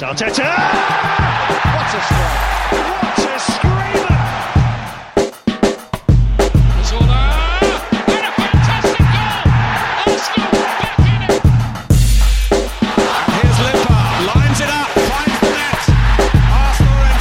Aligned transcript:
Arteta! 0.00 0.50
What 1.74 1.90
a 1.92 2.00
strike! 2.06 2.38
What 2.70 3.18
a 3.18 3.38
screamer! 3.40 4.18
Zola! 6.84 7.22
And 8.06 8.24
a 8.24 8.30
fantastic 8.30 9.04
goal! 9.12 9.42
Arsenal 10.06 10.50
back 10.78 10.98
in 11.00 11.20
it! 11.26 11.42
Here's 13.34 13.58
Limpar, 13.58 14.06
lines 14.34 14.60
it 14.60 14.70
up, 14.70 14.88
finds 15.10 15.38
the 15.40 15.50
net. 15.58 15.82
Arsenal 16.54 16.98
in 17.02 17.18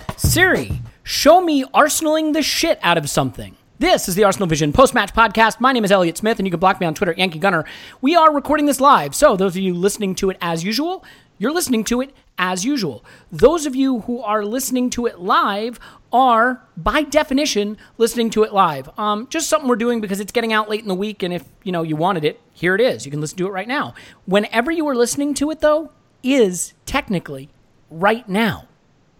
front. 0.00 0.18
Siri, 0.18 0.68
show 1.02 1.36
me 1.42 1.64
arsenaling 1.66 2.32
the 2.32 2.42
shit 2.42 2.78
out 2.82 2.96
of 2.96 3.10
something. 3.10 3.56
This 3.76 4.08
is 4.08 4.14
the 4.14 4.22
Arsenal 4.22 4.46
Vision 4.46 4.72
post 4.72 4.94
match 4.94 5.12
podcast. 5.12 5.58
My 5.58 5.72
name 5.72 5.84
is 5.84 5.90
Elliot 5.90 6.16
Smith, 6.16 6.38
and 6.38 6.46
you 6.46 6.50
can 6.52 6.60
block 6.60 6.78
me 6.78 6.86
on 6.86 6.94
Twitter, 6.94 7.12
Yankee 7.18 7.40
Gunner. 7.40 7.64
We 8.00 8.14
are 8.14 8.32
recording 8.32 8.66
this 8.66 8.80
live, 8.80 9.16
so 9.16 9.36
those 9.36 9.56
of 9.56 9.62
you 9.62 9.74
listening 9.74 10.14
to 10.16 10.30
it 10.30 10.36
as 10.40 10.62
usual, 10.62 11.04
you're 11.38 11.52
listening 11.52 11.82
to 11.86 12.00
it 12.00 12.14
as 12.38 12.64
usual. 12.64 13.04
Those 13.32 13.66
of 13.66 13.74
you 13.74 14.02
who 14.02 14.22
are 14.22 14.44
listening 14.44 14.90
to 14.90 15.06
it 15.06 15.18
live 15.18 15.80
are, 16.12 16.62
by 16.76 17.02
definition, 17.02 17.76
listening 17.98 18.30
to 18.30 18.44
it 18.44 18.52
live. 18.52 18.96
Um, 18.96 19.26
just 19.28 19.48
something 19.48 19.68
we're 19.68 19.74
doing 19.74 20.00
because 20.00 20.20
it's 20.20 20.30
getting 20.30 20.52
out 20.52 20.70
late 20.70 20.82
in 20.82 20.88
the 20.88 20.94
week, 20.94 21.24
and 21.24 21.34
if 21.34 21.42
you 21.64 21.72
know 21.72 21.82
you 21.82 21.96
wanted 21.96 22.24
it, 22.24 22.40
here 22.52 22.76
it 22.76 22.80
is. 22.80 23.04
You 23.04 23.10
can 23.10 23.20
listen 23.20 23.38
to 23.38 23.48
it 23.48 23.50
right 23.50 23.66
now. 23.66 23.92
Whenever 24.24 24.70
you 24.70 24.86
are 24.86 24.94
listening 24.94 25.34
to 25.34 25.50
it, 25.50 25.58
though, 25.58 25.90
is 26.22 26.74
technically 26.86 27.48
right 27.90 28.28
now. 28.28 28.68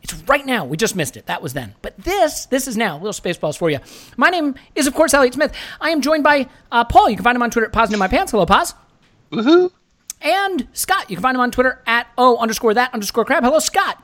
It's 0.04 0.12
right 0.28 0.44
now. 0.44 0.66
We 0.66 0.76
just 0.76 0.94
missed 0.94 1.16
it. 1.16 1.26
That 1.26 1.40
was 1.40 1.54
then. 1.54 1.74
But 1.80 1.96
this, 1.96 2.44
this 2.46 2.68
is 2.68 2.76
now. 2.76 2.98
Little 2.98 3.12
spaceballs 3.12 3.56
for 3.56 3.70
you. 3.70 3.78
My 4.18 4.28
name 4.28 4.54
is, 4.74 4.86
of 4.86 4.94
course, 4.94 5.14
Elliot 5.14 5.32
Smith. 5.32 5.54
I 5.80 5.90
am 5.90 6.02
joined 6.02 6.22
by 6.22 6.46
uh, 6.70 6.84
Paul. 6.84 7.08
You 7.08 7.16
can 7.16 7.24
find 7.24 7.34
him 7.34 7.42
on 7.42 7.50
Twitter 7.50 7.66
at 7.66 7.72
Paz 7.72 7.90
in 7.90 7.98
my 7.98 8.06
pants. 8.06 8.30
Hello, 8.30 8.44
Paz. 8.44 8.74
Woohoo! 9.32 9.72
And 10.20 10.68
Scott. 10.74 11.08
You 11.08 11.16
can 11.16 11.22
find 11.22 11.34
him 11.34 11.40
on 11.40 11.50
Twitter 11.50 11.82
at 11.86 12.06
O 12.18 12.36
underscore 12.36 12.74
that 12.74 12.92
underscore 12.92 13.24
crab. 13.24 13.44
Hello, 13.44 13.58
Scott. 13.58 14.02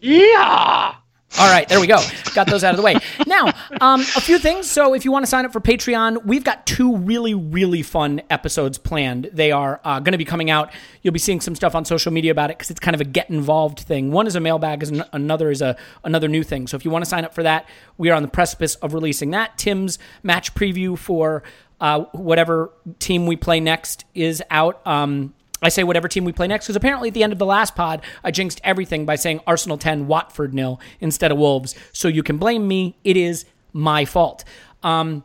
Yeah! 0.00 0.96
All 1.38 1.48
right, 1.50 1.68
there 1.68 1.80
we 1.80 1.86
go. 1.86 2.02
Got 2.34 2.48
those 2.48 2.64
out 2.64 2.72
of 2.72 2.76
the 2.76 2.82
way. 2.82 2.96
Now, 3.26 3.52
um, 3.80 4.00
a 4.00 4.20
few 4.20 4.38
things. 4.38 4.68
So, 4.68 4.94
if 4.94 5.04
you 5.04 5.12
want 5.12 5.24
to 5.24 5.28
sign 5.28 5.44
up 5.44 5.52
for 5.52 5.60
Patreon, 5.60 6.24
we've 6.24 6.42
got 6.42 6.66
two 6.66 6.96
really, 6.96 7.34
really 7.34 7.82
fun 7.82 8.20
episodes 8.30 8.78
planned. 8.78 9.30
They 9.32 9.52
are 9.52 9.80
uh, 9.84 10.00
going 10.00 10.12
to 10.12 10.18
be 10.18 10.24
coming 10.24 10.50
out. 10.50 10.72
You'll 11.02 11.12
be 11.12 11.20
seeing 11.20 11.40
some 11.40 11.54
stuff 11.54 11.76
on 11.76 11.84
social 11.84 12.12
media 12.12 12.32
about 12.32 12.50
it 12.50 12.58
because 12.58 12.70
it's 12.70 12.80
kind 12.80 12.96
of 12.96 13.00
a 13.00 13.04
get 13.04 13.30
involved 13.30 13.78
thing. 13.78 14.10
One 14.10 14.26
is 14.26 14.34
a 14.34 14.40
mailbag, 14.40 14.82
is 14.82 14.90
another 15.12 15.50
is 15.50 15.62
a 15.62 15.76
another 16.02 16.26
new 16.26 16.42
thing. 16.42 16.66
So, 16.66 16.76
if 16.76 16.84
you 16.84 16.90
want 16.90 17.04
to 17.04 17.08
sign 17.08 17.24
up 17.24 17.32
for 17.32 17.44
that, 17.44 17.68
we 17.96 18.10
are 18.10 18.14
on 18.14 18.22
the 18.22 18.28
precipice 18.28 18.74
of 18.76 18.92
releasing 18.92 19.30
that. 19.30 19.56
Tim's 19.56 20.00
match 20.24 20.54
preview 20.54 20.98
for 20.98 21.44
uh, 21.80 22.00
whatever 22.12 22.72
team 22.98 23.26
we 23.26 23.36
play 23.36 23.60
next 23.60 24.04
is 24.14 24.42
out. 24.50 24.84
Um, 24.86 25.32
I 25.62 25.68
say 25.68 25.84
whatever 25.84 26.08
team 26.08 26.24
we 26.24 26.32
play 26.32 26.46
next 26.46 26.66
because 26.66 26.76
apparently 26.76 27.08
at 27.08 27.14
the 27.14 27.22
end 27.22 27.32
of 27.32 27.38
the 27.38 27.46
last 27.46 27.74
pod, 27.74 28.02
I 28.24 28.30
jinxed 28.30 28.60
everything 28.64 29.04
by 29.04 29.16
saying 29.16 29.40
Arsenal 29.46 29.78
10, 29.78 30.06
Watford 30.06 30.54
nil 30.54 30.80
instead 31.00 31.30
of 31.30 31.38
Wolves. 31.38 31.74
So 31.92 32.08
you 32.08 32.22
can 32.22 32.38
blame 32.38 32.66
me. 32.66 32.96
It 33.04 33.16
is 33.16 33.44
my 33.72 34.04
fault. 34.04 34.44
Um, 34.82 35.24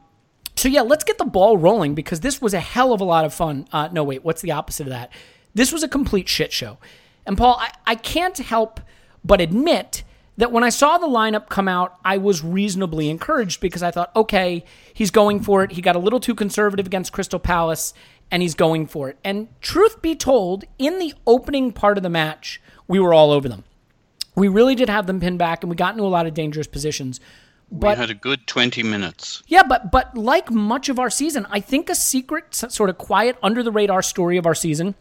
so 0.56 0.70
yeah, 0.70 0.82
let's 0.82 1.04
get 1.04 1.18
the 1.18 1.26
ball 1.26 1.58
rolling 1.58 1.96
because 1.96 2.22
this 2.22 2.42
was 2.42 2.54
a 2.54 2.60
hell 2.60 2.94
of 2.94 3.02
a 3.02 3.06
lot 3.06 3.26
of 3.26 3.34
fun. 3.34 3.68
Uh, 3.72 3.90
no, 3.92 4.04
wait, 4.04 4.24
what's 4.24 4.42
the 4.42 4.52
opposite 4.52 4.88
of 4.88 4.92
that? 4.92 5.12
This 5.54 5.72
was 5.72 5.84
a 5.84 5.88
complete 5.88 6.28
shit 6.28 6.52
show. 6.52 6.78
And 7.26 7.38
Paul, 7.38 7.58
I, 7.60 7.72
I 7.86 7.96
can't 7.96 8.38
help 8.38 8.80
but 9.24 9.42
admit 9.42 10.04
that 10.38 10.52
when 10.52 10.64
I 10.64 10.70
saw 10.70 10.98
the 10.98 11.08
lineup 11.08 11.50
come 11.50 11.68
out, 11.68 11.98
I 12.04 12.18
was 12.18 12.44
reasonably 12.44 13.10
encouraged 13.10 13.62
because 13.62 13.82
I 13.82 13.92
thought, 13.92 14.12
okay, 14.16 14.66
he's 14.94 15.12
going 15.12 15.40
for 15.40 15.64
it. 15.64 15.72
He 15.72 15.82
got 15.82 15.96
a 15.96 16.00
little 16.00 16.20
too 16.20 16.36
conservative 16.36 16.86
against 16.86 17.14
Crystal 17.14 17.40
Palace 17.40 17.94
and 18.32 18.42
he's 18.42 18.56
going 18.56 18.88
for 18.88 19.10
it. 19.10 19.18
And 19.24 19.48
truth 19.62 20.02
be 20.02 20.16
told, 20.16 20.66
in 20.78 21.00
the 21.00 21.14
opening 21.26 21.72
part 21.72 21.98
of 21.98 22.04
the 22.04 22.10
match, 22.10 22.62
we 22.88 23.00
were 23.00 23.14
all 23.14 23.32
over 23.32 23.48
them. 23.48 23.64
We 24.36 24.48
really 24.48 24.76
did 24.76 24.90
have 24.90 25.08
them 25.08 25.20
pinned 25.20 25.40
back 25.40 25.64
and 25.64 25.70
we 25.70 25.76
got 25.76 25.94
into 25.94 26.04
a 26.04 26.08
lot 26.08 26.26
of 26.26 26.34
dangerous 26.34 26.68
positions. 26.68 27.20
But 27.72 27.98
we 27.98 28.02
had 28.02 28.10
a 28.10 28.16
good 28.16 28.46
20 28.46 28.84
minutes. 28.84 29.42
yeah, 29.48 29.64
but 29.64 29.92
but 29.92 30.16
like 30.16 30.52
much 30.52 30.88
of 30.90 31.00
our 31.00 31.10
season, 31.10 31.48
I 31.50 31.60
think 31.60 31.90
a 31.90 31.96
secret 31.96 32.54
sort 32.54 32.90
of 32.90 32.98
quiet 32.98 33.38
under 33.42 33.64
the 33.64 33.72
radar 33.72 34.02
story 34.02 34.38
of 34.38 34.46
our 34.46 34.54
season 34.54 34.94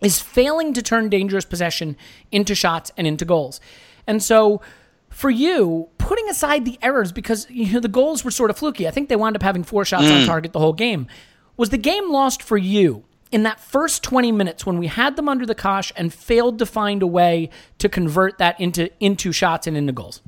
is 0.00 0.18
failing 0.18 0.72
to 0.74 0.82
turn 0.82 1.10
dangerous 1.10 1.44
possession 1.44 1.96
into 2.32 2.54
shots 2.54 2.90
and 2.96 3.06
into 3.06 3.24
goals. 3.26 3.60
And 4.06 4.22
so 4.22 4.62
for 5.10 5.28
you, 5.28 5.88
putting 5.98 6.28
aside 6.28 6.64
the 6.64 6.78
errors 6.80 7.12
because 7.12 7.46
you 7.50 7.72
know 7.72 7.80
the 7.80 7.88
goals 7.88 8.24
were 8.24 8.30
sort 8.30 8.50
of 8.50 8.56
fluky. 8.56 8.88
I 8.88 8.90
think 8.90 9.08
they 9.08 9.16
wound 9.16 9.36
up 9.36 9.42
having 9.42 9.62
four 9.62 9.84
shots 9.84 10.06
on 10.06 10.22
mm. 10.22 10.26
target 10.26 10.52
the 10.52 10.58
whole 10.58 10.72
game. 10.72 11.06
Was 11.60 11.68
the 11.68 11.76
game 11.76 12.10
lost 12.10 12.42
for 12.42 12.56
you 12.56 13.04
in 13.30 13.42
that 13.42 13.60
first 13.60 14.02
20 14.02 14.32
minutes 14.32 14.64
when 14.64 14.78
we 14.78 14.86
had 14.86 15.16
them 15.16 15.28
under 15.28 15.44
the 15.44 15.54
cosh 15.54 15.92
and 15.94 16.10
failed 16.10 16.58
to 16.60 16.64
find 16.64 17.02
a 17.02 17.06
way 17.06 17.50
to 17.76 17.86
convert 17.86 18.38
that 18.38 18.58
into 18.58 18.90
into 18.98 19.30
shots 19.30 19.66
and 19.66 19.76
into 19.76 19.92
goals? 19.92 20.22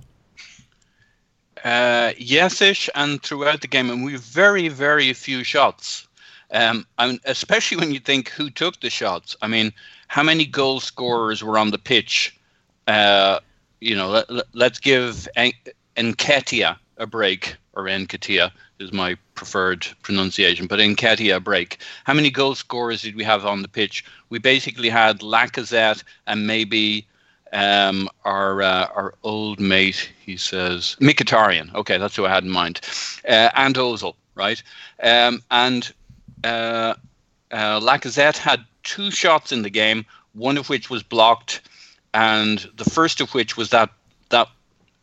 Uh, 1.64 2.12
yes-ish, 2.19 2.90
and 2.94 3.23
throughout 3.23 3.62
the 3.62 3.67
game, 3.67 3.88
and 3.88 4.05
we 4.05 4.17
very, 4.17 4.69
very 4.69 5.11
few 5.14 5.43
shots. 5.43 6.06
Um, 6.50 6.87
and 6.99 7.19
especially 7.25 7.78
when 7.78 7.93
you 7.93 7.99
think 7.99 8.28
who 8.28 8.50
took 8.50 8.81
the 8.81 8.90
shots. 8.90 9.35
I 9.40 9.49
mean, 9.49 9.73
how 10.08 10.23
many 10.23 10.44
goal 10.44 10.81
scorers 10.81 11.43
were 11.43 11.56
on 11.56 11.70
the 11.70 11.78
pitch? 11.78 12.38
Uh, 12.87 13.40
you 13.81 13.96
know, 13.96 14.11
let, 14.11 14.26
let's 14.55 14.78
give 14.78 15.26
En- 15.35 15.52
Enketia 15.96 16.76
a 16.99 17.06
break, 17.06 17.56
or 17.75 17.85
Enketia 17.85 18.51
is 18.79 18.93
my 18.93 19.17
preferred 19.35 19.87
pronunciation, 20.03 20.67
but 20.67 20.79
Enketia 20.79 21.37
a 21.37 21.41
break. 21.41 21.79
How 22.05 22.15
many 22.15 22.31
goal 22.31 22.55
scorers 22.55 23.03
did 23.03 23.17
we 23.17 23.25
have 23.25 23.47
on 23.47 23.63
the 23.63 23.69
pitch? 23.69 24.05
We 24.29 24.39
basically 24.39 24.89
had 24.89 25.21
Lacazette 25.21 26.03
and 26.27 26.47
maybe 26.47 27.07
um, 27.53 28.09
our 28.25 28.63
uh, 28.63 28.87
our 28.95 29.15
old 29.23 29.61
mate, 29.61 30.11
he 30.25 30.37
says 30.37 30.97
Mkhitaryan. 31.01 31.75
Okay, 31.75 31.99
that's 31.99 32.17
who 32.17 32.27
I 32.27 32.31
had 32.31 32.45
in 32.45 32.51
mind, 32.51 32.81
uh, 33.29 33.51
and 33.55 33.75
Ozil, 33.75 34.15
right? 34.35 34.63
Um, 35.03 35.43
and 35.51 35.93
uh, 36.45 36.95
uh, 37.51 37.81
Lacazette 37.81 38.39
had 38.39 38.65
two 38.83 39.11
shots 39.11 39.53
in 39.53 39.63
the 39.63 39.71
game, 39.71 40.07
one 40.33 40.57
of 40.57 40.69
which 40.69 40.89
was 40.89 41.03
blocked, 41.03 41.61
and 42.15 42.67
the 42.77 42.89
first 42.89 43.21
of 43.21 43.35
which 43.35 43.57
was 43.57 43.71
that 43.71 43.91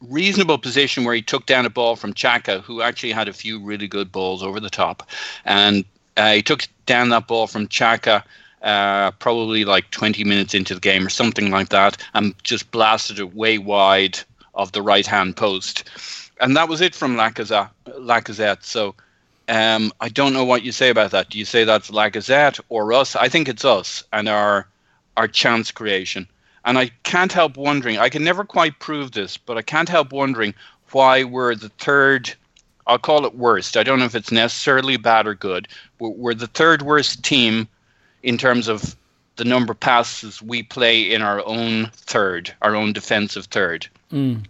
reasonable 0.08 0.58
position 0.58 1.04
where 1.04 1.16
he 1.16 1.22
took 1.22 1.46
down 1.46 1.66
a 1.66 1.70
ball 1.70 1.96
from 1.96 2.14
Xhaka, 2.14 2.62
who 2.62 2.82
actually 2.82 3.12
had 3.12 3.28
a 3.28 3.34
few 3.34 3.60
really 3.60 3.88
good 3.88 4.12
balls 4.12 4.44
over 4.44 4.60
the 4.60 4.70
top, 4.70 5.08
and 5.46 5.86
uh, 6.18 6.34
he 6.34 6.42
took 6.42 6.68
down 6.86 7.10
that 7.10 7.28
ball 7.28 7.48
from 7.48 7.68
Xhaka 7.68 8.24
uh, 8.62 9.12
probably 9.12 9.64
like 9.66 9.90
20 9.92 10.24
minutes 10.24 10.54
into 10.54 10.74
the 10.74 10.82
game 10.82 11.06
or 11.06 11.10
something 11.10 11.52
like 11.52 11.70
that, 11.70 11.98
and 12.14 12.36
just 12.44 12.72
blasted 12.72 13.20
it 13.20 13.34
way 13.34 13.58
wide 13.58 14.20
of 14.56 14.72
the 14.72 14.82
right 14.82 15.06
hand 15.06 15.38
post. 15.38 15.90
And 16.42 16.56
that 16.58 16.70
was 16.70 16.82
it 16.82 16.96
from 16.96 17.16
Lacazette. 17.16 17.70
Lacazette. 17.88 18.64
So 18.64 18.96
um, 19.48 19.92
I 20.02 20.10
don't 20.10 20.34
know 20.34 20.46
what 20.46 20.64
you 20.64 20.72
say 20.72 20.90
about 20.90 21.12
that. 21.12 21.30
Do 21.30 21.40
you 21.40 21.46
say 21.46 21.64
that's 21.64 21.90
Lacazette 21.90 22.60
or 22.70 22.94
us? 22.94 23.16
I 23.16 23.30
think 23.30 23.48
it's 23.48 23.66
us 23.66 24.04
and 24.14 24.28
our 24.30 24.68
our 25.18 25.28
chance 25.28 25.72
creation. 25.72 26.28
And 26.66 26.78
I 26.78 26.92
can't 27.04 27.32
help 27.32 27.58
wondering. 27.58 27.98
I 27.98 28.10
can 28.10 28.24
never 28.24 28.44
quite 28.44 28.80
prove 28.80 29.12
this, 29.12 29.38
but 29.38 29.58
I 29.58 29.62
can't 29.62 29.90
help 29.90 30.12
wondering 30.12 30.54
why 30.92 31.24
we're 31.24 31.56
the 31.56 31.70
third. 31.70 32.34
I'll 32.88 33.00
call 33.00 33.26
it 33.26 33.36
worst. 33.36 33.78
I 33.78 33.84
don't 33.84 34.00
know 34.00 34.06
if 34.06 34.16
it's 34.16 34.32
necessarily 34.32 34.98
bad 34.98 35.28
or 35.28 35.36
good. 35.36 35.68
We're, 36.00 36.10
we're 36.10 36.34
the 36.34 36.48
third 36.48 36.82
worst 36.82 37.24
team 37.24 37.68
in 38.24 38.38
terms 38.38 38.68
of 38.68 38.96
the 39.38 39.46
number 39.46 39.72
of 39.72 39.80
passes 39.80 40.42
we 40.42 40.64
play 40.64 41.02
in 41.02 41.22
our 41.22 41.46
own 41.46 41.90
third, 41.94 42.54
our 42.62 42.76
own 42.76 42.92
defensive 42.92 43.46
third. 43.46 43.88
Mm. 44.12 44.46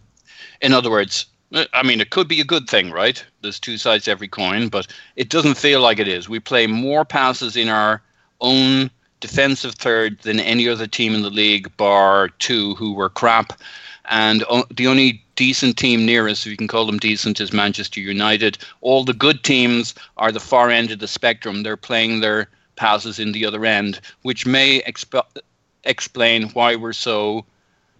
In 0.61 0.73
other 0.73 0.89
words, 0.89 1.27
I 1.73 1.83
mean, 1.83 2.01
it 2.01 2.09
could 2.09 2.27
be 2.27 2.41
a 2.41 2.45
good 2.45 2.69
thing, 2.69 2.91
right? 2.91 3.23
There's 3.41 3.59
two 3.59 3.77
sides 3.77 4.05
to 4.05 4.11
every 4.11 4.27
coin, 4.27 4.69
but 4.69 4.87
it 5.15 5.29
doesn't 5.29 5.57
feel 5.57 5.81
like 5.81 5.99
it 5.99 6.07
is. 6.07 6.29
We 6.29 6.39
play 6.39 6.67
more 6.67 7.05
passes 7.05 7.55
in 7.55 7.69
our 7.69 8.01
own 8.41 8.91
defensive 9.19 9.75
third 9.75 10.19
than 10.19 10.39
any 10.39 10.67
other 10.67 10.87
team 10.87 11.13
in 11.13 11.21
the 11.21 11.29
league, 11.29 11.75
bar 11.77 12.29
two 12.39 12.75
who 12.75 12.93
were 12.93 13.09
crap. 13.09 13.59
And 14.05 14.43
o- 14.49 14.65
the 14.71 14.87
only 14.87 15.23
decent 15.35 15.77
team 15.77 16.05
near 16.05 16.27
us, 16.27 16.45
if 16.45 16.51
you 16.51 16.57
can 16.57 16.67
call 16.67 16.85
them 16.85 16.97
decent, 16.97 17.39
is 17.39 17.53
Manchester 17.53 17.99
United. 17.99 18.57
All 18.81 19.03
the 19.03 19.13
good 19.13 19.43
teams 19.43 19.93
are 20.17 20.31
the 20.31 20.39
far 20.39 20.69
end 20.69 20.91
of 20.91 20.99
the 20.99 21.07
spectrum. 21.07 21.63
They're 21.63 21.77
playing 21.77 22.19
their 22.19 22.49
passes 22.75 23.19
in 23.19 23.33
the 23.33 23.45
other 23.45 23.65
end, 23.65 23.99
which 24.23 24.45
may 24.45 24.81
exp- 24.81 25.41
explain 25.83 26.49
why 26.49 26.75
we're 26.75 26.93
so 26.93 27.45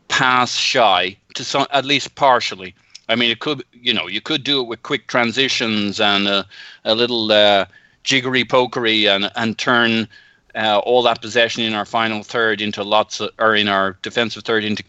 pass 0.08 0.56
shy 0.56 1.16
to 1.36 1.44
some, 1.44 1.68
at 1.72 1.86
least 1.86 2.16
partially. 2.16 2.74
I 3.10 3.16
mean, 3.16 3.32
it 3.32 3.40
could, 3.40 3.64
you 3.74 3.94
know, 3.94 4.08
you 4.08 4.22
could 4.22 4.44
do 4.44 4.62
it 4.62 4.68
with 4.68 4.84
quick 4.84 5.08
transitions 5.08 6.00
and 6.00 6.28
a, 6.28 6.46
a 6.86 6.96
little 6.96 7.32
uh, 7.32 7.66
jiggery 8.04 8.44
pokery 8.44 9.08
and 9.08 9.32
and 9.36 9.58
turn 9.58 10.08
uh, 10.56 10.80
all 10.80 11.04
that 11.04 11.22
possession 11.22 11.64
in 11.64 11.74
our 11.74 11.86
final 11.86 12.24
third 12.24 12.62
into 12.62 12.84
lots 12.84 13.20
of, 13.20 13.32
or 13.40 13.56
in 13.56 13.68
our 13.68 13.98
defensive 14.02 14.44
third 14.44 14.64
into 14.64 14.84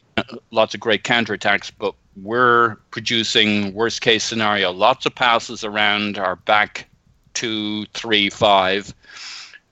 lots 0.51 0.75
of 0.75 0.81
great 0.81 1.05
counterattacks. 1.05 1.71
But 1.79 1.95
we're 2.17 2.77
producing 2.91 3.75
worst 3.75 4.01
case 4.01 4.25
scenario, 4.25 4.73
lots 4.73 5.07
of 5.07 5.15
passes 5.15 5.65
around 5.65 6.19
our 6.19 6.37
back 6.37 6.89
two, 7.35 7.87
three, 7.87 8.31
five. 8.31 8.95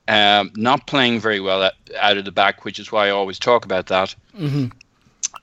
Um, 0.07 0.51
not 0.55 0.87
playing 0.87 1.19
very 1.19 1.39
well 1.39 1.61
at, 1.63 1.73
out 1.99 2.17
of 2.17 2.25
the 2.25 2.31
back, 2.31 2.65
which 2.65 2.79
is 2.79 2.91
why 2.91 3.07
I 3.07 3.09
always 3.11 3.37
talk 3.37 3.63
about 3.63 3.87
that. 3.87 4.15
Mm-hmm. 4.35 4.67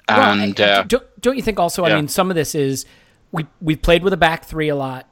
And 0.09 0.59
well, 0.59 0.81
uh, 0.81 0.83
don't, 0.85 1.21
don't 1.21 1.37
you 1.37 1.43
think 1.43 1.61
also? 1.61 1.87
yeah. 1.87 1.93
I 1.93 1.97
mean, 1.97 2.09
some 2.09 2.31
of 2.31 2.37
this 2.37 2.55
is 2.55 2.85
we 3.33 3.47
we've 3.61 3.81
played 3.81 4.03
with 4.03 4.13
a 4.13 4.17
back 4.17 4.45
three 4.45 4.69
a 4.69 4.77
lot. 4.77 5.09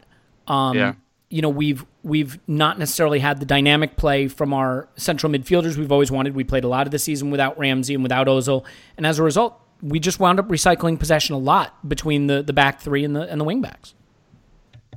Um, 0.47 0.77
Yeah. 0.77 0.95
You 1.35 1.43
know, 1.43 1.49
we've 1.49 1.85
we've 2.05 2.39
not 2.47 2.79
necessarily 2.79 3.19
had 3.19 3.41
the 3.41 3.45
dynamic 3.47 3.97
play 3.97 4.29
from 4.29 4.53
our 4.55 4.89
central 4.97 5.33
midfielders 5.33 5.77
we've 5.77 5.91
always 5.91 6.11
wanted. 6.13 6.37
We 6.37 6.45
played 6.45 6.63
a 6.63 6.69
lot 6.69 6.87
of 6.87 6.93
the 6.93 6.99
season 7.01 7.33
without 7.33 7.59
Ramsey 7.59 7.93
and 7.95 8.05
without 8.05 8.29
Ozil, 8.29 8.65
and 8.97 9.05
as 9.05 9.19
a 9.19 9.25
result, 9.25 9.61
we 9.83 9.99
just 9.99 10.21
wound 10.21 10.39
up 10.39 10.47
recycling 10.49 10.97
possession 10.97 11.35
a 11.35 11.39
lot 11.39 11.89
between 11.89 12.29
the, 12.29 12.41
the 12.43 12.53
back 12.53 12.81
three 12.81 13.05
and 13.05 13.17
the 13.17 13.23
and 13.23 13.41
the 13.41 13.45
wing 13.45 13.61
backs. 13.61 13.95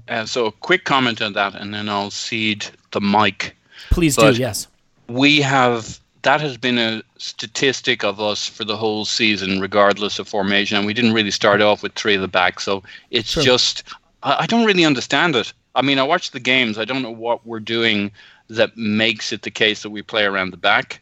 uh, 0.09 0.25
so, 0.25 0.45
a 0.45 0.51
quick 0.51 0.83
comment 0.83 1.23
on 1.23 1.33
that, 1.33 1.55
and 1.55 1.73
then 1.73 1.89
I'll 1.89 2.11
cede 2.11 2.67
the 2.91 3.01
mic. 3.01 3.57
Please 3.89 4.15
But- 4.15 4.35
do, 4.35 4.39
yes. 4.39 4.67
we 5.07 5.41
have 5.41 5.99
that 6.21 6.39
has 6.41 6.55
been 6.57 6.77
a 6.77 7.01
statistic 7.17 8.03
of 8.03 8.19
us 8.21 8.47
for 8.47 8.63
the 8.63 8.77
whole 8.77 9.05
season, 9.05 9.59
regardless 9.59 10.19
of 10.19 10.27
formation. 10.27 10.77
And 10.77 10.85
we 10.85 10.93
didn't 10.93 11.13
really 11.13 11.31
start 11.31 11.61
off 11.61 11.81
with 11.81 11.93
three 11.93 12.13
of 12.15 12.21
the 12.21 12.27
back, 12.27 12.59
so 12.59 12.83
it's 13.09 13.29
Sure. 13.31 13.41
just 13.43 13.83
I, 14.21 14.37
I 14.41 14.45
don't 14.45 14.65
really 14.65 14.85
understand 14.85 15.35
it. 15.35 15.51
I 15.77 15.81
mean, 15.83 15.99
I 15.99 16.03
watch 16.03 16.31
the 16.31 16.39
games. 16.39 16.77
I 16.77 16.85
don't 16.85 17.03
know 17.03 17.11
what 17.11 17.45
we're 17.45 17.59
doing 17.61 18.11
that 18.49 18.75
makes 18.75 19.31
it 19.31 19.43
the 19.43 19.51
case 19.51 19.83
that 19.83 19.91
we 19.91 20.01
play 20.01 20.25
around 20.25 20.51
the 20.51 20.57
back, 20.57 21.01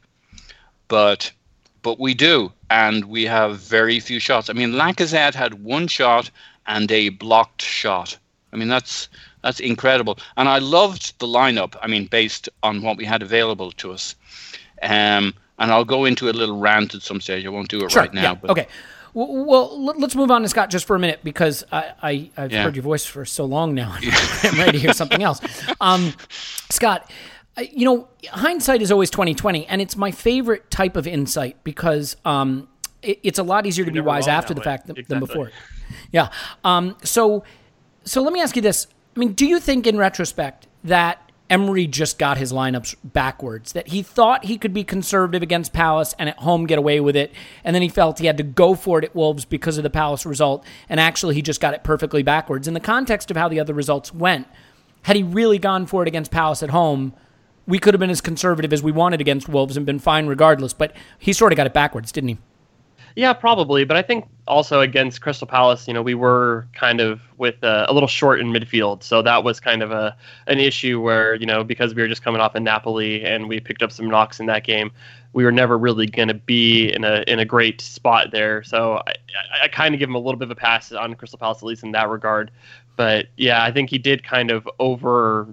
but 0.88 1.32
but 1.82 2.00
we 2.00 2.14
do, 2.14 2.52
and 2.70 3.06
we 3.06 3.24
have 3.24 3.60
very 3.60 4.00
few 4.00 4.20
shots. 4.20 4.50
I 4.50 4.54
mean, 4.54 4.72
Lacazette 4.72 5.36
had 5.36 5.64
one 5.64 5.88
shot 5.88 6.30
and 6.68 6.92
a 6.92 7.10
blocked 7.10 7.62
shot. 7.62 8.18
I 8.52 8.58
mean, 8.58 8.68
that's 8.68 9.08
that's 9.44 9.60
incredible. 9.60 10.18
And 10.36 10.50
I 10.50 10.58
loved 10.60 11.18
the 11.20 11.28
lineup. 11.28 11.76
I 11.82 11.88
mean, 11.88 12.08
based 12.08 12.50
on 12.64 12.82
what 12.82 12.98
we 12.98 13.06
had 13.06 13.22
available 13.22 13.72
to 13.74 13.94
us. 13.94 14.16
Um, 14.82 15.34
and 15.58 15.72
I'll 15.72 15.86
go 15.86 16.04
into 16.06 16.30
a 16.30 16.34
little 16.34 16.60
rant 16.60 16.96
at 16.96 17.02
some 17.02 17.22
stage. 17.22 17.46
I 17.46 17.50
won't 17.50 17.70
do 17.70 17.86
it 17.86 17.92
Sure. 17.92 18.02
right 18.02 18.14
now. 18.14 18.22
yeah. 18.24 18.34
But 18.36 18.50
okay. 18.52 18.68
Well, 19.16 19.46
well, 19.46 19.84
let- 19.86 19.98
let's 20.00 20.16
move 20.16 20.30
on 20.30 20.42
to 20.44 20.50
Scott 20.50 20.70
just 20.70 20.86
for 20.86 20.96
a 20.96 21.00
minute 21.00 21.22
because 21.24 21.64
I, 21.72 21.94
I 22.04 22.32
I've 22.38 22.52
Yeah. 22.52 22.64
heard 22.64 22.76
your 22.76 22.84
voice 22.84 23.06
for 23.06 23.26
so 23.26 23.46
long 23.46 23.74
now. 23.74 23.96
I'm 24.44 24.58
ready 24.60 24.74
to 24.74 24.80
hear 24.80 24.94
something 24.94 25.24
else. 25.24 25.40
Um, 25.82 26.14
Scott, 26.70 27.10
you 27.72 27.86
know, 27.86 28.10
hindsight 28.30 28.82
is 28.82 28.92
always 28.92 29.10
2020, 29.10 29.66
and 29.68 29.82
it's 29.82 29.96
my 29.96 30.12
favorite 30.12 30.70
type 30.70 30.98
of 30.98 31.08
insight 31.08 31.56
because 31.64 32.18
um, 32.26 32.68
it, 33.02 33.20
it's 33.24 33.40
a 33.40 33.44
lot 33.44 33.66
easier 33.66 33.86
to 33.86 33.92
be 33.92 34.02
wise 34.02 34.28
after 34.28 34.54
the 34.54 34.60
way. 34.60 34.66
fact 34.66 34.88
than, 34.88 34.98
than 35.08 35.20
before. 35.22 35.52
Yeah. 36.12 36.30
Um, 36.66 36.98
so, 37.04 37.46
so 38.04 38.22
let 38.22 38.34
me 38.34 38.42
ask 38.42 38.56
you 38.58 38.62
this. 38.62 38.88
I 39.16 39.20
mean, 39.20 39.32
do 39.32 39.46
you 39.46 39.62
think 39.62 39.88
in 39.88 39.98
retrospect 39.98 40.68
that 40.84 41.25
Emery 41.50 41.86
just 41.86 42.18
got 42.18 42.38
his 42.38 42.52
lineups 42.52 42.96
backwards? 43.04 43.74
That 43.74 43.90
he 43.90 44.02
thought 44.02 44.46
he 44.46 44.58
could 44.58 44.74
be 44.74 44.84
conservative 44.84 45.44
against 45.44 45.74
Palace 45.74 46.16
and 46.18 46.28
at 46.28 46.40
home 46.40 46.66
get 46.66 46.80
away 46.80 47.00
with 47.00 47.16
it, 47.16 47.32
and 47.64 47.76
then 47.76 47.82
he 47.82 47.90
felt 47.90 48.20
he 48.20 48.26
had 48.26 48.38
to 48.38 48.44
go 48.44 48.74
for 48.74 48.98
it 49.00 49.06
at 49.06 49.16
Wolves 49.16 49.46
because 49.46 49.78
of 49.78 49.84
the 49.84 49.90
Palace 49.90 50.26
result, 50.26 50.66
and 50.90 51.00
actually 51.00 51.36
he 51.36 51.42
just 51.42 51.62
got 51.62 51.74
it 51.74 51.84
perfectly 51.84 52.24
backwards. 52.24 52.68
In 52.68 52.74
the 52.74 52.80
context 52.80 53.30
of 53.30 53.38
how 53.38 53.48
the 53.48 53.60
other 53.60 53.74
results 53.74 54.14
went, 54.14 54.48
had 55.04 55.16
he 55.16 55.24
really 55.24 55.60
gone 55.60 55.86
for 55.86 56.02
it 56.02 56.08
against 56.08 56.32
Palace 56.32 56.64
at 56.64 56.72
home, 56.72 57.14
we 57.68 57.78
could 57.80 57.94
have 57.94 58.00
been 58.00 58.10
as 58.10 58.22
conservative 58.22 58.74
as 58.74 58.82
we 58.82 58.92
wanted 58.92 59.22
against 59.22 59.48
Wolves 59.48 59.78
and 59.78 59.86
been 59.86 60.00
fine 60.00 60.26
regardless. 60.28 60.74
But 60.74 60.96
he 61.20 61.32
sort 61.32 61.52
of 61.52 61.58
got 61.58 61.68
it 61.68 61.74
backwards, 61.74 62.12
didn't 62.12 62.30
he? 62.30 62.38
Yeah, 63.16 63.32
probably. 63.32 63.86
But 63.86 63.96
I 63.96 64.02
think 64.02 64.26
also 64.46 64.82
against 64.82 65.22
Crystal 65.22 65.48
Palace, 65.48 65.88
you 65.88 65.94
know, 65.94 66.02
we 66.02 66.16
were 66.16 66.68
kind 66.74 67.00
of 67.00 67.22
with 67.38 67.64
uh, 67.64 67.86
a 67.88 67.94
little 67.94 68.08
short 68.08 68.42
in 68.42 68.48
midfield, 68.48 69.04
so 69.04 69.22
that 69.22 69.44
was 69.44 69.60
kind 69.60 69.82
of 69.82 69.92
a 69.92 70.16
an 70.48 70.60
issue 70.60 71.00
where 71.00 71.36
you 71.36 71.46
know 71.46 71.64
because 71.64 71.96
we 71.96 72.02
were 72.02 72.08
just 72.10 72.24
coming 72.24 72.42
off 72.42 72.56
in 72.56 72.64
Napoli 72.64 73.24
and 73.24 73.48
we 73.48 73.60
picked 73.62 73.82
up 73.82 73.92
some 73.92 74.10
knocks 74.10 74.40
in 74.42 74.48
that 74.48 74.66
game, 74.66 74.92
we 75.32 75.46
were 75.46 75.52
never 75.52 75.78
really 75.78 76.08
going 76.08 76.28
to 76.28 76.34
be 76.34 76.92
in 76.94 77.06
a 77.06 77.24
in 77.28 77.40
a 77.40 77.46
great 77.46 77.80
spot 77.80 78.32
there. 78.32 78.64
So 78.64 79.02
I, 79.08 79.12
I, 79.12 79.64
I 79.64 79.68
kind 79.70 79.96
of 79.96 80.00
give 80.00 80.10
him 80.10 80.16
a 80.16 80.20
little 80.20 80.38
bit 80.38 80.48
of 80.48 80.52
a 80.52 80.56
pass 80.56 80.92
on 80.92 81.14
Crystal 81.16 81.40
Palace 81.40 81.60
at 81.60 81.64
least 81.64 81.84
in 81.84 81.92
that 81.94 82.10
regard. 82.10 82.52
But 82.98 83.28
yeah, 83.38 83.64
I 83.64 83.72
think 83.72 83.90
he 83.90 83.98
did 83.98 84.24
kind 84.24 84.52
of 84.52 84.68
over 84.80 85.48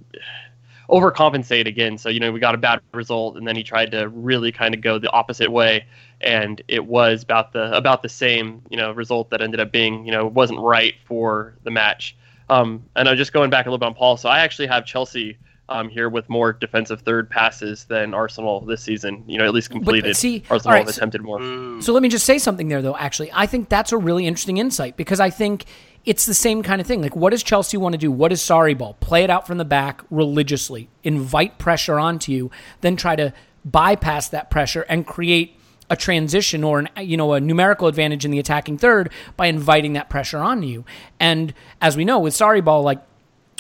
overcompensate 0.91 1.67
again. 1.67 1.99
So 1.99 2.09
you 2.09 2.21
know 2.21 2.33
we 2.33 2.41
got 2.41 2.55
a 2.55 2.59
bad 2.59 2.81
result, 2.93 3.37
and 3.37 3.47
then 3.47 3.57
he 3.57 3.63
tried 3.63 3.91
to 3.93 4.09
really 4.09 4.53
kind 4.53 4.75
of 4.75 4.81
go 4.81 4.99
the 4.99 5.11
opposite 5.11 5.51
way, 5.51 5.87
and 6.21 6.61
it 6.69 6.87
was 6.87 7.23
about 7.23 7.53
the 7.53 7.75
about 7.77 8.03
the 8.03 8.09
same 8.09 8.63
you 8.71 8.77
know 8.77 8.93
result 8.93 9.31
that 9.31 9.41
ended 9.41 9.61
up 9.61 9.73
being 9.73 10.05
you 10.05 10.13
know 10.13 10.27
wasn't 10.27 10.61
right 10.61 10.95
for 11.05 11.55
the 11.65 11.71
match. 11.71 12.17
Um, 12.49 12.85
and 12.97 13.09
I'm 13.09 13.17
just 13.17 13.33
going 13.33 13.51
back 13.51 13.67
a 13.67 13.69
little 13.71 13.79
bit 13.79 13.87
on 13.87 13.95
Paul. 13.95 14.17
So 14.17 14.29
I 14.29 14.41
actually 14.41 14.67
have 14.67 14.85
Chelsea 14.85 15.39
um, 15.69 15.89
here 15.89 16.09
with 16.09 16.29
more 16.29 16.53
defensive 16.53 17.01
third 17.01 17.31
passes 17.31 17.85
than 17.85 18.15
Arsenal 18.15 18.61
this 18.61 18.83
season. 18.83 19.25
You 19.27 19.39
know, 19.39 19.45
at 19.45 19.55
least 19.55 19.71
completed. 19.71 20.11
But 20.11 20.17
see, 20.17 20.43
Arsenal 20.51 20.73
all 20.73 20.79
right, 20.79 20.87
have 20.87 20.95
so- 20.95 20.99
attempted 20.99 21.23
more. 21.23 21.41
So 21.81 21.93
let 21.93 22.03
me 22.03 22.09
just 22.09 22.27
say 22.27 22.39
something 22.39 22.69
there, 22.69 22.83
though. 22.83 22.97
Actually, 22.97 23.31
I 23.33 23.47
think 23.47 23.69
that's 23.69 23.93
a 23.93 23.97
really 23.97 24.27
interesting 24.27 24.59
insight 24.59 24.97
because 24.97 25.21
I 25.21 25.31
think 25.31 25.65
it's 26.05 26.27
the 26.27 26.35
same 26.35 26.63
kind 26.63 26.81
of 26.81 26.87
thing. 26.87 27.01
Like, 27.01 27.15
what 27.15 27.31
does 27.31 27.43
Chelsea 27.43 27.77
want 27.77 27.93
to 27.93 27.99
do? 27.99 28.11
What 28.11 28.33
is 28.33 28.41
Sarri 28.41 28.77
ball? 28.77 28.95
Play 28.95 29.25
it 29.25 29.31
out 29.31 29.47
from 29.47 29.59
the 29.59 29.65
back 29.65 30.03
religiously, 30.11 30.89
invite 31.05 31.59
pressure 31.59 31.99
onto 31.99 32.33
you, 32.33 32.51
then 32.81 32.97
try 32.97 33.17
to 33.17 33.33
bypass 33.65 34.29
that 34.29 34.51
pressure 34.51 34.83
and 34.89 35.07
create 35.07 35.57
a 35.89 35.97
transition 35.97 36.65
or 36.65 36.79
an 36.81 36.89
you 37.03 37.17
know 37.17 37.35
a 37.35 37.41
numerical 37.41 37.87
advantage 37.87 38.25
in 38.25 38.31
the 38.31 38.39
attacking 38.39 38.79
third 38.79 39.13
by 39.37 39.47
inviting 39.47 39.93
that 39.93 40.09
pressure 40.09 40.39
on 40.39 40.63
you. 40.63 40.85
And 41.21 41.55
as 41.81 41.97
we 41.97 42.05
know 42.05 42.19
with 42.19 42.35
Sarri 42.35 42.65
ball, 42.65 42.83
like 42.83 43.01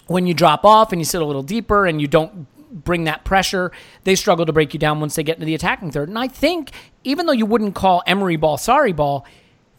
when 0.07 0.27
you 0.27 0.35
drop 0.35 0.65
off 0.65 0.93
and 0.93 1.01
you 1.01 1.05
sit 1.05 1.23
a 1.23 1.25
little 1.25 1.43
deeper 1.43 1.87
and 1.87 2.01
you 2.01 2.09
don't 2.09 2.47
bring 2.73 3.05
that 3.05 3.25
pressure, 3.25 3.71
they 4.05 4.15
struggle 4.15 4.47
to 4.47 4.53
break 4.53 4.73
you 4.73 4.81
down 4.81 4.99
once 4.99 5.15
they 5.15 5.23
get 5.23 5.37
into 5.37 5.47
the 5.47 5.55
attacking 5.55 5.91
third. 5.91 6.09
And 6.09 6.19
I 6.19 6.27
think 6.27 6.73
even 7.05 7.27
though 7.27 7.33
you 7.33 7.47
wouldn't 7.47 7.75
call 7.75 8.03
Emery 8.07 8.37
ball 8.37 8.57
Sarri 8.57 8.97
ball, 8.97 9.27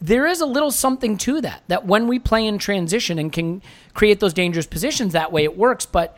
there 0.03 0.27
is 0.27 0.41
a 0.41 0.45
little 0.45 0.69
something 0.69 1.17
to 1.17 1.39
that. 1.39 1.63
That 1.69 1.85
when 1.85 2.07
we 2.07 2.19
play 2.19 2.45
in 2.45 2.57
transition 2.57 3.17
and 3.17 3.31
can 3.31 3.61
create 3.93 4.19
those 4.19 4.33
dangerous 4.33 4.67
positions 4.67 5.13
that 5.13 5.31
way, 5.31 5.45
it 5.45 5.57
works. 5.57 5.85
But 5.85 6.17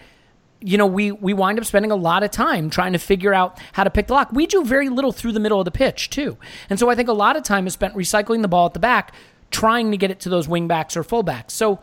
you 0.60 0.80
know, 0.80 0.88
we 0.88 1.12
we 1.12 1.34
wind 1.36 1.60
up 1.60 1.66
spending 1.66 1.92
a 1.92 1.96
lot 1.96 2.24
of 2.24 2.32
time 2.32 2.72
trying 2.72 2.94
to 2.94 3.00
figure 3.00 3.32
out 3.32 3.60
how 3.74 3.84
to 3.84 3.92
pick 3.92 4.08
the 4.08 4.14
lock. 4.14 4.32
We 4.32 4.48
do 4.48 4.66
very 4.66 4.90
little 4.90 5.12
through 5.12 5.34
the 5.34 5.40
middle 5.40 5.60
of 5.60 5.66
the 5.66 5.72
pitch 5.72 6.10
too, 6.10 6.38
and 6.68 6.80
so 6.80 6.90
I 6.90 6.96
think 6.96 7.10
a 7.10 7.14
lot 7.14 7.38
of 7.38 7.44
time 7.44 7.68
is 7.68 7.74
spent 7.74 7.94
recycling 7.94 8.42
the 8.42 8.48
ball 8.48 8.66
at 8.66 8.74
the 8.74 8.80
back, 8.80 9.14
trying 9.52 9.92
to 9.92 9.98
get 9.98 10.10
it 10.10 10.20
to 10.22 10.30
those 10.30 10.48
wingbacks 10.48 10.98
or 10.98 11.04
fullbacks. 11.04 11.52
So, 11.52 11.80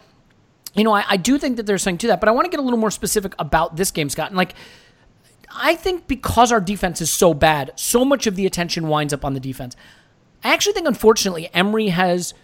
you 0.75 0.82
know, 0.82 0.92
I, 0.92 1.04
I 1.09 1.16
do 1.16 1.38
think 1.38 1.56
that 1.56 1.66
there's 1.66 1.85
something 1.85 1.99
to 1.99 2.09
that, 2.09 2.18
but 2.18 2.28
I 2.28 2.32
want 2.32 2.47
to 2.47 2.50
get 2.50 2.59
a 2.59 2.64
little 2.64 2.80
more 2.80 2.90
specific 2.90 3.35
about 3.38 3.76
this 3.76 3.92
game, 3.92 4.09
Scott. 4.09 4.28
And 4.28 4.37
like, 4.37 4.54
I 5.54 5.76
think 5.76 6.09
because 6.09 6.50
our 6.50 6.61
defense 6.61 7.00
is 7.00 7.11
so 7.11 7.32
bad, 7.32 7.71
so 7.76 8.04
much 8.04 8.26
of 8.26 8.35
the 8.35 8.47
attention 8.47 8.88
winds 8.88 9.12
up 9.12 9.25
on 9.25 9.35
the 9.35 9.40
defense. 9.40 9.76
I 10.44 10.52
actually 10.52 10.72
think, 10.72 10.87
unfortunately, 10.87 11.49
Emery 11.54 11.88
has 11.88 12.34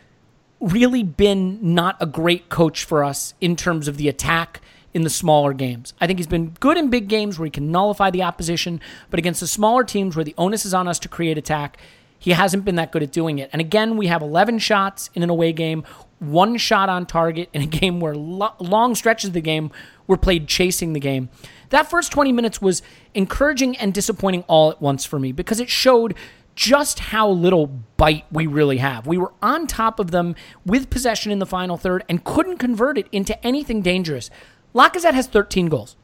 really 0.60 1.02
been 1.02 1.58
not 1.74 1.96
a 2.00 2.06
great 2.06 2.48
coach 2.48 2.84
for 2.84 3.04
us 3.04 3.34
in 3.40 3.56
terms 3.56 3.88
of 3.88 3.96
the 3.96 4.08
attack 4.08 4.60
in 4.94 5.02
the 5.02 5.10
smaller 5.10 5.52
games. 5.52 5.94
I 6.00 6.06
think 6.06 6.18
he's 6.18 6.26
been 6.26 6.50
good 6.60 6.76
in 6.76 6.90
big 6.90 7.08
games 7.08 7.38
where 7.38 7.46
he 7.46 7.50
can 7.50 7.70
nullify 7.70 8.10
the 8.10 8.22
opposition, 8.22 8.80
but 9.10 9.18
against 9.18 9.40
the 9.40 9.46
smaller 9.46 9.84
teams 9.84 10.16
where 10.16 10.24
the 10.24 10.34
onus 10.38 10.64
is 10.64 10.74
on 10.74 10.88
us 10.88 10.98
to 11.00 11.08
create 11.08 11.38
attack, 11.38 11.78
he 12.18 12.32
hasn't 12.32 12.64
been 12.64 12.74
that 12.76 12.90
good 12.90 13.02
at 13.02 13.12
doing 13.12 13.38
it. 13.38 13.50
And 13.52 13.60
again, 13.60 13.96
we 13.96 14.08
have 14.08 14.22
11 14.22 14.58
shots 14.58 15.10
in 15.14 15.22
an 15.22 15.30
away 15.30 15.52
game, 15.52 15.84
one 16.18 16.56
shot 16.56 16.88
on 16.88 17.06
target 17.06 17.48
in 17.52 17.62
a 17.62 17.66
game 17.80 18.00
where 18.00 18.14
lo- 18.14 18.54
long 18.58 18.94
stretches 18.94 19.28
of 19.28 19.34
the 19.34 19.40
game 19.40 19.70
were 20.06 20.16
played 20.16 20.48
chasing 20.48 20.94
the 20.94 21.00
game. 21.00 21.28
That 21.68 21.88
first 21.88 22.10
20 22.10 22.32
minutes 22.32 22.60
was 22.60 22.82
encouraging 23.14 23.76
and 23.76 23.92
disappointing 23.92 24.42
all 24.48 24.70
at 24.70 24.80
once 24.80 25.04
for 25.04 25.18
me 25.18 25.32
because 25.32 25.60
it 25.60 25.68
showed 25.68 26.14
just 26.58 26.98
how 26.98 27.30
little 27.30 27.68
bite 27.68 28.24
we 28.32 28.44
really 28.44 28.78
have. 28.78 29.06
We 29.06 29.16
were 29.16 29.32
on 29.40 29.68
top 29.68 30.00
of 30.00 30.10
them 30.10 30.34
with 30.66 30.90
possession 30.90 31.30
in 31.30 31.38
the 31.38 31.46
final 31.46 31.76
third 31.76 32.02
and 32.08 32.24
couldn't 32.24 32.56
convert 32.58 32.98
it 32.98 33.06
into 33.12 33.40
anything 33.46 33.80
dangerous. 33.80 34.28
Lacazette 34.74 35.14
has 35.14 35.28
13 35.28 35.68
goals. 35.68 35.94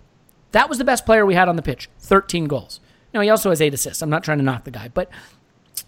That 0.52 0.68
was 0.68 0.78
the 0.78 0.84
best 0.84 1.04
player 1.04 1.26
we 1.26 1.34
had 1.34 1.48
on 1.48 1.56
the 1.56 1.62
pitch. 1.62 1.90
13 1.98 2.44
goals. 2.44 2.78
Now, 3.12 3.20
he 3.20 3.28
also 3.30 3.50
has 3.50 3.60
eight 3.60 3.74
assists. 3.74 4.00
I'm 4.00 4.10
not 4.10 4.22
trying 4.22 4.38
to 4.38 4.44
knock 4.44 4.62
the 4.62 4.70
guy, 4.70 4.86
but 4.94 5.10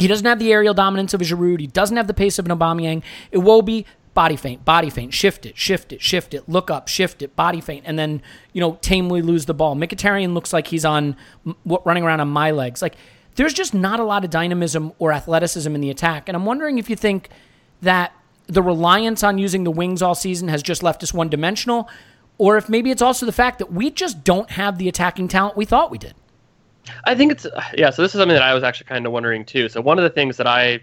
he 0.01 0.09
doesn't 0.09 0.27
have 0.27 0.41
the 0.41 0.53
aerial 0.53 0.75
dominance 0.75 1.15
of 1.15 1.21
a 1.21 1.25
Giroud. 1.25 1.61
He 1.61 1.69
doesn't 1.69 1.97
have 1.97 2.09
the 2.09 2.15
pace 2.15 2.41
of 2.41 2.47
an 2.47 2.59
Aubameyang. 2.59 3.05
Iwobi, 3.33 3.85
body 4.15 4.35
faint, 4.35 4.65
body 4.65 4.91
faint, 4.91 5.15
shift 5.15 5.47
it, 5.47 5.57
shift 5.57 5.93
it, 5.93 6.03
shift 6.03 6.35
it, 6.35 6.49
look 6.49 6.73
up, 6.73 6.89
shift 6.89 7.23
it, 7.23 7.37
body 7.37 7.61
faint, 7.61 7.85
and 7.87 7.97
then, 7.97 8.21
you 8.53 8.61
know, 8.61 8.79
tamely 8.81 9.23
lose 9.23 9.47
the 9.47 9.55
ball. 9.55 9.77
Mkhitaryan 9.77 10.35
looks 10.35 10.53
like 10.53 10.67
he's 10.67 10.85
on, 10.85 11.15
running 11.65 12.03
around 12.03 12.19
on 12.19 12.29
my 12.29 12.51
legs. 12.51 12.83
Like, 12.83 12.97
there's 13.37 13.55
just 13.55 13.75
not 13.75 14.01
a 14.01 14.05
lot 14.05 14.25
of 14.25 14.31
dynamism 14.31 14.93
or 14.99 15.13
athleticism 15.13 15.75
in 15.75 15.81
the 15.81 15.91
attack. 15.91 16.29
And 16.29 16.37
I'm 16.37 16.45
wondering 16.45 16.79
if 16.79 16.91
you 16.91 16.97
think 16.97 17.29
that 17.83 18.13
the 18.47 18.63
reliance 18.63 19.23
on 19.23 19.39
using 19.39 19.65
the 19.65 19.71
wings 19.71 20.03
all 20.03 20.15
season 20.15 20.49
has 20.49 20.63
just 20.63 20.83
left 20.83 21.03
us 21.03 21.13
one 21.13 21.29
dimensional, 21.29 21.89
or 22.39 22.57
if 22.57 22.69
maybe 22.69 22.91
it's 22.91 23.03
also 23.03 23.27
the 23.27 23.33
fact 23.33 23.59
that 23.59 23.73
we 23.73 23.91
just 23.91 24.25
don't 24.25 24.51
have 24.51 24.79
the 24.79 24.89
attacking 24.89 25.29
talent 25.29 25.57
we 25.57 25.65
thought 25.65 25.91
we 25.91 25.99
did. 25.99 26.15
I 27.05 27.15
think 27.15 27.33
it's 27.33 27.47
yeah. 27.75 27.91
So 27.91 28.03
this 28.03 28.15
is 28.15 28.19
something 28.19 28.35
that 28.37 28.43
I 28.43 28.55
was 28.55 28.63
actually 28.63 28.87
kind 28.87 29.07
of 29.07 29.13
wondering 29.13 29.45
too. 29.45 29.69
So 29.69 29.81
one 29.81 29.99
of 29.99 30.05
the 30.05 30.11
things 30.11 30.37
that 30.37 30.47
I 30.47 30.81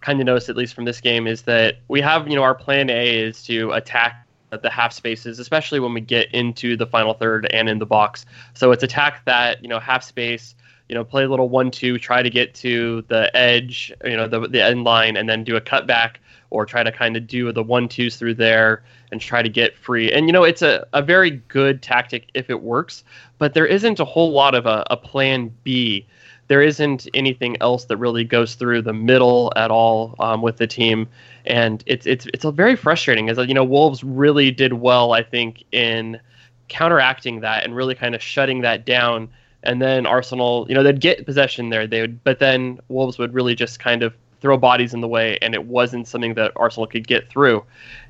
kind 0.00 0.20
of 0.20 0.26
noticed, 0.26 0.48
at 0.48 0.56
least 0.56 0.74
from 0.74 0.84
this 0.84 1.00
game, 1.00 1.26
is 1.26 1.42
that 1.42 1.76
we 1.88 2.00
have 2.00 2.28
you 2.28 2.36
know 2.36 2.42
our 2.42 2.54
plan 2.54 2.88
A 2.88 3.18
is 3.18 3.42
to 3.44 3.72
attack 3.72 4.26
the 4.50 4.70
half 4.70 4.92
spaces, 4.92 5.38
especially 5.38 5.80
when 5.80 5.94
we 5.94 6.00
get 6.00 6.32
into 6.32 6.76
the 6.76 6.86
final 6.86 7.14
third 7.14 7.46
and 7.46 7.68
in 7.68 7.78
the 7.78 7.86
box. 7.86 8.26
So 8.54 8.72
it's 8.72 8.82
attack 8.82 9.24
that 9.24 9.62
you 9.62 9.68
know 9.68 9.80
half 9.80 10.04
space. 10.04 10.54
You 10.90 10.96
know, 10.96 11.04
play 11.04 11.22
a 11.22 11.28
little 11.28 11.48
one-two, 11.48 11.98
try 12.00 12.20
to 12.20 12.30
get 12.30 12.52
to 12.56 13.04
the 13.06 13.30
edge, 13.36 13.92
you 14.04 14.16
know, 14.16 14.26
the 14.26 14.48
the 14.48 14.60
end 14.60 14.82
line, 14.82 15.16
and 15.16 15.28
then 15.28 15.44
do 15.44 15.54
a 15.54 15.60
cutback 15.60 16.16
or 16.50 16.66
try 16.66 16.82
to 16.82 16.90
kind 16.90 17.16
of 17.16 17.28
do 17.28 17.52
the 17.52 17.62
one-twos 17.62 18.16
through 18.16 18.34
there 18.34 18.82
and 19.12 19.20
try 19.20 19.40
to 19.40 19.48
get 19.48 19.76
free. 19.76 20.10
And 20.12 20.26
you 20.26 20.32
know, 20.32 20.42
it's 20.42 20.62
a, 20.62 20.84
a 20.92 21.00
very 21.00 21.30
good 21.30 21.80
tactic 21.80 22.28
if 22.34 22.50
it 22.50 22.62
works, 22.62 23.04
but 23.38 23.54
there 23.54 23.66
isn't 23.66 24.00
a 24.00 24.04
whole 24.04 24.32
lot 24.32 24.56
of 24.56 24.66
a, 24.66 24.84
a 24.90 24.96
plan 24.96 25.54
B. 25.62 26.04
There 26.48 26.60
isn't 26.60 27.06
anything 27.14 27.56
else 27.60 27.84
that 27.84 27.96
really 27.96 28.24
goes 28.24 28.56
through 28.56 28.82
the 28.82 28.92
middle 28.92 29.52
at 29.54 29.70
all 29.70 30.16
um, 30.18 30.42
with 30.42 30.56
the 30.56 30.66
team, 30.66 31.06
and 31.46 31.84
it's 31.86 32.04
it's 32.04 32.26
it's 32.34 32.44
a 32.44 32.50
very 32.50 32.74
frustrating. 32.74 33.30
As 33.30 33.38
you 33.38 33.54
know, 33.54 33.62
Wolves 33.62 34.02
really 34.02 34.50
did 34.50 34.72
well, 34.72 35.12
I 35.12 35.22
think, 35.22 35.62
in 35.70 36.18
counteracting 36.66 37.42
that 37.42 37.62
and 37.62 37.76
really 37.76 37.94
kind 37.94 38.16
of 38.16 38.20
shutting 38.20 38.62
that 38.62 38.84
down. 38.84 39.28
And 39.62 39.80
then 39.80 40.06
Arsenal, 40.06 40.66
you 40.68 40.74
know, 40.74 40.82
they'd 40.82 41.00
get 41.00 41.26
possession 41.26 41.68
there, 41.70 41.86
they 41.86 42.00
would, 42.00 42.24
but 42.24 42.38
then 42.38 42.80
Wolves 42.88 43.18
would 43.18 43.34
really 43.34 43.54
just 43.54 43.78
kind 43.78 44.02
of 44.02 44.14
throw 44.40 44.56
bodies 44.56 44.94
in 44.94 45.00
the 45.00 45.08
way, 45.08 45.38
and 45.42 45.54
it 45.54 45.66
wasn't 45.66 46.08
something 46.08 46.34
that 46.34 46.52
Arsenal 46.56 46.86
could 46.86 47.06
get 47.06 47.28
through. 47.28 47.64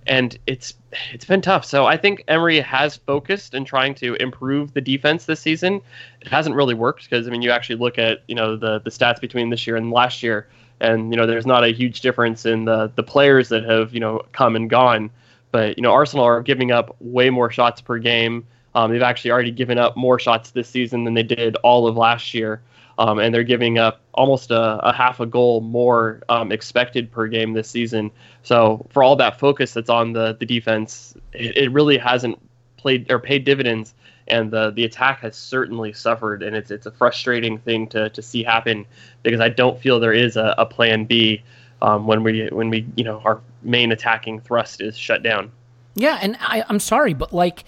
And 0.06 0.38
it's 0.46 0.74
it's 1.12 1.24
been 1.24 1.40
tough. 1.40 1.64
So 1.64 1.86
I 1.86 1.96
think 1.96 2.24
Emery 2.28 2.60
has 2.60 2.96
focused 2.96 3.54
in 3.54 3.64
trying 3.64 3.94
to 3.96 4.14
improve 4.14 4.72
the 4.72 4.80
defense 4.80 5.26
this 5.26 5.40
season. 5.40 5.80
It 6.20 6.28
hasn't 6.28 6.54
really 6.54 6.74
worked 6.74 7.04
because 7.04 7.26
I 7.26 7.30
mean 7.30 7.42
you 7.42 7.50
actually 7.50 7.76
look 7.76 7.98
at 7.98 8.22
you 8.28 8.34
know 8.34 8.56
the 8.56 8.80
the 8.80 8.90
stats 8.90 9.20
between 9.20 9.50
this 9.50 9.66
year 9.66 9.76
and 9.76 9.90
last 9.90 10.22
year, 10.22 10.48
and 10.80 11.12
you 11.12 11.16
know 11.16 11.26
there's 11.26 11.46
not 11.46 11.64
a 11.64 11.72
huge 11.72 12.00
difference 12.00 12.46
in 12.46 12.64
the 12.64 12.90
the 12.94 13.02
players 13.02 13.48
that 13.50 13.64
have 13.64 13.92
you 13.92 14.00
know 14.00 14.22
come 14.32 14.56
and 14.56 14.70
gone. 14.70 15.10
But 15.52 15.76
you 15.76 15.82
know 15.82 15.92
Arsenal 15.92 16.24
are 16.24 16.42
giving 16.42 16.70
up 16.70 16.96
way 17.00 17.30
more 17.30 17.50
shots 17.50 17.80
per 17.80 17.98
game. 17.98 18.46
Um, 18.74 18.92
they've 18.92 19.02
actually 19.02 19.32
already 19.32 19.50
given 19.50 19.78
up 19.78 19.96
more 19.96 20.18
shots 20.18 20.50
this 20.50 20.68
season 20.68 21.04
than 21.04 21.14
they 21.14 21.22
did 21.22 21.56
all 21.56 21.86
of 21.86 21.96
last 21.96 22.34
year 22.34 22.62
um, 23.00 23.18
and 23.18 23.34
they're 23.34 23.42
giving 23.42 23.78
up 23.78 24.02
almost 24.12 24.50
a, 24.50 24.78
a 24.86 24.92
half 24.92 25.20
a 25.20 25.26
goal 25.26 25.62
more 25.62 26.20
um, 26.28 26.52
expected 26.52 27.10
per 27.10 27.26
game 27.26 27.54
this 27.54 27.68
season. 27.68 28.10
So 28.42 28.86
for 28.90 29.02
all 29.02 29.16
that 29.16 29.40
focus 29.40 29.72
that's 29.72 29.88
on 29.88 30.12
the 30.12 30.36
the 30.38 30.44
defense, 30.44 31.14
it, 31.32 31.56
it 31.56 31.72
really 31.72 31.96
hasn't 31.96 32.38
played 32.76 33.10
or 33.10 33.18
paid 33.18 33.44
dividends, 33.44 33.94
and 34.28 34.50
the 34.50 34.70
the 34.70 34.84
attack 34.84 35.20
has 35.20 35.34
certainly 35.34 35.94
suffered, 35.94 36.42
and 36.42 36.54
it's 36.54 36.70
it's 36.70 36.84
a 36.84 36.90
frustrating 36.90 37.56
thing 37.58 37.86
to 37.88 38.10
to 38.10 38.20
see 38.20 38.42
happen 38.42 38.84
because 39.22 39.40
I 39.40 39.48
don't 39.48 39.80
feel 39.80 39.98
there 39.98 40.12
is 40.12 40.36
a, 40.36 40.54
a 40.58 40.66
plan 40.66 41.06
B 41.06 41.42
um, 41.80 42.06
when 42.06 42.22
we 42.22 42.48
when 42.48 42.68
we 42.68 42.86
you 42.96 43.04
know 43.04 43.22
our 43.24 43.40
main 43.62 43.92
attacking 43.92 44.40
thrust 44.40 44.82
is 44.82 44.96
shut 44.96 45.22
down. 45.22 45.50
Yeah, 45.94 46.18
and 46.20 46.36
I, 46.38 46.64
I'm 46.68 46.80
sorry, 46.80 47.14
but 47.14 47.32
like 47.32 47.64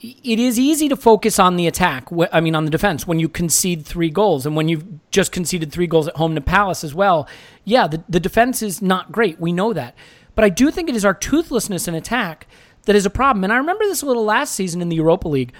it 0.00 0.38
is 0.38 0.58
easy 0.58 0.88
to 0.88 0.96
focus 0.96 1.38
on 1.38 1.56
the 1.56 1.66
attack. 1.66 2.08
I 2.32 2.40
mean, 2.40 2.54
on 2.54 2.64
the 2.64 2.70
defense 2.70 3.06
when 3.06 3.18
you 3.18 3.28
concede 3.28 3.84
three 3.84 4.10
goals, 4.10 4.46
and 4.46 4.54
when 4.54 4.68
you've 4.68 4.86
just 5.10 5.32
conceded 5.32 5.72
three 5.72 5.86
goals 5.86 6.06
at 6.06 6.16
home 6.16 6.34
to 6.34 6.40
Palace 6.40 6.84
as 6.84 6.94
well. 6.94 7.28
Yeah, 7.64 7.88
the, 7.88 8.04
the 8.08 8.20
defense 8.20 8.62
is 8.62 8.80
not 8.80 9.10
great. 9.10 9.40
We 9.40 9.52
know 9.52 9.72
that, 9.72 9.96
but 10.34 10.44
I 10.44 10.48
do 10.50 10.70
think 10.70 10.88
it 10.88 10.96
is 10.96 11.04
our 11.04 11.14
toothlessness 11.14 11.88
in 11.88 11.94
attack 11.94 12.46
that 12.84 12.96
is 12.96 13.06
a 13.06 13.10
problem. 13.10 13.44
And 13.44 13.52
I 13.52 13.56
remember 13.56 13.84
this 13.84 14.02
a 14.02 14.06
little 14.06 14.24
last 14.24 14.54
season 14.54 14.80
in 14.80 14.88
the 14.88 14.96
Europa 14.96 15.28
League. 15.28 15.52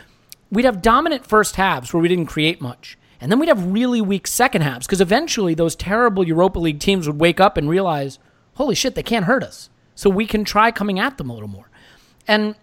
We'd 0.50 0.64
have 0.64 0.80
dominant 0.80 1.26
first 1.26 1.56
halves 1.56 1.92
where 1.92 2.00
we 2.00 2.08
didn't 2.08 2.26
create 2.26 2.60
much, 2.60 2.96
and 3.20 3.30
then 3.30 3.38
we'd 3.38 3.48
have 3.48 3.72
really 3.72 4.00
weak 4.00 4.26
second 4.26 4.62
halves 4.62 4.86
because 4.86 5.00
eventually 5.00 5.54
those 5.54 5.74
terrible 5.74 6.26
Europa 6.26 6.58
League 6.60 6.80
teams 6.80 7.06
would 7.06 7.20
wake 7.20 7.40
up 7.40 7.56
and 7.56 7.68
realize, 7.68 8.18
holy 8.54 8.74
shit, 8.74 8.94
they 8.94 9.02
can't 9.02 9.26
hurt 9.26 9.42
us. 9.42 9.68
So 9.94 10.08
we 10.08 10.26
can 10.26 10.44
try 10.44 10.70
coming 10.70 11.00
at 11.00 11.18
them 11.18 11.28
a 11.28 11.34
little 11.34 11.48
more. 11.48 11.68
And 12.28 12.54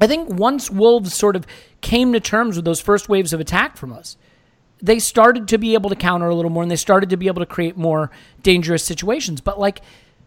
I 0.00 0.06
think 0.06 0.28
once 0.28 0.70
Wolves 0.70 1.14
sort 1.14 1.36
of 1.36 1.46
came 1.80 2.12
to 2.12 2.20
terms 2.20 2.56
with 2.56 2.64
those 2.64 2.80
first 2.80 3.08
waves 3.08 3.32
of 3.32 3.40
attack 3.40 3.76
from 3.76 3.92
us, 3.92 4.16
they 4.80 4.98
started 4.98 5.48
to 5.48 5.58
be 5.58 5.74
able 5.74 5.90
to 5.90 5.96
counter 5.96 6.28
a 6.28 6.34
little 6.34 6.50
more 6.50 6.62
and 6.62 6.70
they 6.70 6.76
started 6.76 7.10
to 7.10 7.16
be 7.16 7.26
able 7.26 7.40
to 7.40 7.46
create 7.46 7.76
more 7.76 8.10
dangerous 8.42 8.84
situations. 8.84 9.40
But 9.40 9.58
like 9.58 9.82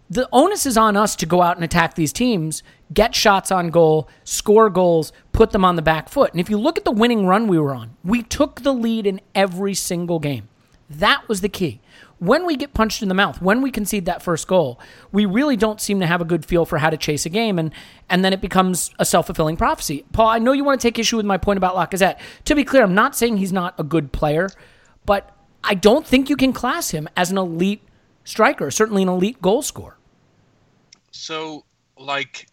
the 0.10 0.28
onus 0.34 0.66
is 0.66 0.76
on 0.76 0.98
us 0.98 1.16
to 1.18 1.26
go 1.26 1.42
out 1.42 1.56
and 1.56 1.64
attack 1.64 1.96
these 1.96 2.12
teams, 2.12 2.64
get 2.94 3.16
shots 3.16 3.50
on 3.50 3.70
goal, 3.70 4.10
score 4.26 4.70
goals, 4.70 5.14
put 5.32 5.52
them 5.52 5.64
on 5.64 5.78
the 5.78 5.82
back 5.82 6.10
foot. 6.10 6.32
And 6.32 6.42
if 6.42 6.50
you 6.50 6.58
look 6.58 6.78
at 6.78 6.84
the 6.84 6.92
winning 6.92 7.26
run 7.26 7.48
we 7.48 7.58
were 7.58 7.74
on, 7.74 7.96
we 8.04 8.22
took 8.22 8.62
the 8.62 8.74
lead 8.74 9.08
in 9.08 9.22
every 9.34 9.74
single 9.74 10.20
game. 10.20 10.50
That 10.90 11.30
was 11.30 11.40
the 11.40 11.48
key 11.48 11.80
when 12.22 12.46
we 12.46 12.56
get 12.56 12.76
punched 12.76 13.02
in 13.02 13.10
the 13.10 13.16
mouth, 13.16 13.42
when 13.42 13.64
we 13.64 13.72
concede 13.72 14.06
that 14.06 14.22
first 14.22 14.48
goal, 14.48 14.80
we 15.12 15.26
really 15.26 15.58
don't 15.58 15.82
seem 15.82 16.00
to 16.02 16.06
have 16.06 16.22
a 16.22 16.24
good 16.24 16.46
feel 16.46 16.66
for 16.66 16.78
how 16.78 16.92
to 16.92 16.96
chase 16.96 17.26
a 17.26 17.30
game, 17.30 17.58
and 17.58 17.72
and 18.10 18.24
then 18.24 18.32
it 18.32 18.42
becomes 18.42 18.92
a 19.00 19.06
self 19.06 19.26
fulfilling 19.26 19.58
prophecy. 19.58 20.06
Paul, 20.14 20.28
I 20.28 20.38
know 20.38 20.52
you 20.52 20.64
want 20.64 20.80
to 20.80 20.88
take 20.88 21.00
issue 21.00 21.18
with 21.18 21.26
my 21.26 21.40
point 21.40 21.58
about 21.58 21.76
Lacazette. 21.76 22.20
To 22.46 22.54
be 22.54 22.64
clear, 22.64 22.84
I'm 22.84 22.94
not 22.94 23.16
saying 23.16 23.38
he's 23.38 23.52
not 23.52 23.74
a 23.80 23.84
good 23.84 24.12
player, 24.12 24.52
but 25.04 25.36
I 25.64 25.74
don't 25.74 26.06
think 26.06 26.30
you 26.30 26.36
can 26.36 26.54
class 26.54 26.92
him 26.92 27.10
as 27.18 27.32
an 27.32 27.40
elite 27.40 27.82
striker, 28.24 28.70
certainly 28.70 29.02
an 29.02 29.10
elite 29.10 29.42
goal 29.42 29.64
scorer. 29.64 29.98
So, 31.10 31.66
like, 31.98 32.48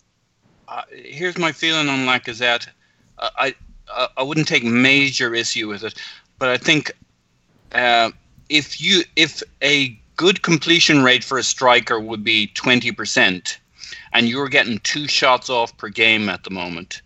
uh, 0.67 0.83
here's 0.91 1.37
my 1.37 1.53
feeling 1.53 1.91
on 1.91 2.07
Lacazette. 2.07 2.69
Uh, 3.19 3.29
I 3.37 3.55
uh, 3.93 4.09
I 4.17 4.23
wouldn't 4.23 4.49
take 4.49 4.65
major 4.65 5.35
issue 5.35 5.69
with 5.69 5.85
it, 5.85 5.95
but 6.39 6.49
I 6.49 6.57
think. 6.57 6.91
If 8.49 8.81
you 8.81 9.03
if 9.17 9.43
a 9.63 9.99
good 10.17 10.43
completion 10.43 11.05
rate 11.05 11.23
for 11.23 11.39
a 11.39 11.43
striker 11.43 12.01
would 12.01 12.25
be 12.25 12.51
20% 12.55 13.57
and 14.13 14.29
you're 14.29 14.49
getting 14.49 14.79
two 14.81 15.07
shots 15.07 15.49
off 15.49 15.77
per 15.77 15.89
game 15.89 16.29
at 16.29 16.43
the 16.43 16.51
moment 16.51 17.03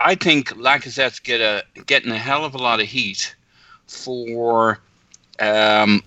i 0.00 0.16
think 0.16 0.48
lacazette's 0.56 1.20
get 1.20 1.40
a, 1.40 1.62
getting 1.86 2.10
a 2.10 2.18
hell 2.18 2.44
of 2.44 2.52
a 2.52 2.58
lot 2.58 2.80
of 2.80 2.86
heat 2.86 3.36
for 3.86 4.80
um, 5.40 6.02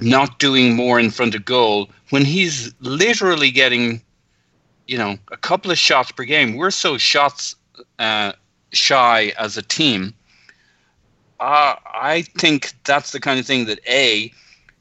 not 0.00 0.38
doing 0.38 0.74
more 0.74 0.98
in 1.00 1.10
front 1.10 1.34
of 1.34 1.44
goal 1.44 1.90
when 2.10 2.24
he's 2.24 2.72
literally 2.80 3.50
getting, 3.50 4.02
you 4.86 4.98
know, 4.98 5.18
a 5.32 5.36
couple 5.36 5.70
of 5.70 5.78
shots 5.78 6.12
per 6.12 6.24
game. 6.24 6.56
We're 6.56 6.70
so 6.70 6.98
shots 6.98 7.56
uh, 7.98 8.32
shy 8.72 9.32
as 9.38 9.56
a 9.56 9.62
team. 9.62 10.14
Uh, 11.40 11.76
I 11.94 12.22
think 12.38 12.72
that's 12.84 13.12
the 13.12 13.20
kind 13.20 13.38
of 13.38 13.46
thing 13.46 13.66
that 13.66 13.80
a 13.88 14.32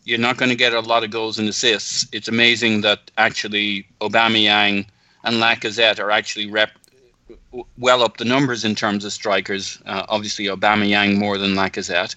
you're 0.06 0.18
not 0.18 0.38
going 0.38 0.50
to 0.50 0.56
get 0.56 0.74
a 0.74 0.80
lot 0.80 1.04
of 1.04 1.12
goals 1.12 1.38
and 1.38 1.50
assists. 1.50 2.08
It's 2.14 2.30
amazing 2.30 2.82
that 2.82 3.12
actually 3.18 3.86
Aubameyang 4.00 4.86
and 5.26 5.36
Lacazette 5.36 6.00
are 6.00 6.12
actually 6.12 6.50
rep 6.50 6.72
well 7.78 8.02
up 8.02 8.16
the 8.16 8.26
numbers 8.26 8.64
in 8.64 8.74
terms 8.74 9.04
of 9.04 9.12
strikers. 9.12 9.80
Uh, 9.86 10.06
obviously, 10.08 10.46
Aubameyang 10.46 11.18
more 11.18 11.38
than 11.38 11.56
Lacazette. 11.56 12.16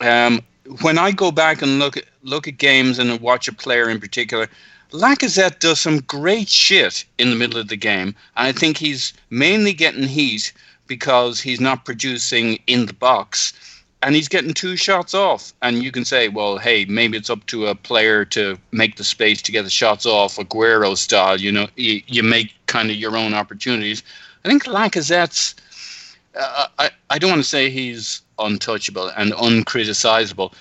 Um, 0.00 0.40
when 0.80 0.98
I 0.98 1.12
go 1.12 1.30
back 1.30 1.62
and 1.62 1.78
look 1.78 1.96
at, 1.96 2.04
look 2.22 2.48
at 2.48 2.58
games 2.58 2.98
and 2.98 3.20
watch 3.20 3.46
a 3.46 3.52
player 3.52 3.88
in 3.88 4.00
particular, 4.00 4.48
Lacazette 4.90 5.60
does 5.60 5.80
some 5.80 6.00
great 6.00 6.48
shit 6.48 7.04
in 7.18 7.30
the 7.30 7.36
middle 7.36 7.60
of 7.60 7.68
the 7.68 7.76
game, 7.76 8.14
and 8.36 8.48
I 8.48 8.52
think 8.52 8.76
he's 8.76 9.12
mainly 9.30 9.72
getting 9.72 10.08
heat 10.08 10.52
because 10.86 11.40
he's 11.40 11.60
not 11.60 11.84
producing 11.84 12.58
in 12.66 12.86
the 12.86 12.94
box 12.94 13.52
and 14.04 14.14
he's 14.14 14.28
getting 14.28 14.52
two 14.52 14.76
shots 14.76 15.14
off. 15.14 15.54
And 15.62 15.82
you 15.82 15.90
can 15.90 16.04
say, 16.04 16.28
well, 16.28 16.58
hey, 16.58 16.84
maybe 16.84 17.16
it's 17.16 17.30
up 17.30 17.46
to 17.46 17.68
a 17.68 17.74
player 17.74 18.24
to 18.26 18.58
make 18.70 18.96
the 18.96 19.04
space 19.04 19.40
to 19.42 19.52
get 19.52 19.62
the 19.62 19.70
shots 19.70 20.04
off, 20.04 20.36
Aguero 20.36 20.94
style. 20.96 21.40
You 21.40 21.50
know, 21.50 21.68
you, 21.76 22.02
you 22.06 22.22
make 22.22 22.52
kind 22.66 22.90
of 22.90 22.96
your 22.96 23.16
own 23.16 23.32
opportunities. 23.32 24.02
I 24.44 24.48
think 24.48 24.64
Lacazette's. 24.64 25.54
Uh, 26.38 26.66
I 26.78 26.90
I 27.10 27.18
don't 27.18 27.30
want 27.30 27.42
to 27.42 27.48
say 27.48 27.70
he's 27.70 28.20
untouchable 28.38 29.10
and 29.16 29.32
uncriticizable. 29.32 30.52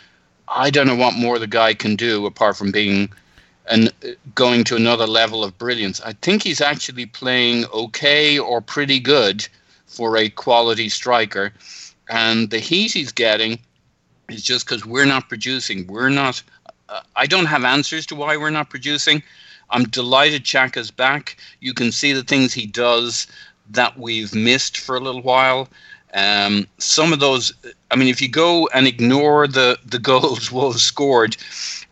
I 0.47 0.69
don't 0.69 0.87
know 0.87 0.95
what 0.95 1.15
more 1.15 1.37
the 1.37 1.47
guy 1.47 1.73
can 1.73 1.95
do 1.95 2.25
apart 2.25 2.55
from 2.55 2.71
being 2.71 3.09
and 3.69 3.91
going 4.35 4.63
to 4.65 4.75
another 4.75 5.07
level 5.07 5.43
of 5.43 5.57
brilliance. 5.57 5.99
I 6.01 6.13
think 6.13 6.43
he's 6.43 6.61
actually 6.61 7.07
playing 7.07 7.65
okay 7.73 8.37
or 8.37 8.61
pretty 8.61 8.99
good 8.99 9.47
for 9.93 10.17
a 10.17 10.29
quality 10.29 10.89
striker 10.89 11.53
and 12.09 12.49
the 12.49 12.59
heat 12.59 12.91
he's 12.91 13.11
getting 13.11 13.59
is 14.29 14.43
just 14.43 14.65
because 14.65 14.85
we're 14.85 15.05
not 15.05 15.29
producing. 15.29 15.87
We're 15.87 16.09
not. 16.09 16.41
Uh, 16.89 17.01
I 17.15 17.25
don't 17.25 17.45
have 17.45 17.63
answers 17.63 18.05
to 18.07 18.15
why 18.15 18.37
we're 18.37 18.49
not 18.49 18.69
producing. 18.69 19.23
I'm 19.69 19.85
delighted 19.85 20.43
Xhaka's 20.43 20.91
back. 20.91 21.37
You 21.61 21.73
can 21.73 21.91
see 21.91 22.13
the 22.13 22.23
things 22.23 22.53
he 22.53 22.65
does 22.65 23.27
that 23.71 23.97
we've 23.97 24.35
missed 24.35 24.77
for 24.77 24.95
a 24.95 24.99
little 24.99 25.21
while. 25.21 25.69
Um, 26.13 26.67
some 26.77 27.11
of 27.11 27.19
those, 27.19 27.53
I 27.89 27.95
mean, 27.95 28.07
if 28.07 28.21
you 28.21 28.29
go 28.29 28.69
and 28.73 28.85
ignore 28.85 29.47
the 29.47 29.79
the 29.85 29.99
goals 30.11 30.51
Wolves 30.51 30.83
scored, 30.83 31.37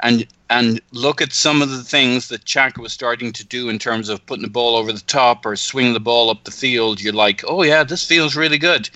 and 0.02 0.28
and 0.50 0.82
look 0.92 1.22
at 1.22 1.32
some 1.32 1.62
of 1.62 1.70
the 1.70 1.84
things 1.84 2.28
that 2.28 2.44
Xhaka 2.44 2.80
was 2.80 2.92
starting 2.92 3.32
to 3.34 3.46
do 3.46 3.70
in 3.70 3.80
terms 3.80 4.10
of 4.10 4.26
putting 4.26 4.44
the 4.44 4.50
ball 4.50 4.76
over 4.76 4.92
the 4.92 5.00
top 5.00 5.46
or 5.46 5.56
swinging 5.56 5.94
the 5.94 6.00
ball 6.00 6.30
up 6.30 6.44
the 6.44 6.52
field, 6.52 7.02
you're 7.02 7.14
like, 7.14 7.44
oh 7.48 7.64
yeah, 7.64 7.84
this 7.84 8.06
feels 8.06 8.36
really 8.36 8.58
good. 8.58 8.90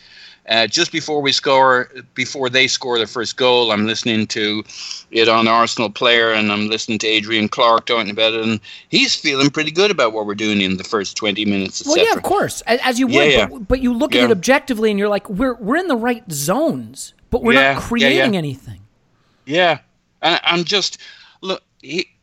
Uh, 0.47 0.67
just 0.67 0.91
before 0.91 1.21
we 1.21 1.31
score, 1.31 1.89
before 2.13 2.49
they 2.49 2.67
score 2.67 2.97
their 2.97 3.07
first 3.07 3.35
goal, 3.35 3.71
I'm 3.71 3.87
listening 3.87 4.27
to 4.27 4.63
it 5.09 5.27
on 5.27 5.47
Arsenal 5.47 5.89
Player, 5.89 6.33
and 6.33 6.51
I'm 6.51 6.67
listening 6.67 6.99
to 6.99 7.07
Adrian 7.07 7.49
Clark 7.49 7.87
talking 7.87 8.11
about 8.11 8.33
it, 8.33 8.43
and 8.43 8.59
he's 8.89 9.15
feeling 9.15 9.49
pretty 9.49 9.71
good 9.71 9.89
about 9.89 10.13
what 10.13 10.27
we're 10.27 10.35
doing 10.35 10.61
in 10.61 10.77
the 10.77 10.83
first 10.83 11.17
20 11.17 11.45
minutes. 11.45 11.83
Well, 11.83 11.97
yeah, 11.97 12.13
of 12.13 12.21
course, 12.21 12.61
as 12.67 12.99
you 12.99 13.07
would, 13.07 13.15
yeah, 13.15 13.23
yeah. 13.23 13.47
But, 13.47 13.67
but, 13.67 13.81
you 13.81 13.91
look 13.91 14.13
at 14.13 14.25
it 14.25 14.31
objectively, 14.31 14.91
and 14.91 14.99
you're 14.99 15.09
like, 15.09 15.27
we're 15.29 15.55
we're 15.55 15.77
in 15.77 15.87
the 15.87 15.97
right 15.97 16.23
zones, 16.31 17.15
but 17.31 17.41
we're 17.41 17.53
not 17.53 17.81
creating 17.81 18.37
anything. 18.37 18.81
Yeah, 19.45 19.79
and 20.21 20.39
I'm 20.43 20.63
just 20.63 20.99
look 21.41 21.63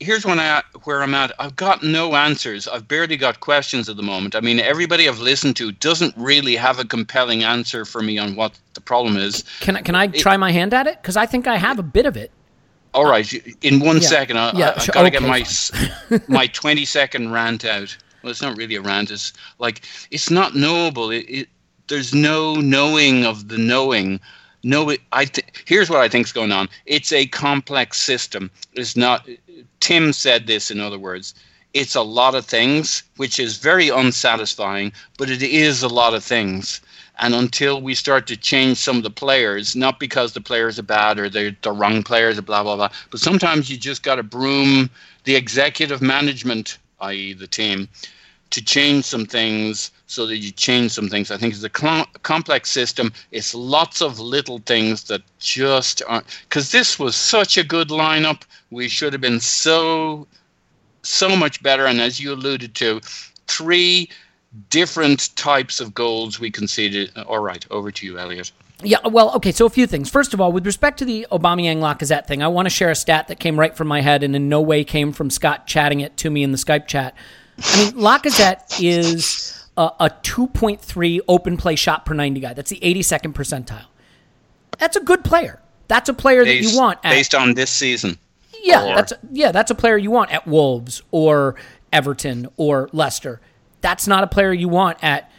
here's 0.00 0.24
when 0.24 0.40
I, 0.40 0.62
where 0.84 1.02
I'm 1.02 1.14
at. 1.14 1.32
I've 1.38 1.56
got 1.56 1.82
no 1.82 2.14
answers. 2.14 2.66
I've 2.66 2.88
barely 2.88 3.16
got 3.16 3.40
questions 3.40 3.88
at 3.88 3.96
the 3.96 4.02
moment. 4.02 4.34
I 4.34 4.40
mean, 4.40 4.58
everybody 4.58 5.08
I've 5.08 5.20
listened 5.20 5.56
to 5.56 5.72
doesn't 5.72 6.14
really 6.16 6.56
have 6.56 6.78
a 6.78 6.84
compelling 6.84 7.44
answer 7.44 7.84
for 7.84 8.02
me 8.02 8.18
on 8.18 8.34
what 8.34 8.58
the 8.74 8.80
problem 8.80 9.16
is. 9.16 9.44
Can 9.60 9.76
I, 9.76 9.82
can 9.82 9.94
I 9.94 10.04
it, 10.04 10.14
try 10.14 10.36
my 10.36 10.50
hand 10.50 10.74
at 10.74 10.86
it? 10.86 11.00
Because 11.00 11.16
I 11.16 11.26
think 11.26 11.46
I 11.46 11.56
have 11.56 11.78
a 11.78 11.82
bit 11.82 12.06
of 12.06 12.16
it. 12.16 12.30
All 12.94 13.06
right, 13.06 13.32
in 13.62 13.80
one 13.80 14.02
yeah. 14.02 14.08
second, 14.08 14.36
I, 14.36 14.52
yeah, 14.52 14.74
I, 14.76 14.82
have 14.82 14.92
got 14.92 15.02
to 15.02 15.10
get 15.10 15.22
my 15.22 15.46
my 16.28 16.46
20 16.46 16.84
second 16.84 17.32
rant 17.32 17.64
out. 17.64 17.96
Well, 18.22 18.30
it's 18.30 18.42
not 18.42 18.58
really 18.58 18.74
a 18.74 18.82
rant. 18.82 19.10
It's 19.10 19.32
like 19.58 19.82
it's 20.10 20.30
not 20.30 20.54
knowable. 20.54 21.10
It, 21.10 21.24
it 21.26 21.48
there's 21.88 22.12
no 22.12 22.56
knowing 22.56 23.24
of 23.24 23.48
the 23.48 23.56
knowing 23.56 24.20
no 24.62 24.94
i 25.12 25.24
th- 25.24 25.46
here's 25.66 25.90
what 25.90 26.00
i 26.00 26.08
think's 26.08 26.32
going 26.32 26.52
on 26.52 26.68
it's 26.86 27.12
a 27.12 27.26
complex 27.26 27.98
system 27.98 28.50
it's 28.74 28.96
not 28.96 29.26
Tim 29.82 30.12
said 30.12 30.46
this, 30.46 30.70
in 30.70 30.80
other 30.80 30.98
words. 30.98 31.34
It's 31.74 31.96
a 31.96 32.02
lot 32.02 32.36
of 32.36 32.46
things, 32.46 33.02
which 33.16 33.40
is 33.40 33.56
very 33.56 33.88
unsatisfying, 33.88 34.92
but 35.18 35.28
it 35.28 35.42
is 35.42 35.82
a 35.82 35.88
lot 35.88 36.14
of 36.14 36.22
things. 36.22 36.80
And 37.18 37.34
until 37.34 37.82
we 37.82 37.96
start 37.96 38.28
to 38.28 38.36
change 38.36 38.78
some 38.78 38.96
of 38.96 39.02
the 39.02 39.10
players, 39.10 39.74
not 39.74 39.98
because 39.98 40.32
the 40.32 40.40
players 40.40 40.78
are 40.78 40.84
bad 40.84 41.18
or 41.18 41.28
they're 41.28 41.56
the 41.62 41.72
wrong 41.72 42.04
players 42.04 42.38
or 42.38 42.42
blah, 42.42 42.62
blah, 42.62 42.76
blah, 42.76 42.90
but 43.10 43.18
sometimes 43.18 43.68
you 43.68 43.76
just 43.76 44.04
got 44.04 44.16
to 44.16 44.22
broom 44.22 44.88
the 45.24 45.34
executive 45.34 46.00
management, 46.00 46.78
i.e., 47.00 47.32
the 47.32 47.48
team, 47.48 47.88
to 48.50 48.64
change 48.64 49.04
some 49.04 49.26
things 49.26 49.90
so 50.12 50.26
that 50.26 50.38
you 50.38 50.50
change 50.50 50.92
some 50.92 51.08
things. 51.08 51.30
I 51.30 51.36
think 51.36 51.54
it's 51.54 51.64
a 51.64 51.70
cl- 51.74 52.06
complex 52.22 52.70
system. 52.70 53.12
It's 53.30 53.54
lots 53.54 54.02
of 54.02 54.20
little 54.20 54.58
things 54.66 55.04
that 55.04 55.22
just 55.38 56.02
aren't. 56.06 56.26
Because 56.48 56.70
this 56.70 56.98
was 56.98 57.16
such 57.16 57.56
a 57.56 57.64
good 57.64 57.88
lineup 57.88 58.42
we 58.70 58.88
should 58.88 59.12
have 59.12 59.22
been 59.22 59.40
so 59.40 60.26
so 61.02 61.34
much 61.34 61.62
better. 61.62 61.86
And 61.86 62.00
as 62.00 62.20
you 62.20 62.32
alluded 62.32 62.74
to, 62.76 63.00
three 63.48 64.08
different 64.70 65.34
types 65.36 65.80
of 65.80 65.94
goals 65.94 66.38
we 66.38 66.50
conceded. 66.50 67.10
All 67.26 67.40
right, 67.40 67.66
over 67.70 67.90
to 67.90 68.06
you, 68.06 68.18
Elliot. 68.18 68.52
Yeah, 68.84 68.98
well, 69.06 69.32
okay, 69.36 69.52
so 69.52 69.66
a 69.66 69.70
few 69.70 69.86
things. 69.86 70.10
First 70.10 70.34
of 70.34 70.40
all, 70.40 70.52
with 70.52 70.66
respect 70.66 70.98
to 70.98 71.04
the 71.04 71.26
Aubameyang 71.30 71.78
Lacazette 71.78 72.26
thing, 72.26 72.42
I 72.42 72.48
want 72.48 72.66
to 72.66 72.70
share 72.70 72.90
a 72.90 72.94
stat 72.94 73.28
that 73.28 73.38
came 73.38 73.58
right 73.58 73.76
from 73.76 73.88
my 73.88 74.00
head 74.00 74.22
and 74.22 74.34
in 74.34 74.48
no 74.48 74.60
way 74.60 74.84
came 74.84 75.12
from 75.12 75.30
Scott 75.30 75.66
chatting 75.66 76.00
it 76.00 76.16
to 76.18 76.30
me 76.30 76.42
in 76.42 76.52
the 76.52 76.58
Skype 76.58 76.86
chat. 76.86 77.14
I 77.62 77.84
mean, 77.84 77.92
Lacazette 77.94 78.82
is 78.82 79.61
a, 79.76 79.90
a 80.00 80.10
2.3 80.22 81.20
open 81.28 81.56
play 81.56 81.76
shot 81.76 82.04
per 82.04 82.14
90 82.14 82.40
guy. 82.40 82.54
That's 82.54 82.70
the 82.70 82.80
82nd 82.80 83.32
percentile. 83.32 83.86
That's 84.78 84.96
a 84.96 85.00
good 85.00 85.24
player. 85.24 85.60
That's 85.88 86.08
a 86.08 86.14
player 86.14 86.44
based, 86.44 86.68
that 86.68 86.72
you 86.72 86.78
want. 86.78 86.98
At, 87.04 87.10
based 87.10 87.34
on 87.34 87.54
this 87.54 87.70
season. 87.70 88.18
Yeah, 88.62 88.92
or, 88.92 88.96
that's 88.96 89.12
yeah, 89.30 89.52
that's 89.52 89.70
a 89.70 89.74
player 89.74 89.96
you 89.96 90.10
want 90.10 90.30
at 90.32 90.46
Wolves 90.46 91.02
or 91.10 91.56
Everton 91.92 92.48
or 92.56 92.88
Leicester. 92.92 93.40
That's 93.80 94.06
not 94.06 94.22
a 94.22 94.26
player 94.26 94.52
you 94.52 94.68
want 94.68 95.02
at 95.02 95.30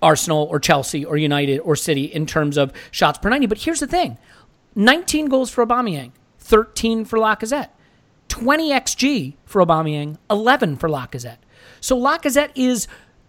Arsenal 0.00 0.44
or 0.50 0.60
Chelsea 0.60 1.04
or 1.04 1.16
United 1.16 1.58
or 1.58 1.76
City 1.76 2.04
in 2.04 2.24
terms 2.26 2.56
of 2.56 2.72
shots 2.90 3.18
per 3.18 3.28
90. 3.28 3.46
But 3.46 3.58
here's 3.58 3.80
the 3.80 3.86
thing. 3.86 4.16
19 4.74 5.26
goals 5.26 5.50
for 5.50 5.66
Aubameyang, 5.66 6.12
13 6.38 7.04
for 7.04 7.18
Lacazette. 7.18 7.70
20 8.28 8.70
xG 8.70 9.34
for 9.44 9.64
Aubameyang, 9.64 10.18
11 10.30 10.76
for 10.76 10.88
Lacazette. 10.88 11.38
So 11.80 11.98
Lacazette 11.98 12.50
is 12.54 12.86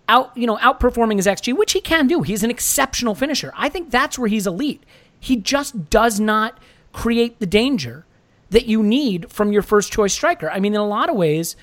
out, 0.10 0.36
you 0.36 0.48
know, 0.48 0.58
outperforming 0.58 1.16
his 1.16 1.28
xG, 1.28 1.56
which 1.56 1.72
he 1.72 1.80
can 1.80 2.08
do. 2.08 2.24
He's 2.24 2.44
an 2.44 2.50
exceptional 2.50 3.16
finisher. 3.16 3.54
I 3.56 3.70
think 3.70 3.92
that's 3.92 4.20
where 4.20 4.28
he's 4.28 4.48
elite. 4.48 4.84
He 5.20 5.38
just 5.38 5.90
does 5.90 6.20
not 6.20 6.60
create 6.92 7.40
the 7.40 7.46
danger 7.46 8.06
that 8.50 8.66
you 8.66 8.82
need 8.82 9.32
from 9.32 9.52
your 9.52 9.62
first 9.62 9.94
choice 9.94 10.14
striker. 10.14 10.50
I 10.50 10.60
mean, 10.60 10.74
in 10.74 10.80
a 10.80 10.88
lot 10.88 11.10
of 11.10 11.16
ways, 11.16 11.56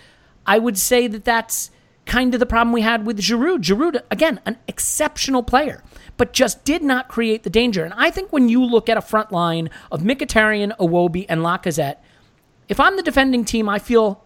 I 0.47 0.59
would 0.59 0.79
say 0.79 1.09
that 1.09 1.25
that's 1.25 1.71
kind 2.05 2.33
of 2.33 2.41
the 2.41 2.47
problem 2.47 2.73
we 2.73 2.83
had 2.83 3.05
with 3.05 3.19
Giroud. 3.19 3.63
Giroud, 3.63 4.01
again, 4.11 4.41
an 4.47 4.57
exceptional 4.69 5.43
player, 5.43 5.83
but 6.17 6.33
just 6.33 6.65
did 6.65 6.83
not 6.83 7.09
create 7.09 7.43
the 7.43 7.51
danger. 7.51 7.85
And 7.85 7.93
I 7.95 8.11
think 8.13 8.33
when 8.33 8.49
you 8.49 8.65
look 8.65 8.89
at 8.89 8.97
a 8.97 9.03
front 9.03 9.33
line 9.33 9.69
of 9.91 10.03
Mkhitaryan, 10.03 10.77
Iwobi, 10.79 11.27
and 11.29 11.41
Lacazette, 11.41 11.97
if 12.69 12.79
I'm 12.79 12.97
the 12.97 13.03
defending 13.03 13.45
team, 13.45 13.69
I 13.69 13.81
feel 13.81 14.25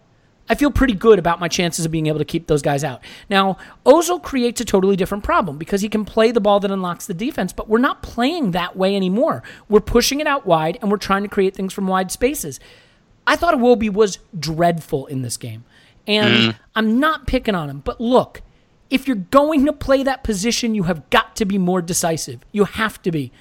I 0.49 0.55
feel 0.55 0.71
pretty 0.71 0.93
good 0.93 1.17
about 1.17 1.39
my 1.39 1.47
chances 1.47 1.85
of 1.85 1.91
being 1.91 2.07
able 2.07 2.19
to 2.19 2.25
keep 2.25 2.47
those 2.47 2.61
guys 2.61 2.83
out. 2.83 3.01
Now, 3.29 3.57
Ozil 3.85 4.21
creates 4.21 4.59
a 4.59 4.65
totally 4.65 4.95
different 4.95 5.23
problem 5.23 5.57
because 5.57 5.81
he 5.81 5.89
can 5.89 6.03
play 6.03 6.31
the 6.31 6.41
ball 6.41 6.59
that 6.59 6.71
unlocks 6.71 7.07
the 7.07 7.13
defense, 7.13 7.53
but 7.53 7.69
we're 7.69 7.79
not 7.79 8.03
playing 8.03 8.51
that 8.51 8.75
way 8.75 8.95
anymore. 8.95 9.43
We're 9.69 9.79
pushing 9.79 10.19
it 10.19 10.27
out 10.27 10.45
wide 10.45 10.77
and 10.81 10.91
we're 10.91 10.97
trying 10.97 11.23
to 11.23 11.29
create 11.29 11.55
things 11.55 11.73
from 11.73 11.87
wide 11.87 12.11
spaces. 12.11 12.59
I 13.25 13.35
thought 13.35 13.53
Iwobi 13.53 13.91
was 13.91 14.19
dreadful 14.37 15.05
in 15.05 15.21
this 15.21 15.37
game. 15.37 15.63
And 16.07 16.53
mm. 16.53 16.55
I'm 16.75 16.99
not 16.99 17.27
picking 17.27 17.55
on 17.55 17.69
him, 17.69 17.79
but 17.79 18.01
look, 18.01 18.41
if 18.89 19.07
you're 19.07 19.15
going 19.15 19.65
to 19.65 19.73
play 19.73 20.03
that 20.03 20.23
position, 20.23 20.75
you 20.75 20.83
have 20.83 21.09
got 21.09 21.35
to 21.37 21.45
be 21.45 21.57
more 21.57 21.81
decisive. 21.81 22.41
You 22.51 22.65
have 22.65 23.01
to 23.03 23.11
be. 23.11 23.31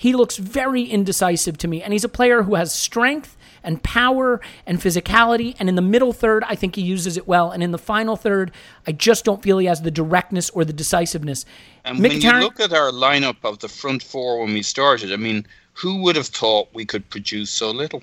He 0.00 0.14
looks 0.14 0.38
very 0.38 0.84
indecisive 0.84 1.58
to 1.58 1.68
me, 1.68 1.82
and 1.82 1.92
he's 1.92 2.04
a 2.04 2.08
player 2.08 2.44
who 2.44 2.54
has 2.54 2.72
strength 2.72 3.36
and 3.62 3.82
power 3.82 4.40
and 4.64 4.78
physicality. 4.78 5.54
And 5.58 5.68
in 5.68 5.74
the 5.74 5.82
middle 5.82 6.14
third, 6.14 6.42
I 6.44 6.54
think 6.54 6.76
he 6.76 6.80
uses 6.80 7.18
it 7.18 7.28
well. 7.28 7.50
And 7.50 7.62
in 7.62 7.70
the 7.70 7.76
final 7.76 8.16
third, 8.16 8.50
I 8.86 8.92
just 8.92 9.26
don't 9.26 9.42
feel 9.42 9.58
he 9.58 9.66
has 9.66 9.82
the 9.82 9.90
directness 9.90 10.48
or 10.48 10.64
the 10.64 10.72
decisiveness. 10.72 11.44
And 11.84 11.98
Mkhitaryan- 11.98 12.02
when 12.02 12.34
you 12.36 12.40
look 12.40 12.60
at 12.60 12.72
our 12.72 12.90
lineup 12.90 13.36
of 13.44 13.58
the 13.58 13.68
front 13.68 14.02
four 14.02 14.40
when 14.40 14.54
we 14.54 14.62
started, 14.62 15.12
I 15.12 15.16
mean, 15.16 15.46
who 15.74 16.00
would 16.00 16.16
have 16.16 16.28
thought 16.28 16.68
we 16.72 16.86
could 16.86 17.10
produce 17.10 17.50
so 17.50 17.70
little? 17.70 18.02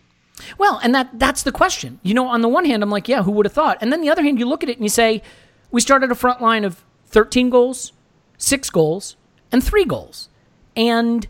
Well, 0.60 0.80
and 0.84 0.94
that 0.94 1.18
that's 1.18 1.42
the 1.42 1.52
question. 1.52 2.00
You 2.04 2.14
know, 2.14 2.28
on 2.28 2.44
the 2.44 2.48
one 2.48 2.66
hand, 2.66 2.84
I'm 2.84 2.92
like, 2.92 3.08
yeah, 3.08 3.24
who 3.24 3.32
would 3.32 3.48
have 3.48 3.54
thought? 3.54 3.80
And 3.82 3.92
then 3.92 4.02
the 4.02 4.10
other 4.12 4.22
hand, 4.22 4.38
you 4.38 4.48
look 4.48 4.62
at 4.62 4.70
it 4.70 4.78
and 4.78 4.86
you 4.86 4.90
say, 4.90 5.24
we 5.72 5.82
started 5.82 6.12
a 6.12 6.16
front 6.16 6.44
line 6.44 6.64
of 6.64 6.84
13 7.08 7.50
goals, 7.50 7.92
six 8.38 8.70
goals, 8.70 9.16
and 9.52 9.64
three 9.64 9.84
goals, 9.84 10.30
and 10.76 11.26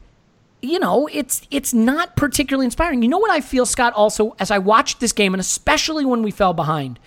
you 0.61 0.79
know, 0.79 1.07
it's 1.11 1.41
it's 1.51 1.73
not 1.73 2.15
particularly 2.15 2.65
inspiring. 2.65 3.03
You 3.03 3.09
know 3.09 3.17
what 3.17 3.31
I 3.31 3.41
feel, 3.41 3.65
Scott? 3.65 3.93
Also, 3.93 4.35
as 4.39 4.51
I 4.51 4.57
watched 4.57 4.99
this 4.99 5.11
game, 5.11 5.33
and 5.33 5.41
especially 5.41 6.05
when 6.05 6.23
we 6.23 6.31
fell 6.31 6.53
behind, 6.53 6.99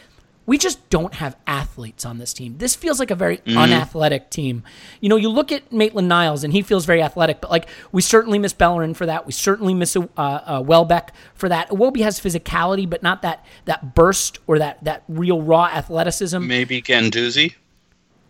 we 0.46 0.58
just 0.58 0.88
don't 0.90 1.14
have 1.14 1.36
athletes 1.46 2.04
on 2.04 2.18
this 2.18 2.32
team. 2.32 2.58
This 2.58 2.74
feels 2.74 2.98
like 2.98 3.10
a 3.10 3.14
very 3.14 3.40
unathletic 3.46 4.30
team. 4.30 4.62
You 5.00 5.08
know, 5.08 5.16
you 5.16 5.28
look 5.28 5.52
at 5.52 5.72
Maitland 5.72 6.08
Niles, 6.08 6.44
and 6.44 6.52
he 6.52 6.62
feels 6.62 6.86
very 6.86 7.02
athletic, 7.02 7.40
but 7.40 7.50
like 7.50 7.68
we 7.92 8.02
certainly 8.02 8.38
miss 8.38 8.52
Bellerin 8.52 8.94
for 8.94 9.06
that. 9.06 9.26
We 9.26 9.32
certainly 9.32 9.74
miss 9.74 9.96
uh, 9.96 10.06
uh, 10.16 10.62
Welbeck 10.64 11.12
for 11.34 11.48
that. 11.48 11.70
Iwobi 11.70 12.00
has 12.00 12.20
physicality, 12.20 12.88
but 12.88 13.02
not 13.02 13.22
that 13.22 13.44
that 13.64 13.94
burst 13.94 14.38
or 14.46 14.58
that 14.58 14.82
that 14.84 15.04
real 15.08 15.42
raw 15.42 15.66
athleticism. 15.66 16.46
Maybe 16.46 16.80
Guendouzi. 16.80 17.54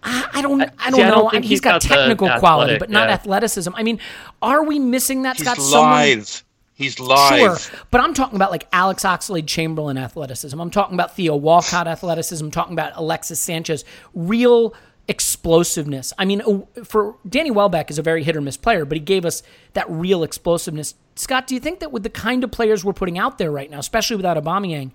I, 0.03 0.29
I 0.35 0.43
don't. 0.43 0.63
I 0.63 0.91
don't 0.91 0.95
see, 0.95 1.03
I 1.03 1.09
know. 1.09 1.15
don't 1.17 1.31
think 1.31 1.45
he's 1.45 1.51
he's 1.51 1.61
got 1.61 1.83
got 1.83 1.83
the 1.83 1.89
technical 1.89 2.29
quality, 2.39 2.79
but 2.79 2.91
not 2.91 3.09
yeah. 3.09 3.15
athleticism. 3.15 3.73
I 3.75 3.83
mean, 3.83 3.99
are 4.41 4.65
we 4.65 4.79
missing 4.79 5.23
that, 5.23 5.37
He's 5.37 5.47
Scott? 5.47 5.59
Someone- 5.59 5.91
live. 5.91 6.45
He's 6.75 6.99
live. 6.99 7.61
Sure, 7.61 7.81
but 7.91 8.01
I'm 8.01 8.15
talking 8.15 8.37
about 8.37 8.51
like 8.51 8.67
Alex 8.73 9.03
Oxlade 9.03 9.47
Chamberlain 9.47 9.99
athleticism. 9.99 10.59
I'm 10.59 10.71
talking 10.71 10.95
about 10.95 11.15
Theo 11.15 11.37
Walcott 11.37 11.87
athleticism. 11.87 12.43
I'm 12.43 12.51
talking 12.51 12.73
about 12.73 12.93
Alexis 12.97 13.39
Sanchez, 13.39 13.85
real 14.15 14.75
explosiveness. 15.07 16.15
I 16.19 16.25
mean, 16.25 16.41
uh, 16.41 16.85
for 16.85 17.17
Danny 17.29 17.51
Welbeck 17.51 17.91
is 17.91 17.99
a 17.99 18.03
very 18.03 18.23
hit 18.23 18.35
or 18.35 18.41
miss 18.41 18.57
player, 18.57 18.87
but 18.87 18.97
he 18.97 19.01
gave 19.01 19.27
us 19.27 19.43
that 19.75 19.85
real 19.91 20.23
explosiveness. 20.23 20.95
Scott, 21.17 21.47
do 21.47 21.55
you 21.55 21.61
think 21.61 21.81
that 21.81 21.93
with 21.93 22.03
the 22.03 22.09
kind 22.11 22.45
of 22.45 22.51
players 22.51 22.83
we're 22.83 22.95
putting 22.95 23.19
out 23.19 23.37
there 23.37 23.51
right 23.51 23.71
now, 23.71 23.79
especially 23.81 24.17
without 24.17 24.43
Aubameyang, 24.43 24.93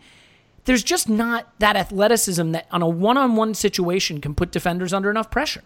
there's 0.65 0.83
just 0.83 1.07
not 1.07 1.47
that 1.59 1.75
athleticism 1.75 2.51
that 2.51 2.67
on 2.71 2.81
a 2.81 2.87
one-on-one 2.87 3.53
situation 3.53 4.19
can 4.19 4.35
put 4.35 4.51
defenders 4.51 4.93
under 4.93 5.09
enough 5.09 5.31
pressure? 5.31 5.61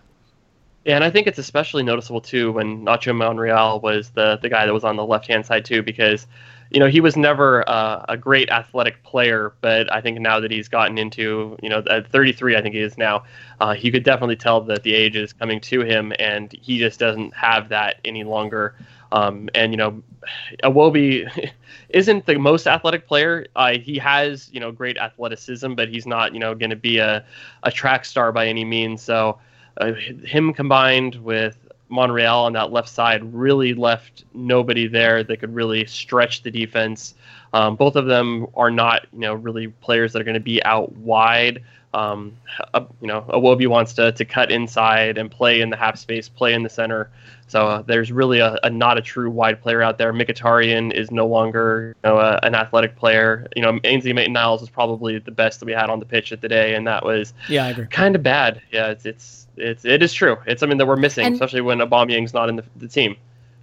Yeah, 0.86 0.96
and 0.96 1.04
I 1.04 1.10
think 1.10 1.28
it's 1.28 1.38
especially 1.38 1.84
noticeable 1.84 2.22
too 2.22 2.52
when 2.54 2.86
Nacho 2.86 3.16
Monreal 3.16 3.82
was 3.82 4.12
the 4.12 4.40
the 4.42 4.50
guy 4.50 4.66
that 4.66 4.74
was 4.74 4.84
on 4.84 4.96
the 4.96 5.06
left 5.06 5.28
hand 5.28 5.46
side 5.46 5.66
too, 5.66 5.84
because 5.84 6.26
you 6.72 6.80
know 6.80 6.88
he 6.88 7.02
was 7.02 7.18
never 7.18 7.68
uh, 7.70 8.06
a 8.08 8.16
great 8.16 8.50
athletic 8.50 9.04
player, 9.04 9.54
but 9.60 9.92
I 9.92 10.00
think 10.00 10.20
now 10.20 10.40
that 10.40 10.52
he's 10.52 10.70
gotten 10.70 10.98
into 10.98 11.58
you 11.62 11.70
know 11.70 11.84
at 11.90 12.10
33, 12.12 12.56
I 12.56 12.62
think 12.62 12.76
he 12.76 12.82
is 12.82 12.98
now, 12.98 13.24
uh, 13.60 13.76
you 13.78 13.92
could 13.92 14.04
definitely 14.04 14.38
tell 14.38 14.62
that 14.62 14.84
the 14.84 14.94
age 14.94 15.18
is 15.18 15.34
coming 15.34 15.60
to 15.62 15.82
him, 15.82 16.14
and 16.18 16.52
he 16.54 16.80
just 16.80 16.98
doesn't 16.98 17.34
have 17.34 17.70
that 17.70 18.00
any 18.06 18.24
longer. 18.24 18.76
Um, 19.12 19.50
and 19.56 19.72
you 19.74 19.78
know, 19.78 20.04
Awobi 20.63 21.52
isn't 21.89 22.26
the 22.26 22.38
most 22.38 22.67
athletic 22.67 23.08
player. 23.08 23.48
Uh, 23.56 23.78
he 23.78 23.98
has 23.98 24.50
you 24.52 24.60
know 24.60 24.72
great 24.72 24.98
athleticism, 24.98 25.74
but 25.74 25.89
he's 25.89 26.06
not 26.06 26.34
you 26.34 26.39
know 26.39 26.54
going 26.56 26.69
to 26.69 26.76
be 26.76 26.98
a 26.98 27.26
a 27.63 27.72
track 27.72 28.06
star 28.06 28.32
by 28.32 28.48
any 28.48 28.65
means. 28.65 29.02
So 29.02 29.39
uh, 29.78 29.93
him 29.93 30.54
combined 30.54 31.15
with 31.15 31.58
Monreal 31.89 32.45
on 32.45 32.54
that 32.54 32.72
left 32.72 32.89
side 32.89 33.34
really 33.34 33.74
left 33.74 34.26
nobody 34.34 34.88
there 34.88 35.24
that 35.24 35.38
could 35.38 35.54
really 35.54 35.86
stretch 35.86 36.43
the 36.43 36.52
defense. 36.52 37.15
Um, 37.54 37.76
both 37.76 37.95
of 37.95 38.06
them 38.06 38.48
are 38.56 38.69
not, 38.69 39.08
you 39.12 39.19
know, 39.19 39.34
really 39.34 39.67
players 39.67 40.13
that 40.13 40.22
are 40.22 40.26
going 40.26 40.36
to 40.36 40.39
be 40.39 40.63
out 40.63 40.95
wide. 40.98 41.63
Um, 41.93 42.38
uh, 42.73 42.86
you 43.02 43.08
know, 43.08 43.25
Awobi 43.30 43.67
wants 43.67 43.93
to, 43.93 44.12
to 44.12 44.23
cut 44.25 44.52
inside 44.52 45.17
and 45.17 45.32
play 45.32 45.62
in 45.62 45.69
the 45.71 45.75
half 45.75 45.97
space, 45.97 46.30
play 46.30 46.54
in 46.54 46.62
the 46.63 46.69
center. 46.69 47.10
So 47.47 47.67
uh, 47.67 47.82
there's 47.82 48.12
really 48.12 48.38
a, 48.39 48.60
a 48.62 48.69
not 48.69 48.99
a 48.99 49.02
true 49.02 49.32
wide 49.32 49.60
player 49.60 49.82
out 49.82 49.97
there. 49.97 50.13
Mkhitaryan 50.13 50.93
is 50.93 51.10
no 51.10 51.25
longer 51.25 51.95
you 52.04 52.10
know, 52.12 52.19
a, 52.19 52.39
an 52.43 52.54
athletic 52.54 52.95
player. 52.95 53.47
You 53.56 53.63
know, 53.63 53.80
Ainsley 53.84 54.13
Maitland-Niles 54.13 54.62
is 54.62 54.69
probably 54.69 55.17
the 55.17 55.32
best 55.32 55.60
that 55.60 55.65
we 55.65 55.71
had 55.71 55.89
on 55.89 55.99
the 55.99 56.06
pitch 56.06 56.32
at 56.32 56.41
the 56.41 56.47
day, 56.47 56.75
and 56.75 56.86
that 56.86 57.04
was 57.04 57.34
Yeah, 57.47 57.65
I 57.65 57.69
agree. 57.69 57.88
kind 57.88 58.15
of 58.15 58.21
bad. 58.21 58.62
Yeah, 58.71 58.89
it's 58.89 59.06
it's 59.08 59.47
it's 59.58 59.84
it 59.84 60.04
is 60.04 60.13
true. 60.13 60.38
It's 60.45 60.60
something 60.60 60.78
that 60.78 60.86
we're 60.86 60.95
missing, 60.95 61.25
And- 61.25 61.34
especially 61.34 61.62
when 61.62 61.80
Aubameyang's 61.80 62.36
not 62.36 62.49
in 62.49 62.56
the, 62.58 62.63
the 62.75 62.88
team. 62.88 63.15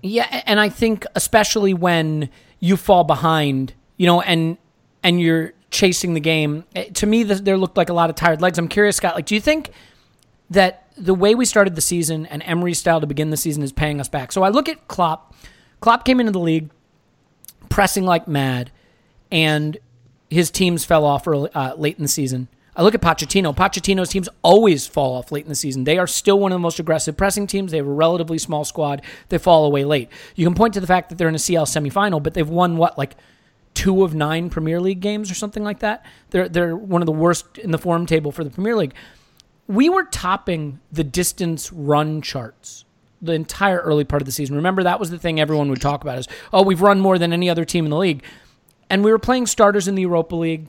Yeah, 0.03 0.43
and 0.47 0.59
I 0.59 0.69
think 0.69 1.07
especially 1.15 1.73
when 1.75 2.29
you 2.59 2.77
fall 2.77 3.05
behind, 3.05 3.73
you 3.99 4.07
know, 4.07 4.21
and 4.21 4.59
and 5.05 5.21
you're 5.21 5.53
chasing 5.77 6.15
the 6.15 6.21
game. 6.21 6.65
eh, 6.75 6.85
To 6.95 7.07
me, 7.07 7.23
th- 7.25 7.41
there 7.41 7.57
looked 7.59 7.77
like 7.77 7.91
a 7.91 7.93
lot 7.95 8.09
of 8.11 8.17
tired 8.17 8.41
legs. 8.41 8.59
I'm 8.59 8.67
curious, 8.69 8.97
Scott. 8.97 9.15
Like, 9.15 9.27
do 9.27 9.35
you 9.35 9.41
think 9.41 9.71
that 10.51 10.89
the 10.97 11.15
way 11.15 11.35
we 11.35 11.45
started 11.45 11.75
the 11.75 11.81
season 11.83 12.25
and 12.27 12.43
Emery's 12.45 12.79
style 12.79 13.01
to 13.01 13.07
begin 13.07 13.29
the 13.31 13.37
season 13.37 13.63
is 13.63 13.73
paying 13.73 14.01
us 14.01 14.09
back? 14.09 14.33
So 14.33 14.43
I 14.43 14.49
look 14.49 14.69
at 14.69 14.89
Klopp. 14.89 15.35
Klopp 15.81 16.05
came 16.05 16.19
into 16.21 16.33
the 16.33 16.41
league 16.41 16.71
pressing 17.69 18.05
like 18.05 18.27
mad, 18.27 18.71
and 19.31 19.77
his 20.31 20.51
teams 20.51 20.85
fell 20.85 21.05
off 21.05 21.27
early, 21.29 21.51
uh, 21.55 21.75
late 21.77 21.97
in 21.97 22.03
the 22.03 22.09
season. 22.09 22.49
I 22.75 22.83
look 22.83 22.95
at 22.95 23.01
Pochettino. 23.01 23.55
Pochettino's 23.57 24.11
teams 24.11 24.29
always 24.43 24.87
fall 24.87 25.17
off 25.17 25.33
late 25.33 25.45
in 25.45 25.49
the 25.49 25.55
season. 25.55 25.85
They 25.85 25.97
are 25.99 26.07
still 26.07 26.39
one 26.39 26.53
of 26.53 26.57
the 26.57 26.61
most 26.61 26.79
aggressive 26.79 27.17
pressing 27.17 27.47
teams. 27.47 27.71
They 27.71 27.79
have 27.79 27.87
a 27.87 27.91
relatively 27.91 28.39
small 28.39 28.65
squad. 28.65 29.03
They 29.31 29.39
fall 29.39 29.65
away 29.65 29.85
late. 29.85 30.11
You 30.35 30.45
can 30.47 30.55
point 30.55 30.75
to 30.75 30.81
the 30.81 30.87
fact 30.87 31.09
that 31.09 31.17
they're 31.17 31.29
in 31.29 31.35
a 31.35 31.39
CL 31.39 31.65
semifinal, 31.67 32.23
but 32.23 32.35
they've 32.35 32.49
won 32.49 32.77
what 32.77 32.99
like 32.99 33.17
two 33.77 34.03
of 34.03 34.15
nine 34.15 34.49
Premier 34.49 34.81
League 34.81 35.01
games 35.01 35.31
or 35.31 35.35
something 35.35 35.63
like 35.63 35.81
that. 35.81 36.05
They're 36.31 36.49
they're 36.49 36.75
one 36.75 37.03
of 37.03 37.07
the 37.07 37.13
worst 37.13 37.59
in 37.59 37.71
the 37.71 37.79
form 37.79 38.07
table 38.07 38.33
for 38.33 38.43
the 38.43 38.51
Premier 38.51 38.75
League. 38.75 38.95
We 39.69 39.89
were 39.89 40.05
topping 40.05 40.81
the 40.91 41.05
distance 41.05 41.73
run 41.73 42.23
charts 42.23 42.85
the 43.21 43.33
entire 43.33 43.79
early 43.79 44.05
part 44.05 44.23
of 44.23 44.27
the 44.27 44.33
season. 44.33 44.57
Remember 44.57 44.83
that 44.83 44.99
was 44.99 45.11
the 45.11 45.19
thing 45.19 45.39
everyone 45.39 45.69
would 45.69 45.81
talk 45.81 46.03
about 46.03 46.19
is 46.19 46.27
oh 46.53 46.63
we've 46.63 46.81
run 46.81 47.01
more 47.01 47.19
than 47.19 47.33
any 47.33 47.51
other 47.51 47.65
team 47.65 47.85
in 47.85 47.91
the 47.91 47.97
league, 47.97 48.25
and 48.89 49.05
we 49.05 49.13
were 49.13 49.19
playing 49.19 49.47
starters 49.47 49.87
in 49.87 49.95
the 49.95 50.03
Europa 50.03 50.35
League. 50.35 50.69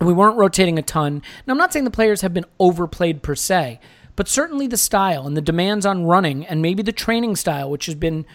We 0.00 0.12
weren't 0.12 0.36
rotating 0.36 0.78
a 0.78 0.82
ton. 0.82 1.22
Now, 1.46 1.52
I'm 1.52 1.58
not 1.58 1.72
saying 1.72 1.84
the 1.84 1.90
players 1.90 2.22
have 2.22 2.34
been 2.34 2.46
overplayed 2.58 3.22
per 3.22 3.36
se, 3.36 3.78
but 4.16 4.26
certainly 4.26 4.66
the 4.66 4.76
style 4.76 5.26
and 5.26 5.36
the 5.36 5.42
demands 5.42 5.86
on 5.86 6.06
running 6.06 6.44
and 6.46 6.60
maybe 6.60 6.82
the 6.82 6.92
training 6.92 7.36
style, 7.36 7.70
which 7.70 7.86
has 7.86 7.94
been, 7.94 8.26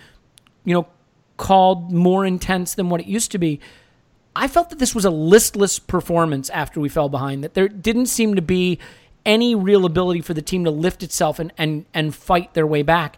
you 0.63 0.73
know, 0.73 0.87
called 1.35 1.91
more 1.91 2.25
intense 2.25 2.73
than 2.73 2.89
what 2.89 3.01
it 3.01 3.07
used 3.07 3.31
to 3.31 3.37
be. 3.37 3.59
I 4.37 4.47
felt 4.47 4.69
that 4.69 4.79
this 4.79 4.93
was 4.95 5.05
a 5.05 5.09
listless 5.09 5.79
performance 5.79 6.49
after 6.49 6.79
we 6.79 6.89
fell 6.89 7.09
behind, 7.09 7.43
that 7.43 7.53
there 7.53 7.67
didn't 7.67 8.05
seem 8.07 8.35
to 8.35 8.41
be 8.41 8.79
any 9.25 9.55
real 9.55 9.85
ability 9.85 10.21
for 10.21 10.33
the 10.33 10.41
team 10.41 10.63
to 10.65 10.71
lift 10.71 11.03
itself 11.03 11.39
and, 11.39 11.51
and, 11.57 11.85
and 11.93 12.15
fight 12.15 12.53
their 12.53 12.65
way 12.67 12.81
back. 12.81 13.17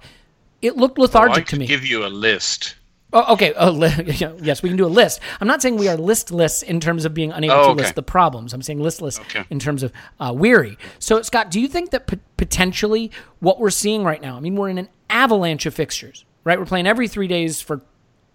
It 0.62 0.75
looked 0.77 0.97
Oh, 0.97 1.03
lethargic 1.03 1.45
to 1.45 1.49
could 1.51 1.60
me. 1.60 1.67
give 1.67 1.86
you 1.86 2.05
a 2.05 2.08
list. 2.10 2.75
Oh, 3.12 3.34
okay. 3.34 3.53
Oh, 3.58 3.71
li- 3.71 3.89
yes, 4.41 4.62
we 4.62 4.69
can 4.69 4.77
do 4.77 4.86
a 4.86 4.88
list. 4.88 5.19
I'm 5.41 5.47
not 5.47 5.62
saying 5.62 5.77
we 5.77 5.88
are 5.88 5.97
listless 5.97 6.62
in 6.62 6.79
terms 6.79 7.05
of 7.05 7.13
being 7.13 7.32
unable 7.32 7.55
Oh, 7.55 7.65
to 7.67 7.71
list 7.82 7.95
the 7.95 8.03
problems. 8.03 8.53
I'm 8.53 8.62
saying 8.62 8.79
listless 8.79 9.19
Okay. 9.21 9.43
in 9.49 9.58
terms 9.60 9.84
of 9.84 9.91
uh, 10.19 10.32
weary. 10.36 10.77
So, 10.99 11.21
Scott, 11.23 11.49
do 11.51 11.60
you 11.60 11.67
think 11.67 11.89
that 11.91 12.08
p- 12.08 12.19
potentially 12.38 13.12
what 13.39 13.60
we're 13.60 13.69
seeing 13.71 14.03
right 14.03 14.21
now? 14.21 14.36
I 14.38 14.39
mean, 14.39 14.55
we're 14.55 14.69
in 14.69 14.77
an 14.77 14.89
avalanche 15.10 15.65
of 15.65 15.73
fixtures, 15.73 16.23
right? 16.43 16.60
We're 16.60 16.65
playing 16.65 16.88
every 16.88 17.08
three 17.08 17.27
days 17.27 17.62
for 17.62 17.82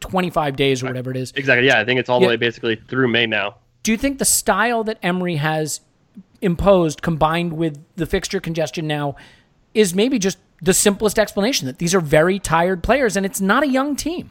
25 0.05 0.57
days 0.57 0.83
or 0.83 0.87
whatever 0.87 1.11
it 1.11 1.17
is. 1.17 1.33
Exactly. 1.35 1.67
Yeah, 1.67 1.81
I 1.81 1.85
think 1.85 1.99
it's 1.99 2.09
all 2.09 2.21
the 2.21 2.27
way 2.27 2.37
basically 2.37 2.77
through 2.77 3.09
May 3.09 3.27
now. 3.27 3.57
Do 3.83 3.91
you 3.91 3.99
think 3.99 4.19
the 4.19 4.25
style 4.25 4.85
that 4.85 4.99
Emery 5.03 5.37
has 5.37 5.81
imposed, 6.41 7.01
combined 7.03 7.55
with 7.55 7.83
the 7.97 8.07
fixture 8.07 8.41
congestion 8.41 8.87
now, 8.87 9.17
is 9.73 9.95
maybe 9.95 10.19
just 10.19 10.39
the 10.61 10.75
simplest 10.75 11.19
explanation 11.19 11.67
that 11.67 11.79
these 11.79 11.95
are 11.95 12.01
very 12.01 12.39
tired 12.39 12.83
players 12.83 13.17
and 13.17 13.25
it's 13.25 13.41
not 13.41 13.63
a 13.63 13.69
young 13.69 13.97
team? 13.97 14.31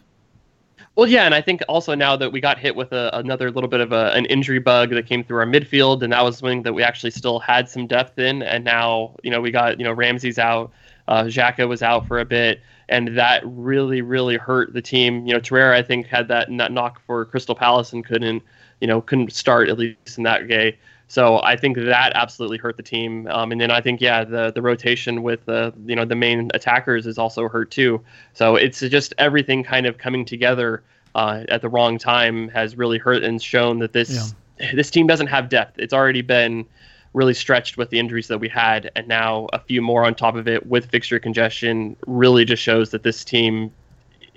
Well, 0.96 1.08
yeah, 1.08 1.26
and 1.26 1.34
I 1.34 1.42
think 1.42 1.64
also 1.68 1.96
now 1.96 2.16
that 2.18 2.32
we 2.32 2.40
got 2.40 2.60
hit 2.60 2.76
with 2.76 2.92
a, 2.92 3.10
another 3.18 3.50
little 3.50 3.68
bit 3.68 3.80
of 3.80 3.92
a, 3.92 4.12
an 4.14 4.26
injury 4.26 4.60
bug 4.60 4.92
that 4.92 5.08
came 5.08 5.24
through 5.24 5.40
our 5.40 5.46
midfield, 5.46 6.04
and 6.04 6.14
that 6.14 6.24
was 6.24 6.38
something 6.38 6.62
that 6.64 6.74
we 6.74 6.84
actually 6.84 7.10
still 7.10 7.40
had 7.40 7.68
some 7.68 7.88
depth 7.88 8.20
in, 8.20 8.44
and 8.44 8.64
now 8.64 9.16
you 9.24 9.32
know 9.32 9.42
we 9.42 9.50
got 9.50 9.80
you 9.80 9.86
know 9.86 9.92
Ramsey's 9.92 10.38
out, 10.38 10.72
uh, 11.08 11.24
Xhaka 11.24 11.68
was 11.68 11.82
out 11.82 12.08
for 12.08 12.20
a 12.20 12.26
bit, 12.26 12.62
and 12.90 13.18
that 13.18 13.42
really 13.46 14.02
really 14.02 14.38
hurt 14.38 14.74
the 14.74 14.82
team. 14.82 15.26
You 15.26 15.34
know, 15.34 15.40
Torreira 15.40 15.74
I 15.74 15.82
think 15.82 16.08
had 16.08 16.28
that 16.30 16.50
nut 16.50 16.72
knock 16.72 17.02
for 17.06 17.26
Crystal 17.26 17.56
Palace 17.56 17.94
and 17.94 18.06
couldn't 18.06 18.44
you 18.80 18.88
know 18.88 19.02
couldn't 19.02 19.32
start 19.34 19.70
at 19.70 19.78
least 19.78 20.18
in 20.18 20.24
that 20.24 20.48
game. 20.48 20.74
So 21.08 21.42
I 21.44 21.56
think 21.58 21.78
that 21.78 22.14
absolutely 22.16 22.58
hurt 22.58 22.76
the 22.76 22.84
team. 22.84 23.28
Um, 23.28 23.52
and 23.52 23.62
then 23.62 23.70
I 23.70 23.82
think 23.82 24.02
yeah, 24.02 24.24
the 24.24 24.52
the 24.52 24.62
rotation 24.62 25.24
with 25.24 25.46
the 25.46 25.74
you 25.86 25.96
know 25.96 26.06
the 26.06 26.16
main 26.16 26.50
attackers 26.54 27.06
is 27.06 27.18
also 27.18 27.48
hurt 27.48 27.70
too. 27.70 28.02
So 28.34 28.56
it's 28.56 28.80
just 28.80 29.14
everything 29.18 29.64
kind 29.64 29.86
of 29.86 29.98
coming 29.98 30.26
together 30.26 30.84
uh, 31.16 31.44
at 31.50 31.62
the 31.62 31.70
wrong 31.70 31.98
time 31.98 32.50
has 32.50 32.76
really 32.76 32.98
hurt 32.98 33.24
and 33.24 33.42
shown 33.42 33.80
that 33.80 33.94
this 33.94 34.34
this 34.74 34.90
team 34.90 35.08
doesn't 35.08 35.28
have 35.28 35.50
depth. 35.50 35.78
It's 35.78 35.94
already 35.94 36.22
been 36.22 36.66
really 37.14 37.34
stretched 37.34 37.78
with 37.78 37.90
the 37.90 38.00
injuries 38.00 38.28
that 38.28 38.40
we 38.40 38.50
had, 38.50 38.92
and 38.96 39.08
now 39.08 39.48
a 39.54 39.60
few 39.60 39.82
more 39.82 40.04
on 40.06 40.16
top 40.16 40.36
of 40.36 40.48
it 40.48 40.66
with 40.68 40.90
fixture 40.90 41.20
congestion 41.20 41.96
really 42.08 42.46
just 42.46 42.62
shows 42.62 42.90
that 42.92 43.04
this 43.04 43.24
team 43.24 43.72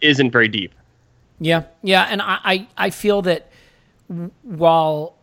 isn't 0.03 0.31
very 0.31 0.49
deep. 0.49 0.75
Yeah, 1.41 1.65
yeah, 1.83 2.07
and 2.11 2.23
I, 2.23 2.39
I, 2.45 2.69
I 2.77 2.91
feel 2.91 3.23
that 3.23 3.51
while 4.43 5.17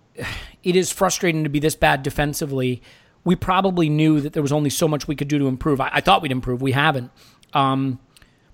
it 0.64 0.76
is 0.76 0.92
frustrating 0.92 1.44
to 1.44 1.50
be 1.50 1.60
this 1.60 1.76
bad 1.76 2.04
defensively, 2.04 2.82
we 3.24 3.36
probably 3.36 3.90
knew 3.90 4.20
that 4.22 4.34
there 4.34 4.44
was 4.44 4.52
only 4.52 4.70
so 4.70 4.88
much 4.88 5.08
we 5.08 5.16
could 5.16 5.28
do 5.28 5.40
to 5.40 5.48
improve. 5.48 5.80
I, 5.80 5.90
I 5.94 6.02
thought 6.02 6.22
we'd 6.22 6.32
improve. 6.32 6.62
We 6.62 6.72
haven't. 6.72 7.12
Um, 7.54 8.00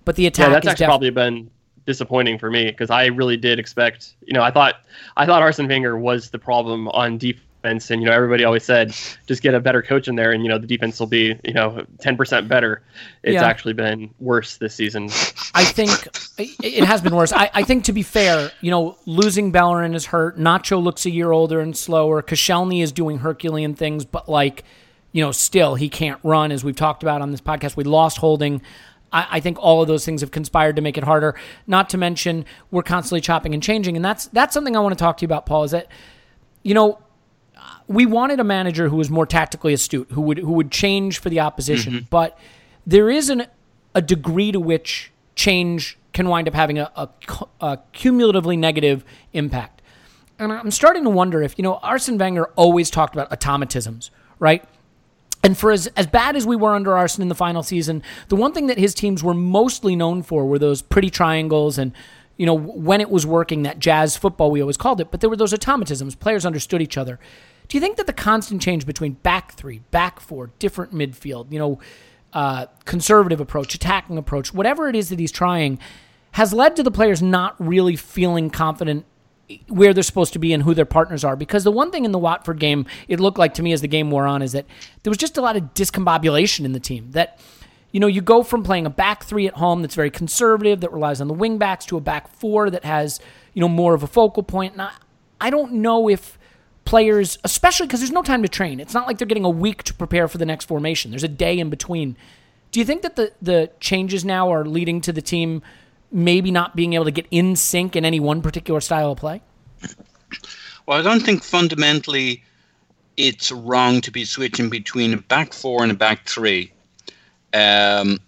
but 0.06 0.16
the 0.16 0.28
attack 0.28 0.48
Yeah, 0.48 0.54
that's 0.54 0.68
actually 0.68 0.84
def- 0.84 0.90
probably 0.90 1.10
been 1.10 1.50
disappointing 1.86 2.38
for 2.38 2.52
me 2.52 2.66
because 2.66 2.90
I 2.90 3.08
really 3.08 3.38
did 3.38 3.60
expect, 3.60 4.16
you 4.22 4.34
know, 4.34 4.44
I 4.44 4.52
thought 4.52 4.76
I 5.18 5.26
thought 5.26 5.42
Arsene 5.42 5.68
Wenger 5.68 5.98
was 5.98 6.30
the 6.30 6.40
problem 6.40 6.88
on 6.90 7.18
defense, 7.18 7.46
and 7.64 7.82
you 8.02 8.06
know, 8.06 8.12
everybody 8.12 8.44
always 8.46 8.64
said 8.64 8.96
just 9.28 9.42
get 9.42 9.54
a 9.54 9.60
better 9.60 9.82
coach 9.82 10.08
in 10.08 10.16
there, 10.16 10.32
and 10.32 10.44
you 10.44 10.50
know, 10.50 10.58
the 10.58 10.68
defense 10.68 11.00
will 11.00 11.08
be, 11.08 11.38
you 11.44 11.54
know, 11.54 11.86
ten 12.00 12.16
percent 12.16 12.48
better. 12.48 12.82
It's 13.24 13.34
Yeah. 13.34 13.46
actually 13.46 13.74
been 13.74 14.10
worse 14.20 14.58
this 14.58 14.76
season. 14.76 15.06
I 15.54 15.66
think 15.66 15.92
it 16.64 16.84
has 16.86 17.02
been 17.02 17.16
worse. 17.16 17.34
I, 17.34 17.50
I 17.54 17.64
think 17.64 17.84
to 17.86 17.94
be 17.94 18.02
fair, 18.04 18.52
you 18.62 18.72
know, 18.72 18.98
losing 19.06 19.52
Bellerin 19.52 19.94
is 19.94 20.06
hurt. 20.08 20.40
Nacho 20.40 20.82
looks 20.82 21.06
a 21.06 21.10
year 21.10 21.32
older 21.32 21.60
and 21.60 21.76
slower. 21.76 22.22
Koscielny 22.22 22.82
is 22.82 22.92
doing 22.92 23.18
Herculean 23.20 23.74
things, 23.76 24.06
but 24.06 24.30
like, 24.30 24.64
you 25.12 25.22
know, 25.24 25.32
still 25.32 25.76
he 25.76 25.90
can't 25.90 26.20
run, 26.24 26.52
as 26.52 26.64
we've 26.64 26.76
talked 26.76 27.04
about 27.04 27.22
on 27.22 27.32
this 27.32 27.42
podcast. 27.42 27.76
We 27.76 27.84
lost 27.84 28.20
Holding. 28.20 28.62
I, 29.12 29.28
I 29.32 29.40
think 29.40 29.58
all 29.60 29.82
of 29.82 29.88
those 29.88 30.06
things 30.06 30.22
have 30.22 30.32
conspired 30.32 30.76
to 30.78 30.82
make 30.82 30.98
it 30.98 31.04
harder. 31.04 31.36
Not 31.68 31.90
to 31.90 31.98
mention 31.98 32.46
we're 32.72 32.84
constantly 32.84 33.22
chopping 33.22 33.54
and 33.54 33.62
changing, 33.62 33.96
and 33.96 34.06
that's 34.06 34.28
that's 34.28 34.54
something 34.54 34.78
I 34.78 34.80
want 34.80 34.98
to 34.98 35.04
talk 35.04 35.18
to 35.18 35.24
you 35.24 35.28
about, 35.28 35.46
Paul. 35.46 35.64
Is 35.64 35.72
that 35.72 35.88
you 36.64 36.74
know 36.74 37.00
we 37.90 38.06
wanted 38.06 38.40
a 38.40 38.44
manager 38.44 38.88
who 38.88 38.96
was 38.96 39.10
more 39.10 39.26
tactically 39.26 39.74
astute, 39.74 40.12
who 40.12 40.22
would 40.22 40.38
who 40.38 40.54
would 40.54 40.72
change 40.72 41.20
for 41.20 41.30
the 41.30 41.40
opposition. 41.42 41.94
Mm-hmm. 41.94 42.06
But 42.10 42.38
there 42.86 43.10
is 43.10 43.30
an, 43.30 43.48
a 43.96 44.02
degree 44.02 44.52
to 44.52 44.60
which 44.60 45.12
change 45.36 45.98
can 46.14 46.30
wind 46.30 46.48
up 46.48 46.54
having 46.54 46.78
a, 46.78 46.92
a, 46.96 47.10
a 47.60 47.80
cumulatively 47.92 48.56
negative 48.56 49.04
impact. 49.34 49.82
And 50.38 50.54
I'm 50.54 50.72
starting 50.72 51.04
to 51.04 51.10
wonder 51.10 51.42
if 51.42 51.58
you 51.58 51.64
know 51.64 51.80
Arsene 51.82 52.18
Wenger 52.18 52.46
always 52.56 52.92
talked 52.92 53.16
about 53.16 53.30
automatisms, 53.32 54.12
right? 54.38 54.64
And 55.44 55.58
for 55.58 55.72
as, 55.72 55.88
as 55.96 56.06
bad 56.06 56.36
as 56.36 56.46
we 56.46 56.56
were 56.56 56.76
under 56.76 56.98
Arsene 56.98 57.22
in 57.22 57.30
the 57.30 57.36
final 57.36 57.64
season, 57.64 58.04
the 58.28 58.36
one 58.36 58.54
thing 58.54 58.68
that 58.68 58.78
his 58.78 58.94
teams 58.94 59.24
were 59.24 59.34
mostly 59.34 59.96
known 59.96 60.22
for 60.22 60.46
were 60.46 60.60
those 60.60 60.82
pretty 60.82 61.10
triangles 61.10 61.78
and, 61.78 61.94
you 62.36 62.46
know, 62.46 62.54
when 62.54 63.00
it 63.00 63.10
was 63.10 63.26
working, 63.26 63.64
that 63.64 63.80
jazz 63.80 64.18
football 64.18 64.52
we 64.52 64.60
always 64.60 64.76
called 64.76 65.00
it. 65.00 65.12
But 65.12 65.22
there 65.22 65.30
were 65.30 65.38
those 65.38 65.54
automatisms. 65.54 66.20
Players 66.20 66.46
understood 66.46 66.82
each 66.82 66.98
other. 66.98 67.20
Do 67.70 67.78
you 67.78 67.82
think 67.82 67.98
that 67.98 68.08
the 68.08 68.14
constant 68.14 68.62
change 68.62 68.86
between 68.86 69.14
back 69.14 69.54
three, 69.54 69.80
back 69.92 70.20
four, 70.20 70.52
different 70.60 70.94
midfield, 70.94 71.52
you 71.52 71.60
know, 71.60 71.80
uh, 72.34 72.66
conservative 72.86 73.40
approach, 73.40 73.74
attacking 73.76 74.18
approach, 74.18 74.54
whatever 74.54 74.90
it 74.90 74.96
is 74.96 75.10
that 75.10 75.20
he's 75.20 75.32
trying, 75.32 75.80
has 76.32 76.52
led 76.52 76.76
to 76.76 76.84
the 76.84 76.92
players 76.92 77.22
not 77.22 77.56
really 77.60 77.96
feeling 77.96 78.50
confident 78.50 79.06
where 79.68 79.94
they're 79.94 80.04
supposed 80.04 80.34
to 80.34 80.40
be 80.40 80.54
and 80.54 80.64
who 80.64 80.74
their 80.74 80.86
partners 80.86 81.24
are. 81.24 81.36
Because 81.36 81.64
the 81.64 81.72
one 81.72 81.92
thing 81.92 82.06
in 82.06 82.12
the 82.12 82.20
Watford 82.20 82.60
game, 82.60 82.88
it 83.08 83.20
looked 83.20 83.38
like 83.38 83.54
to 83.56 83.64
me 83.64 83.72
as 83.72 83.82
the 83.82 83.88
game 83.88 84.10
wore 84.10 84.26
on, 84.26 84.42
is 84.42 84.52
that 84.54 84.66
there 85.04 85.12
was 85.12 85.18
just 85.18 85.38
a 85.38 85.42
lot 85.42 85.56
of 85.56 85.76
discombobulation 85.76 86.66
in 86.66 86.72
the 86.72 86.80
team. 86.80 87.12
That, 87.12 87.40
you 87.92 88.00
know, 88.00 88.08
you 88.08 88.22
go 88.22 88.42
from 88.42 88.64
playing 88.64 88.88
a 88.88 88.92
back 88.92 89.24
three 89.24 89.48
at 89.48 89.56
home 89.56 89.82
that's 89.84 89.96
very 89.96 90.12
conservative, 90.12 90.82
that 90.82 90.92
relies 90.92 91.22
on 91.22 91.28
the 91.28 91.34
wing 91.36 91.60
backs, 91.60 91.86
to 91.86 91.98
a 91.98 92.02
back 92.02 92.34
four 92.36 92.72
that 92.72 92.84
has, 92.84 93.20
you 93.54 93.62
know, 93.62 93.70
more 93.70 93.94
of 93.94 94.02
a 94.02 94.08
focal 94.08 94.42
point. 94.42 94.74
And 94.74 94.82
I, 94.82 94.92
I 95.40 95.50
don't 95.52 95.74
know 95.74 96.10
if 96.10 96.39
players, 96.86 97.38
especially 97.44 97.88
because 97.88 98.00
there's 98.00 98.12
no 98.12 98.24
time 98.24 98.42
to 98.42 98.50
train, 98.50 98.80
it's 98.80 98.94
not 98.94 99.08
like 99.08 99.18
they're 99.18 99.28
getting 99.28 99.46
a 99.46 99.50
week 99.50 99.84
to 99.84 99.94
prepare 99.94 100.28
for 100.28 100.38
the 100.38 100.46
next 100.46 100.66
formation. 100.66 101.12
There's 101.12 101.24
a 101.24 101.28
day 101.28 101.60
in 101.60 101.70
between. 101.70 102.16
Do 102.72 102.80
you 102.80 102.86
think 102.86 103.02
that 103.02 103.16
the, 103.16 103.32
the 103.42 103.72
changes 103.80 104.26
now 104.26 104.52
are 104.52 104.66
leading 104.66 105.02
to 105.02 105.14
the 105.14 105.22
team 105.22 105.62
maybe 106.12 106.52
not 106.52 106.76
being 106.76 106.94
able 106.94 107.06
to 107.06 107.12
get 107.12 107.28
in 107.32 107.56
sync 107.56 107.96
in 107.96 108.06
any 108.06 108.20
one 108.20 108.42
particular 108.42 108.82
style 108.82 109.12
of 109.12 109.18
play? 109.18 109.42
Well, 110.86 110.98
I 110.98 111.02
don't 111.02 111.22
think 111.22 111.44
fundamentally 111.44 112.44
it's 113.18 113.52
wrong 113.52 114.02
to 114.02 114.12
be 114.12 114.26
switching 114.26 114.70
between 114.70 115.14
a 115.14 115.18
back 115.18 115.54
four 115.54 115.84
and 115.84 115.92
a 115.92 115.96
back 115.96 116.26
three. 116.26 116.72
Um, 117.54 118.20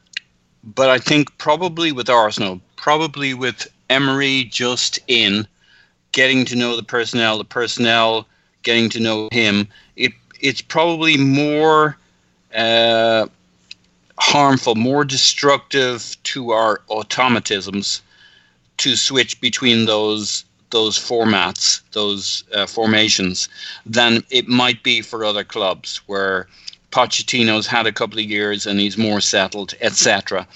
but 0.63 0.89
I 0.89 0.99
think 0.99 1.35
probably 1.37 1.91
with 1.91 2.09
Arsenal, 2.09 2.61
probably 2.75 3.33
with 3.33 3.67
Emery 3.89 4.43
just 4.43 4.99
in, 5.07 5.47
getting 6.11 6.45
to 6.45 6.55
know 6.55 6.75
the 6.75 6.83
personnel, 6.83 7.37
the 7.37 7.45
personnel 7.45 8.27
getting 8.63 8.89
to 8.89 8.99
know 8.99 9.29
him, 9.31 9.67
it 9.95 10.13
it's 10.39 10.61
probably 10.61 11.17
more 11.17 11.97
uh, 12.55 13.27
harmful, 14.19 14.75
more 14.75 15.03
destructive 15.03 16.15
to 16.23 16.51
our 16.51 16.81
automatisms 16.89 18.01
to 18.77 18.95
switch 18.95 19.39
between 19.41 19.85
those 19.85 20.45
those 20.71 20.97
formats, 20.97 21.81
those 21.91 22.45
uh, 22.53 22.65
formations, 22.65 23.49
than 23.85 24.23
it 24.29 24.47
might 24.47 24.81
be 24.83 25.01
for 25.01 25.25
other 25.25 25.43
clubs 25.43 25.97
where 26.07 26.47
Pochettino's 26.91 27.67
had 27.67 27.85
a 27.85 27.91
couple 27.91 28.19
of 28.19 28.25
years 28.25 28.65
and 28.65 28.79
he's 28.79 28.97
more 28.97 29.19
settled, 29.21 29.73
etc. 29.81 30.47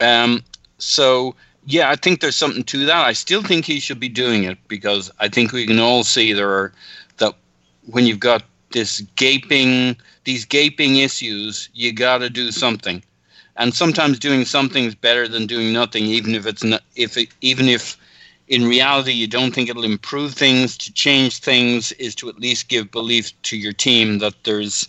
Um, 0.00 0.42
so 0.78 1.34
yeah, 1.66 1.90
I 1.90 1.96
think 1.96 2.20
there's 2.20 2.36
something 2.36 2.64
to 2.64 2.86
that. 2.86 3.04
I 3.04 3.12
still 3.12 3.42
think 3.42 3.64
he 3.64 3.80
should 3.80 3.98
be 3.98 4.08
doing 4.08 4.44
it 4.44 4.58
because 4.68 5.10
I 5.18 5.28
think 5.28 5.52
we 5.52 5.66
can 5.66 5.80
all 5.80 6.04
see 6.04 6.32
there 6.32 6.50
are 6.50 6.72
when 7.86 8.06
you've 8.06 8.20
got 8.20 8.42
this 8.72 9.00
gaping 9.16 9.96
these 10.24 10.44
gaping 10.44 10.96
issues, 10.96 11.68
you 11.72 11.92
got 11.92 12.18
to 12.18 12.28
do 12.28 12.50
something. 12.50 13.02
And 13.56 13.72
sometimes 13.72 14.18
doing 14.18 14.44
something 14.44 14.84
is 14.84 14.94
better 14.94 15.26
than 15.28 15.46
doing 15.46 15.72
nothing, 15.72 16.04
even 16.04 16.34
if 16.34 16.46
it's 16.46 16.64
not, 16.64 16.82
if 16.96 17.16
it, 17.16 17.28
even 17.40 17.68
if 17.68 17.96
in 18.48 18.66
reality 18.66 19.12
you 19.12 19.26
don't 19.26 19.54
think 19.54 19.70
it'll 19.70 19.84
improve 19.84 20.34
things. 20.34 20.76
To 20.78 20.92
change 20.92 21.38
things 21.38 21.92
is 21.92 22.14
to 22.16 22.28
at 22.28 22.40
least 22.40 22.68
give 22.68 22.90
belief 22.90 23.30
to 23.42 23.56
your 23.56 23.72
team 23.72 24.18
that 24.18 24.34
there's, 24.44 24.86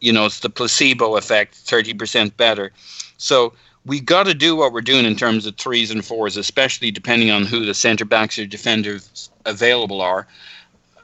you 0.00 0.12
know, 0.12 0.26
it's 0.26 0.40
the 0.40 0.50
placebo 0.50 1.16
effect, 1.16 1.54
thirty 1.54 1.94
percent 1.94 2.36
better. 2.36 2.70
So 3.16 3.54
we 3.86 3.98
got 3.98 4.26
to 4.26 4.34
do 4.34 4.54
what 4.54 4.72
we're 4.72 4.82
doing 4.82 5.06
in 5.06 5.16
terms 5.16 5.46
of 5.46 5.56
threes 5.56 5.90
and 5.90 6.04
fours, 6.04 6.36
especially 6.36 6.90
depending 6.90 7.30
on 7.30 7.44
who 7.44 7.64
the 7.64 7.74
centre 7.74 8.04
backs 8.04 8.38
or 8.38 8.46
defenders 8.46 9.30
available 9.46 10.02
are. 10.02 10.26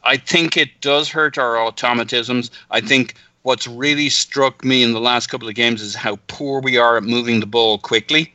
I 0.07 0.17
think 0.17 0.57
it 0.57 0.81
does 0.81 1.09
hurt 1.09 1.37
our 1.37 1.57
automatisms. 1.57 2.51
I 2.71 2.81
think 2.81 3.15
what's 3.43 3.67
really 3.67 4.09
struck 4.09 4.65
me 4.65 4.85
in 4.85 4.93
the 4.93 5.01
last 5.01 5.27
couple 5.27 5.49
of 5.49 5.57
games 5.57 5.83
is 5.83 5.97
how 5.97 6.19
poor 6.29 6.61
we 6.61 6.79
are 6.79 6.97
at 6.97 7.03
moving 7.03 7.41
the 7.41 7.47
ball 7.47 7.79
quickly, 7.79 8.33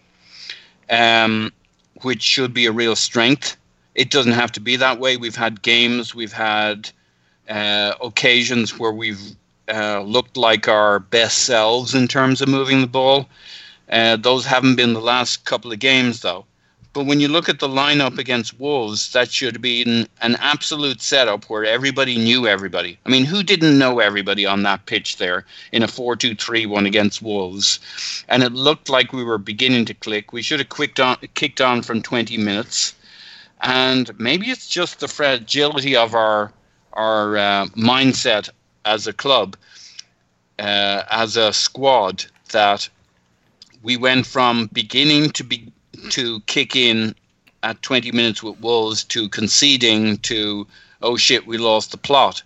um, 0.90 1.54
which 2.02 2.22
should 2.22 2.54
be 2.54 2.66
a 2.66 2.74
real 2.74 2.98
strength. 2.98 3.56
It 3.96 4.12
doesn't 4.12 4.34
have 4.34 4.52
to 4.54 4.60
be 4.60 4.76
that 4.76 5.00
way. 5.00 5.16
We've 5.16 5.36
had 5.36 5.62
games, 5.62 6.14
we've 6.14 6.34
had 6.34 6.92
uh, 7.48 7.94
occasions 8.02 8.78
where 8.78 8.92
we've 8.92 9.22
uh, 9.70 10.02
looked 10.02 10.36
like 10.36 10.68
our 10.68 11.00
best 11.00 11.40
selves 11.40 11.96
in 11.96 12.10
terms 12.10 12.42
of 12.42 12.50
moving 12.50 12.82
the 12.82 12.88
ball. 12.88 13.30
Uh, 13.90 14.18
those 14.18 14.46
haven't 14.46 14.76
been 14.76 14.94
the 14.94 15.02
last 15.02 15.46
couple 15.46 15.72
of 15.72 15.80
games, 15.80 16.20
though. 16.20 16.46
But 16.94 17.06
when 17.06 17.22
you 17.22 17.30
look 17.30 17.48
at 17.48 17.60
the 17.60 17.70
lineup 17.70 18.18
against 18.18 18.60
Wolves, 18.60 19.14
that 19.14 19.32
should 19.32 19.56
have 19.56 19.62
been 19.62 20.10
an 20.20 20.36
absolute 20.42 21.02
setup 21.02 21.46
where 21.46 21.64
everybody 21.64 22.18
knew 22.18 22.48
everybody. 22.48 23.00
I 23.06 23.10
mean, 23.10 23.24
who 23.24 23.44
didn't 23.44 23.78
know 23.78 24.00
everybody 24.00 24.46
on 24.46 24.64
that 24.64 24.88
pitch 24.88 25.16
there 25.16 25.46
in 25.72 25.84
a 25.84 25.88
4 25.88 26.18
2 26.18 26.36
3 26.36 26.66
1 26.66 26.86
against 26.86 27.22
Wolves? 27.22 27.80
And 28.28 28.44
it 28.44 28.52
looked 28.52 28.90
like 28.90 29.14
we 29.14 29.24
were 29.24 29.38
beginning 29.38 29.86
to 29.86 29.94
click. 29.94 30.34
We 30.34 30.42
should 30.42 30.60
have 30.60 30.68
kicked 30.68 31.00
on, 31.00 31.16
kicked 31.34 31.62
on 31.62 31.82
from 31.82 32.02
20 32.02 32.38
minutes. 32.38 32.94
And 33.62 34.12
maybe 34.20 34.50
it's 34.50 34.68
just 34.68 35.00
the 35.00 35.08
fragility 35.08 35.96
of 35.96 36.14
our, 36.14 36.52
our 36.92 37.38
uh, 37.38 37.66
mindset 37.68 38.50
as 38.84 39.08
a 39.08 39.14
club, 39.14 39.56
uh, 40.60 41.04
as 41.10 41.38
a 41.38 41.54
squad, 41.54 42.26
that 42.52 42.90
we 43.82 43.96
went 43.96 44.26
from 44.26 44.70
beginning 44.74 45.30
to 45.32 45.46
be 45.46 45.72
to 46.10 46.40
kick 46.42 46.76
in 46.76 47.16
at 47.64 47.82
20 47.82 48.12
minutes 48.12 48.42
with 48.42 48.60
Wolves 48.60 49.04
to 49.06 49.30
conceding 49.30 50.18
to 50.20 50.66
oh 51.02 51.16
shit 51.18 51.46
we 51.48 51.58
lost 51.58 51.92
the 51.92 51.98
plot 51.98 52.42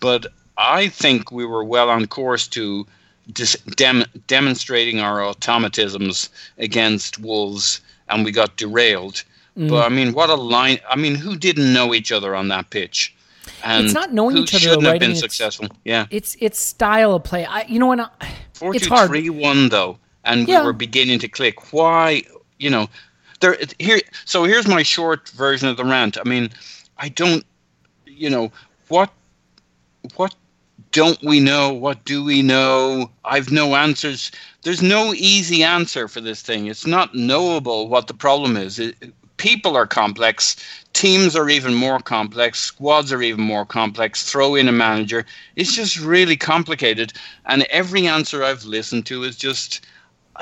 but 0.00 0.26
I 0.58 0.88
think 0.88 1.30
we 1.32 1.44
were 1.46 1.64
well 1.64 1.88
on 1.88 2.06
course 2.06 2.46
to 2.48 2.86
dis- 3.32 3.56
dem- 3.76 4.04
demonstrating 4.26 5.00
our 5.00 5.20
automatisms 5.20 6.28
against 6.58 7.18
Wolves 7.18 7.80
and 8.08 8.24
we 8.24 8.32
got 8.32 8.56
derailed 8.56 9.22
mm. 9.56 9.68
but 9.70 9.86
I 9.86 9.88
mean 9.88 10.12
what 10.12 10.30
a 10.30 10.34
line 10.34 10.78
I 10.88 10.96
mean 10.96 11.14
who 11.14 11.36
didn't 11.36 11.72
know 11.72 11.94
each 11.94 12.12
other 12.12 12.34
on 12.34 12.48
that 12.48 12.70
pitch 12.70 13.14
and 13.64 13.84
It's 13.86 13.94
not 13.94 14.12
knowing 14.12 14.36
each 14.36 14.54
other, 14.54 14.60
shouldn't 14.60 14.82
though, 14.82 14.90
have 14.92 15.00
been 15.00 15.10
it's- 15.12 15.20
successful 15.20 15.68
yeah 15.84 16.06
It's 16.10 16.36
it's 16.40 16.58
style 16.58 17.14
of 17.14 17.24
play. 17.24 17.44
I, 17.46 17.62
you 17.62 17.78
know 17.78 17.86
what? 17.86 18.00
I- 18.00 18.34
Four 18.52 18.74
It's 18.76 18.86
two 18.86 18.92
hard. 18.94 19.08
three 19.08 19.30
one 19.30 19.70
though, 19.70 19.96
and 20.22 20.46
Yeah. 20.46 20.60
we 20.60 20.66
were 20.66 20.72
beginning 20.74 21.18
to 21.20 21.28
click. 21.28 21.72
Why, 21.72 22.24
you 22.60 22.70
know, 22.70 22.88
there 23.40 23.56
here. 23.78 24.00
So 24.24 24.44
here's 24.44 24.68
my 24.68 24.82
short 24.82 25.28
version 25.30 25.68
of 25.68 25.76
the 25.76 25.84
rant. 25.84 26.18
I 26.18 26.28
mean, 26.28 26.50
I 26.98 27.08
don't, 27.08 27.44
you 28.06 28.30
know, 28.30 28.52
what, 28.88 29.10
what 30.16 30.34
don't 30.92 31.22
we 31.22 31.40
know? 31.40 31.72
What 31.72 32.04
do 32.04 32.22
we 32.24 32.42
know? 32.42 33.10
I've 33.24 33.50
no 33.50 33.74
answers. 33.74 34.30
There's 34.62 34.82
no 34.82 35.14
easy 35.14 35.62
answer 35.62 36.08
for 36.08 36.20
this 36.20 36.42
thing. 36.42 36.66
It's 36.66 36.86
not 36.86 37.14
knowable 37.14 37.88
what 37.88 38.06
the 38.06 38.14
problem 38.14 38.56
is. 38.56 38.78
It, 38.78 38.96
people 39.36 39.76
are 39.76 39.86
complex. 39.86 40.56
Teams 40.92 41.34
are 41.34 41.48
even 41.48 41.74
more 41.74 42.00
complex. 42.00 42.60
Squads 42.60 43.12
are 43.12 43.22
even 43.22 43.42
more 43.42 43.64
complex. 43.64 44.30
Throw 44.30 44.54
in 44.54 44.68
a 44.68 44.72
manager. 44.72 45.24
It's 45.56 45.74
just 45.74 45.98
really 45.98 46.36
complicated. 46.36 47.12
And 47.46 47.62
every 47.70 48.06
answer 48.06 48.44
I've 48.44 48.64
listened 48.64 49.06
to 49.06 49.22
is 49.22 49.36
just, 49.36 49.86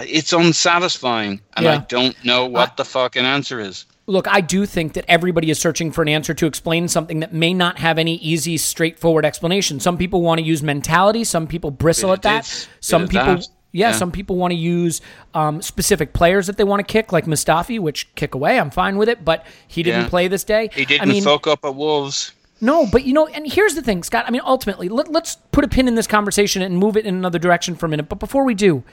it's 0.00 0.32
unsatisfying, 0.32 1.40
and 1.56 1.66
I 1.66 1.78
don't 1.78 2.16
know 2.24 2.46
what 2.46 2.76
the 2.76 2.84
fucking 2.84 3.24
answer 3.24 3.60
is. 3.60 3.86
Look, 4.06 4.26
I 4.26 4.40
do 4.40 4.64
think 4.64 4.94
that 4.94 5.04
everybody 5.06 5.50
is 5.50 5.58
searching 5.58 5.92
for 5.92 6.00
an 6.00 6.08
answer 6.08 6.32
to 6.32 6.46
explain 6.46 6.88
something 6.88 7.20
that 7.20 7.34
may 7.34 7.52
not 7.52 7.78
have 7.78 7.98
any 7.98 8.14
easy, 8.16 8.56
straightforward 8.56 9.26
explanation. 9.26 9.80
Some 9.80 9.98
people 9.98 10.22
want 10.22 10.38
to 10.38 10.44
use 10.46 10.62
mentality. 10.62 11.24
Some 11.24 11.46
people 11.46 11.70
bristle 11.70 12.12
at 12.12 12.22
that. 12.22 12.46
some 12.80 13.06
people, 13.06 13.26
that. 13.36 13.48
yeah, 13.72 13.90
Yeah. 13.90 13.92
some 13.92 14.10
people 14.10 14.36
want 14.36 14.52
to 14.52 14.56
use 14.56 15.02
um, 15.34 15.60
specific 15.60 16.14
players 16.14 16.46
that 16.46 16.56
they 16.56 16.64
want 16.64 16.80
to 16.80 16.90
kick, 16.90 17.12
like 17.12 17.26
Mustafi, 17.26 17.78
which 17.78 18.14
kick 18.14 18.34
away. 18.34 18.58
I'm 18.58 18.70
fine 18.70 18.96
with 18.96 19.10
it, 19.10 19.26
but 19.26 19.44
he 19.66 19.82
didn't 19.82 20.04
Yeah. 20.04 20.08
play 20.08 20.26
this 20.26 20.42
day. 20.44 20.70
He 20.72 20.86
didn't 20.86 21.02
I 21.02 21.12
mean, 21.12 21.22
fuck 21.22 21.46
up 21.46 21.62
at 21.66 21.74
Wolves. 21.74 22.32
no, 22.62 22.86
but 22.86 23.04
you 23.04 23.12
know, 23.12 23.26
and 23.26 23.46
here's 23.46 23.74
the 23.74 23.82
thing, 23.82 24.02
Scott. 24.02 24.24
I 24.26 24.30
mean, 24.30 24.40
ultimately, 24.42 24.88
let, 24.88 25.12
let's 25.12 25.36
put 25.52 25.64
a 25.64 25.68
pin 25.68 25.86
in 25.86 25.96
this 25.96 26.06
conversation 26.06 26.62
and 26.62 26.78
move 26.78 26.96
it 26.96 27.04
in 27.04 27.14
another 27.14 27.38
direction 27.38 27.74
for 27.74 27.84
a 27.84 27.90
minute. 27.90 28.08
But 28.08 28.20
before 28.20 28.44
we 28.44 28.54
do, 28.54 28.84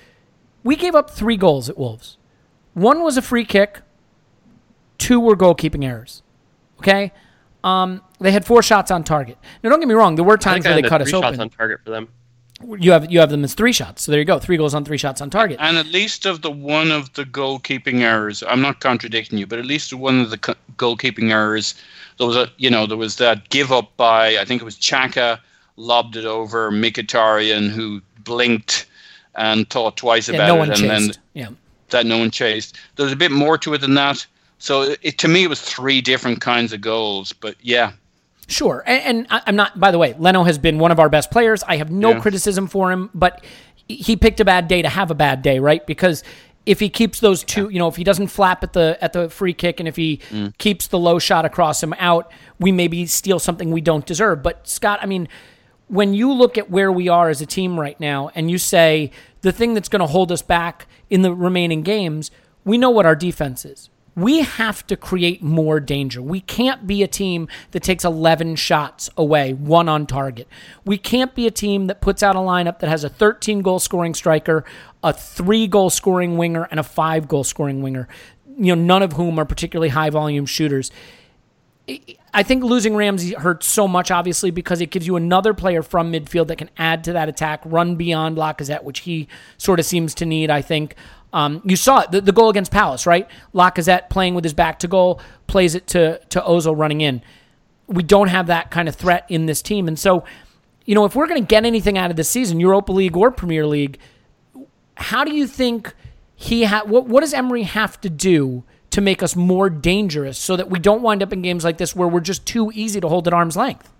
we 0.65 0.75
gave 0.75 0.95
up 0.95 1.11
three 1.11 1.37
goals 1.37 1.69
at 1.69 1.77
Wolves. 1.77 2.17
One 2.73 3.03
was 3.03 3.15
a 3.15 3.21
free 3.21 3.45
kick. 3.45 3.81
Two 4.97 5.19
were 5.21 5.37
goalkeeping 5.37 5.85
errors. 5.85 6.23
Okay, 6.79 7.13
um, 7.63 8.01
they 8.19 8.31
had 8.31 8.45
four 8.45 8.61
shots 8.61 8.91
on 8.91 9.05
target. 9.05 9.37
Now, 9.63 9.69
don't 9.69 9.79
get 9.79 9.87
me 9.87 9.93
wrong. 9.93 10.15
There 10.15 10.25
were 10.25 10.33
I 10.33 10.37
times 10.37 10.63
think 10.63 10.65
I 10.65 10.75
where 10.75 10.81
they 10.81 10.89
cut 10.89 10.97
three 11.01 11.05
us 11.05 11.09
shots 11.11 11.25
open. 11.27 11.39
on 11.39 11.49
target 11.49 11.79
for 11.85 11.91
them. 11.91 12.09
You 12.79 12.91
have 12.93 13.11
you 13.11 13.19
have 13.19 13.29
them 13.29 13.43
as 13.43 13.53
three 13.53 13.71
shots. 13.71 14.03
So 14.03 14.11
there 14.11 14.19
you 14.19 14.25
go, 14.25 14.39
three 14.39 14.57
goals 14.57 14.73
on 14.73 14.83
three 14.83 14.97
shots 14.97 15.21
on 15.21 15.29
target. 15.29 15.57
And 15.59 15.77
at 15.77 15.87
least 15.87 16.25
of 16.25 16.41
the 16.41 16.51
one 16.51 16.89
of 16.89 17.13
the 17.13 17.25
goalkeeping 17.25 17.99
errors, 18.01 18.43
I'm 18.47 18.61
not 18.61 18.79
contradicting 18.79 19.37
you, 19.37 19.45
but 19.45 19.59
at 19.59 19.65
least 19.65 19.93
one 19.93 20.19
of 20.19 20.29
the 20.29 20.37
co- 20.37 20.55
goalkeeping 20.77 21.31
errors, 21.31 21.75
there 22.17 22.27
was 22.27 22.37
a, 22.37 22.49
you 22.57 22.69
know, 22.69 22.87
there 22.87 22.97
was 22.97 23.17
that 23.17 23.49
give 23.49 23.71
up 23.73 23.95
by, 23.97 24.37
I 24.37 24.45
think 24.45 24.61
it 24.61 24.65
was 24.65 24.77
Xhaka, 24.77 25.39
lobbed 25.75 26.15
it 26.15 26.25
over 26.25 26.71
Mkhitaryan, 26.71 27.69
who 27.69 28.01
blinked 28.23 28.85
and 29.35 29.69
thought 29.69 29.97
twice 29.97 30.29
Yeah, 30.29 30.35
about 30.35 30.47
no 30.47 30.63
it, 30.63 30.79
and 30.79 30.89
then 30.89 31.11
yeah. 31.33 31.49
that 31.89 32.05
no 32.05 32.17
one 32.17 32.31
chased. 32.31 32.77
There's 32.95 33.11
a 33.11 33.15
bit 33.15 33.31
more 33.31 33.57
to 33.59 33.73
it 33.73 33.81
than 33.81 33.93
that. 33.95 34.25
So 34.57 34.95
it, 35.01 35.17
to 35.19 35.27
me, 35.27 35.43
it 35.43 35.49
was 35.49 35.61
three 35.61 36.01
different 36.01 36.41
kinds 36.41 36.73
of 36.73 36.81
goals. 36.81 37.33
But 37.33 37.55
yeah, 37.61 37.91
Sure, 38.47 38.83
and, 38.85 39.25
I'm 39.29 39.55
not. 39.55 39.79
By 39.79 39.89
the 39.89 39.97
way, 39.97 40.13
Leno 40.19 40.43
has 40.43 40.59
been 40.59 40.77
one 40.77 40.91
of 40.91 40.99
our 40.99 41.09
best 41.09 41.31
players. 41.31 41.63
I 41.63 41.77
have 41.77 41.89
no 41.89 42.11
Yeah. 42.11 42.19
criticism 42.19 42.67
for 42.67 42.91
him, 42.91 43.09
but 43.15 43.43
he 43.87 44.15
picked 44.15 44.39
a 44.39 44.45
bad 44.45 44.67
day 44.67 44.83
to 44.83 44.89
have 44.89 45.09
a 45.09 45.15
bad 45.15 45.41
day, 45.41 45.57
right? 45.59 45.85
Because 45.85 46.23
if 46.65 46.79
he 46.79 46.89
keeps 46.89 47.19
those 47.19 47.43
two, 47.43 47.69
you 47.69 47.79
know, 47.79 47.87
if 47.87 47.95
he 47.95 48.03
doesn't 48.03 48.27
flap 48.27 48.63
at 48.63 48.73
the 48.73 48.97
at 49.01 49.13
the 49.13 49.29
free 49.29 49.53
kick, 49.53 49.79
and 49.79 49.87
if 49.87 49.95
he 49.95 50.19
mm. 50.29 50.55
keeps 50.59 50.87
the 50.87 50.99
low 50.99 51.17
shot 51.17 51.45
across 51.45 51.81
him 51.81 51.93
out, 51.97 52.31
we 52.59 52.71
maybe 52.71 53.07
steal 53.07 53.39
something 53.39 53.71
we 53.71 53.81
don't 53.81 54.05
deserve. 54.05 54.43
But 54.43 54.67
Scott, 54.67 54.99
I 55.01 55.07
mean, 55.07 55.27
when 55.87 56.13
you 56.13 56.31
look 56.31 56.57
at 56.57 56.69
where 56.69 56.91
we 56.91 57.07
are 57.07 57.29
as 57.29 57.41
a 57.41 57.45
team 57.45 57.79
right 57.79 57.99
now, 57.99 58.31
and 58.35 58.49
you 58.49 58.57
say 58.57 59.11
the 59.41 59.51
thing 59.51 59.73
that's 59.73 59.89
going 59.89 59.99
to 59.99 60.07
hold 60.07 60.31
us 60.31 60.41
back 60.41 60.87
in 61.09 61.21
the 61.21 61.33
remaining 61.33 61.83
games, 61.83 62.31
we 62.63 62.77
know 62.77 62.89
what 62.89 63.05
our 63.05 63.15
defense 63.15 63.65
is. 63.65 63.89
We 64.15 64.43
have 64.43 64.87
to 64.87 64.95
create 64.95 65.43
more 65.43 65.81
danger. 65.81 66.21
We 66.21 66.39
can't 66.39 66.87
be 66.87 67.03
a 67.03 67.07
team 67.07 67.49
that 67.71 67.83
takes 67.83 68.05
11 68.05 68.55
shots 68.55 69.09
away, 69.17 69.53
one 69.53 69.89
on 69.89 70.07
target. 70.07 70.47
We 70.85 70.97
can't 70.97 71.35
be 71.35 71.47
a 71.47 71.51
team 71.51 71.87
that 71.87 71.99
puts 71.99 72.23
out 72.23 72.37
a 72.37 72.39
lineup 72.39 72.79
that 72.79 72.89
has 72.89 73.03
a 73.03 73.09
13 73.09 73.61
goal 73.61 73.79
scoring 73.79 74.13
striker, 74.13 74.63
a 75.03 75.11
three 75.11 75.67
goal 75.67 75.89
scoring 75.89 76.37
winger, 76.37 76.63
and 76.71 76.79
a 76.79 76.83
five 76.83 77.27
goal 77.27 77.43
scoring 77.43 77.81
winger, 77.81 78.07
you 78.57 78.73
know, 78.73 78.81
none 78.81 79.03
of 79.03 79.13
whom 79.13 79.37
are 79.37 79.45
particularly 79.45 79.89
high 79.89 80.09
volume 80.09 80.45
shooters. 80.45 80.91
I 82.33 82.43
think 82.43 82.63
losing 82.63 82.95
Ramsey 82.95 83.33
hurts 83.33 83.67
so 83.67 83.87
much, 83.87 84.09
obviously, 84.09 84.51
because 84.51 84.81
it 84.81 84.89
gives 84.89 85.05
you 85.05 85.15
another 85.15 85.53
player 85.53 85.83
from 85.83 86.11
midfield 86.11 86.47
that 86.47 86.57
can 86.57 86.69
add 86.77 87.03
to 87.03 87.13
that 87.13 87.29
attack, 87.29 87.61
run 87.63 87.95
beyond 87.95 88.37
Lacazette, 88.37 88.83
which 88.83 88.99
he 88.99 89.27
sort 89.57 89.79
of 89.79 89.85
seems 89.85 90.15
to 90.15 90.25
need, 90.25 90.49
I 90.49 90.61
think. 90.61 90.95
Um, 91.31 91.61
you 91.63 91.75
saw 91.75 91.99
it, 91.99 92.11
the, 92.11 92.21
the 92.21 92.31
goal 92.31 92.49
against 92.49 92.71
Palace, 92.71 93.05
right? 93.05 93.27
Lacazette 93.53 94.09
playing 94.09 94.35
with 94.35 94.43
his 94.43 94.53
back 94.53 94.79
to 94.79 94.87
goal, 94.87 95.21
plays 95.47 95.75
it 95.75 95.85
to, 95.87 96.19
to 96.29 96.41
Ozil 96.41 96.77
running 96.77 97.01
in. 97.01 97.21
We 97.87 98.03
don't 98.03 98.29
have 98.29 98.47
that 98.47 98.71
kind 98.71 98.87
of 98.87 98.95
threat 98.95 99.25
in 99.29 99.45
this 99.45 99.61
team. 99.61 99.87
And 99.87 99.99
so, 99.99 100.23
you 100.85 100.95
know, 100.95 101.05
if 101.05 101.15
we're 101.15 101.27
going 101.27 101.41
to 101.41 101.47
get 101.47 101.65
anything 101.65 101.97
out 101.97 102.09
of 102.09 102.17
this 102.17 102.29
season, 102.29 102.59
Europa 102.59 102.91
League 102.91 103.15
or 103.15 103.31
Premier 103.31 103.67
League, 103.67 103.99
how 104.95 105.23
do 105.23 105.33
you 105.33 105.45
think 105.45 105.93
he 106.35 106.63
ha- 106.63 106.83
what, 106.85 107.05
what 107.05 107.21
does 107.21 107.33
Emery 107.33 107.63
have 107.63 107.99
to 108.01 108.09
do 108.09 108.63
to 108.95 109.01
make 109.01 109.21
us 109.21 109.35
more 109.35 109.69
dangerous 109.69 110.37
so 110.37 110.55
that 110.55 110.69
we 110.69 110.79
don't 110.79 111.01
wind 111.01 111.21
up 111.21 111.33
in 111.33 111.41
games 111.41 111.65
like 111.65 111.77
this 111.77 111.93
where 111.93 112.07
we're 112.07 112.21
just 112.21 112.45
too 112.45 112.71
easy 112.73 113.01
to 113.01 113.09
hold 113.09 113.27
at 113.27 113.33
arm's 113.33 113.57
length? 113.57 113.91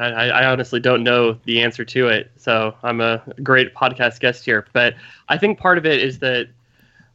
I, 0.00 0.30
I 0.30 0.50
honestly 0.50 0.80
don't 0.80 1.04
know 1.04 1.38
the 1.44 1.62
answer 1.62 1.84
to 1.84 2.08
it, 2.08 2.32
so 2.36 2.74
I'm 2.82 3.00
a 3.00 3.22
great 3.42 3.72
podcast 3.72 4.18
guest 4.18 4.44
here. 4.44 4.66
But 4.72 4.94
I 5.28 5.38
think 5.38 5.60
part 5.60 5.78
of 5.78 5.86
it 5.86 6.02
is 6.02 6.18
that 6.18 6.48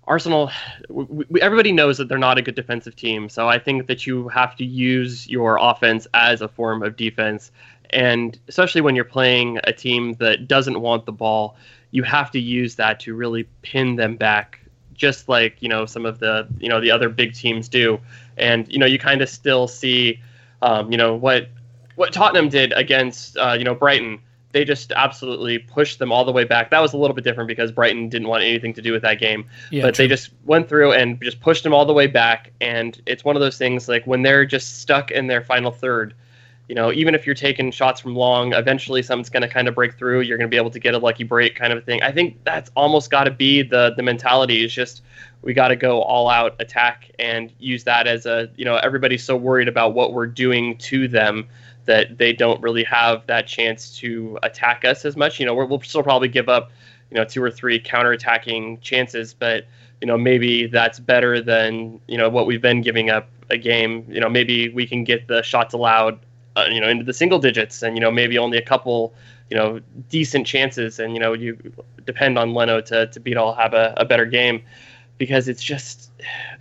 Arsenal, 0.07 0.51
we, 0.87 1.25
we, 1.29 1.41
everybody 1.41 1.73
knows 1.73 1.97
that 1.97 2.07
they're 2.07 2.17
not 2.17 2.37
a 2.37 2.41
good 2.41 2.55
defensive 2.55 2.95
team. 2.95 3.27
So 3.27 3.49
I 3.49 3.59
think 3.59 3.87
that 3.87 4.07
you 4.07 4.29
have 4.29 4.55
to 4.55 4.65
use 4.65 5.27
your 5.27 5.57
offense 5.59 6.07
as 6.13 6.41
a 6.41 6.47
form 6.47 6.81
of 6.81 6.95
defense, 6.95 7.51
and 7.89 8.39
especially 8.47 8.79
when 8.79 8.95
you're 8.95 9.03
playing 9.03 9.59
a 9.65 9.73
team 9.73 10.13
that 10.13 10.47
doesn't 10.47 10.79
want 10.79 11.05
the 11.05 11.11
ball, 11.11 11.57
you 11.91 12.03
have 12.03 12.31
to 12.31 12.39
use 12.39 12.75
that 12.75 13.01
to 13.01 13.15
really 13.15 13.49
pin 13.63 13.97
them 13.97 14.15
back, 14.15 14.59
just 14.95 15.29
like 15.29 15.61
you 15.61 15.69
know 15.69 15.85
some 15.85 16.05
of 16.05 16.19
the 16.19 16.47
you 16.59 16.69
know 16.69 16.81
the 16.81 16.91
other 16.91 17.09
big 17.09 17.33
teams 17.33 17.69
do. 17.69 17.99
And 18.37 18.67
you 18.71 18.79
know 18.79 18.85
you 18.85 18.99
kind 18.99 19.21
of 19.21 19.29
still 19.29 19.67
see, 19.67 20.19
um, 20.61 20.91
you 20.91 20.97
know 20.97 21.15
what 21.15 21.49
what 21.95 22.13
Tottenham 22.13 22.49
did 22.49 22.73
against 22.73 23.37
uh, 23.37 23.55
you 23.57 23.63
know 23.63 23.75
Brighton, 23.75 24.19
they 24.51 24.63
just 24.63 24.91
absolutely 24.93 25.59
pushed 25.59 25.99
them 25.99 26.11
all 26.11 26.25
the 26.25 26.31
way 26.31 26.43
back. 26.43 26.69
That 26.71 26.79
was 26.79 26.93
a 26.93 26.97
little 26.97 27.15
bit 27.15 27.23
different 27.23 27.47
because 27.47 27.71
Brighton 27.71 28.09
didn't 28.09 28.27
want 28.27 28.43
anything 28.43 28.73
to 28.73 28.81
do 28.81 28.91
with 28.91 29.01
that 29.01 29.19
game, 29.19 29.45
Yeah, 29.69 29.83
but 29.83 29.95
they 29.95 30.07
just 30.07 30.31
went 30.45 30.69
through 30.69 30.93
and 30.93 31.21
just 31.21 31.39
pushed 31.41 31.63
them 31.63 31.73
all 31.73 31.85
the 31.85 31.93
way 31.93 32.07
back. 32.07 32.51
And 32.61 32.99
it's 33.05 33.23
one 33.23 33.35
of 33.35 33.41
those 33.41 33.57
things 33.57 33.87
like 33.87 34.05
when 34.07 34.21
they're 34.21 34.45
just 34.45 34.79
stuck 34.81 35.11
in 35.11 35.27
their 35.27 35.41
final 35.41 35.71
third. 35.71 36.13
You 36.67 36.75
know, 36.75 36.91
even 36.91 37.13
if 37.13 37.25
you're 37.25 37.35
taking 37.35 37.71
shots 37.71 38.01
from 38.01 38.15
long, 38.15 38.53
eventually 38.53 39.03
something's 39.03 39.29
going 39.29 39.43
to 39.43 39.47
kind 39.47 39.67
of 39.67 39.75
break 39.75 39.97
through. 39.97 40.21
You're 40.21 40.37
going 40.37 40.49
to 40.49 40.53
be 40.53 40.57
able 40.57 40.71
to 40.71 40.79
get 40.79 40.95
a 40.95 40.97
lucky 40.97 41.23
break, 41.23 41.55
kind 41.55 41.71
of 41.71 41.79
a 41.79 41.81
thing. 41.81 42.01
I 42.01 42.11
think 42.11 42.43
that's 42.43 42.71
almost 42.75 43.11
got 43.11 43.25
to 43.25 43.31
be 43.31 43.61
the 43.61 43.93
the 43.95 44.03
mentality. 44.03 44.63
Is 44.63 44.73
just 44.73 45.03
we 45.41 45.53
got 45.53 45.67
to 45.67 45.75
go 45.75 46.01
all 46.01 46.27
out 46.27 46.55
attack 46.59 47.11
and 47.19 47.51
use 47.59 47.83
that 47.83 48.07
as 48.07 48.25
a 48.25 48.49
you 48.55 48.65
know 48.65 48.77
everybody's 48.77 49.23
so 49.23 49.35
worried 49.35 49.67
about 49.67 49.93
what 49.93 50.13
we're 50.13 50.27
doing 50.27 50.77
to 50.77 51.07
them 51.07 51.47
that 51.85 52.17
they 52.17 52.33
don't 52.33 52.61
really 52.61 52.83
have 52.83 53.25
that 53.27 53.47
chance 53.47 53.97
to 53.99 54.37
attack 54.43 54.83
us 54.85 55.05
as 55.05 55.15
much. 55.15 55.39
You 55.39 55.45
know, 55.45 55.53
we're, 55.53 55.65
we'll 55.65 55.81
still 55.81 56.03
probably 56.03 56.27
give 56.27 56.49
up, 56.49 56.71
you 57.11 57.15
know, 57.15 57.23
two 57.23 57.41
or 57.41 57.51
three 57.51 57.79
counterattacking 57.79 58.81
chances, 58.81 59.33
but 59.33 59.65
you 60.01 60.07
know, 60.07 60.17
maybe 60.17 60.67
that's 60.67 60.99
better 60.99 61.41
than 61.41 61.99
you 62.07 62.17
know 62.17 62.29
what 62.29 62.45
we've 62.47 62.61
been 62.61 62.81
giving 62.81 63.09
up 63.09 63.29
a 63.49 63.57
game. 63.57 64.05
You 64.09 64.19
know, 64.19 64.29
maybe 64.29 64.69
we 64.69 64.85
can 64.85 65.03
get 65.03 65.27
the 65.27 65.41
shots 65.41 65.73
allowed, 65.73 66.19
uh, 66.55 66.65
you 66.69 66.79
know, 66.79 66.87
into 66.87 67.03
the 67.03 67.13
single 67.13 67.39
digits, 67.39 67.81
and 67.81 67.95
you 67.95 68.01
know, 68.01 68.11
maybe 68.11 68.37
only 68.37 68.57
a 68.57 68.61
couple, 68.61 69.13
you 69.49 69.57
know, 69.57 69.79
decent 70.09 70.47
chances, 70.47 70.99
and 70.99 71.13
you 71.13 71.19
know, 71.19 71.33
you 71.33 71.57
depend 72.05 72.37
on 72.37 72.53
Leno 72.53 72.81
to 72.81 73.07
to 73.07 73.19
beat 73.19 73.37
all 73.37 73.53
have 73.53 73.73
a, 73.73 73.93
a 73.97 74.05
better 74.05 74.25
game 74.25 74.61
because 75.17 75.47
it's 75.47 75.63
just 75.63 76.11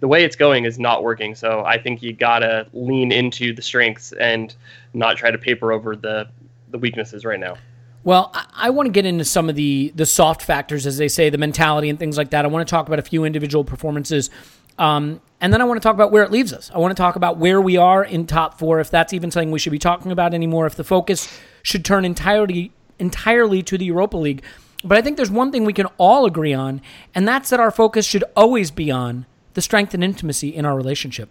the 0.00 0.08
way 0.08 0.24
it's 0.24 0.36
going 0.36 0.64
is 0.64 0.78
not 0.78 1.02
working. 1.02 1.34
So 1.34 1.64
I 1.64 1.78
think 1.78 2.02
you 2.02 2.12
gotta 2.12 2.66
lean 2.72 3.12
into 3.12 3.54
the 3.54 3.62
strengths 3.62 4.12
and 4.12 4.54
not 4.92 5.16
try 5.16 5.30
to 5.30 5.38
paper 5.38 5.72
over 5.72 5.96
the 5.96 6.28
the 6.70 6.78
weaknesses 6.78 7.24
right 7.24 7.40
now. 7.40 7.56
Well, 8.04 8.30
I, 8.34 8.46
I 8.54 8.70
want 8.70 8.86
to 8.86 8.92
get 8.92 9.06
into 9.06 9.24
some 9.24 9.48
of 9.48 9.56
the 9.56 9.92
the 9.94 10.06
soft 10.06 10.42
factors, 10.42 10.86
as 10.86 10.98
they 10.98 11.08
say, 11.08 11.30
the 11.30 11.38
mentality 11.38 11.88
and 11.88 11.98
things 11.98 12.18
like 12.18 12.30
that. 12.30 12.44
I 12.44 12.48
want 12.48 12.66
to 12.66 12.70
talk 12.70 12.86
about 12.86 12.98
a 12.98 13.02
few 13.02 13.24
individual 13.24 13.64
performances, 13.64 14.30
um, 14.78 15.20
and 15.40 15.52
then 15.52 15.60
I 15.60 15.64
want 15.64 15.80
to 15.80 15.86
talk 15.86 15.94
about 15.94 16.10
where 16.10 16.22
it 16.22 16.30
leaves 16.30 16.52
us. 16.52 16.70
I 16.74 16.78
want 16.78 16.96
to 16.96 17.00
talk 17.00 17.16
about 17.16 17.36
where 17.36 17.60
we 17.60 17.76
are 17.76 18.02
in 18.02 18.26
top 18.26 18.58
four, 18.58 18.80
if 18.80 18.90
that's 18.90 19.12
even 19.12 19.30
something 19.30 19.50
we 19.50 19.58
should 19.58 19.72
be 19.72 19.78
talking 19.78 20.10
about 20.10 20.32
anymore. 20.32 20.66
If 20.66 20.74
the 20.74 20.84
focus 20.84 21.28
should 21.62 21.84
turn 21.84 22.04
entirely 22.04 22.72
entirely 22.98 23.62
to 23.62 23.76
the 23.76 23.84
Europa 23.84 24.16
League. 24.16 24.42
But 24.84 24.98
I 24.98 25.02
think 25.02 25.16
there's 25.16 25.30
one 25.30 25.50
thing 25.50 25.64
we 25.64 25.72
can 25.72 25.86
all 25.98 26.26
agree 26.26 26.52
on, 26.52 26.80
and 27.14 27.26
that's 27.26 27.50
that 27.50 27.60
our 27.60 27.70
focus 27.70 28.06
should 28.06 28.24
always 28.36 28.70
be 28.70 28.90
on 28.90 29.26
the 29.54 29.62
strength 29.62 29.94
and 29.94 30.04
intimacy 30.04 30.48
in 30.48 30.64
our 30.64 30.76
relationship. 30.76 31.30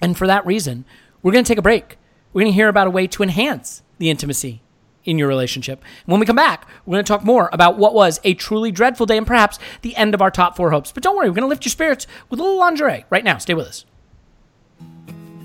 And 0.00 0.16
for 0.16 0.26
that 0.26 0.46
reason, 0.46 0.84
we're 1.22 1.32
going 1.32 1.44
to 1.44 1.48
take 1.48 1.58
a 1.58 1.62
break. 1.62 1.98
We're 2.32 2.42
going 2.42 2.52
to 2.52 2.56
hear 2.56 2.68
about 2.68 2.86
a 2.86 2.90
way 2.90 3.06
to 3.08 3.22
enhance 3.22 3.82
the 3.98 4.10
intimacy 4.10 4.62
in 5.08 5.18
your 5.18 5.26
relationship. 5.26 5.82
When 6.04 6.20
we 6.20 6.26
come 6.26 6.36
back, 6.36 6.68
we're 6.84 6.96
going 6.96 7.04
to 7.04 7.08
talk 7.08 7.24
more 7.24 7.48
about 7.52 7.78
what 7.78 7.94
was 7.94 8.20
a 8.24 8.34
truly 8.34 8.70
dreadful 8.70 9.06
day 9.06 9.16
and 9.16 9.26
perhaps 9.26 9.58
the 9.80 9.96
end 9.96 10.12
of 10.12 10.20
our 10.20 10.30
top 10.30 10.54
four 10.54 10.70
hopes. 10.70 10.92
But 10.92 11.02
don't 11.02 11.16
worry, 11.16 11.30
we're 11.30 11.34
going 11.34 11.42
to 11.42 11.48
lift 11.48 11.64
your 11.64 11.70
spirits 11.70 12.06
with 12.28 12.38
a 12.38 12.42
little 12.42 12.58
lingerie 12.58 13.06
right 13.08 13.24
now. 13.24 13.38
Stay 13.38 13.54
with 13.54 13.66
us. 13.66 13.86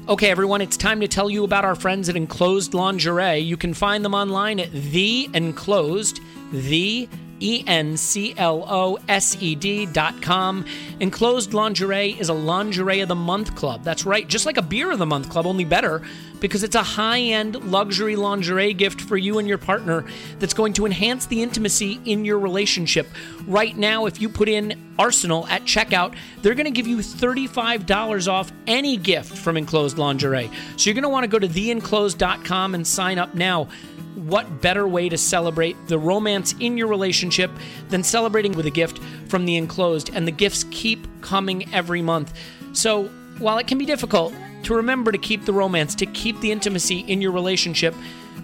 Okay, 0.09 0.29
everyone, 0.29 0.59
it's 0.59 0.75
time 0.75 0.99
to 0.99 1.07
tell 1.07 1.29
you 1.29 1.45
about 1.45 1.63
our 1.63 1.75
friends 1.75 2.09
at 2.09 2.17
Enclosed 2.17 2.73
Lingerie. 2.73 3.39
You 3.39 3.55
can 3.55 3.73
find 3.73 4.03
them 4.03 4.13
online 4.13 4.59
at 4.59 4.69
The 4.69 5.29
Enclosed, 5.33 6.19
The 6.51 7.07
E 7.43 7.63
N 7.67 7.97
C 7.97 8.33
L 8.37 8.65
O 8.67 8.97
S 9.09 9.35
E 9.41 9.53
D 9.53 9.85
dot 9.85 10.21
com. 10.21 10.65
Enclosed 10.99 11.53
Lingerie 11.53 12.17
is 12.19 12.29
a 12.29 12.33
Lingerie 12.33 13.01
of 13.01 13.09
the 13.09 13.15
Month 13.15 13.55
club. 13.55 13.83
That's 13.83 14.05
right, 14.05 14.27
just 14.27 14.45
like 14.45 14.57
a 14.57 14.61
Beer 14.61 14.91
of 14.91 14.99
the 14.99 15.05
Month 15.05 15.29
club, 15.29 15.45
only 15.45 15.65
better 15.65 16.01
because 16.43 16.61
it's 16.61 16.75
a 16.75 16.83
high 16.83 17.21
end 17.21 17.71
luxury 17.71 18.17
lingerie 18.17 18.73
gift 18.73 18.99
for 18.99 19.15
you 19.15 19.39
and 19.39 19.47
your 19.47 19.57
partner 19.57 20.03
that's 20.39 20.53
going 20.53 20.73
to 20.73 20.85
enhance 20.85 21.25
the 21.25 21.41
intimacy 21.41 22.01
in 22.03 22.25
your 22.25 22.37
relationship. 22.37 23.07
Right 23.47 23.77
now, 23.77 24.07
if 24.07 24.19
you 24.19 24.27
put 24.27 24.49
in 24.49 24.77
Arsenal 24.99 25.47
at 25.47 25.63
checkout, 25.63 26.15
they're 26.41 26.53
going 26.53 26.65
to 26.65 26.71
give 26.71 26.85
you 26.85 26.97
$35 26.97 28.27
off 28.27 28.51
any 28.67 28.97
gift 28.97 29.37
from 29.37 29.55
Enclosed 29.55 29.97
Lingerie. 29.97 30.51
So 30.75 30.89
you're 30.89 30.95
going 30.95 31.03
to 31.03 31.09
want 31.09 31.23
to 31.23 31.29
go 31.29 31.39
to 31.39 31.47
theenclosed.com 31.47 32.75
and 32.75 32.85
sign 32.85 33.19
up 33.19 33.33
now. 33.35 33.69
What 34.15 34.61
better 34.61 34.87
way 34.87 35.09
to 35.09 35.17
celebrate 35.17 35.75
the 35.87 35.97
romance 35.97 36.53
in 36.59 36.77
your 36.77 36.87
relationship 36.87 37.51
than 37.89 38.03
celebrating 38.03 38.53
with 38.53 38.65
a 38.65 38.71
gift 38.71 38.99
from 39.27 39.45
the 39.45 39.57
enclosed? 39.57 40.11
And 40.13 40.27
the 40.27 40.31
gifts 40.31 40.65
keep 40.71 41.07
coming 41.21 41.73
every 41.73 42.01
month. 42.01 42.33
So 42.73 43.05
while 43.39 43.57
it 43.57 43.67
can 43.67 43.77
be 43.77 43.85
difficult 43.85 44.33
to 44.63 44.75
remember 44.75 45.11
to 45.11 45.17
keep 45.17 45.45
the 45.45 45.53
romance, 45.53 45.95
to 45.95 46.05
keep 46.05 46.39
the 46.39 46.51
intimacy 46.51 46.99
in 46.99 47.21
your 47.21 47.31
relationship, 47.31 47.95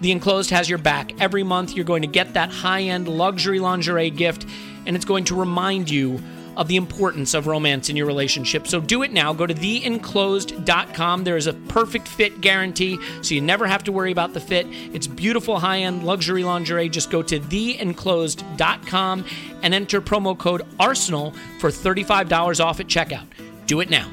the 0.02 0.12
enclosed 0.12 0.50
has 0.50 0.70
your 0.70 0.78
back. 0.78 1.20
Every 1.22 1.44
month, 1.44 1.76
you're 1.76 1.86
going 1.86 2.02
to 2.02 2.08
get 2.08 2.34
that 2.34 2.52
high 2.52 2.84
end 2.84 3.08
luxury 3.08 3.60
lingerie 3.60 4.10
gift, 4.10 4.46
and 4.86 4.96
it's 4.96 5.06
going 5.06 5.26
to 5.26 5.36
remind 5.36 5.90
you 5.90 6.22
of 6.58 6.68
the 6.68 6.76
importance 6.76 7.34
of 7.34 7.48
romance 7.48 7.90
in 7.90 7.96
your 7.96 8.06
relationship. 8.06 8.68
So 8.68 8.80
do 8.80 9.04
it 9.04 9.12
now. 9.12 9.34
Go 9.34 9.46
to 9.46 9.54
theenclosed.com. 9.54 11.24
There 11.24 11.38
is 11.38 11.48
a 11.48 11.54
perfect 11.54 12.08
fit 12.08 12.42
guarantee, 12.42 13.00
so 13.22 13.36
you 13.36 13.42
never 13.42 13.68
have 13.68 13.84
to 13.86 13.92
worry 13.92 14.12
about 14.12 14.34
the 14.34 14.40
fit. 14.40 14.68
It's 14.94 15.08
beautiful 15.08 15.60
high 15.60 15.80
end 15.80 16.04
luxury 16.04 16.44
lingerie. 16.44 16.90
Just 16.90 17.10
go 17.12 17.22
to 17.24 17.40
theenclosed.com 17.40 19.26
and 19.62 19.74
enter 19.74 20.02
promo 20.02 20.38
code 20.38 20.66
ARSENAL 20.80 21.36
for 21.60 21.70
$35 21.70 22.64
off 22.64 22.80
at 22.80 22.88
checkout. 22.88 23.28
Do 23.66 23.80
it 23.80 23.90
now. 23.90 24.10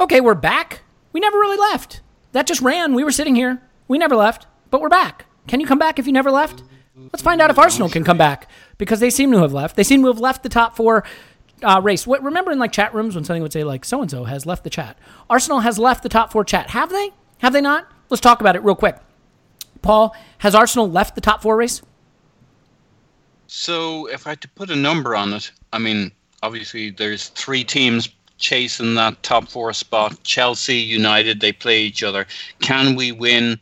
Okay, 0.00 0.20
we're 0.20 0.34
back. 0.34 0.82
We 1.12 1.20
never 1.20 1.38
really 1.38 1.58
left. 1.58 2.00
That 2.32 2.46
just 2.46 2.60
ran. 2.60 2.94
We 2.94 3.04
were 3.04 3.12
sitting 3.12 3.34
here. 3.36 3.62
We 3.88 3.98
never 3.98 4.16
left, 4.16 4.46
but 4.70 4.80
we're 4.80 4.88
back. 4.88 5.26
Can 5.46 5.60
you 5.60 5.66
come 5.66 5.78
back 5.78 5.98
if 5.98 6.06
you 6.06 6.12
never 6.12 6.30
left? 6.30 6.62
Let's 6.94 7.22
find 7.22 7.40
out 7.40 7.50
if 7.50 7.58
Arsenal 7.58 7.88
can 7.88 8.04
come 8.04 8.18
back 8.18 8.48
because 8.76 9.00
they 9.00 9.10
seem 9.10 9.32
to 9.32 9.38
have 9.38 9.52
left. 9.52 9.76
They 9.76 9.82
seem 9.82 10.02
to 10.02 10.08
have 10.08 10.20
left 10.20 10.42
the 10.42 10.48
top 10.48 10.76
four 10.76 11.04
uh, 11.62 11.80
race. 11.82 12.06
What, 12.06 12.22
remember 12.22 12.50
in 12.52 12.58
like 12.58 12.72
chat 12.72 12.92
rooms 12.94 13.14
when 13.14 13.24
something 13.24 13.42
would 13.42 13.52
say 13.52 13.64
like 13.64 13.84
so 13.84 14.02
and 14.02 14.10
so 14.10 14.24
has 14.24 14.44
left 14.44 14.64
the 14.64 14.70
chat. 14.70 14.98
Arsenal 15.30 15.60
has 15.60 15.78
left 15.78 16.02
the 16.02 16.08
top 16.08 16.32
four 16.32 16.44
chat. 16.44 16.70
Have 16.70 16.90
they? 16.90 17.10
Have 17.38 17.52
they 17.52 17.60
not? 17.60 17.90
Let's 18.10 18.20
talk 18.20 18.40
about 18.40 18.56
it 18.56 18.62
real 18.62 18.74
quick. 18.74 18.98
Paul, 19.80 20.14
has 20.38 20.54
Arsenal 20.54 20.90
left 20.90 21.14
the 21.14 21.20
top 21.20 21.42
four 21.42 21.56
race? 21.56 21.82
So 23.46 24.06
if 24.06 24.26
I 24.26 24.30
had 24.30 24.40
to 24.42 24.48
put 24.48 24.70
a 24.70 24.76
number 24.76 25.16
on 25.16 25.32
it, 25.32 25.50
I 25.72 25.78
mean, 25.78 26.12
obviously 26.42 26.90
there's 26.90 27.28
three 27.28 27.64
teams 27.64 28.08
chasing 28.38 28.94
that 28.96 29.22
top 29.22 29.48
four 29.48 29.72
spot. 29.72 30.22
Chelsea, 30.24 30.76
United, 30.76 31.40
they 31.40 31.52
play 31.52 31.82
each 31.82 32.02
other. 32.02 32.26
Can 32.60 32.96
we 32.96 33.12
win 33.12 33.58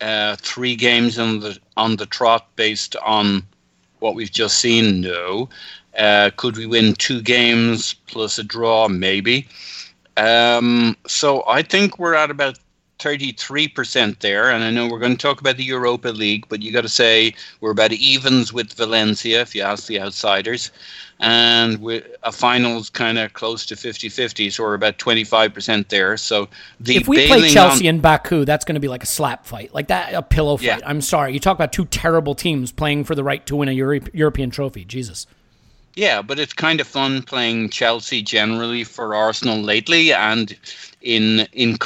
uh, 0.00 0.36
three 0.36 0.76
games 0.76 1.18
in 1.18 1.40
the 1.40 1.58
on 1.76 1.96
the 1.96 2.06
trot 2.06 2.48
based 2.56 2.96
on 2.96 3.42
what 3.98 4.14
we've 4.14 4.32
just 4.32 4.58
seen? 4.58 5.00
No. 5.00 5.48
Uh, 5.96 6.30
could 6.36 6.56
we 6.56 6.66
win 6.66 6.94
two 6.94 7.20
games 7.20 7.94
plus 8.06 8.38
a 8.38 8.44
draw? 8.44 8.88
Maybe. 8.88 9.46
Um, 10.16 10.96
so 11.06 11.44
I 11.48 11.62
think 11.62 11.98
we're 11.98 12.14
at 12.14 12.30
about 12.30 12.58
33% 13.02 14.20
there. 14.20 14.50
And 14.50 14.62
I 14.62 14.70
know 14.70 14.88
we're 14.88 14.98
going 14.98 15.16
to 15.16 15.22
talk 15.22 15.40
about 15.40 15.56
the 15.56 15.64
Europa 15.64 16.08
League, 16.08 16.46
but 16.48 16.62
you 16.62 16.72
got 16.72 16.82
to 16.82 16.88
say 16.88 17.34
we're 17.60 17.72
about 17.72 17.92
evens 17.92 18.52
with 18.52 18.72
Valencia, 18.74 19.40
if 19.40 19.54
you 19.54 19.62
ask 19.62 19.86
the 19.86 20.00
outsiders. 20.00 20.70
And 21.18 21.78
we 21.80 22.02
a 22.22 22.32
finals 22.32 22.90
kind 22.90 23.18
of 23.18 23.32
close 23.32 23.64
to 23.66 23.76
50 23.76 24.08
50, 24.08 24.50
so 24.50 24.64
we're 24.64 24.74
about 24.74 24.98
25% 24.98 25.88
there. 25.88 26.16
So 26.16 26.48
the 26.80 26.96
if 26.96 27.06
we 27.06 27.28
play 27.28 27.48
Chelsea 27.48 27.88
on, 27.88 27.96
in 27.96 28.00
Baku, 28.00 28.44
that's 28.44 28.64
going 28.64 28.74
to 28.74 28.80
be 28.80 28.88
like 28.88 29.04
a 29.04 29.06
slap 29.06 29.46
fight, 29.46 29.72
like 29.72 29.88
that, 29.88 30.14
a 30.14 30.22
pillow 30.22 30.56
fight. 30.56 30.64
Yeah. 30.64 30.80
I'm 30.84 31.00
sorry. 31.00 31.32
You 31.32 31.38
talk 31.38 31.56
about 31.56 31.72
two 31.72 31.84
terrible 31.86 32.34
teams 32.34 32.72
playing 32.72 33.04
for 33.04 33.14
the 33.14 33.22
right 33.22 33.44
to 33.46 33.56
win 33.56 33.68
a 33.68 33.72
Euro- 33.72 34.00
European 34.12 34.50
trophy. 34.50 34.84
Jesus. 34.84 35.26
Yeah, 35.94 36.22
but 36.22 36.38
it's 36.38 36.54
kind 36.54 36.80
of 36.80 36.88
fun 36.88 37.22
playing 37.22 37.68
Chelsea 37.68 38.22
generally 38.22 38.82
for 38.82 39.14
Arsenal 39.14 39.58
lately 39.58 40.12
and 40.12 40.56
in 41.02 41.46
in 41.52 41.76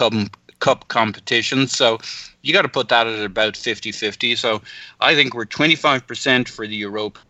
cup 0.61 0.88
competitions. 0.88 1.76
So 1.76 1.98
you 2.42 2.52
got 2.52 2.62
to 2.62 2.68
put 2.68 2.88
that 2.88 3.07
at 3.07 3.24
about 3.24 3.57
50 3.57 3.92
50. 3.92 4.36
So 4.36 4.62
I 5.00 5.14
think 5.14 5.34
we're 5.34 5.46
25% 5.46 6.48
for 6.48 6.66
the 6.66 6.76
Europa. 6.76 7.20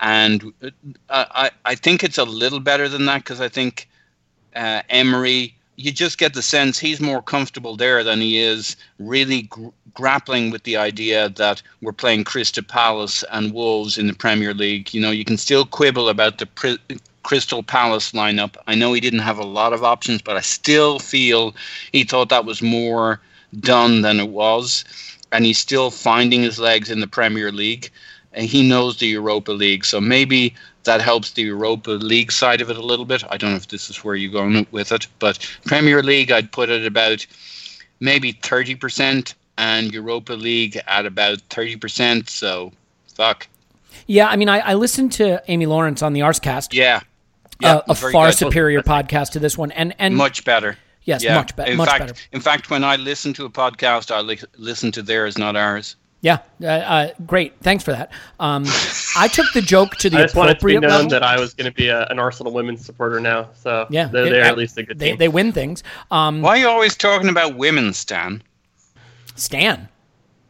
And 0.00 0.52
uh, 0.62 0.70
I, 1.08 1.50
I 1.64 1.74
think 1.74 2.04
it's 2.04 2.18
a 2.18 2.24
little 2.24 2.60
better 2.60 2.88
than 2.88 3.06
that 3.06 3.18
because 3.18 3.40
I 3.40 3.48
think 3.48 3.88
uh, 4.54 4.82
Emery, 4.90 5.54
you 5.76 5.92
just 5.92 6.18
get 6.18 6.34
the 6.34 6.42
sense 6.42 6.78
he's 6.78 7.00
more 7.00 7.22
comfortable 7.22 7.76
there 7.76 8.02
than 8.02 8.20
he 8.20 8.38
is 8.38 8.76
really 8.98 9.42
gr- 9.42 9.68
grappling 9.94 10.50
with 10.50 10.64
the 10.64 10.76
idea 10.76 11.28
that 11.30 11.62
we're 11.82 11.92
playing 11.92 12.24
Crystal 12.24 12.62
Palace 12.62 13.24
and 13.30 13.52
Wolves 13.52 13.98
in 13.98 14.06
the 14.06 14.14
Premier 14.14 14.54
League. 14.54 14.92
You 14.92 15.00
know, 15.00 15.10
you 15.10 15.24
can 15.24 15.36
still 15.36 15.64
quibble 15.64 16.08
about 16.08 16.38
the 16.38 16.46
pri- 16.46 16.78
Crystal 17.26 17.64
Palace 17.64 18.12
lineup. 18.12 18.56
I 18.68 18.76
know 18.76 18.92
he 18.92 19.00
didn't 19.00 19.18
have 19.18 19.38
a 19.38 19.44
lot 19.44 19.72
of 19.72 19.82
options, 19.82 20.22
but 20.22 20.36
I 20.36 20.40
still 20.40 21.00
feel 21.00 21.56
he 21.90 22.04
thought 22.04 22.28
that 22.28 22.44
was 22.44 22.62
more 22.62 23.20
done 23.58 24.02
than 24.02 24.20
it 24.20 24.28
was. 24.28 24.84
And 25.32 25.44
he's 25.44 25.58
still 25.58 25.90
finding 25.90 26.42
his 26.42 26.60
legs 26.60 26.88
in 26.88 27.00
the 27.00 27.08
Premier 27.08 27.50
League. 27.50 27.90
And 28.32 28.46
he 28.46 28.62
knows 28.62 28.98
the 28.98 29.08
Europa 29.08 29.50
League. 29.50 29.84
So 29.84 30.00
maybe 30.00 30.54
that 30.84 31.00
helps 31.00 31.32
the 31.32 31.42
Europa 31.42 31.90
League 31.90 32.30
side 32.30 32.60
of 32.60 32.70
it 32.70 32.76
a 32.76 32.86
little 32.86 33.04
bit. 33.04 33.24
I 33.28 33.36
don't 33.36 33.50
know 33.50 33.56
if 33.56 33.66
this 33.66 33.90
is 33.90 34.04
where 34.04 34.14
you're 34.14 34.30
going 34.30 34.64
with 34.70 34.92
it, 34.92 35.08
but 35.18 35.38
Premier 35.64 36.04
League, 36.04 36.30
I'd 36.30 36.52
put 36.52 36.70
it 36.70 36.86
about 36.86 37.26
maybe 37.98 38.34
30%, 38.34 39.34
and 39.58 39.92
Europa 39.92 40.34
League 40.34 40.80
at 40.86 41.06
about 41.06 41.38
30%. 41.48 42.28
So, 42.28 42.72
fuck. 43.14 43.48
Yeah, 44.06 44.28
I 44.28 44.36
mean, 44.36 44.48
I, 44.48 44.60
I 44.60 44.74
listened 44.74 45.10
to 45.12 45.42
Amy 45.48 45.66
Lawrence 45.66 46.02
on 46.02 46.12
the 46.12 46.20
Arscast. 46.20 46.72
Yeah. 46.72 47.00
Yeah, 47.60 47.80
a, 47.88 47.92
a 47.92 47.94
far 47.94 48.28
good. 48.28 48.36
superior 48.36 48.82
podcast 48.82 49.30
to 49.32 49.38
this 49.38 49.56
one, 49.56 49.70
and 49.72 49.94
and 49.98 50.16
much 50.16 50.44
better. 50.44 50.76
Yes, 51.04 51.22
yeah. 51.22 51.36
much, 51.36 51.54
be- 51.54 51.62
in 51.70 51.76
much 51.76 51.88
fact, 51.88 52.00
better. 52.00 52.14
In 52.32 52.40
fact, 52.40 52.68
when 52.68 52.82
I 52.82 52.96
listen 52.96 53.32
to 53.34 53.44
a 53.44 53.50
podcast, 53.50 54.10
I 54.14 54.20
li- 54.20 54.40
listen 54.56 54.90
to 54.92 55.02
theirs, 55.02 55.38
not 55.38 55.54
ours. 55.56 55.96
Yeah, 56.20 56.38
uh, 56.60 56.66
uh, 56.66 57.08
great. 57.26 57.54
Thanks 57.60 57.84
for 57.84 57.92
that. 57.92 58.10
Um, 58.40 58.64
I 59.16 59.28
took 59.28 59.46
the 59.54 59.60
joke 59.62 59.92
to 59.98 60.10
the 60.10 60.18
I 60.18 60.22
just 60.22 60.34
wanted 60.34 60.58
to 60.58 60.66
be 60.66 60.72
known 60.74 60.90
level. 60.90 61.08
that 61.10 61.22
I 61.22 61.38
was 61.38 61.54
going 61.54 61.66
to 61.70 61.76
be 61.76 61.88
a, 61.88 62.06
an 62.06 62.18
Arsenal 62.18 62.52
women's 62.52 62.84
supporter 62.84 63.20
now. 63.20 63.50
So 63.54 63.86
yeah, 63.90 64.08
they're, 64.08 64.26
it- 64.26 64.30
they're 64.30 64.44
at 64.44 64.58
least 64.58 64.76
a 64.78 64.82
good 64.82 64.98
they, 64.98 65.10
team. 65.10 65.18
They 65.18 65.28
win 65.28 65.52
things. 65.52 65.84
Um, 66.10 66.42
Why 66.42 66.50
are 66.50 66.58
you 66.58 66.68
always 66.68 66.96
talking 66.96 67.28
about 67.28 67.54
women, 67.56 67.92
Stan? 67.92 68.42
Stan, 69.36 69.88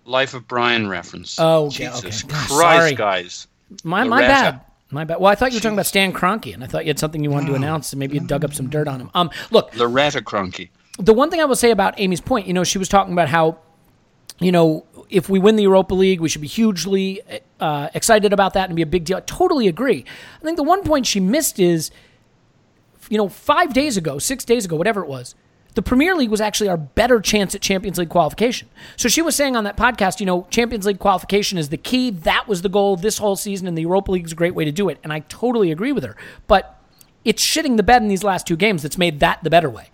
Life 0.04 0.34
of 0.34 0.46
Brian 0.48 0.88
reference. 0.88 1.36
Oh, 1.38 1.68
Jesus 1.68 2.24
okay. 2.24 2.32
Christ, 2.32 2.48
sorry. 2.50 2.94
guys. 2.94 3.46
my 3.84 4.04
my 4.04 4.20
Loretta. 4.20 4.28
bad. 4.28 4.60
My 4.96 5.04
bad. 5.04 5.20
Well, 5.20 5.30
I 5.30 5.34
thought 5.34 5.52
you 5.52 5.58
were 5.58 5.60
talking 5.60 5.76
about 5.76 5.84
Stan 5.84 6.10
Kroenke, 6.14 6.54
and 6.54 6.64
I 6.64 6.66
thought 6.66 6.86
you 6.86 6.88
had 6.88 6.98
something 6.98 7.22
you 7.22 7.30
wanted 7.30 7.48
to 7.48 7.52
Hmm. 7.52 7.62
announce, 7.62 7.92
and 7.92 8.00
maybe 8.00 8.14
you 8.14 8.20
dug 8.26 8.46
up 8.46 8.54
some 8.54 8.70
dirt 8.70 8.88
on 8.88 8.98
him. 9.00 9.10
Um, 9.14 9.28
look, 9.50 9.76
Loretta 9.76 10.22
Kroenke. 10.22 10.70
the 10.98 11.12
one 11.12 11.30
thing 11.30 11.38
I 11.40 11.44
will 11.44 11.54
say 11.56 11.70
about 11.70 12.00
Amy's 12.00 12.22
point, 12.22 12.46
you 12.46 12.54
know, 12.54 12.64
she 12.64 12.78
was 12.78 12.88
talking 12.88 13.12
about 13.12 13.28
how, 13.28 13.58
you 14.40 14.50
know, 14.50 14.86
if 15.10 15.28
we 15.28 15.38
win 15.38 15.56
the 15.56 15.62
Europa 15.64 15.94
League, 15.94 16.20
we 16.22 16.30
should 16.30 16.40
be 16.40 16.46
hugely 16.46 17.20
uh, 17.60 17.88
excited 17.92 18.32
about 18.32 18.54
that 18.54 18.70
and 18.70 18.74
be 18.76 18.80
a 18.80 18.86
big 18.86 19.04
deal. 19.04 19.18
I 19.18 19.20
totally 19.20 19.68
agree. 19.68 20.04
I 20.40 20.44
think 20.44 20.56
the 20.56 20.62
one 20.62 20.82
point 20.82 21.06
she 21.06 21.20
missed 21.20 21.60
is, 21.60 21.90
you 23.10 23.18
know, 23.18 23.28
five 23.28 23.74
days 23.74 23.98
ago, 23.98 24.18
six 24.18 24.44
days 24.46 24.64
ago, 24.64 24.76
whatever 24.76 25.02
it 25.02 25.08
was, 25.08 25.34
the 25.76 25.82
Premier 25.82 26.14
League 26.16 26.30
was 26.30 26.40
actually 26.40 26.68
our 26.68 26.76
better 26.76 27.20
chance 27.20 27.54
at 27.54 27.60
Champions 27.60 27.98
League 27.98 28.08
qualification. 28.08 28.68
So 28.96 29.08
she 29.08 29.22
was 29.22 29.36
saying 29.36 29.54
on 29.56 29.64
that 29.64 29.76
podcast, 29.76 30.18
you 30.20 30.26
know, 30.26 30.46
Champions 30.50 30.86
League 30.86 30.98
qualification 30.98 31.58
is 31.58 31.68
the 31.68 31.76
key. 31.76 32.10
That 32.10 32.48
was 32.48 32.62
the 32.62 32.68
goal 32.68 32.96
this 32.96 33.18
whole 33.18 33.36
season, 33.36 33.68
and 33.68 33.76
the 33.78 33.82
Europa 33.82 34.10
League 34.10 34.24
is 34.26 34.32
a 34.32 34.34
great 34.34 34.54
way 34.54 34.64
to 34.64 34.72
do 34.72 34.88
it. 34.88 34.98
And 35.04 35.12
I 35.12 35.20
totally 35.20 35.70
agree 35.70 35.92
with 35.92 36.02
her. 36.02 36.16
But 36.48 36.82
it's 37.24 37.44
shitting 37.44 37.76
the 37.76 37.82
bed 37.82 38.02
in 38.02 38.08
these 38.08 38.24
last 38.24 38.46
two 38.46 38.56
games 38.56 38.82
that's 38.82 38.98
made 38.98 39.20
that 39.20 39.44
the 39.44 39.50
better 39.50 39.70
way. 39.70 39.90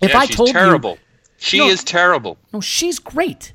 If 0.00 0.10
yeah, 0.10 0.18
I 0.18 0.26
told 0.26 0.48
you 0.54 0.96
she 1.38 1.58
No. 1.58 1.68
is 1.68 1.84
terrible. 1.84 2.36
no, 2.52 2.60
she's 2.60 2.98
great. 2.98 3.52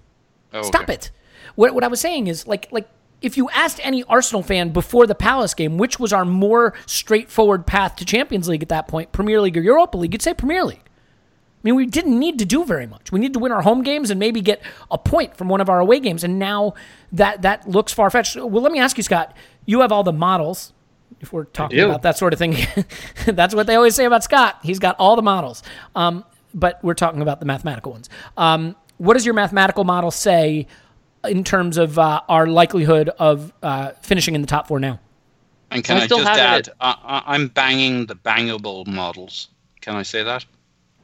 Oh, 0.54 0.62
Stop 0.64 0.84
okay. 0.84 0.94
it. 0.94 1.12
What, 1.56 1.74
what 1.76 1.84
I 1.84 1.88
was 1.88 2.00
saying 2.00 2.28
is 2.28 2.48
like 2.48 2.68
like 2.72 2.88
if 3.22 3.38
you 3.38 3.50
asked 3.52 3.80
any 3.84 4.04
Arsenal 4.06 4.42
fan 4.42 4.70
before 4.70 5.06
the 5.06 5.16
Palace 5.16 5.54
game, 5.54 5.78
which 5.78 6.00
was 6.00 6.12
our 6.14 6.26
more 6.26 6.74
straightforward 6.86 7.68
path 7.68 7.96
to 7.98 8.06
Champions 8.06 8.48
League 8.48 8.64
at 8.64 8.70
that 8.70 8.88
point, 8.88 9.12
Premier 9.12 9.42
League 9.42 9.58
or 9.58 9.62
Europa 9.62 9.98
League, 9.98 10.14
you'd 10.14 10.22
say 10.22 10.34
Premier 10.34 10.64
League. 10.64 10.82
I 11.62 11.68
mean, 11.68 11.76
we 11.76 11.86
didn't 11.86 12.18
need 12.18 12.40
to 12.40 12.46
do 12.46 12.66
very 12.66 12.88
much. 12.88 13.12
We 13.12 13.20
need 13.20 13.34
to 13.34 13.40
win 13.40 13.52
our 13.52 13.62
home 13.62 13.84
games 13.84 14.10
and 14.10 14.20
maybe 14.20 14.42
get 14.42 14.62
a 14.90 14.98
point 14.98 15.38
from 15.38 15.48
one 15.48 15.62
of 15.62 15.70
our 15.70 15.80
away 15.80 16.00
games. 16.00 16.24
And 16.24 16.40
now 16.40 16.74
that 17.12 17.44
that 17.44 17.70
looks 17.70 17.94
far 17.94 18.10
fetched. 18.10 18.36
Well, 18.36 18.62
let 18.64 18.72
me 18.72 18.80
ask 18.80 18.98
you, 18.98 19.04
Scott. 19.04 19.36
You 19.66 19.82
have 19.82 19.92
all 19.92 20.04
the 20.04 20.14
models. 20.14 20.74
If 21.20 21.32
we're 21.32 21.44
talking 21.46 21.80
about 21.80 22.02
that 22.02 22.18
sort 22.18 22.34
of 22.34 22.40
thing, 22.40 22.56
that's 23.26 23.54
what 23.54 23.68
they 23.68 23.76
always 23.76 23.94
say 23.94 24.06
about 24.06 24.24
Scott. 24.24 24.60
He's 24.64 24.80
got 24.80 24.96
all 24.98 25.16
the 25.16 25.22
models. 25.22 25.62
Um, 25.96 26.26
but 26.54 26.84
we're 26.84 26.96
talking 26.96 27.22
about 27.22 27.40
the 27.40 27.46
mathematical 27.46 27.92
ones. 27.92 28.10
Um, 28.38 28.76
what 28.98 29.14
does 29.14 29.26
your 29.26 29.36
mathematical 29.36 29.84
model 29.84 30.10
say 30.10 30.68
in 31.26 31.44
terms 31.44 31.78
of 31.78 32.00
uh, 32.00 32.22
our 32.28 32.48
likelihood 32.48 33.10
of 33.10 33.54
uh, 33.62 33.92
finishing 34.02 34.36
in 34.36 34.42
the 34.42 34.48
top 34.48 34.68
four 34.68 34.80
now. 34.80 35.00
And 35.70 35.84
can 35.84 35.98
I 35.98 36.02
I, 36.02 36.08
just 36.08 36.26
add, 36.26 36.68
it. 36.68 36.74
I, 36.80 36.96
I, 37.04 37.34
I'm 37.34 37.48
banging 37.48 38.06
the 38.06 38.16
bangable 38.16 38.86
models. 38.88 39.50
Can 39.80 39.96
I 39.96 40.04
say 40.04 40.24
that? 40.24 40.46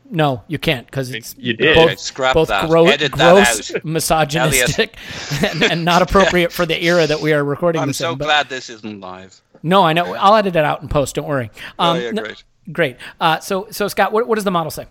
No, 0.10 0.43
you 0.47 0.58
can't 0.58 0.86
because 0.86 1.12
it's 1.12 1.36
You 1.38 1.53
did. 1.53 1.76
both, 1.76 1.99
Scrap 1.99 2.34
both 2.34 2.47
that. 2.47 2.70
gro- 2.70 2.88
Edit 2.88 3.12
that 3.16 3.34
gross, 3.34 3.76
out. 3.76 3.84
misogynistic, 3.86 4.95
and, 5.43 5.64
and 5.72 5.86
not 5.86 6.01
appropriate 6.01 6.51
for 6.53 6.66
the 6.66 6.82
era 6.82 7.05
that 7.08 7.20
we 7.20 7.34
are 7.34 7.43
recording 7.43 7.82
I'm 7.82 7.89
this 7.89 7.97
so 7.97 8.14
in. 8.14 8.18
But- 8.18 8.26
glad 8.26 8.49
this 8.49 8.70
isn't 8.70 9.01
live. 9.01 9.41
No, 9.64 9.84
I 9.84 9.93
know. 9.93 10.14
I'll 10.14 10.36
edit 10.36 10.55
it 10.55 10.64
out 10.64 10.82
in 10.82 10.88
post. 10.88 11.16
Don't 11.16 11.28
worry. 11.28 11.49
Oh, 11.80 11.91
Um, 11.91 12.01
yeah, 12.01 12.12
no- 12.12 12.22
great. 12.24 12.43
great. 12.72 12.97
Uh, 13.20 13.39
so, 13.39 13.68
so 13.72 13.88
Scott, 13.88 14.12
what, 14.14 14.28
what 14.28 14.36
does 14.36 14.43
the 14.45 14.51
model 14.51 14.72
say? 14.72 14.86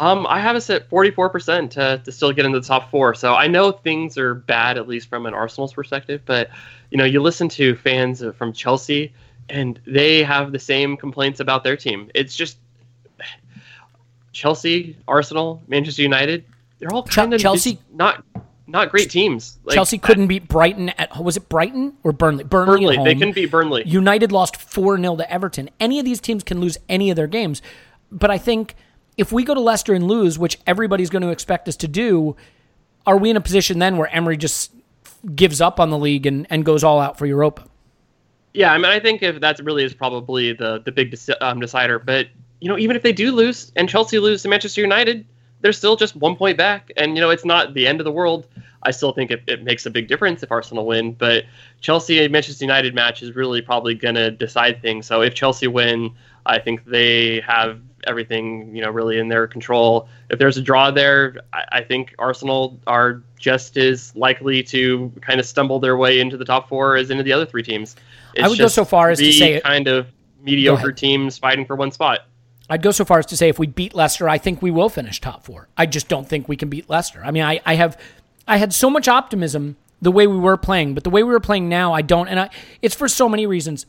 Um, 0.00 0.26
I 0.28 0.40
have 0.40 0.54
us 0.56 0.68
at 0.70 0.88
44% 0.90 1.70
to, 1.70 2.00
to 2.04 2.12
still 2.12 2.32
get 2.32 2.44
into 2.44 2.60
the 2.60 2.66
top 2.66 2.90
four. 2.90 3.14
So 3.14 3.34
I 3.34 3.46
know 3.48 3.72
things 3.72 4.16
are 4.18 4.34
bad, 4.34 4.78
at 4.78 4.86
least 4.86 5.08
from 5.08 5.26
an 5.26 5.34
Arsenal's 5.34 5.72
perspective. 5.72 6.22
But 6.24 6.50
you 6.90 6.98
know, 6.98 7.04
you 7.04 7.20
listen 7.20 7.48
to 7.50 7.74
fans 7.76 8.22
from 8.36 8.52
Chelsea, 8.52 9.12
and 9.48 9.80
they 9.86 10.22
have 10.22 10.52
the 10.52 10.58
same 10.58 10.96
complaints 10.96 11.40
about 11.40 11.64
their 11.64 11.76
team. 11.76 12.10
It's 12.14 12.36
just 12.36 12.58
Chelsea, 14.32 14.96
Arsenal, 15.06 15.62
Manchester 15.68 16.02
United. 16.02 16.44
They're 16.78 16.92
all 16.92 17.02
kind 17.02 17.34
of 17.34 17.40
Chelsea- 17.40 17.78
not 17.92 18.24
not 18.68 18.90
great 18.90 19.10
teams. 19.10 19.58
Like, 19.64 19.74
Chelsea 19.74 19.96
couldn't 19.96 20.26
beat 20.26 20.46
Brighton 20.46 20.90
at 20.90 21.22
was 21.22 21.36
it 21.36 21.48
Brighton 21.48 21.94
or 22.04 22.12
Burnley? 22.12 22.44
Burnley. 22.44 22.96
Burnley. 22.96 23.04
They 23.04 23.14
couldn't 23.14 23.34
beat 23.34 23.50
Burnley. 23.50 23.82
United 23.86 24.30
lost 24.30 24.56
4 24.56 24.98
0 24.98 25.16
to 25.16 25.32
Everton. 25.32 25.70
Any 25.80 25.98
of 25.98 26.04
these 26.04 26.20
teams 26.20 26.44
can 26.44 26.60
lose 26.60 26.76
any 26.88 27.10
of 27.10 27.16
their 27.16 27.26
games. 27.26 27.62
But 28.12 28.30
I 28.30 28.38
think 28.38 28.74
if 29.16 29.32
we 29.32 29.42
go 29.42 29.54
to 29.54 29.60
Leicester 29.60 29.94
and 29.94 30.06
lose, 30.06 30.38
which 30.38 30.58
everybody's 30.66 31.10
going 31.10 31.22
to 31.22 31.30
expect 31.30 31.66
us 31.66 31.76
to 31.76 31.88
do, 31.88 32.36
are 33.06 33.16
we 33.16 33.30
in 33.30 33.36
a 33.36 33.40
position 33.40 33.78
then 33.78 33.96
where 33.96 34.14
Emery 34.14 34.36
just 34.36 34.72
gives 35.34 35.60
up 35.60 35.80
on 35.80 35.90
the 35.90 35.98
league 35.98 36.26
and, 36.26 36.46
and 36.50 36.64
goes 36.64 36.84
all 36.84 37.00
out 37.00 37.18
for 37.18 37.26
Europa? 37.26 37.64
Yeah, 38.52 38.72
I 38.72 38.76
mean, 38.76 38.86
I 38.86 39.00
think 39.00 39.22
if 39.22 39.40
that 39.40 39.58
really 39.60 39.84
is 39.84 39.94
probably 39.94 40.52
the 40.52 40.80
the 40.84 40.92
big 40.92 41.16
um, 41.40 41.60
decider. 41.60 41.98
But 41.98 42.28
you 42.60 42.68
know, 42.68 42.78
even 42.78 42.96
if 42.96 43.02
they 43.02 43.12
do 43.12 43.32
lose 43.32 43.72
and 43.76 43.88
Chelsea 43.88 44.18
lose 44.18 44.42
to 44.42 44.48
Manchester 44.48 44.80
United, 44.80 45.26
they're 45.60 45.72
still 45.72 45.96
just 45.96 46.16
one 46.16 46.36
point 46.36 46.56
back, 46.56 46.90
and 46.96 47.16
you 47.16 47.20
know, 47.20 47.30
it's 47.30 47.44
not 47.44 47.74
the 47.74 47.86
end 47.86 48.00
of 48.00 48.04
the 48.04 48.12
world. 48.12 48.46
I 48.82 48.92
still 48.92 49.12
think 49.12 49.30
it, 49.32 49.42
it 49.48 49.64
makes 49.64 49.86
a 49.86 49.90
big 49.90 50.06
difference 50.06 50.42
if 50.42 50.52
Arsenal 50.52 50.86
win, 50.86 51.12
but 51.12 51.44
Chelsea 51.80 52.22
and 52.22 52.32
Manchester 52.32 52.64
United 52.64 52.94
match 52.94 53.22
is 53.22 53.34
really 53.34 53.60
probably 53.60 53.94
going 53.94 54.14
to 54.14 54.30
decide 54.30 54.80
things. 54.80 55.06
So 55.06 55.20
if 55.20 55.34
Chelsea 55.34 55.66
win, 55.66 56.12
I 56.46 56.60
think 56.60 56.84
they 56.84 57.40
have 57.40 57.80
everything 58.06 58.74
you 58.74 58.80
know 58.80 58.90
really 58.90 59.18
in 59.18 59.28
their 59.28 59.46
control. 59.46 60.08
If 60.30 60.38
there's 60.38 60.56
a 60.56 60.62
draw 60.62 60.90
there, 60.90 61.36
I, 61.52 61.64
I 61.72 61.80
think 61.82 62.14
Arsenal 62.18 62.78
are 62.86 63.22
just 63.38 63.76
as 63.76 64.14
likely 64.14 64.62
to 64.64 65.12
kind 65.20 65.40
of 65.40 65.46
stumble 65.46 65.80
their 65.80 65.96
way 65.96 66.20
into 66.20 66.36
the 66.36 66.44
top 66.44 66.68
four 66.68 66.96
as 66.96 67.10
into 67.10 67.24
the 67.24 67.32
other 67.32 67.46
three 67.46 67.62
teams. 67.62 67.96
It's 68.34 68.48
would 68.48 68.58
go 68.58 68.68
so 68.68 68.84
far 68.84 69.10
as 69.10 69.18
to 69.18 69.32
say- 69.32 69.60
kind 69.60 69.88
of 69.88 70.06
mediocre 70.42 70.92
teams 70.92 71.36
fighting 71.36 71.66
for 71.66 71.74
one 71.74 71.90
spot. 71.90 72.20
I'd 72.70 72.82
go 72.82 72.90
so 72.90 73.04
far 73.04 73.18
as 73.18 73.26
to 73.26 73.36
say 73.36 73.48
if 73.48 73.58
we 73.58 73.66
beat 73.66 73.94
Leicester, 73.94 74.28
I 74.28 74.38
think 74.38 74.60
we 74.60 74.70
will 74.70 74.88
finish 74.88 75.20
top 75.20 75.44
four. 75.44 75.68
I 75.76 75.86
just 75.86 76.08
don't 76.08 76.28
think 76.28 76.48
we 76.48 76.56
can 76.56 76.68
beat 76.68 76.88
Leicester. 76.90 77.22
I 77.24 77.30
mean, 77.30 77.42
I, 77.42 77.60
I 77.64 77.76
have, 77.76 77.98
I 78.46 78.58
had 78.58 78.72
so 78.72 78.90
much 78.90 79.08
optimism 79.08 79.76
the 80.02 80.12
way 80.12 80.26
we 80.26 80.36
were 80.36 80.56
playing, 80.56 80.94
but 80.94 81.04
the 81.04 81.10
way 81.10 81.22
we 81.22 81.32
were 81.32 81.40
playing 81.40 81.68
now, 81.68 81.92
I 81.92 82.02
don't. 82.02 82.28
And 82.28 82.38
I, 82.38 82.50
it's 82.82 82.94
for 82.94 83.08
so 83.08 83.28
many 83.28 83.46
reasons. 83.46 83.86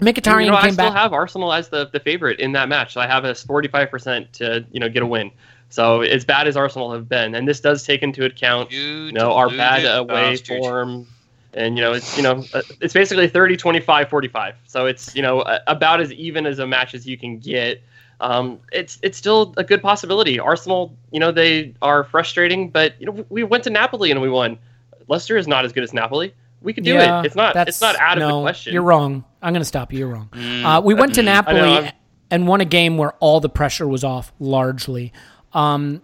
Mkhitaryan 0.00 0.44
you 0.44 0.50
know, 0.50 0.56
I 0.56 0.70
still 0.70 0.90
back. 0.90 0.92
have 0.92 1.12
Arsenal 1.12 1.52
as 1.52 1.68
the, 1.68 1.88
the 1.92 2.00
favorite 2.00 2.38
in 2.38 2.52
that 2.52 2.68
match. 2.68 2.94
So 2.94 3.00
I 3.00 3.06
have 3.06 3.24
us 3.24 3.44
45% 3.44 4.30
to 4.32 4.64
you 4.70 4.80
know 4.80 4.88
get 4.88 5.02
a 5.02 5.06
win. 5.06 5.30
So 5.70 6.02
as 6.02 6.24
bad 6.24 6.46
as 6.46 6.56
Arsenal 6.56 6.92
have 6.92 7.08
been, 7.08 7.34
and 7.34 7.46
this 7.46 7.60
does 7.60 7.84
take 7.84 8.02
into 8.02 8.24
account 8.24 8.70
You 8.70 8.80
you 8.80 9.12
know 9.12 9.32
our 9.32 9.50
bad 9.50 9.84
away 9.84 10.32
bastard. 10.32 10.60
form, 10.60 11.06
and 11.54 11.76
you 11.76 11.82
know 11.82 11.92
it's 11.92 12.16
you 12.16 12.22
know 12.22 12.44
uh, 12.54 12.62
it's 12.80 12.94
basically 12.94 13.28
30, 13.28 13.56
25, 13.56 14.08
45. 14.08 14.54
So 14.66 14.86
it's 14.86 15.14
you 15.16 15.22
know 15.22 15.42
about 15.66 16.00
as 16.00 16.12
even 16.12 16.46
as 16.46 16.58
a 16.58 16.66
match 16.66 16.94
as 16.94 17.06
you 17.06 17.18
can 17.18 17.38
get. 17.38 17.82
Um, 18.20 18.58
it's 18.72 18.98
it's 19.02 19.16
still 19.16 19.54
a 19.56 19.64
good 19.64 19.80
possibility. 19.82 20.40
Arsenal, 20.40 20.96
you 21.12 21.20
know, 21.20 21.30
they 21.32 21.74
are 21.82 22.04
frustrating, 22.04 22.70
but 22.70 22.94
you 23.00 23.06
know 23.06 23.24
we 23.28 23.44
went 23.44 23.64
to 23.64 23.70
Napoli 23.70 24.10
and 24.10 24.20
we 24.20 24.28
won. 24.28 24.58
Leicester 25.06 25.36
is 25.36 25.46
not 25.46 25.64
as 25.64 25.72
good 25.72 25.84
as 25.84 25.92
Napoli. 25.94 26.34
We 26.60 26.72
could 26.72 26.84
do 26.84 26.94
Yeah, 26.94 27.20
it. 27.20 27.26
It's 27.26 27.36
not. 27.36 27.54
that's- 27.54 27.76
It's 27.76 27.80
not 27.80 27.96
out 27.96 28.18
of 28.18 28.28
no, 28.28 28.38
the 28.38 28.42
question. 28.42 28.72
You're 28.74 28.82
wrong. 28.82 29.24
I'm 29.40 29.52
going 29.52 29.60
to 29.60 29.64
stop 29.64 29.92
you. 29.92 30.00
You're 30.00 30.08
wrong. 30.08 30.28
Uh, 30.34 30.80
we 30.84 30.92
went 30.94 31.14
to 31.14 31.22
Napoli 31.22 31.60
I'm- 31.60 31.92
and 32.30 32.48
won 32.48 32.60
a 32.60 32.64
game 32.64 32.98
where 32.98 33.12
all 33.20 33.38
the 33.40 33.48
pressure 33.48 33.86
was 33.86 34.02
off 34.04 34.32
largely. 34.40 35.12
Um, 35.52 36.02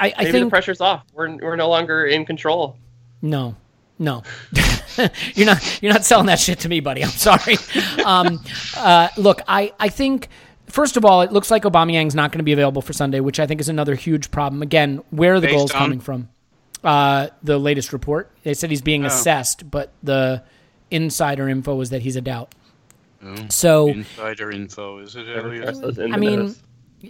I, 0.00 0.12
I 0.16 0.30
think 0.30 0.46
the 0.46 0.50
pressure's 0.50 0.80
off. 0.80 1.04
We're 1.14 1.36
we're 1.36 1.56
no 1.56 1.68
longer 1.68 2.06
in 2.06 2.24
control. 2.26 2.76
No, 3.22 3.54
no, 3.98 4.22
you're 5.34 5.46
not. 5.46 5.82
You're 5.82 5.92
not 5.92 6.04
selling 6.04 6.26
that 6.26 6.38
shit 6.38 6.60
to 6.60 6.68
me, 6.68 6.80
buddy. 6.80 7.02
I'm 7.04 7.10
sorry. 7.10 7.56
Um, 8.04 8.42
uh, 8.76 9.08
look, 9.16 9.42
I, 9.48 9.72
I 9.78 9.88
think 9.90 10.28
first 10.68 10.96
of 10.96 11.04
all, 11.04 11.22
it 11.22 11.32
looks 11.32 11.50
like 11.50 11.62
Aubameyang's 11.64 12.14
not 12.14 12.32
going 12.32 12.38
to 12.38 12.44
be 12.44 12.52
available 12.52 12.82
for 12.82 12.92
Sunday, 12.92 13.20
which 13.20 13.40
I 13.40 13.46
think 13.46 13.60
is 13.60 13.68
another 13.68 13.94
huge 13.94 14.30
problem. 14.30 14.62
Again, 14.62 15.02
where 15.10 15.34
are 15.34 15.40
the 15.40 15.46
Based 15.48 15.56
goals 15.58 15.70
on? 15.72 15.78
coming 15.78 16.00
from? 16.00 16.28
Uh, 16.84 17.28
the 17.42 17.58
latest 17.58 17.92
report 17.92 18.30
they 18.44 18.54
said 18.54 18.70
he's 18.70 18.82
being 18.82 19.04
assessed, 19.04 19.68
but 19.70 19.92
the 20.02 20.42
insider 20.90 21.48
info 21.48 21.74
was 21.74 21.90
that 21.90 22.02
he's 22.02 22.14
a 22.16 22.20
doubt. 22.20 22.54
So 23.48 23.88
Insider 23.88 24.52
info, 24.52 24.98
is 25.00 25.16
it, 25.16 25.26
Elliot? 25.28 25.98
I 26.12 26.16
mean, 26.16 26.54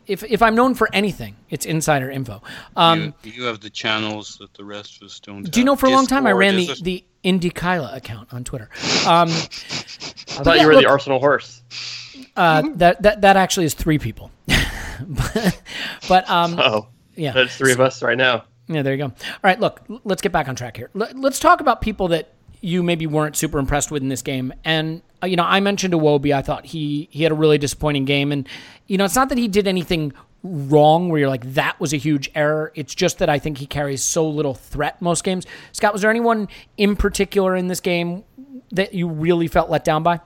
if 0.06 0.24
if 0.24 0.40
I'm 0.40 0.54
known 0.54 0.74
for 0.74 0.88
anything, 0.94 1.36
it's 1.50 1.66
insider 1.66 2.10
info. 2.10 2.42
Um, 2.76 3.12
you, 3.22 3.32
you 3.32 3.44
have 3.44 3.60
the 3.60 3.68
channels 3.68 4.38
that 4.38 4.54
the 4.54 4.64
rest 4.64 4.96
of 4.96 5.06
us 5.06 5.20
don't. 5.20 5.42
do 5.42 5.60
you 5.60 5.66
know 5.66 5.76
for 5.76 5.84
a 5.86 5.90
long 5.90 6.06
time 6.06 6.26
I 6.26 6.32
ran 6.32 6.56
the 6.56 6.62
is 6.70 6.80
it? 6.80 6.84
the 6.84 7.04
Indykaila 7.24 7.94
account 7.94 8.32
on 8.32 8.44
Twitter. 8.44 8.70
Um, 9.06 9.28
I 9.28 9.32
thought 10.42 10.56
yeah, 10.56 10.62
you 10.62 10.66
were 10.66 10.74
look- 10.74 10.84
the 10.84 10.88
Arsenal 10.88 11.18
horse. 11.18 11.62
Uh, 12.38 12.62
that 12.76 13.02
that 13.02 13.20
that 13.22 13.36
actually 13.36 13.66
is 13.66 13.74
three 13.74 13.98
people. 13.98 14.30
but, 15.06 15.60
but 16.08 16.30
um, 16.30 16.58
Oh, 16.58 16.88
yeah, 17.16 17.32
that's 17.32 17.56
three 17.56 17.72
of 17.72 17.80
us 17.80 18.02
right 18.02 18.16
now. 18.16 18.44
yeah. 18.68 18.82
There 18.82 18.94
you 18.94 18.98
go. 18.98 19.04
All 19.06 19.12
right, 19.42 19.58
look, 19.58 19.82
let's 20.04 20.22
get 20.22 20.32
back 20.32 20.48
on 20.48 20.54
track 20.54 20.76
here. 20.76 20.90
Let, 20.94 21.16
let's 21.16 21.38
talk 21.40 21.60
about 21.60 21.80
people 21.80 22.08
that 22.08 22.32
you 22.60 22.82
maybe 22.82 23.06
weren't 23.06 23.36
super 23.36 23.58
impressed 23.58 23.90
with 23.90 24.02
in 24.02 24.08
this 24.08 24.22
game. 24.22 24.52
And 24.64 25.02
uh, 25.22 25.26
you 25.26 25.36
know, 25.36 25.44
I 25.44 25.60
mentioned 25.60 25.94
Iwobi. 25.94 26.34
I 26.34 26.42
thought 26.42 26.64
he 26.66 27.08
he 27.10 27.22
had 27.22 27.32
a 27.32 27.34
really 27.34 27.58
disappointing 27.58 28.04
game, 28.04 28.30
and 28.32 28.48
you 28.86 28.98
know, 28.98 29.04
it's 29.04 29.16
not 29.16 29.28
that 29.30 29.38
he 29.38 29.48
did 29.48 29.66
anything 29.66 30.12
wrong 30.44 31.08
where 31.08 31.18
you're 31.18 31.28
like 31.28 31.54
that 31.54 31.78
was 31.80 31.92
a 31.92 31.96
huge 31.96 32.30
error. 32.34 32.72
It's 32.76 32.94
just 32.94 33.18
that 33.18 33.28
I 33.28 33.40
think 33.40 33.58
he 33.58 33.66
carries 33.66 34.02
so 34.04 34.28
little 34.28 34.54
threat 34.54 35.02
most 35.02 35.24
games. 35.24 35.44
Scott, 35.72 35.92
was 35.92 36.02
there 36.02 36.10
anyone 36.10 36.48
in 36.76 36.94
particular 36.94 37.56
in 37.56 37.66
this 37.66 37.80
game 37.80 38.22
that 38.70 38.94
you 38.94 39.08
really 39.08 39.48
felt 39.48 39.68
let 39.70 39.84
down 39.84 40.04
by? 40.04 40.20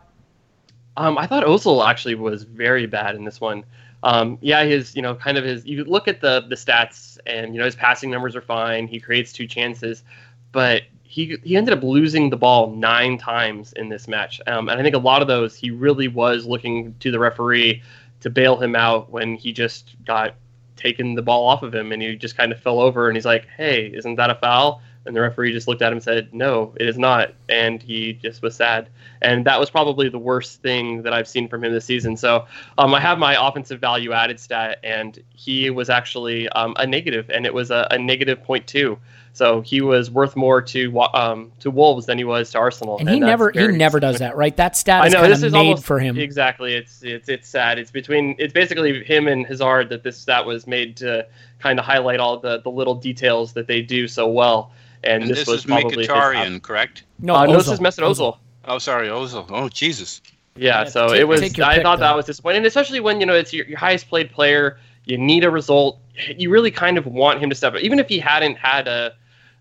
Um, 0.97 1.16
I 1.18 1.26
thought 1.26 1.45
Ozil 1.45 1.86
actually 1.86 2.14
was 2.14 2.43
very 2.45 2.86
bad 2.86 3.14
in 3.14 3.24
this 3.24 3.40
one. 3.40 3.64
Um, 4.03 4.38
yeah, 4.40 4.64
his 4.64 4.97
you 4.97 5.03
know 5.03 5.14
kind 5.14 5.38
of 5.38 5.45
his. 5.45 5.64
You 5.64 5.84
look 5.84 6.09
at 6.09 6.20
the 6.20 6.45
the 6.49 6.57
stats, 6.57 7.18
and 7.26 7.55
you 7.55 7.59
know 7.59 7.64
his 7.64 7.76
passing 7.76 8.11
numbers 8.11 8.36
are 8.36 8.43
fine. 8.43 8.86
He 8.86 9.01
creates 9.01 9.32
two 9.32 9.47
chances, 9.47 10.03
but 10.51 10.82
he 11.12 11.36
he 11.45 11.57
ended 11.57 11.76
up 11.76 11.82
losing 11.84 12.30
the 12.30 12.36
ball 12.36 12.70
nine 12.70 13.18
times 13.18 13.72
in 13.74 13.88
this 13.88 14.09
match. 14.09 14.40
Um, 14.47 14.68
and 14.68 14.80
I 14.80 14.82
think 14.82 14.95
a 14.95 14.99
lot 14.99 15.22
of 15.22 15.28
those 15.28 15.55
he 15.55 15.70
really 15.70 16.09
was 16.09 16.47
looking 16.47 16.95
to 17.01 17.11
the 17.11 17.18
referee 17.18 17.82
to 18.20 18.30
bail 18.30 18.57
him 18.57 18.74
out 18.74 19.11
when 19.11 19.36
he 19.36 19.53
just 19.53 19.95
got 20.05 20.34
taken 20.76 21.14
the 21.14 21.22
ball 21.22 21.47
off 21.47 21.62
of 21.62 21.74
him 21.74 21.93
and 21.93 22.03
he 22.03 22.16
just 22.16 22.36
kind 22.36 22.51
of 22.51 22.61
fell 22.61 22.80
over 22.80 23.09
and 23.09 23.16
he's 23.16 23.26
like, 23.26 23.47
"Hey, 23.57 23.86
isn't 23.95 24.16
that 24.16 24.30
a 24.30 24.34
foul?" 24.34 24.82
And 25.05 25.16
the 25.16 25.20
referee 25.20 25.53
just 25.53 25.66
looked 25.66 25.82
at 25.82 25.88
him 25.88 25.94
and 25.94 26.03
said, 26.03 26.32
"No, 26.32 26.74
it 26.78 26.88
is 26.88 26.98
not." 26.98 27.34
And 27.48 27.82
he 27.82 28.12
just 28.14 28.42
was 28.42 28.55
sad. 28.55 28.88
And 29.20 29.44
that 29.46 29.59
was 29.59 29.70
probably 29.70 30.09
the 30.09 30.18
worst 30.18 30.62
thing 30.62 31.03
that 31.03 31.12
I've 31.12 31.28
seen 31.28 31.48
from 31.48 31.64
him 31.64 31.72
this 31.72 31.84
season. 31.84 32.16
So 32.16 32.46
um, 32.78 32.94
I 32.94 33.00
have 33.00 33.18
my 33.18 33.48
offensive 33.48 33.80
value 33.80 34.12
added 34.12 34.38
stat, 34.38 34.78
and 34.84 35.18
he 35.34 35.70
was 35.70 35.90
actually 35.90 36.48
um, 36.50 36.74
a 36.78 36.86
negative, 36.86 37.30
and 37.30 37.46
it 37.46 37.55
was 37.55 37.70
a, 37.70 37.86
a 37.90 37.98
negative 37.98 38.42
point 38.42 38.66
two. 38.66 38.98
So 39.34 39.62
he 39.62 39.80
was 39.80 40.11
worth 40.11 40.36
more 40.36 40.61
to 40.61 41.00
um, 41.00 41.53
to 41.61 41.70
Wolves 41.70 42.07
than 42.07 42.18
he 42.18 42.24
was 42.24 42.50
to 42.50 42.59
Arsenal. 42.59 42.98
And 42.98 43.09
he 43.09 43.18
that's 43.18 43.28
never 43.28 43.50
he 43.50 43.66
never 43.68 43.98
does 43.98 44.18
that, 44.18 44.36
right? 44.36 44.55
That 44.57 44.76
stat 44.76 45.03
I 45.03 45.07
is 45.07 45.12
know 45.12 45.20
kind 45.20 45.32
this 45.32 45.38
of 45.38 45.46
is 45.46 45.53
made 45.53 45.59
almost 45.59 45.84
for 45.84 45.98
him. 45.98 46.18
Exactly, 46.18 46.74
it's 46.74 47.03
it's 47.03 47.28
it's 47.28 47.48
sad. 47.48 47.78
It's 47.78 47.90
between 47.90 48.36
it's 48.38 48.53
basically 48.53 49.03
him 49.05 49.28
and 49.28 49.46
Hazard 49.46 49.88
that 49.88 50.03
this 50.03 50.18
stat 50.18 50.44
was 50.44 50.66
made 50.66 50.98
to 50.98 51.26
kind 51.61 51.78
of 51.78 51.84
highlight 51.84 52.20
all 52.20 52.38
the 52.38 52.61
the 52.61 52.70
little 52.70 52.94
details 52.94 53.55
that 53.55 53.66
they 53.66 53.80
do 53.80 54.07
so 54.07 54.28
well. 54.28 54.70
And, 55.05 55.22
And 55.22 55.30
this, 55.30 55.40
this, 55.40 55.48
was 55.48 55.59
is 55.61 55.66
probably 55.66 55.96
his 55.98 56.09
Mkhitaryan, 56.09 56.62
correct? 56.62 57.05
No, 57.18 57.34
Uh, 57.34 57.46
no, 57.46 57.57
this 57.57 57.68
is 57.68 57.80
Mesut 57.80 58.03
Ozil. 58.09 58.38
Oh, 58.64 58.78
sorry, 58.78 59.09
Ozil. 59.09 59.46
Oh, 59.50 59.68
Jesus. 59.68 60.20
Yeah, 60.55 60.82
Yeah, 60.82 60.88
so 60.88 61.09
take- 61.09 61.20
it 61.20 61.24
was. 61.24 61.42
I 61.42 61.48
pick, 61.48 61.57
thought 61.57 61.98
though. 61.98 62.05
that 62.05 62.16
was 62.16 62.26
disappointing, 62.26 62.64
especially 62.66 63.00
when 63.00 63.20
you 63.20 63.26
know 63.26 63.34
it's 63.34 63.53
your, 63.53 63.66
your 63.66 63.78
highest 63.78 64.09
played 64.09 64.30
player. 64.30 64.78
You 65.07 65.18
need 65.18 65.44
a 65.44 65.50
result. 65.50 65.98
You 66.36 66.50
really 66.50 66.70
kind 66.70 66.98
of 66.98 67.07
want 67.07 67.40
him 67.40 67.48
to 67.50 67.57
step 67.57 67.74
up, 67.74 67.80
even 67.80 67.98
if 67.98 68.09
he 68.09 68.18
hadn't 68.18 68.57
had 68.57 68.86
a, 68.86 69.14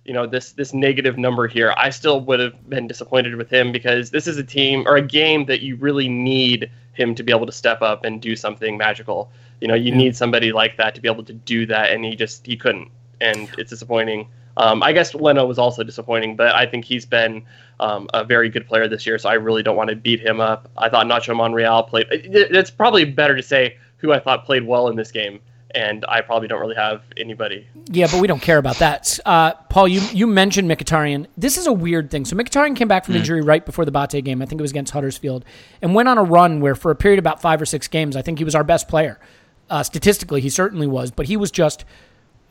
you 0.06 0.14
know, 0.14 0.28
this 0.28 0.52
this 0.52 0.74
negative 0.74 1.18
number 1.18 1.48
here. 1.48 1.74
I 1.78 1.90
still 1.90 2.22
would 2.22 2.40
have 2.40 2.70
been 2.70 2.88
disappointed 2.88 3.36
with 3.36 3.50
him 3.50 3.72
because 3.72 4.12
this 4.12 4.28
is 4.28 4.38
a 4.38 4.44
team 4.44 4.84
or 4.86 4.98
a 4.98 5.02
game 5.02 5.46
that 5.46 5.62
you 5.62 5.78
really 5.78 6.10
need 6.10 6.70
him 6.94 7.16
to 7.16 7.24
be 7.24 7.32
able 7.32 7.46
to 7.46 7.52
step 7.54 7.82
up 7.82 8.04
and 8.04 8.22
do 8.22 8.36
something 8.36 8.78
magical. 8.78 9.32
You 9.62 9.68
know, 9.70 9.76
you 9.76 9.96
need 9.96 10.16
somebody 10.16 10.52
like 10.52 10.78
that 10.78 10.94
to 10.96 11.02
be 11.02 11.08
able 11.08 11.24
to 11.24 11.34
do 11.34 11.66
that, 11.68 11.92
and 11.92 12.04
he 12.04 12.16
just 12.16 12.46
he 12.46 12.58
couldn't, 12.58 12.90
and 13.22 13.50
it's 13.58 13.70
disappointing. 13.70 14.28
Um, 14.58 14.84
I 14.84 14.92
guess 14.92 15.14
Leno 15.14 15.46
was 15.46 15.58
also 15.58 15.84
disappointing, 15.84 16.36
but 16.36 16.54
I 16.54 16.66
think 16.66 16.86
he's 16.86 17.06
been 17.06 17.46
um, 17.80 18.08
a 18.14 18.24
very 18.24 18.50
good 18.50 18.68
player 18.68 18.88
this 18.88 19.06
year, 19.06 19.18
so 19.18 19.30
I 19.30 19.34
really 19.34 19.64
don't 19.64 19.76
want 19.76 19.90
to 19.90 19.96
beat 19.96 20.20
him 20.20 20.40
up. 20.40 20.70
I 20.78 20.90
thought 20.90 21.08
Nacho 21.08 21.36
Monreal 21.36 21.84
played. 21.84 22.08
It's 22.10 22.72
probably 22.72 23.06
better 23.06 23.36
to 23.36 23.44
say 23.44 23.78
who 23.98 24.12
I 24.12 24.20
thought 24.20 24.46
played 24.46 24.66
well 24.66 24.88
in 24.88 24.96
this 24.96 25.12
game, 25.12 25.40
and 25.74 26.06
I 26.08 26.22
probably 26.22 26.48
don't 26.48 26.60
really 26.60 26.76
have 26.76 27.02
anybody. 27.18 27.68
Yeah, 27.90 28.08
but 28.12 28.20
we 28.20 28.28
don't 28.28 28.42
care 28.42 28.58
about 28.58 28.78
that. 28.78 29.20
Uh, 29.26 29.54
Paul, 29.70 29.88
you 29.88 30.02
you 30.12 30.28
mentioned 30.28 30.70
Mkhitaryan. 30.70 31.28
This 31.38 31.58
is 31.58 31.68
a 31.68 31.74
weird 31.74 32.12
thing. 32.12 32.26
So 32.26 32.36
Mkhitaryan 32.36 32.76
came 32.76 32.88
back 32.88 33.06
from 33.06 33.16
injury 33.16 33.42
right 33.42 33.66
before 33.66 33.86
the 33.86 33.92
Bate 33.92 34.24
game. 34.24 34.42
I 34.42 34.46
think 34.46 34.60
it 34.60 34.64
was 34.64 34.72
against 34.72 34.94
Huddersfield, 34.94 35.46
and 35.82 35.96
went 35.96 36.10
on 36.10 36.18
a 36.18 36.24
run 36.24 36.60
where 36.60 36.76
for 36.76 36.92
a 36.92 36.96
period 36.96 37.20
of 37.20 37.24
about 37.24 37.42
five 37.42 37.62
or 37.62 37.66
six 37.66 37.88
games, 37.88 38.16
I 38.16 38.22
think 38.22 38.38
he 38.38 38.44
was 38.44 38.56
our 38.56 38.64
best 38.64 38.88
player. 38.88 39.20
Uh, 39.70 39.82
statistically, 39.84 40.42
he 40.42 40.50
certainly 40.50 40.88
was, 40.88 41.12
but 41.12 41.28
he 41.28 41.38
was 41.38 41.50
just 41.50 41.86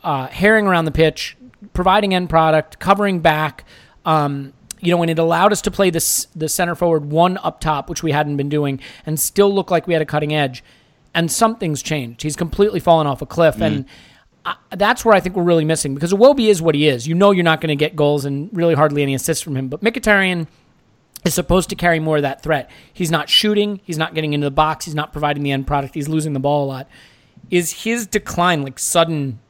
uh, 0.03 0.27
herring 0.29 0.67
around 0.67 0.87
the 0.87 0.91
pitch, 0.91 1.37
providing 1.73 2.15
end 2.15 2.31
product, 2.31 2.79
covering 2.79 3.21
back. 3.21 3.65
Um, 4.05 4.53
you 4.81 4.95
know, 4.95 5.03
and 5.03 5.11
it 5.11 5.19
allowed 5.19 5.53
us 5.53 5.61
to 5.63 5.71
play 5.71 5.91
this 5.91 6.27
the 6.35 6.49
center 6.49 6.75
forward 6.75 7.05
one 7.05 7.39
up 7.39 7.61
top, 7.61 7.91
which 7.91 8.03
we 8.03 8.13
hadn't 8.13 8.37
been 8.37 8.49
doing, 8.49 8.81
and 9.05 9.21
still 9.21 9.53
look 9.55 9.71
like 9.71 9.87
we 9.87 9.93
had 9.93 10.03
a 10.03 10.07
cutting 10.07 10.35
edge. 10.35 10.65
And 11.13 11.31
something's 11.31 11.83
changed. 11.83 12.23
He's 12.23 12.37
completely 12.37 12.79
fallen 12.79 13.09
off 13.09 13.21
a 13.21 13.27
cliff, 13.27 13.61
and 13.61 13.85
I, 14.45 14.55
that's 14.77 15.05
where 15.05 15.15
I 15.15 15.21
think 15.21 15.35
we're 15.35 15.43
really 15.43 15.65
missing 15.65 15.95
because 15.95 16.13
Iwobi 16.13 16.49
is 16.49 16.63
what 16.63 16.75
he 16.75 16.87
is. 16.87 17.07
You 17.07 17.15
know, 17.15 17.33
you're 17.33 17.45
not 17.45 17.61
going 17.61 17.69
to 17.69 17.77
get 17.77 17.97
goals 17.97 18.25
and 18.25 18.49
really 18.53 18.75
hardly 18.75 19.03
any 19.03 19.15
assists 19.15 19.43
from 19.43 19.57
him, 19.57 19.69
but 19.69 19.83
Mkhitaryan 19.83 20.47
is 21.25 21.35
supposed 21.35 21.69
to 21.71 21.75
carry 21.75 22.01
more 22.01 22.17
of 22.17 22.23
that 22.23 22.43
threat. 22.43 22.71
He's 22.93 23.11
not 23.11 23.29
shooting. 23.29 23.81
He's 23.85 23.99
not 23.99 24.15
getting 24.15 24.33
into 24.33 24.47
the 24.47 24.51
box. 24.51 24.87
He's 24.87 24.95
not 24.95 25.13
providing 25.13 25.43
the 25.43 25.51
end 25.51 25.67
product. 25.67 25.95
He's 25.95 26.09
losing 26.09 26.33
the 26.33 26.41
ball 26.41 26.65
a 26.65 26.69
lot. 26.69 26.89
Is 27.51 27.83
his 27.83 28.07
decline 28.07 28.63
like 28.63 28.79
sudden 28.79 29.41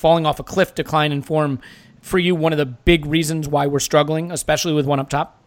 falling 0.00 0.24
off 0.24 0.40
a 0.40 0.42
cliff 0.42 0.74
decline 0.74 1.12
in 1.12 1.20
form 1.20 1.60
for 2.00 2.18
you 2.18 2.34
one 2.34 2.52
of 2.52 2.58
the 2.58 2.66
big 2.66 3.04
reasons 3.04 3.46
why 3.46 3.66
we're 3.66 3.78
struggling, 3.78 4.32
especially 4.32 4.72
with 4.72 4.86
one 4.86 4.98
up 4.98 5.10
top? 5.10 5.38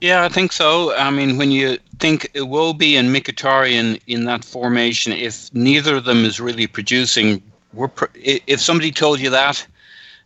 Yeah, 0.00 0.24
I 0.24 0.28
think 0.28 0.52
so. 0.52 0.94
I 0.96 1.10
mean, 1.10 1.38
when 1.38 1.50
you 1.50 1.78
think 1.98 2.30
Iwobi 2.34 2.94
and 2.94 3.14
Mkhitaryan 3.14 4.00
in 4.06 4.24
that 4.24 4.44
formation, 4.44 5.12
if 5.12 5.52
neither 5.54 5.96
of 5.96 6.04
them 6.04 6.24
is 6.24 6.40
really 6.40 6.66
producing, 6.66 7.40
we're 7.72 7.90
if 8.14 8.60
somebody 8.60 8.90
told 8.90 9.20
you 9.20 9.30
that 9.30 9.66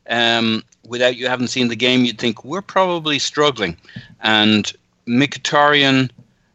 um, 0.08 0.62
without 0.86 1.16
you 1.16 1.28
having 1.28 1.46
seen 1.46 1.68
the 1.68 1.76
game, 1.76 2.04
you'd 2.04 2.18
think 2.18 2.44
we're 2.44 2.62
probably 2.62 3.18
struggling. 3.18 3.76
And 4.20 4.72
Mkhitaryan, 5.06 6.10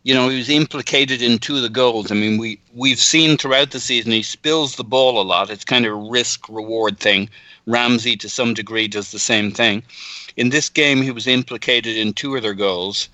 you 0.07 0.13
know, 0.13 0.29
he 0.29 0.37
was 0.37 0.47
implicated 0.47 1.21
in 1.21 1.37
two 1.37 1.57
of 1.57 1.63
the 1.63 1.69
goals. 1.69 2.13
I 2.13 2.15
mean, 2.15 2.37
we 2.37 2.61
we've 2.73 2.97
seen 2.97 3.35
throughout 3.35 3.71
the 3.71 3.79
season 3.81 4.13
he 4.13 4.23
spills 4.23 4.77
the 4.77 4.85
ball 4.85 5.21
a 5.21 5.27
lot. 5.33 5.49
It's 5.49 5.65
kind 5.65 5.85
of 5.85 5.91
a 5.91 6.09
risk 6.09 6.47
reward 6.47 6.97
thing. 6.97 7.29
Ramsey, 7.65 8.15
to 8.15 8.29
some 8.29 8.53
degree, 8.53 8.87
does 8.87 9.11
the 9.11 9.19
same 9.19 9.51
thing. 9.51 9.83
In 10.37 10.49
this 10.49 10.69
game, 10.69 11.01
he 11.01 11.11
was 11.11 11.27
implicated 11.27 11.97
in 11.97 12.13
two 12.13 12.37
of 12.37 12.41
their 12.41 12.53
goals, 12.53 13.09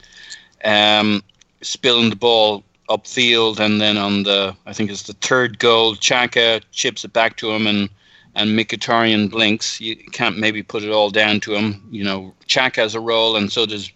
um, 0.65 1.23
spilling 1.61 2.11
the 2.11 2.15
ball 2.15 2.63
upfield, 2.87 3.59
and 3.59 3.81
then 3.81 3.97
on 3.97 4.21
the 4.21 4.55
I 4.67 4.73
think 4.73 4.91
it's 4.91 5.01
the 5.01 5.13
third 5.13 5.57
goal, 5.57 5.95
Xhaka 5.95 6.61
chips 6.71 7.03
it 7.03 7.11
back 7.11 7.37
to 7.37 7.49
him, 7.49 7.65
and 7.65 7.89
and 8.35 8.51
Mkhitaryan 8.51 9.31
blinks. 9.31 9.81
You 9.81 9.95
can't 9.95 10.37
maybe 10.37 10.61
put 10.61 10.83
it 10.83 10.91
all 10.91 11.09
down 11.09 11.39
to 11.39 11.55
him. 11.55 11.89
You 11.91 12.03
know, 12.03 12.35
Xhaka 12.47 12.75
has 12.75 12.93
a 12.93 12.99
role, 12.99 13.35
and 13.35 13.51
so 13.51 13.65
does 13.65 13.91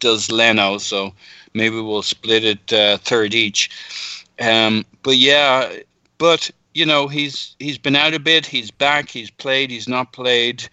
does 0.00 0.30
Leno. 0.30 0.76
So 0.76 1.14
maybe 1.54 1.80
we'll 1.80 2.02
split 2.02 2.44
it 2.44 2.72
uh, 2.72 2.98
third 2.98 3.34
each. 3.34 3.70
Um, 4.40 4.84
but 5.02 5.16
yeah, 5.16 5.72
but 6.18 6.50
you 6.74 6.86
know 6.86 7.08
he's 7.08 7.54
he's 7.58 7.78
been 7.78 7.96
out 7.96 8.14
a 8.14 8.20
bit. 8.20 8.46
He's 8.46 8.70
back. 8.70 9.08
He's 9.08 9.30
played. 9.30 9.70
He's 9.70 9.88
not 9.88 10.12
played. 10.12 10.68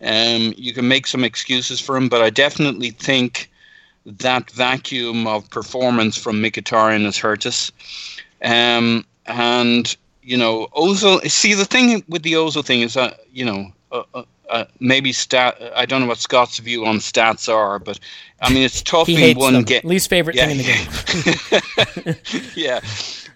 Um, 0.00 0.54
you 0.56 0.72
can 0.72 0.88
make 0.88 1.06
some 1.06 1.24
excuses 1.24 1.80
for 1.80 1.96
him, 1.96 2.08
but 2.08 2.20
I 2.20 2.30
definitely 2.30 2.90
think 2.90 3.50
that 4.04 4.50
vacuum 4.50 5.26
of 5.26 5.48
performance 5.50 6.16
from 6.16 6.42
Mkhitaryan 6.42 7.04
has 7.04 7.16
hurt 7.16 7.46
us. 7.46 7.72
Um, 8.42 9.06
and 9.26 9.96
you 10.22 10.36
know, 10.36 10.68
Ozil. 10.76 11.28
See, 11.30 11.54
the 11.54 11.64
thing 11.64 12.04
with 12.08 12.22
the 12.22 12.34
Ozil 12.34 12.64
thing 12.64 12.80
is 12.80 12.94
that 12.94 13.20
you 13.32 13.44
know. 13.44 13.72
Uh, 13.92 14.02
uh, 14.14 14.24
uh, 14.50 14.64
maybe 14.78 15.12
stat. 15.12 15.56
I 15.74 15.86
don't 15.86 16.02
know 16.02 16.06
what 16.06 16.18
Scott's 16.18 16.58
view 16.58 16.84
on 16.84 16.96
stats 16.96 17.52
are, 17.52 17.78
but 17.78 17.98
I 18.44 18.52
mean 18.52 18.62
it's 18.62 18.82
tough 18.82 19.08
in 19.08 19.36
one 19.38 19.54
them. 19.54 19.64
game. 19.64 19.80
Least 19.84 20.08
favorite 20.10 20.36
Yeah. 20.36 20.46
thing 20.46 20.60
in 20.60 20.66
the 20.66 22.14
game. 22.34 22.50
yeah, 22.54 22.80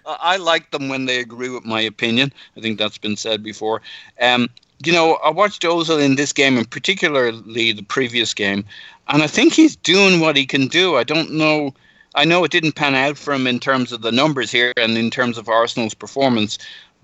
I 0.05 0.33
I 0.33 0.37
like 0.37 0.71
them 0.71 0.87
when 0.89 1.05
they 1.05 1.19
agree 1.19 1.49
with 1.49 1.65
my 1.65 1.81
opinion. 1.81 2.31
I 2.57 2.61
think 2.61 2.77
that's 2.77 2.97
been 2.97 3.17
said 3.17 3.43
before. 3.43 3.81
Um, 4.21 4.49
you 4.85 4.93
know, 4.93 5.15
I 5.15 5.29
watched 5.29 5.63
Ozil 5.63 6.01
in 6.03 6.15
this 6.15 6.31
game, 6.31 6.57
and 6.57 6.69
particularly 6.69 7.71
the 7.73 7.83
previous 7.83 8.33
game, 8.33 8.63
and 9.09 9.21
I 9.23 9.27
think 9.27 9.53
he's 9.53 9.75
doing 9.75 10.19
what 10.21 10.37
he 10.37 10.45
can 10.45 10.67
do. 10.67 10.95
I 10.95 11.03
don't 11.03 11.31
know. 11.31 11.73
I 12.15 12.25
know 12.25 12.43
it 12.43 12.51
didn't 12.51 12.75
pan 12.75 12.95
out 12.95 13.17
for 13.17 13.33
him 13.33 13.45
in 13.47 13.59
terms 13.59 13.91
of 13.91 14.01
the 14.01 14.11
numbers 14.11 14.51
here 14.51 14.73
and 14.77 14.97
in 14.97 15.09
terms 15.11 15.37
of 15.37 15.47
Arsenal's 15.49 15.93
performance, 15.93 16.57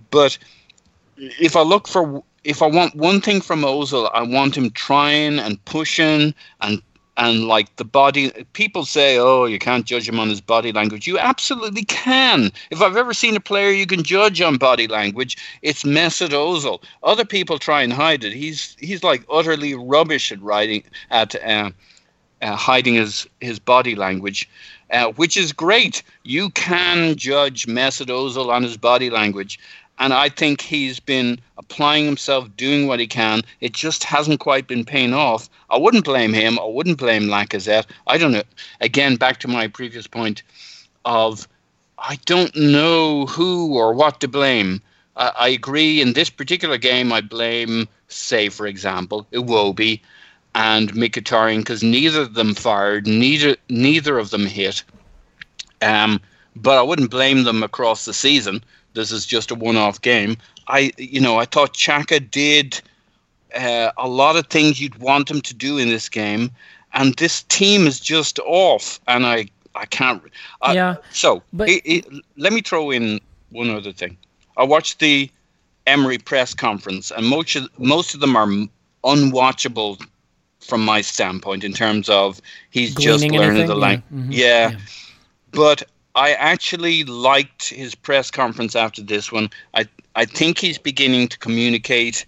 but 0.09 0.37
if 1.17 1.55
I 1.55 1.61
look 1.61 1.87
for 1.87 2.23
if 2.43 2.61
I 2.61 2.67
want 2.67 2.95
one 2.95 3.21
thing 3.21 3.41
from 3.41 3.61
Ozil, 3.61 4.09
I 4.13 4.21
want 4.21 4.55
him 4.57 4.69
trying 4.71 5.39
and 5.39 5.63
pushing 5.65 6.33
and 6.61 6.81
and 7.17 7.47
like 7.47 7.73
the 7.77 7.85
body 7.85 8.31
people 8.53 8.85
say 8.85 9.17
oh 9.17 9.45
you 9.45 9.59
can't 9.59 9.85
judge 9.85 10.07
him 10.07 10.19
on 10.19 10.29
his 10.29 10.41
body 10.41 10.71
language. 10.71 11.07
You 11.07 11.17
absolutely 11.17 11.85
can. 11.85 12.51
If 12.71 12.81
i've 12.81 12.97
ever 12.97 13.13
seen 13.13 13.35
a 13.35 13.39
player 13.39 13.71
you 13.71 13.87
can 13.87 14.03
judge 14.03 14.41
on 14.41 14.57
body 14.57 14.87
language. 14.87 15.37
It's 15.61 15.83
Mesut 15.83 16.29
Ozil 16.29 16.81
other 17.03 17.25
people 17.25 17.57
try 17.59 17.81
and 17.81 17.93
hide 17.93 18.23
it. 18.23 18.33
He's 18.33 18.75
he's 18.79 19.03
like 19.03 19.23
utterly 19.31 19.75
rubbish 19.75 20.31
at 20.31 20.41
writing 20.41 20.83
at 21.11 21.35
uh, 21.43 21.71
uh, 22.41 22.55
hiding 22.55 22.95
his 22.95 23.27
his 23.39 23.59
body 23.59 23.95
language 23.95 24.49
uh, 24.91 25.11
which 25.13 25.37
is 25.37 25.51
great. 25.51 26.03
You 26.23 26.49
can 26.51 27.15
judge 27.15 27.65
Mesut 27.65 28.07
Ozil 28.07 28.49
on 28.49 28.63
his 28.63 28.77
body 28.77 29.09
language 29.09 29.59
and 29.99 30.13
I 30.13 30.29
think 30.29 30.61
he's 30.61 30.99
been 30.99 31.39
applying 31.57 32.05
himself, 32.05 32.49
doing 32.57 32.87
what 32.87 32.99
he 32.99 33.07
can. 33.07 33.41
It 33.61 33.73
just 33.73 34.03
hasn't 34.03 34.39
quite 34.39 34.67
been 34.67 34.83
paying 34.83 35.13
off. 35.13 35.49
I 35.69 35.77
wouldn't 35.77 36.03
blame 36.03 36.33
him. 36.33 36.59
I 36.59 36.65
wouldn't 36.65 36.97
blame 36.97 37.23
Lacazette. 37.23 37.85
I 38.07 38.17
don't 38.17 38.33
know. 38.33 38.43
Again, 38.81 39.15
back 39.15 39.39
to 39.39 39.47
my 39.47 39.67
previous 39.67 40.07
point 40.07 40.43
of 41.05 41.47
I 41.97 42.17
don't 42.25 42.55
know 42.55 43.25
who 43.25 43.75
or 43.75 43.93
what 43.93 44.19
to 44.19 44.27
blame. 44.27 44.81
I, 45.17 45.47
agree. 45.47 46.01
In 46.01 46.11
this 46.11 46.29
particular 46.29 46.77
game, 46.77 47.13
I 47.13 47.21
blame, 47.21 47.87
say, 48.09 48.49
for 48.49 48.67
example, 48.67 49.25
Iwobi 49.31 50.01
and 50.53 50.91
Mkhitaryan 50.93 51.59
because 51.59 51.83
neither 51.83 52.21
of 52.21 52.33
them 52.33 52.53
fired, 52.53 53.07
neither 53.07 53.55
neither 53.69 54.19
of 54.19 54.31
them 54.31 54.45
hit. 54.45 54.83
Um, 55.81 56.19
but 56.55 56.77
I 56.77 56.81
wouldn't 56.81 57.11
blame 57.11 57.43
them 57.43 57.63
across 57.63 58.03
the 58.03 58.13
season. 58.13 58.61
This 58.95 59.11
is 59.11 59.25
just 59.25 59.51
a 59.51 59.55
one-off 59.55 60.01
game. 60.01 60.37
I, 60.67 60.91
you 60.97 61.19
know, 61.21 61.37
I 61.37 61.45
thought 61.45 61.73
Xhaka 61.73 62.31
did 62.31 62.81
uh, 63.55 63.91
a 63.97 64.07
lot 64.07 64.35
of 64.37 64.47
things 64.47 64.81
you'd 64.81 64.97
want 64.99 65.29
him 65.29 65.41
to 65.41 65.53
do 65.53 65.77
in 65.77 65.89
this 65.89 66.09
game, 66.09 66.49
and 66.93 67.13
this 67.17 67.43
team 67.43 67.85
is 67.85 67.99
just 67.99 68.39
off. 68.39 68.99
And 69.07 69.25
I, 69.25 69.47
I 69.75 69.85
can't. 69.85 70.23
I, 70.61 70.73
Yeah, 70.73 70.95
So 71.11 71.43
but- 71.53 71.69
it, 71.69 71.81
it, 71.85 72.05
let 72.37 72.51
me 72.53 72.61
throw 72.61 72.89
in 72.89 73.19
one 73.51 73.69
other 73.69 73.91
thing. 73.91 74.17
I 74.57 74.63
watched 74.63 74.99
the 74.99 75.29
Emery 75.85 76.17
press 76.17 76.53
conference, 76.55 77.11
and 77.11 77.27
most 77.27 77.55
of, 77.55 77.69
most 77.77 78.13
of 78.15 78.21
them 78.21 78.35
are 78.35 78.47
unwatchable 79.03 80.03
from 80.61 80.83
my 80.83 81.01
standpoint 81.01 81.63
in 81.63 81.73
terms 81.73 82.09
of 82.09 82.41
he's 82.71 82.95
just 82.95 83.23
learning 83.23 83.39
anything? 83.39 83.67
the 83.67 83.75
Yeah. 83.75 83.79
language. 83.81 84.03
Mhm. 84.13 84.27
Yeah. 84.31 84.69
Yeah. 84.71 84.77
But 85.51 85.83
I 86.15 86.31
actually 86.33 87.03
liked 87.03 87.69
his 87.69 87.93
press 87.93 88.31
conference 88.31 88.75
after 88.75 89.01
this 89.01 89.31
one. 89.31 89.49
I 89.73 89.87
I 90.15 90.25
think 90.25 90.57
he's 90.57 90.77
beginning 90.77 91.27
to 91.27 91.37
communicate 91.37 92.25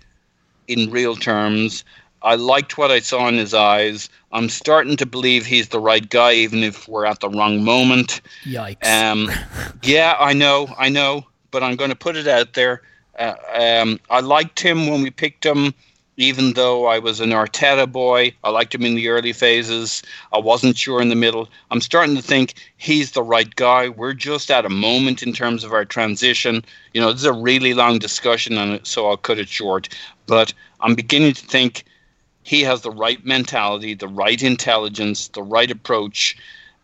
in 0.68 0.92
real 0.92 1.16
terms. 1.16 1.86
I 2.22 2.36
liked 2.36 2.78
what 2.78 2.92
I 2.92 3.00
saw 3.00 3.28
in 3.28 3.36
his 3.36 3.54
eyes. 3.54 4.10
I'm 4.32 4.50
starting 4.50 4.98
to 4.98 5.06
believe 5.06 5.46
he's 5.46 5.70
the 5.70 5.80
right 5.80 6.08
guy, 6.10 6.34
even 6.34 6.64
if 6.64 6.88
we're 6.88 7.06
at 7.06 7.22
the 7.22 7.30
wrong 7.30 7.64
moment. 7.64 8.22
Yikes. 8.44 8.86
Um, 8.86 9.32
yeah, 9.84 10.16
I 10.20 10.34
know, 10.34 10.74
I 10.78 10.90
know, 10.90 11.26
but 11.52 11.64
I'm 11.64 11.76
going 11.76 11.92
to 11.92 11.96
put 11.96 12.18
it 12.18 12.28
out 12.28 12.54
there. 12.54 12.82
Uh, 13.18 13.36
um, 13.54 14.00
I 14.10 14.20
liked 14.20 14.60
him 14.60 14.88
when 14.88 15.02
we 15.02 15.10
picked 15.10 15.46
him, 15.46 15.74
even 16.18 16.54
though 16.54 16.88
I 16.88 16.98
was 16.98 17.20
an 17.20 17.30
Arteta 17.30 17.90
boy. 17.90 18.34
I 18.44 18.50
liked 18.50 18.74
him 18.74 18.84
in 18.84 18.96
the 18.96 19.08
early 19.08 19.34
phases. 19.34 20.02
I 20.34 20.40
wasn't 20.40 20.76
sure 20.76 21.00
in 21.00 21.10
the 21.10 21.16
middle. 21.16 21.48
I'm 21.70 21.80
starting 21.80 22.16
to 22.16 22.22
think 22.24 22.56
he's 22.78 23.12
the 23.12 23.22
right 23.22 23.56
guy. 23.56 23.90
We're 23.90 24.14
just 24.14 24.50
at 24.50 24.66
a 24.66 24.70
moment 24.70 25.22
in 25.22 25.32
terms 25.32 25.64
of 25.64 25.74
our 25.74 25.86
transition. 25.86 26.66
You 26.94 27.02
know, 27.02 27.12
this 27.12 27.22
is 27.22 27.28
a 27.28 27.34
really 27.34 27.76
long 27.76 28.00
discussion, 28.00 28.58
and 28.58 28.86
so 28.86 29.08
I'll 29.08 29.18
cut 29.18 29.38
it 29.38 29.48
short. 29.48 29.90
But 30.26 30.54
I'm 30.82 30.96
beginning 30.96 31.34
to 31.34 31.46
think 31.46 31.84
he 32.42 32.62
has 32.62 32.82
the 32.82 32.92
right 32.92 33.24
mentality, 33.24 33.94
the 33.94 34.08
right 34.08 34.42
intelligence, 34.42 35.28
the 35.30 35.44
right 35.44 35.70
approach, 35.70 36.36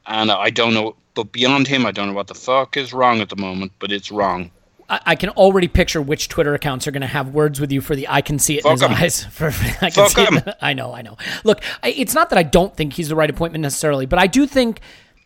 and 0.05 0.31
I 0.31 0.51
don't 0.51 0.75
know. 0.75 0.95
But 1.15 1.31
beyond 1.31 1.67
him, 1.67 1.85
I 1.85 1.91
don't 1.91 2.07
know 2.07 2.13
what 2.13 2.27
the 2.27 2.35
fuck 2.35 2.77
is 2.77 2.93
wrong 2.93 3.19
at 3.19 3.29
the 3.29 3.35
moment. 3.35 3.71
But 3.79 3.91
it's 3.91 4.11
wrong. 4.11 4.51
I, 4.93 4.99
I 5.11 5.15
can 5.15 5.29
already 5.29 5.67
picture 5.67 6.01
which 6.01 6.29
Twitter 6.29 6.53
accounts 6.53 6.87
are 6.87 6.91
going 6.91 7.01
to 7.01 7.07
have 7.07 7.33
words 7.33 7.59
with 7.59 7.71
you 7.71 7.81
for 7.81 7.95
the 7.95 8.07
I 8.09 8.21
can 8.21 8.37
see 8.39 8.57
it 8.57 8.65
in 8.65 8.71
his 8.71 8.81
Fuck 8.81 8.91
'em. 8.91 8.97
eyes. 8.97 9.23
For, 9.31 9.47
I 9.47 9.89
can 9.89 9.91
Fuck 9.91 10.09
see 10.11 10.21
it. 10.21 10.47
'em. 10.47 10.53
I 10.61 10.73
know, 10.73 10.93
I 10.93 11.01
know. 11.01 11.17
Look, 11.43 11.61
it's 11.83 12.13
not 12.13 12.29
that 12.29 12.37
I 12.39 12.43
don't 12.43 12.75
think 12.75 12.93
he's 12.93 13.09
the 13.09 13.15
right 13.15 13.29
appointment 13.29 13.61
necessarily, 13.63 14.05
but 14.05 14.19
I 14.19 14.27
do 14.27 14.45
think 14.45 14.81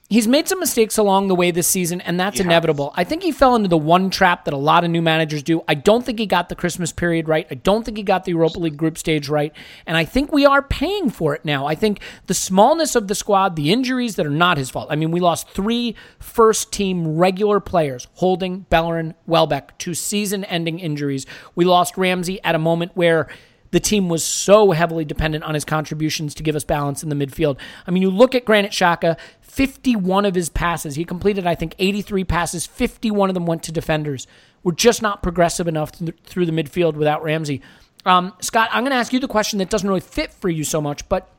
he's 0.10 0.28
made 0.28 0.48
some 0.48 0.60
mistakes 0.60 0.98
along 0.98 1.28
the 1.28 1.36
way 1.36 1.52
this 1.52 1.68
season, 1.68 2.02
and 2.02 2.20
that's 2.20 2.40
inevitable. 2.40 2.94
I 2.96 3.04
think 3.04 3.24
he 3.24 3.32
fell 3.32 3.56
into 3.56 3.68
the 3.68 3.78
one 3.78 4.10
trap 4.10 4.46
that 4.46 4.54
a 4.54 4.58
lot 4.58 4.84
of 4.84 4.90
new 4.90 5.02
managers 5.02 5.44
do. 5.44 5.64
I 5.68 5.74
don't 5.74 6.06
think 6.06 6.20
he 6.20 6.26
got 6.26 6.50
the 6.50 6.56
Christmas 6.56 6.92
period 6.92 7.28
right. 7.28 7.46
I 7.52 7.56
don't 7.56 7.84
think 7.84 7.98
he 7.98 8.04
got 8.04 8.26
the 8.26 8.32
Europa 8.32 8.60
League 8.60 8.78
group 8.78 8.98
stage 8.98 9.30
right, 9.30 9.54
and 9.86 9.98
I 9.98 10.06
think 10.06 10.32
we 10.32 10.46
are 10.46 10.62
paying 10.62 11.10
for 11.10 11.36
it 11.36 11.44
now. 11.44 11.66
I 11.66 11.76
think 11.76 12.00
the 12.28 12.34
smallness 12.34 12.96
of 12.96 13.08
the 13.08 13.16
squad, 13.16 13.56
the 13.56 13.72
injuries 13.72 14.16
that 14.16 14.26
are 14.26 14.30
not 14.30 14.58
his 14.58 14.70
fault. 14.70 14.88
I 14.90 14.96
mean, 14.96 15.12
we 15.12 15.20
lost 15.20 15.50
three 15.50 15.96
first 16.20 16.72
team 16.72 17.18
regular 17.18 17.60
players, 17.60 18.08
Holding, 18.16 18.62
Bellerin, 18.70 19.14
Welbeck, 19.26 19.78
to 19.80 19.94
season 19.94 20.44
ending 20.46 20.80
injuries. 20.80 21.26
We 21.56 21.66
lost 21.66 21.98
Ramsey 21.98 22.42
at 22.44 22.56
a 22.56 22.60
moment 22.60 22.92
where 22.96 23.28
the 23.72 23.80
team 23.80 24.10
was 24.10 24.24
so 24.24 24.72
heavily 24.72 25.06
dependent 25.06 25.44
on 25.44 25.54
his 25.54 25.66
contributions 25.66 26.34
to 26.36 26.44
give 26.44 26.56
us 26.56 26.64
balance 26.64 27.04
in 27.04 27.10
the 27.10 27.16
midfield. 27.16 27.58
I 27.86 27.92
mean, 27.92 28.02
you 28.02 28.10
look 28.10 28.34
at 28.36 28.46
Granit 28.46 28.72
Xhaka, 28.72 29.18
51 29.42 30.26
of 30.26 30.36
his 30.36 30.50
passes, 30.50 30.96
he 30.96 31.04
completed, 31.04 31.46
I 31.46 31.56
think, 31.56 31.76
83 31.80 32.24
passes, 32.24 32.66
51 32.66 33.30
of 33.30 33.34
them 33.34 33.46
went 33.46 33.64
to 33.64 33.72
defenders. 33.72 34.28
We're 34.64 34.72
just 34.74 35.02
not 35.02 35.22
progressive 35.24 35.68
enough 35.68 35.92
through 36.26 36.46
the 36.46 36.52
midfield 36.52 36.94
without 36.96 37.24
Ramsey. 37.24 37.62
Um, 38.06 38.34
Scott, 38.40 38.70
I'm 38.72 38.84
going 38.84 38.92
to 38.92 38.98
ask 38.98 39.12
you 39.12 39.20
the 39.20 39.28
question 39.28 39.60
that 39.60 39.70
doesn't 39.70 39.88
really 39.88 40.00
fit 40.02 40.32
for 40.32 40.50
you 40.50 40.64
so 40.64 40.80
much, 40.80 41.08
but 41.10 41.30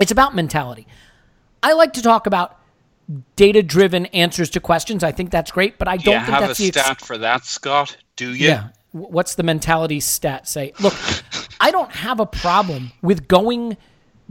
it's 0.00 0.10
about 0.10 0.34
mentality. 0.34 0.86
I 1.62 1.74
like 1.74 1.92
to 1.94 2.02
talk 2.02 2.26
about 2.26 2.58
data 3.36 3.62
driven 3.62 4.06
answers 4.06 4.50
to 4.50 4.60
questions. 4.60 5.04
I 5.04 5.12
think 5.12 5.30
that's 5.30 5.50
great, 5.52 5.78
but 5.78 5.86
I 5.86 5.96
Do 5.96 6.04
don't 6.06 6.14
you 6.14 6.20
think 6.26 6.30
have 6.38 6.48
that's 6.48 6.58
a 6.58 6.62
the 6.62 6.68
ex- 6.68 6.80
stat 6.80 7.00
for 7.00 7.18
that, 7.18 7.44
Scott? 7.44 7.96
Do 8.16 8.30
you? 8.34 8.48
yeah. 8.48 8.68
What's 8.92 9.36
the 9.36 9.42
mentality 9.42 10.00
stat 10.00 10.46
say? 10.46 10.72
Look, 10.80 10.92
I 11.62 11.70
don't 11.70 11.92
have 11.92 12.18
a 12.18 12.26
problem 12.26 12.90
with 13.02 13.28
going 13.28 13.76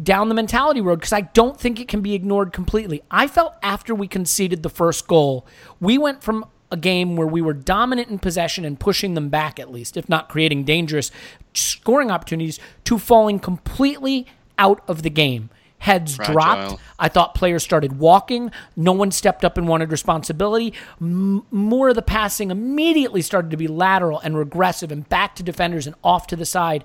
down 0.02 0.28
the 0.28 0.36
mentality 0.36 0.82
road 0.82 1.00
because 1.00 1.14
I 1.14 1.22
don't 1.22 1.58
think 1.58 1.80
it 1.80 1.88
can 1.88 2.02
be 2.02 2.14
ignored 2.14 2.52
completely. 2.52 3.02
I 3.10 3.28
felt 3.28 3.56
after 3.64 3.96
we 3.96 4.10
conceded 4.10 4.64
the 4.64 4.70
first 4.70 5.08
goal, 5.08 5.48
we 5.80 5.98
went 5.98 6.22
from 6.24 6.46
a 6.72 6.76
game 6.76 7.16
where 7.16 7.28
we 7.28 7.42
were 7.42 7.54
dominant 7.54 8.10
in 8.10 8.20
possession 8.20 8.66
and 8.66 8.78
pushing 8.78 9.14
them 9.14 9.30
back 9.30 9.62
at 9.62 9.72
least, 9.72 9.96
if 9.96 10.10
not 10.10 10.28
creating 10.28 10.66
dangerous 10.66 11.10
scoring 11.54 12.12
opportunities, 12.12 12.60
to 12.84 12.98
falling 12.98 13.40
completely 13.40 14.28
out 14.58 14.84
of 14.90 15.02
the 15.02 15.10
game. 15.10 15.50
Heads 15.78 16.16
Fragile. 16.18 16.34
dropped. 16.34 16.82
I 17.00 17.08
thought 17.08 17.34
players 17.34 17.64
started 17.64 17.98
walking. 17.98 18.52
No 18.76 18.92
one 18.92 19.10
stepped 19.10 19.46
up 19.46 19.58
and 19.58 19.70
wanted 19.70 19.90
responsibility. 19.90 20.74
M- 21.00 21.46
more 21.50 21.90
of 21.90 21.96
the 21.96 22.02
passing 22.02 22.52
immediately 22.52 23.22
started 23.22 23.52
to 23.52 23.58
be 23.58 23.68
lateral 23.68 24.20
and 24.20 24.38
regressive 24.38 24.92
and 24.92 25.08
back 25.08 25.36
to 25.38 25.44
defenders 25.44 25.88
and 25.88 25.96
off 26.04 26.28
to 26.28 26.36
the 26.36 26.46
side. 26.46 26.84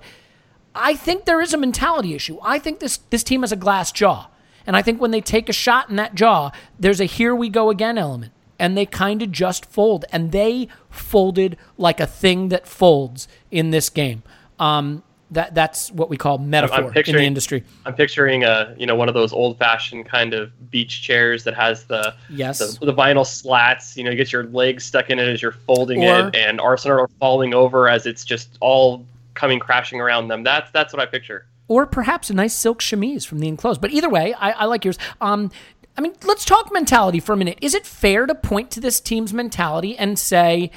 I 0.77 0.95
think 0.95 1.25
there 1.25 1.41
is 1.41 1.53
a 1.53 1.57
mentality 1.57 2.13
issue. 2.13 2.37
I 2.41 2.59
think 2.59 2.79
this 2.79 2.97
this 3.09 3.23
team 3.23 3.41
has 3.41 3.51
a 3.51 3.55
glass 3.57 3.91
jaw. 3.91 4.27
And 4.65 4.75
I 4.75 4.81
think 4.81 4.99
when 4.99 5.11
they 5.11 5.21
take 5.21 5.47
a 5.47 5.53
shot 5.53 5.89
in 5.89 5.95
that 5.95 6.13
jaw, 6.13 6.51
there's 6.77 6.99
a 6.99 7.05
here 7.05 7.33
we 7.35 7.47
go 7.49 7.69
again 7.69 7.97
element. 7.97 8.33
And 8.59 8.75
they 8.77 8.85
kind 8.85 9.21
of 9.21 9.31
just 9.31 9.65
fold. 9.65 10.03
And 10.11 10.31
they 10.31 10.67
folded 10.89 11.57
like 11.77 11.99
a 11.99 12.07
thing 12.07 12.49
that 12.49 12.67
folds 12.67 13.27
in 13.51 13.69
this 13.69 13.89
game. 13.89 14.23
Um, 14.59 15.03
that 15.31 15.53
that's 15.53 15.91
what 15.91 16.09
we 16.09 16.15
call 16.17 16.37
metaphor 16.37 16.91
in 16.95 17.15
the 17.15 17.21
industry. 17.21 17.63
I'm 17.85 17.93
picturing 17.93 18.43
a 18.45 18.73
you 18.77 18.85
know 18.85 18.95
one 18.95 19.09
of 19.09 19.13
those 19.13 19.33
old 19.33 19.57
fashioned 19.57 20.05
kind 20.05 20.33
of 20.33 20.71
beach 20.71 21.01
chairs 21.01 21.43
that 21.43 21.53
has 21.53 21.83
the 21.85 22.13
Yes. 22.29 22.59
the, 22.59 22.85
the 22.85 22.93
vinyl 22.93 23.25
slats. 23.25 23.97
You 23.97 24.05
know, 24.05 24.11
you 24.11 24.17
get 24.17 24.31
your 24.31 24.45
legs 24.45 24.85
stuck 24.85 25.09
in 25.09 25.19
it 25.19 25.27
as 25.27 25.41
you're 25.41 25.51
folding 25.51 26.03
Or- 26.03 26.29
it, 26.29 26.35
and 26.35 26.61
Arsenal 26.61 26.99
are 26.99 27.09
falling 27.19 27.53
over 27.53 27.89
as 27.89 28.05
it's 28.05 28.23
just 28.23 28.57
all 28.61 29.05
coming 29.37 29.59
crashing 29.59 30.01
around 30.01 30.27
them. 30.27 30.43
That's 30.43 30.69
that's 30.71 30.91
what 30.93 31.01
I 31.01 31.05
picture. 31.05 31.45
or 31.69 31.85
perhaps 31.85 32.29
a 32.29 32.33
nice 32.33 32.53
silk 32.53 32.81
chemise 32.81 33.25
from 33.25 33.39
the 33.39 33.47
enclosed. 33.47 33.81
But 33.81 33.91
either 33.91 34.09
way, 34.09 34.33
I, 34.33 34.51
I 34.51 34.65
like 34.65 34.85
yours. 34.85 34.97
Um, 35.21 35.51
I 35.97 36.01
mean, 36.01 36.13
let's 36.25 36.45
talk 36.45 36.71
mentality 36.71 37.19
for 37.19 37.33
a 37.33 37.37
minute. 37.37 37.57
Is 37.61 37.73
it 37.73 37.85
fair 37.85 38.25
to 38.25 38.35
point 38.35 38.71
to 38.71 38.79
this 38.79 38.99
team's 38.99 39.33
mentality 39.33 39.97
and 39.97 40.17
say, 40.17 40.71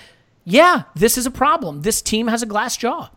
yeah, 0.45 0.85
this 0.95 1.17
is 1.19 1.27
a 1.27 1.31
problem. 1.31 1.83
This 1.83 2.03
team 2.03 2.27
has 2.29 2.43
a 2.43 2.47
glass 2.47 2.77
jaw. 2.77 3.11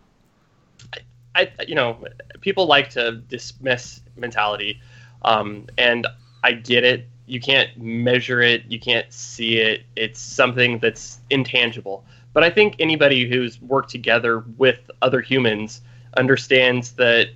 I 1.35 1.49
you 1.67 1.73
know 1.73 1.97
people 2.41 2.67
like 2.67 2.91
to 2.91 3.13
dismiss 3.27 4.01
mentality, 4.15 4.79
um, 5.23 5.65
and 5.79 6.05
I 6.43 6.51
get 6.51 6.83
it. 6.83 7.07
You 7.25 7.39
can't 7.39 7.75
measure 7.77 8.41
it. 8.41 8.65
You 8.67 8.79
can't 8.79 9.11
see 9.11 9.57
it. 9.57 9.81
It's 9.95 10.19
something 10.19 10.77
that's 10.77 11.19
intangible. 11.31 12.05
But 12.33 12.43
I 12.43 12.49
think 12.49 12.75
anybody 12.79 13.29
who's 13.29 13.61
worked 13.61 13.89
together 13.89 14.43
with 14.57 14.79
other 15.01 15.21
humans 15.21 15.81
understands 16.17 16.93
that 16.93 17.29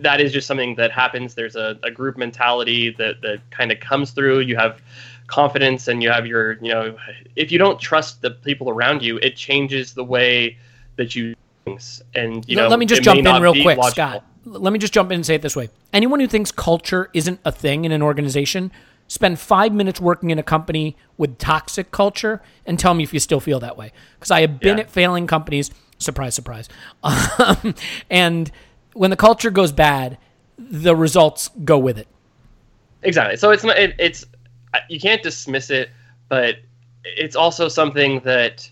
that 0.00 0.20
is 0.20 0.32
just 0.32 0.46
something 0.46 0.74
that 0.76 0.92
happens. 0.92 1.34
There's 1.34 1.56
a, 1.56 1.78
a 1.82 1.90
group 1.90 2.16
mentality 2.16 2.90
that 2.98 3.20
that 3.22 3.40
kind 3.50 3.72
of 3.72 3.80
comes 3.80 4.10
through. 4.10 4.40
You 4.40 4.56
have 4.56 4.80
confidence 5.28 5.88
and 5.88 6.02
you 6.02 6.10
have 6.10 6.26
your 6.26 6.54
you 6.62 6.72
know 6.72 6.96
if 7.36 7.50
you 7.50 7.58
don't 7.58 7.80
trust 7.80 8.22
the 8.22 8.30
people 8.30 8.68
around 8.68 9.02
you, 9.02 9.18
it 9.18 9.36
changes 9.36 9.94
the 9.94 10.04
way 10.04 10.56
that 10.96 11.14
you 11.14 11.34
things. 11.64 12.02
And 12.14 12.46
you 12.48 12.56
Let- 12.56 12.64
know, 12.64 12.68
let 12.68 12.78
me 12.78 12.86
just 12.86 13.02
jump 13.02 13.18
in 13.18 13.42
real 13.42 13.52
quick, 13.52 13.78
logical. 13.78 13.90
Scott. 13.90 14.24
Let 14.44 14.72
me 14.72 14.78
just 14.78 14.92
jump 14.92 15.10
in 15.12 15.16
and 15.16 15.26
say 15.26 15.36
it 15.36 15.42
this 15.42 15.54
way. 15.54 15.70
Anyone 15.92 16.18
who 16.18 16.26
thinks 16.26 16.50
culture 16.50 17.08
isn't 17.14 17.38
a 17.44 17.52
thing 17.52 17.84
in 17.84 17.92
an 17.92 18.02
organization, 18.02 18.72
spend 19.12 19.38
five 19.38 19.74
minutes 19.74 20.00
working 20.00 20.30
in 20.30 20.38
a 20.38 20.42
company 20.42 20.96
with 21.18 21.36
toxic 21.36 21.90
culture 21.90 22.40
and 22.64 22.78
tell 22.78 22.94
me 22.94 23.02
if 23.02 23.12
you 23.12 23.20
still 23.20 23.40
feel 23.40 23.60
that 23.60 23.76
way. 23.76 23.92
Because 24.14 24.30
I 24.30 24.40
have 24.40 24.58
been 24.58 24.78
Yeah. 24.78 24.84
at 24.84 24.90
failing 24.90 25.26
companies. 25.26 25.70
Surprise, 25.98 26.34
surprise. 26.34 26.66
Um, 27.38 27.74
and 28.08 28.50
when 28.94 29.10
the 29.10 29.16
culture 29.16 29.50
goes 29.50 29.70
bad, 29.70 30.16
the 30.56 30.96
results 30.96 31.50
go 31.62 31.78
with 31.78 31.98
it. 31.98 32.08
Exactly. 33.02 33.36
So 33.36 33.50
it's 33.50 33.64
not. 33.64 33.78
It, 33.78 33.94
it's 33.98 34.24
you 34.88 34.98
can't 34.98 35.22
dismiss 35.22 35.68
it, 35.68 35.90
but 36.30 36.56
it's 37.04 37.36
also 37.36 37.68
something 37.68 38.20
that 38.20 38.70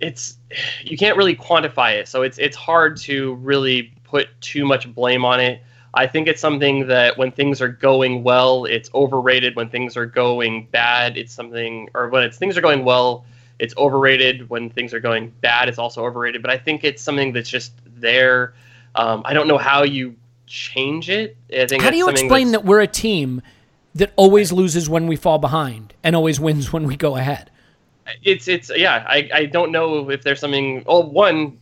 it's 0.00 0.38
you 0.82 0.96
can't 0.96 1.16
really 1.16 1.36
quantify 1.36 1.92
it. 2.00 2.08
So 2.08 2.22
it's 2.22 2.38
it's 2.38 2.56
hard 2.56 2.96
to 3.02 3.34
really 3.34 3.92
put 4.02 4.28
too 4.40 4.64
much 4.64 4.92
blame 4.92 5.24
on 5.24 5.38
it. 5.38 5.62
I 5.94 6.06
think 6.06 6.26
it's 6.26 6.40
something 6.40 6.86
that 6.86 7.18
when 7.18 7.32
things 7.32 7.60
are 7.60 7.68
going 7.68 8.22
well, 8.22 8.64
it's 8.64 8.90
overrated. 8.94 9.56
When 9.56 9.68
things 9.68 9.96
are 9.96 10.06
going 10.06 10.66
bad, 10.70 11.18
it's 11.18 11.32
something, 11.32 11.90
or 11.94 12.08
when 12.08 12.22
it's 12.22 12.38
things 12.38 12.56
are 12.56 12.62
going 12.62 12.84
well, 12.84 13.24
it's 13.58 13.76
overrated. 13.76 14.48
When 14.48 14.70
things 14.70 14.94
are 14.94 15.00
going 15.00 15.32
bad, 15.42 15.68
it's 15.68 15.78
also 15.78 16.04
overrated. 16.04 16.40
But 16.40 16.50
I 16.50 16.58
think 16.58 16.82
it's 16.82 17.02
something 17.02 17.32
that's 17.32 17.50
just 17.50 17.72
there. 17.86 18.54
Um, 18.94 19.22
I 19.24 19.34
don't 19.34 19.48
know 19.48 19.58
how 19.58 19.82
you 19.82 20.16
change 20.46 21.10
it. 21.10 21.36
I 21.52 21.66
think 21.66 21.82
How 21.82 21.90
do 21.90 21.96
you 21.96 22.08
explain 22.08 22.52
that 22.52 22.64
we're 22.64 22.80
a 22.80 22.86
team 22.86 23.42
that 23.94 24.12
always 24.16 24.50
loses 24.50 24.88
when 24.88 25.06
we 25.06 25.16
fall 25.16 25.38
behind 25.38 25.92
and 26.02 26.16
always 26.16 26.40
wins 26.40 26.72
when 26.72 26.86
we 26.86 26.96
go 26.96 27.16
ahead? 27.16 27.50
it's 28.22 28.48
it's 28.48 28.70
yeah 28.74 29.04
I, 29.06 29.30
I 29.32 29.44
don't 29.46 29.70
know 29.70 30.10
if 30.10 30.22
there's 30.22 30.40
something 30.40 30.82
oh 30.86 31.00
one 31.00 31.58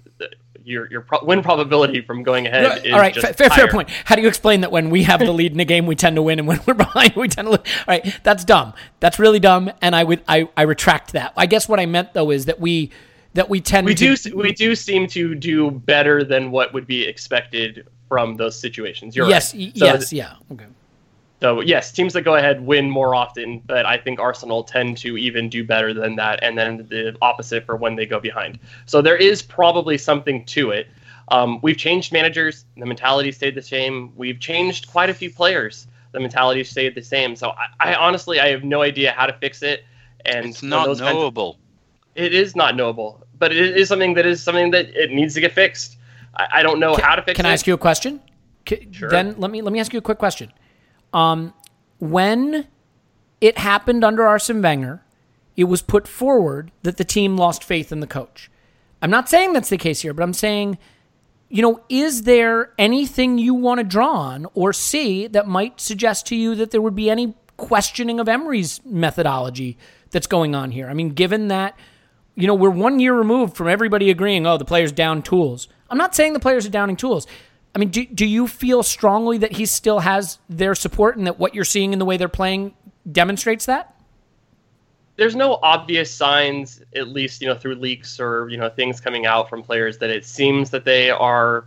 your 0.70 0.90
your 0.90 1.00
pro- 1.02 1.24
win 1.24 1.42
probability 1.42 2.00
from 2.00 2.22
going 2.22 2.46
ahead 2.46 2.64
All 2.92 2.98
right, 2.98 3.14
fair, 3.14 3.50
fair 3.50 3.68
point. 3.68 3.90
How 4.04 4.14
do 4.14 4.22
you 4.22 4.28
explain 4.28 4.62
that 4.62 4.70
when 4.72 4.90
we 4.90 5.02
have 5.02 5.20
the 5.20 5.32
lead 5.32 5.52
in 5.52 5.60
a 5.60 5.64
game, 5.64 5.86
we 5.86 5.96
tend 5.96 6.16
to 6.16 6.22
win, 6.22 6.38
and 6.38 6.48
when 6.48 6.60
we're 6.66 6.74
behind, 6.74 7.14
we 7.16 7.28
tend 7.28 7.46
to 7.46 7.50
lose? 7.50 7.58
All 7.60 7.84
right, 7.88 8.18
that's 8.22 8.44
dumb. 8.44 8.72
That's 9.00 9.18
really 9.18 9.40
dumb, 9.40 9.70
and 9.82 9.94
I 9.94 10.04
would 10.04 10.22
I, 10.28 10.48
I 10.56 10.62
retract 10.62 11.12
that. 11.12 11.32
I 11.36 11.46
guess 11.46 11.68
what 11.68 11.80
I 11.80 11.86
meant 11.86 12.14
though 12.14 12.30
is 12.30 12.46
that 12.46 12.60
we 12.60 12.90
that 13.34 13.48
we 13.48 13.60
tend 13.60 13.86
we 13.86 13.94
to 13.94 14.16
do 14.16 14.36
we 14.36 14.52
do 14.52 14.74
seem 14.74 15.06
to 15.08 15.34
do 15.34 15.70
better 15.70 16.24
than 16.24 16.50
what 16.50 16.72
would 16.72 16.86
be 16.86 17.04
expected 17.06 17.86
from 18.08 18.36
those 18.36 18.58
situations 18.58 19.14
you're 19.14 19.28
yes 19.28 19.54
right 19.54 19.76
So- 19.76 19.84
yes 19.84 20.12
yeah 20.12 20.34
okay. 20.50 20.66
So 21.40 21.60
yes 21.60 21.90
teams 21.92 22.12
that 22.12 22.22
go 22.22 22.36
ahead 22.36 22.64
win 22.66 22.88
more 22.90 23.14
often 23.14 23.60
but 23.66 23.86
i 23.86 23.96
think 23.96 24.18
arsenal 24.20 24.62
tend 24.64 24.96
to 24.96 25.16
even 25.16 25.48
do 25.48 25.64
better 25.64 25.92
than 25.94 26.16
that 26.16 26.38
and 26.42 26.56
then 26.58 26.78
the 26.90 27.16
opposite 27.22 27.64
for 27.66 27.76
when 27.76 27.96
they 27.96 28.06
go 28.06 28.20
behind 28.20 28.58
so 28.86 29.00
there 29.02 29.16
is 29.16 29.42
probably 29.42 29.96
something 29.98 30.44
to 30.44 30.70
it 30.70 30.86
um, 31.28 31.60
we've 31.62 31.76
changed 31.76 32.12
managers 32.12 32.64
the 32.76 32.86
mentality 32.86 33.30
stayed 33.32 33.54
the 33.54 33.62
same 33.62 34.12
we've 34.16 34.40
changed 34.40 34.88
quite 34.90 35.08
a 35.10 35.14
few 35.14 35.30
players 35.30 35.86
the 36.12 36.20
mentality 36.20 36.64
stayed 36.64 36.94
the 36.94 37.02
same 37.02 37.34
so 37.36 37.50
i, 37.50 37.90
I 37.90 37.94
honestly 37.94 38.40
i 38.40 38.48
have 38.48 38.64
no 38.64 38.82
idea 38.82 39.12
how 39.12 39.26
to 39.26 39.32
fix 39.34 39.62
it 39.62 39.84
and 40.26 40.46
It's 40.46 40.62
not 40.62 40.86
those 40.86 41.00
kinds 41.00 41.12
of- 41.12 41.16
knowable. 41.16 41.58
it 42.14 42.34
is 42.34 42.54
not 42.54 42.76
knowable, 42.76 43.24
but 43.38 43.52
it 43.52 43.74
is 43.78 43.88
something 43.88 44.12
that 44.14 44.26
is 44.26 44.42
something 44.42 44.70
that 44.72 44.86
it 44.90 45.10
needs 45.12 45.32
to 45.32 45.40
get 45.40 45.52
fixed. 45.52 45.96
I, 46.36 46.46
I 46.56 46.62
don't 46.62 46.78
know 46.78 46.94
how 46.96 47.14
to 47.16 47.22
fix 47.22 47.36
Can 47.36 47.46
it. 47.46 47.46
Can 47.46 47.46
I 47.46 47.52
ask 47.54 47.66
you 47.66 47.72
a 47.72 47.78
question? 47.78 48.20
Ca- 48.68 48.86
Sure. 48.90 49.08
Then 49.08 49.34
let 49.38 49.50
me 49.50 49.62
let 49.62 49.72
me 49.72 49.80
ask 49.80 49.94
you 49.94 49.98
a 49.98 50.02
quick 50.02 50.18
question. 50.18 50.52
Um, 51.12 51.54
when 51.98 52.66
it 53.40 53.58
happened 53.58 54.04
under 54.04 54.26
Arsene 54.26 54.62
Wenger, 54.62 55.02
it 55.56 55.64
was 55.64 55.82
put 55.82 56.06
forward 56.06 56.70
that 56.82 56.96
the 56.96 57.04
team 57.04 57.36
lost 57.36 57.64
faith 57.64 57.92
in 57.92 58.00
the 58.00 58.06
coach. 58.06 58.50
I'm 59.02 59.10
not 59.10 59.28
saying 59.28 59.52
that's 59.52 59.70
the 59.70 59.78
case 59.78 60.00
here, 60.00 60.14
but 60.14 60.22
I'm 60.22 60.32
saying, 60.32 60.78
you 61.48 61.62
know, 61.62 61.82
is 61.88 62.22
there 62.22 62.72
anything 62.78 63.38
you 63.38 63.54
want 63.54 63.78
to 63.78 63.84
draw 63.84 64.12
on 64.12 64.46
or 64.54 64.72
see 64.72 65.26
that 65.26 65.48
might 65.48 65.80
suggest 65.80 66.26
to 66.26 66.36
you 66.36 66.54
that 66.54 66.70
there 66.70 66.82
would 66.82 66.94
be 66.94 67.10
any 67.10 67.34
questioning 67.56 68.20
of 68.20 68.28
Emery's 68.28 68.80
methodology 68.84 69.76
that's 70.10 70.26
going 70.26 70.54
on 70.54 70.70
here? 70.70 70.88
I 70.88 70.94
mean, 70.94 71.10
given 71.10 71.48
that 71.48 71.76
you 72.40 72.46
know, 72.46 72.54
we're 72.54 72.70
one 72.70 73.00
year 73.00 73.14
removed 73.14 73.56
from 73.56 73.68
everybody 73.68 74.10
agreeing, 74.10 74.46
oh, 74.46 74.56
the 74.56 74.64
player's 74.64 74.92
down 74.92 75.22
tools. 75.22 75.68
I'm 75.90 75.98
not 75.98 76.14
saying 76.14 76.32
the 76.32 76.40
players 76.40 76.66
are 76.66 76.70
downing 76.70 76.96
tools. 76.96 77.26
I 77.74 77.78
mean, 77.78 77.90
do, 77.90 78.04
do 78.04 78.26
you 78.26 78.48
feel 78.48 78.82
strongly 78.82 79.38
that 79.38 79.52
he 79.52 79.66
still 79.66 80.00
has 80.00 80.38
their 80.48 80.74
support 80.74 81.16
and 81.16 81.26
that 81.26 81.38
what 81.38 81.54
you're 81.54 81.64
seeing 81.64 81.92
in 81.92 81.98
the 81.98 82.04
way 82.04 82.16
they're 82.16 82.28
playing 82.28 82.74
demonstrates 83.10 83.66
that? 83.66 83.94
There's 85.16 85.36
no 85.36 85.58
obvious 85.62 86.12
signs, 86.12 86.82
at 86.96 87.08
least 87.08 87.42
you 87.42 87.46
know 87.46 87.54
through 87.54 87.74
leaks 87.74 88.18
or 88.18 88.48
you 88.48 88.56
know 88.56 88.70
things 88.70 89.00
coming 89.00 89.26
out 89.26 89.50
from 89.50 89.62
players, 89.62 89.98
that 89.98 90.10
it 90.10 90.24
seems 90.24 90.70
that 90.70 90.84
they 90.84 91.10
are 91.10 91.66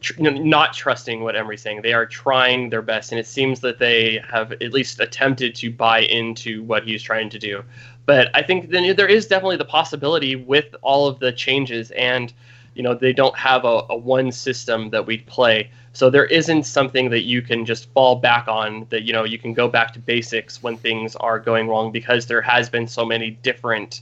tr- 0.00 0.20
not 0.22 0.72
trusting 0.72 1.22
what 1.22 1.36
Emery's 1.36 1.62
saying. 1.62 1.82
They 1.82 1.92
are 1.92 2.06
trying 2.06 2.70
their 2.70 2.82
best, 2.82 3.12
and 3.12 3.18
it 3.18 3.26
seems 3.26 3.60
that 3.60 3.78
they 3.78 4.22
have 4.30 4.52
at 4.52 4.72
least 4.72 5.00
attempted 5.00 5.54
to 5.56 5.70
buy 5.70 6.00
into 6.00 6.62
what 6.62 6.84
he's 6.84 7.02
trying 7.02 7.28
to 7.30 7.38
do. 7.38 7.64
But 8.06 8.30
I 8.34 8.42
think 8.42 8.70
then 8.70 8.94
there 8.96 9.08
is 9.08 9.26
definitely 9.26 9.56
the 9.56 9.64
possibility 9.64 10.36
with 10.36 10.74
all 10.82 11.06
of 11.06 11.18
the 11.18 11.32
changes 11.32 11.90
and 11.92 12.32
you 12.80 12.84
know 12.84 12.94
they 12.94 13.12
don't 13.12 13.36
have 13.36 13.66
a, 13.66 13.82
a 13.90 13.94
one 13.94 14.32
system 14.32 14.88
that 14.88 15.04
we 15.04 15.18
play. 15.18 15.70
So 15.92 16.08
there 16.08 16.24
isn't 16.24 16.62
something 16.62 17.10
that 17.10 17.24
you 17.24 17.42
can 17.42 17.66
just 17.66 17.92
fall 17.92 18.16
back 18.16 18.48
on 18.48 18.86
that 18.88 19.02
you 19.02 19.12
know 19.12 19.24
you 19.24 19.38
can 19.38 19.52
go 19.52 19.68
back 19.68 19.92
to 19.92 19.98
basics 19.98 20.62
when 20.62 20.78
things 20.78 21.14
are 21.16 21.38
going 21.38 21.68
wrong 21.68 21.92
because 21.92 22.24
there 22.24 22.40
has 22.40 22.70
been 22.70 22.88
so 22.88 23.04
many 23.04 23.32
different 23.42 24.00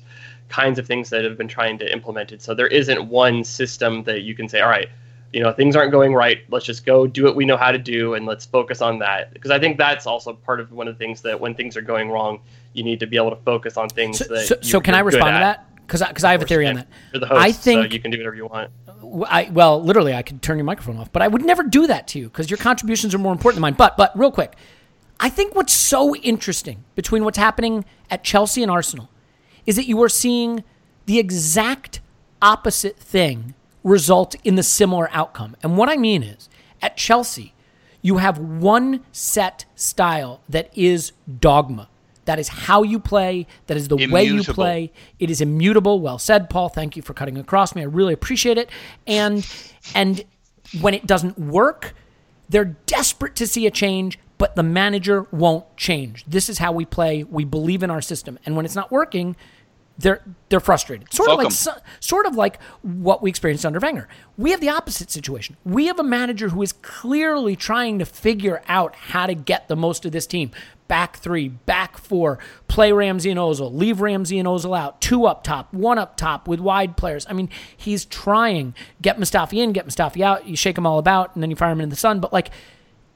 kinds 0.48 0.78
of 0.78 0.86
things 0.86 1.10
that 1.10 1.24
have 1.24 1.36
been 1.36 1.48
trying 1.48 1.76
to 1.78 1.92
implement 1.92 2.30
it. 2.30 2.40
So 2.40 2.54
there 2.54 2.68
isn't 2.68 3.08
one 3.08 3.42
system 3.42 4.04
that 4.04 4.20
you 4.20 4.36
can 4.36 4.48
say 4.48 4.60
all 4.60 4.70
right 4.70 4.88
you 5.32 5.42
know 5.42 5.52
things 5.52 5.74
aren't 5.74 5.90
going 5.90 6.14
right. 6.14 6.38
Let's 6.48 6.64
just 6.64 6.86
go 6.86 7.04
do 7.04 7.24
what 7.24 7.34
we 7.34 7.44
know 7.44 7.56
how 7.56 7.72
to 7.72 7.78
do 7.78 8.14
and 8.14 8.26
let's 8.26 8.46
focus 8.46 8.80
on 8.80 9.00
that. 9.00 9.34
Because 9.34 9.50
i 9.50 9.58
think 9.58 9.76
that's 9.76 10.06
also 10.06 10.34
part 10.34 10.60
of 10.60 10.70
one 10.70 10.86
of 10.86 10.96
the 10.96 11.04
things 11.04 11.20
that 11.22 11.40
when 11.40 11.52
things 11.56 11.76
are 11.76 11.82
going 11.82 12.10
wrong 12.10 12.38
you 12.74 12.84
need 12.84 13.00
to 13.00 13.08
be 13.08 13.16
able 13.16 13.30
to 13.30 13.42
focus 13.42 13.76
on 13.76 13.88
things 13.88 14.18
So, 14.18 14.24
that 14.32 14.46
so, 14.46 14.56
so 14.60 14.80
can 14.80 14.94
I 14.94 15.00
respond 15.00 15.34
to 15.34 15.40
that? 15.40 15.64
Because 15.88 16.02
because 16.06 16.22
I 16.22 16.32
have 16.32 16.42
a 16.42 16.46
theory 16.46 16.66
on 16.66 16.74
that. 16.74 16.88
You're 17.14 17.20
the 17.20 17.26
host, 17.26 17.40
I 17.40 17.50
think 17.50 17.86
so 17.86 17.94
you 17.94 17.98
can 17.98 18.10
do 18.10 18.18
whatever 18.18 18.36
you 18.36 18.46
want. 18.46 18.70
I 19.26 19.48
well, 19.50 19.82
literally, 19.82 20.12
I 20.12 20.20
could 20.22 20.42
turn 20.42 20.58
your 20.58 20.66
microphone 20.66 20.98
off, 20.98 21.10
but 21.10 21.22
I 21.22 21.28
would 21.28 21.44
never 21.44 21.62
do 21.62 21.86
that 21.86 22.06
to 22.08 22.18
you 22.18 22.26
because 22.26 22.50
your 22.50 22.58
contributions 22.58 23.14
are 23.14 23.18
more 23.18 23.32
important 23.32 23.56
than 23.56 23.62
mine. 23.62 23.74
But 23.74 23.96
but 23.96 24.16
real 24.16 24.30
quick, 24.30 24.54
I 25.18 25.30
think 25.30 25.54
what's 25.54 25.72
so 25.72 26.14
interesting 26.16 26.84
between 26.94 27.24
what's 27.24 27.38
happening 27.38 27.86
at 28.10 28.22
Chelsea 28.22 28.62
and 28.62 28.70
Arsenal 28.70 29.08
is 29.64 29.76
that 29.76 29.86
you 29.86 30.00
are 30.02 30.10
seeing 30.10 30.62
the 31.06 31.18
exact 31.18 32.00
opposite 32.42 32.98
thing 32.98 33.54
result 33.82 34.36
in 34.44 34.56
the 34.56 34.62
similar 34.62 35.08
outcome. 35.12 35.56
And 35.62 35.78
what 35.78 35.88
I 35.88 35.96
mean 35.96 36.22
is, 36.22 36.50
at 36.82 36.98
Chelsea, 36.98 37.54
you 38.02 38.18
have 38.18 38.38
one 38.38 39.04
set 39.10 39.64
style 39.74 40.42
that 40.50 40.70
is 40.76 41.12
dogma. 41.40 41.88
That 42.28 42.38
is 42.38 42.48
how 42.48 42.82
you 42.82 42.98
play. 43.00 43.46
That 43.68 43.78
is 43.78 43.88
the 43.88 43.96
way 43.96 44.24
you 44.24 44.44
play. 44.44 44.92
It 45.18 45.30
is 45.30 45.40
immutable. 45.40 45.98
Well 45.98 46.18
said, 46.18 46.50
Paul. 46.50 46.68
Thank 46.68 46.94
you 46.94 47.00
for 47.00 47.14
cutting 47.14 47.38
across 47.38 47.74
me. 47.74 47.80
I 47.80 47.86
really 47.86 48.12
appreciate 48.12 48.58
it. 48.58 48.68
And 49.06 49.50
and 49.94 50.22
when 50.82 50.92
it 50.92 51.06
doesn't 51.06 51.38
work, 51.38 51.94
they're 52.50 52.76
desperate 52.84 53.34
to 53.36 53.46
see 53.46 53.66
a 53.66 53.70
change, 53.70 54.18
but 54.36 54.56
the 54.56 54.62
manager 54.62 55.26
won't 55.30 55.74
change. 55.78 56.26
This 56.26 56.50
is 56.50 56.58
how 56.58 56.70
we 56.70 56.84
play. 56.84 57.24
We 57.24 57.44
believe 57.44 57.82
in 57.82 57.88
our 57.90 58.02
system. 58.02 58.38
And 58.44 58.56
when 58.56 58.66
it's 58.66 58.76
not 58.76 58.92
working, 58.92 59.34
they're 59.96 60.22
they're 60.50 60.60
frustrated. 60.60 61.10
Sort 61.10 61.30
of 61.30 61.38
like 61.38 61.50
so- 61.50 61.80
sort 61.98 62.26
of 62.26 62.34
like 62.36 62.62
what 62.82 63.22
we 63.22 63.30
experienced 63.30 63.64
under 63.64 63.80
Wenger. 63.80 64.06
We 64.36 64.50
have 64.50 64.60
the 64.60 64.68
opposite 64.68 65.10
situation. 65.10 65.56
We 65.64 65.86
have 65.86 65.98
a 65.98 66.04
manager 66.04 66.50
who 66.50 66.60
is 66.60 66.74
clearly 66.74 67.56
trying 67.56 67.98
to 68.00 68.04
figure 68.04 68.60
out 68.68 68.94
how 68.94 69.24
to 69.24 69.34
get 69.34 69.68
the 69.68 69.76
most 69.76 70.04
of 70.04 70.12
this 70.12 70.26
team. 70.26 70.50
Back 70.88 71.18
three, 71.18 71.48
back 71.48 71.98
four, 71.98 72.38
play 72.66 72.92
Ramsey 72.92 73.30
and 73.30 73.38
Ozil, 73.38 73.72
leave 73.72 74.00
Ramsey 74.00 74.38
and 74.38 74.48
Ozil 74.48 74.76
out, 74.76 75.00
two 75.00 75.26
up 75.26 75.44
top, 75.44 75.72
one 75.72 75.98
up 75.98 76.16
top 76.16 76.48
with 76.48 76.60
wide 76.60 76.96
players. 76.96 77.26
I 77.28 77.34
mean, 77.34 77.50
he's 77.76 78.04
trying 78.06 78.74
get 79.02 79.18
Mustafi 79.18 79.62
in, 79.62 79.72
get 79.72 79.86
Mustafi 79.86 80.22
out. 80.22 80.46
You 80.46 80.56
shake 80.56 80.78
him 80.78 80.86
all 80.86 80.98
about, 80.98 81.34
and 81.34 81.42
then 81.42 81.50
you 81.50 81.56
fire 81.56 81.72
him 81.72 81.80
in 81.80 81.90
the 81.90 81.96
sun. 81.96 82.20
But 82.20 82.32
like, 82.32 82.50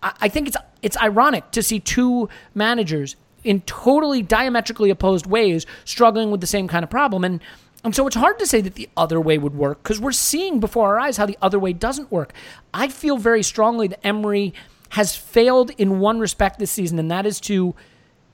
I 0.02 0.12
I 0.20 0.28
think 0.28 0.48
it's 0.48 0.56
it's 0.82 0.96
ironic 0.98 1.50
to 1.52 1.62
see 1.62 1.80
two 1.80 2.28
managers 2.54 3.16
in 3.44 3.60
totally 3.62 4.22
diametrically 4.22 4.90
opposed 4.90 5.26
ways 5.26 5.66
struggling 5.84 6.30
with 6.30 6.40
the 6.40 6.46
same 6.46 6.68
kind 6.68 6.84
of 6.84 6.90
problem 6.90 7.24
and 7.24 7.40
and 7.84 7.96
so 7.96 8.06
it's 8.06 8.16
hard 8.16 8.38
to 8.38 8.46
say 8.46 8.60
that 8.60 8.74
the 8.74 8.88
other 8.96 9.20
way 9.20 9.38
would 9.38 9.54
work 9.54 9.82
because 9.82 10.00
we're 10.00 10.12
seeing 10.12 10.60
before 10.60 10.88
our 10.88 11.00
eyes 11.00 11.16
how 11.16 11.26
the 11.26 11.38
other 11.42 11.58
way 11.58 11.72
doesn't 11.72 12.12
work. 12.12 12.32
I 12.72 12.88
feel 12.88 13.16
very 13.16 13.42
strongly 13.42 13.88
that 13.88 14.06
Emery 14.06 14.54
has 14.92 15.16
failed 15.16 15.70
in 15.78 16.00
one 16.00 16.18
respect 16.18 16.58
this 16.58 16.70
season, 16.70 16.98
and 16.98 17.10
that 17.10 17.24
is 17.24 17.40
to 17.40 17.74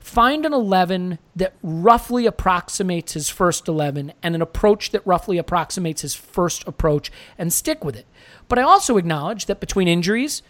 find 0.01 0.45
an 0.45 0.53
11 0.53 1.17
that 1.33 1.53
roughly 1.63 2.25
approximates 2.25 3.13
his 3.13 3.29
first 3.29 3.69
11 3.69 4.11
and 4.21 4.35
an 4.35 4.41
approach 4.41 4.91
that 4.91 5.05
roughly 5.07 5.37
approximates 5.37 6.01
his 6.01 6.15
first 6.15 6.67
approach 6.67 7.13
and 7.37 7.53
stick 7.53 7.85
with 7.85 7.95
it. 7.95 8.05
But 8.49 8.59
I 8.59 8.63
also 8.63 8.97
acknowledge 8.97 9.45
that 9.45 9.61
between 9.61 9.87
injuries 9.87 10.41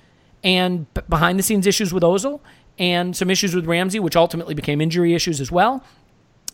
and 0.44 0.92
behind 1.08 1.38
the 1.38 1.44
scenes 1.44 1.68
issues 1.68 1.94
with 1.94 2.02
Ozil 2.02 2.40
and 2.80 3.16
some 3.16 3.30
issues 3.30 3.54
with 3.54 3.68
Ramsey, 3.68 4.00
which 4.00 4.16
ultimately 4.16 4.56
became 4.56 4.82
injury 4.82 5.14
issues 5.14 5.40
as 5.40 5.52
well, 5.52 5.84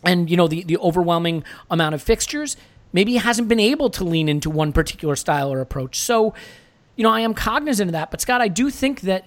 and 0.04 0.30
you 0.30 0.36
know 0.36 0.48
the, 0.48 0.64
the 0.64 0.76
overwhelming 0.78 1.44
amount 1.70 1.94
of 1.94 2.02
fixtures, 2.02 2.58
maybe 2.92 3.12
he 3.12 3.18
hasn't 3.18 3.48
been 3.48 3.60
able 3.60 3.88
to 3.88 4.04
lean 4.04 4.28
into 4.28 4.50
one 4.50 4.74
particular 4.74 5.16
style 5.16 5.50
or 5.50 5.62
approach. 5.62 5.98
So, 5.98 6.34
you 6.94 7.04
know, 7.04 7.10
I 7.10 7.20
am 7.20 7.32
cognizant 7.32 7.88
of 7.88 7.92
that. 7.92 8.10
But 8.10 8.20
Scott, 8.20 8.42
I 8.42 8.48
do 8.48 8.68
think 8.68 9.00
that 9.02 9.24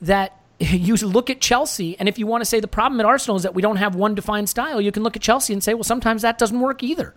that 0.00 0.40
you 0.58 0.94
look 0.96 1.30
at 1.30 1.40
Chelsea, 1.40 1.98
and 1.98 2.08
if 2.08 2.18
you 2.18 2.26
want 2.26 2.40
to 2.40 2.44
say 2.44 2.60
the 2.60 2.68
problem 2.68 3.00
at 3.00 3.06
Arsenal 3.06 3.36
is 3.36 3.42
that 3.42 3.54
we 3.54 3.62
don't 3.62 3.76
have 3.76 3.94
one 3.94 4.14
defined 4.14 4.48
style, 4.48 4.80
you 4.80 4.92
can 4.92 5.02
look 5.02 5.16
at 5.16 5.22
Chelsea 5.22 5.52
and 5.52 5.62
say, 5.62 5.74
well, 5.74 5.84
sometimes 5.84 6.22
that 6.22 6.38
doesn't 6.38 6.60
work 6.60 6.82
either. 6.82 7.14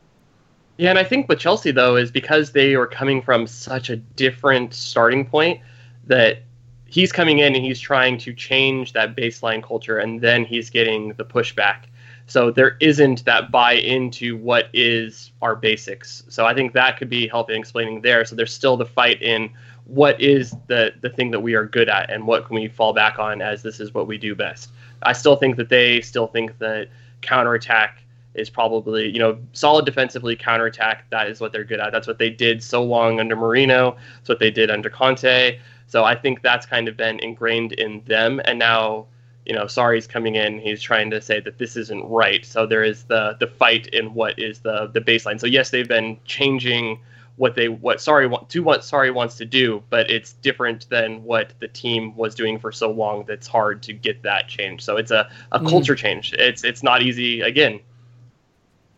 Yeah, 0.78 0.90
and 0.90 1.00
I 1.00 1.04
think 1.04 1.30
with 1.30 1.40
Chelsea 1.40 1.72
though 1.72 1.96
is 1.96 2.12
because 2.12 2.54
they 2.54 2.76
are 2.76 2.88
coming 2.88 3.22
from 3.22 3.46
such 3.46 3.90
a 3.90 3.98
different 3.98 4.74
starting 4.74 5.26
point 5.26 5.62
that 6.08 6.44
he's 6.86 7.12
coming 7.12 7.40
in 7.40 7.56
and 7.56 7.64
he's 7.64 7.80
trying 7.80 8.18
to 8.20 8.34
change 8.34 8.94
that 8.94 9.16
baseline 9.16 9.64
culture 9.64 9.98
and 9.98 10.22
then 10.22 10.44
he's 10.44 10.70
getting 10.70 11.10
the 11.14 11.26
pushback. 11.26 11.84
So 12.28 12.50
there 12.50 12.78
isn't 12.80 13.26
that 13.26 13.52
buy 13.52 13.74
into 13.74 14.38
what 14.38 14.70
is 14.74 15.32
our 15.42 15.56
basics. 15.56 16.24
So 16.30 16.46
I 16.46 16.54
think 16.54 16.74
that 16.74 16.98
could 16.98 17.10
be 17.10 17.28
helping 17.28 17.60
explaining 17.60 18.02
there. 18.02 18.26
So 18.26 18.36
there's 18.36 18.54
still 18.54 18.78
the 18.78 18.86
fight 18.86 19.22
in 19.22 19.52
what 19.92 20.20
is 20.22 20.56
the 20.68 20.94
the 21.02 21.10
thing 21.10 21.32
that 21.32 21.42
we 21.42 21.54
are 21.54 21.66
good 21.66 21.90
at 21.90 22.10
and 22.10 22.26
what 22.26 22.46
can 22.46 22.56
we 22.56 22.68
fall 22.70 22.94
back 22.94 23.20
on 23.20 23.42
as 23.42 23.62
this 23.62 23.82
is 23.82 23.94
what 23.94 24.08
we 24.08 24.18
do 24.18 24.34
best. 24.34 24.72
I 25.04 25.12
still 25.12 25.36
think 25.36 25.58
that 25.58 25.68
they 25.68 26.00
still 26.00 26.28
think 26.28 26.58
that 26.60 26.88
counterattack 27.22 28.02
is 28.34 28.50
probably 28.50 29.10
you 29.10 29.20
know 29.20 29.38
solid 29.52 29.86
defensively 29.86 30.36
counterattack 30.38 31.10
that 31.10 31.28
is 31.28 31.42
what 31.42 31.52
they're 31.52 31.66
good 31.66 31.82
at. 31.82 31.92
That's 31.92 32.08
what 32.08 32.20
they 32.20 32.30
did 32.30 32.64
so 32.64 32.82
long 32.82 33.20
under 33.20 33.36
Mourinho. 33.36 33.98
That's 34.16 34.30
what 34.30 34.40
they 34.40 34.50
did 34.50 34.72
under 34.72 34.90
Conte. 34.90 35.60
So 35.88 36.06
I 36.06 36.16
think 36.16 36.42
that's 36.42 36.66
kind 36.66 36.88
of 36.88 36.96
been 36.96 37.20
ingrained 37.20 37.74
in 37.74 38.02
them. 38.06 38.40
And 38.46 38.58
now 38.58 39.08
you 39.46 39.54
know 39.54 39.66
Sarri's 39.66 40.08
coming 40.08 40.36
in. 40.36 40.58
He's 40.60 40.82
trying 40.82 41.10
to 41.12 41.22
say 41.22 41.42
that 41.42 41.58
this 41.58 41.76
isn't 41.76 42.06
right. 42.06 42.46
So 42.46 42.66
there 42.66 42.84
is 42.84 43.04
the 43.04 43.36
the 43.42 43.48
fight 43.48 43.88
in 43.88 44.14
what 44.14 44.40
is 44.40 44.60
the 44.60 44.90
the 44.94 45.02
baseline. 45.02 45.38
So 45.38 45.48
yes 45.48 45.70
they've 45.70 45.86
been 45.86 46.18
changing 46.24 47.00
what 47.38 47.56
they 47.56 47.70
what 47.70 47.98
Sarri 47.98 48.30
want 48.30 48.50
to 48.50 48.60
what 48.62 48.82
Sarri 48.82 49.14
wants 49.14 49.36
to 49.38 49.46
do, 49.46 49.84
but 49.90 50.12
it's 50.12 50.34
different 50.34 50.90
than 50.90 51.24
what 51.24 51.54
the 51.60 51.68
team 51.68 52.16
was 52.16 52.36
doing 52.36 52.60
for 52.60 52.72
so 52.72 52.92
long. 52.92 53.26
That's 53.28 53.48
hard 53.48 53.82
to 53.84 53.94
get 53.94 54.22
that 54.24 54.48
change. 54.48 54.84
So 54.84 54.98
it's 54.98 55.12
a, 55.12 55.30
a 55.52 55.60
culture 55.60 55.96
change. 55.96 56.34
It's 56.34 56.64
it's 56.64 56.84
not 56.84 57.02
easy 57.02 57.42
again. 57.42 57.80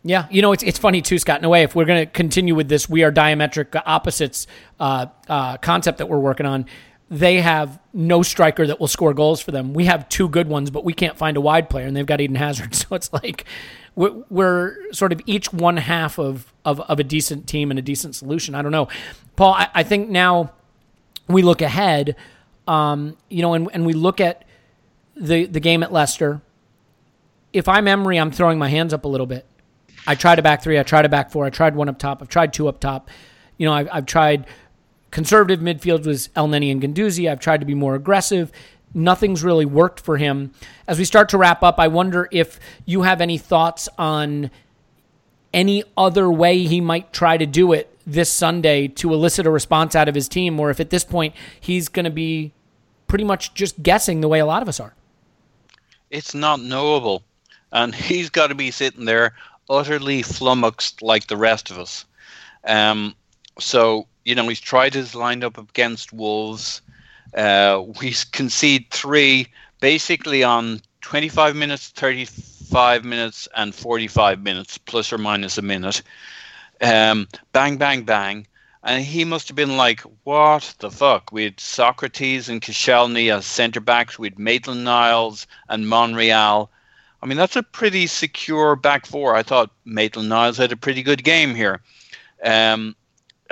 Yeah, 0.03 0.27
you 0.29 0.41
know 0.41 0.51
it's 0.51 0.63
it's 0.63 0.77
funny 0.77 1.01
too, 1.01 1.17
Scott. 1.17 1.39
In 1.39 1.45
a 1.45 1.49
way, 1.49 1.63
if 1.63 1.75
we're 1.75 1.85
going 1.85 2.05
to 2.05 2.11
continue 2.11 2.55
with 2.55 2.67
this, 2.67 2.89
we 2.89 3.03
are 3.03 3.11
diametric 3.11 3.81
opposites 3.85 4.47
uh, 4.79 5.05
uh, 5.29 5.57
concept 5.57 5.99
that 5.99 6.07
we're 6.07 6.19
working 6.19 6.45
on. 6.45 6.65
They 7.09 7.41
have 7.41 7.79
no 7.93 8.23
striker 8.23 8.67
that 8.67 8.79
will 8.79 8.87
score 8.87 9.13
goals 9.13 9.39
for 9.39 9.51
them. 9.51 9.73
We 9.73 9.85
have 9.85 10.09
two 10.09 10.27
good 10.27 10.47
ones, 10.47 10.71
but 10.71 10.83
we 10.83 10.93
can't 10.93 11.17
find 11.17 11.37
a 11.37 11.41
wide 11.41 11.69
player, 11.69 11.85
and 11.85 11.95
they've 11.95 12.05
got 12.05 12.19
Eden 12.19 12.35
Hazard. 12.35 12.75
So 12.83 12.95
it's 12.95 13.13
like 13.13 13.45
we're, 13.95 14.91
sort 14.91 15.11
of 15.11 15.21
each 15.25 15.51
one 15.53 15.77
half 15.77 16.17
of, 16.17 16.51
of 16.65 16.79
of 16.81 16.99
a 16.99 17.03
decent 17.03 17.47
team 17.47 17.69
and 17.71 17.79
a 17.79 17.81
decent 17.81 18.15
solution. 18.15 18.55
I 18.55 18.61
don't 18.61 18.71
know, 18.71 18.87
Paul. 19.35 19.53
I, 19.53 19.69
I 19.73 19.83
think 19.83 20.09
now 20.09 20.53
we 21.27 21.41
look 21.41 21.61
ahead, 21.61 22.15
um, 22.67 23.17
you 23.29 23.41
know, 23.41 23.53
and, 23.53 23.69
and 23.73 23.85
we 23.85 23.93
look 23.93 24.19
at 24.19 24.45
the 25.15 25.45
the 25.45 25.59
game 25.59 25.83
at 25.83 25.91
Leicester. 25.91 26.41
If 27.51 27.67
I'm 27.67 27.87
Emery, 27.87 28.19
I'm 28.19 28.31
throwing 28.31 28.57
my 28.57 28.69
hands 28.69 28.93
up 28.93 29.05
a 29.05 29.07
little 29.07 29.27
bit. 29.27 29.45
I 30.07 30.15
tried 30.15 30.39
a 30.39 30.41
back 30.41 30.63
three. 30.63 30.79
I 30.79 30.83
tried 30.83 31.05
a 31.05 31.09
back 31.09 31.31
four. 31.31 31.45
I 31.45 31.49
tried 31.49 31.75
one 31.75 31.87
up 31.87 31.99
top. 31.99 32.21
I've 32.21 32.29
tried 32.29 32.51
two 32.51 32.67
up 32.67 32.79
top. 32.79 33.09
You 33.57 33.67
know, 33.67 33.73
I've, 33.73 33.89
I've 33.91 34.05
tried 34.05 34.47
conservative 35.11 35.59
midfield 35.59 36.05
with 36.05 36.33
Elneny 36.33 36.71
and 36.71 36.81
Guendouzi. 36.81 37.31
I've 37.31 37.39
tried 37.39 37.59
to 37.59 37.65
be 37.65 37.75
more 37.75 37.93
aggressive. 37.95 38.51
Nothing's 38.93 39.43
really 39.43 39.65
worked 39.65 39.99
for 39.99 40.17
him. 40.17 40.51
As 40.87 40.99
we 40.99 41.05
start 41.05 41.29
to 41.29 41.37
wrap 41.37 41.63
up, 41.63 41.79
I 41.79 41.87
wonder 41.87 42.27
if 42.31 42.59
you 42.85 43.01
have 43.03 43.21
any 43.21 43.37
thoughts 43.37 43.89
on 43.97 44.51
any 45.53 45.83
other 45.97 46.29
way 46.29 46.63
he 46.63 46.81
might 46.81 47.13
try 47.13 47.37
to 47.37 47.45
do 47.45 47.73
it 47.73 47.89
this 48.05 48.31
Sunday 48.31 48.87
to 48.87 49.13
elicit 49.13 49.45
a 49.45 49.51
response 49.51 49.95
out 49.95 50.09
of 50.09 50.15
his 50.15 50.27
team, 50.27 50.59
or 50.59 50.69
if 50.69 50.79
at 50.79 50.89
this 50.89 51.03
point 51.03 51.33
he's 51.59 51.89
going 51.89 52.05
to 52.05 52.11
be 52.11 52.51
pretty 53.07 53.23
much 53.23 53.53
just 53.53 53.81
guessing 53.81 54.21
the 54.21 54.27
way 54.27 54.39
a 54.39 54.45
lot 54.45 54.61
of 54.61 54.67
us 54.67 54.79
are. 54.79 54.93
It's 56.09 56.33
not 56.33 56.59
knowable. 56.59 57.23
And 57.71 57.93
he's 58.09 58.29
got 58.29 58.47
to 58.47 58.55
be 58.55 58.71
sitting 58.71 59.05
there 59.05 59.33
utterly 59.69 60.21
flummoxed 60.21 61.01
like 61.01 61.27
the 61.27 61.37
rest 61.37 61.71
of 61.71 61.79
us. 61.79 62.05
Um, 62.65 63.15
so 63.59 64.07
you 64.25 64.35
know 64.35 64.47
he's 64.47 64.59
tried 64.59 64.93
his 64.93 65.13
lineup 65.13 65.57
against 65.57 66.13
Wolves. 66.13 66.81
Uh, 67.35 67.83
we 68.01 68.13
concede 68.31 68.89
three 68.91 69.47
basically 69.79 70.43
on 70.43 70.81
25 71.01 71.55
minutes, 71.55 71.89
35 71.89 73.03
minutes, 73.03 73.47
and 73.55 73.75
45 73.75 74.41
minutes, 74.41 74.77
plus 74.77 75.11
or 75.11 75.17
minus 75.17 75.57
a 75.57 75.61
minute. 75.61 76.01
Um, 76.81 77.27
bang, 77.51 77.77
bang, 77.77 78.03
bang. 78.03 78.47
And 78.83 79.03
he 79.03 79.23
must 79.23 79.47
have 79.47 79.55
been 79.55 79.77
like, 79.77 80.01
what 80.23 80.75
the 80.79 80.91
fuck? 80.91 81.31
We 81.31 81.45
had 81.45 81.57
Sokratis 81.57 82.49
and 82.49 82.61
Koscielny 82.61 83.33
as 83.33 83.45
centre 83.45 83.79
backs. 83.79 84.19
We 84.19 84.27
had 84.27 84.37
Maitland 84.37 84.83
Niles 84.83 85.47
and 85.69 85.87
Monreal. 85.87 86.69
I 87.21 87.25
mean, 87.25 87.37
that's 87.37 87.55
a 87.55 87.63
pretty 87.63 88.07
secure 88.07 88.75
back 88.75 89.05
four. 89.05 89.35
I 89.35 89.43
thought 89.43 89.71
Maitland 89.85 90.27
Niles 90.27 90.57
had 90.57 90.73
a 90.73 90.77
pretty 90.77 91.01
good 91.01 91.23
game 91.23 91.55
here. 91.55 91.81
Um, 92.43 92.95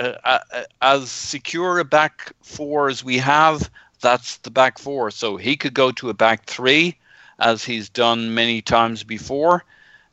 uh, 0.02 0.39
uh, 0.54 0.64
as 0.82 1.12
secure 1.12 1.80
a 1.80 1.86
back 1.86 2.34
four 2.41 2.89
as 2.89 3.04
we 3.04 3.18
have, 3.18 3.70
that's 4.02 4.38
the 4.38 4.52
back 4.52 4.80
four. 4.80 5.12
So 5.12 5.38
he 5.38 5.56
could 5.56 5.74
go 5.74 5.91
to 5.91 6.10
a 6.10 6.14
back 6.14 6.45
three, 6.45 6.97
as 7.39 7.64
he's 7.64 7.89
done 7.89 8.34
many 8.34 8.62
times 8.62 9.04
before. 9.04 9.64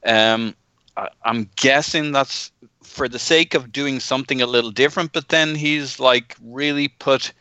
Um, 0.04 0.54
I, 0.96 1.08
I'm 1.24 1.48
guessing 1.56 2.12
that's 2.12 2.52
for 2.82 3.08
the 3.08 3.18
sake 3.18 3.54
of 3.54 3.72
doing 3.72 4.00
something 4.00 4.40
a 4.42 4.46
little 4.46 4.70
different, 4.70 5.12
but 5.12 5.28
then 5.28 5.54
he's 5.54 6.00
like 6.00 6.36
really 6.42 6.88
put. 6.88 7.32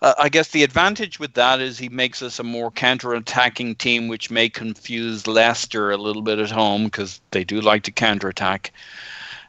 Uh, 0.00 0.14
I 0.18 0.28
guess 0.28 0.48
the 0.48 0.62
advantage 0.62 1.18
with 1.18 1.34
that 1.34 1.60
is 1.60 1.76
he 1.76 1.88
makes 1.88 2.22
us 2.22 2.38
a 2.38 2.44
more 2.44 2.70
counter-attacking 2.70 3.74
team, 3.74 4.06
which 4.06 4.30
may 4.30 4.48
confuse 4.48 5.26
Leicester 5.26 5.90
a 5.90 5.96
little 5.96 6.22
bit 6.22 6.38
at 6.38 6.52
home 6.52 6.84
because 6.84 7.20
they 7.32 7.42
do 7.42 7.60
like 7.60 7.82
to 7.82 7.90
counter-attack. 7.90 8.72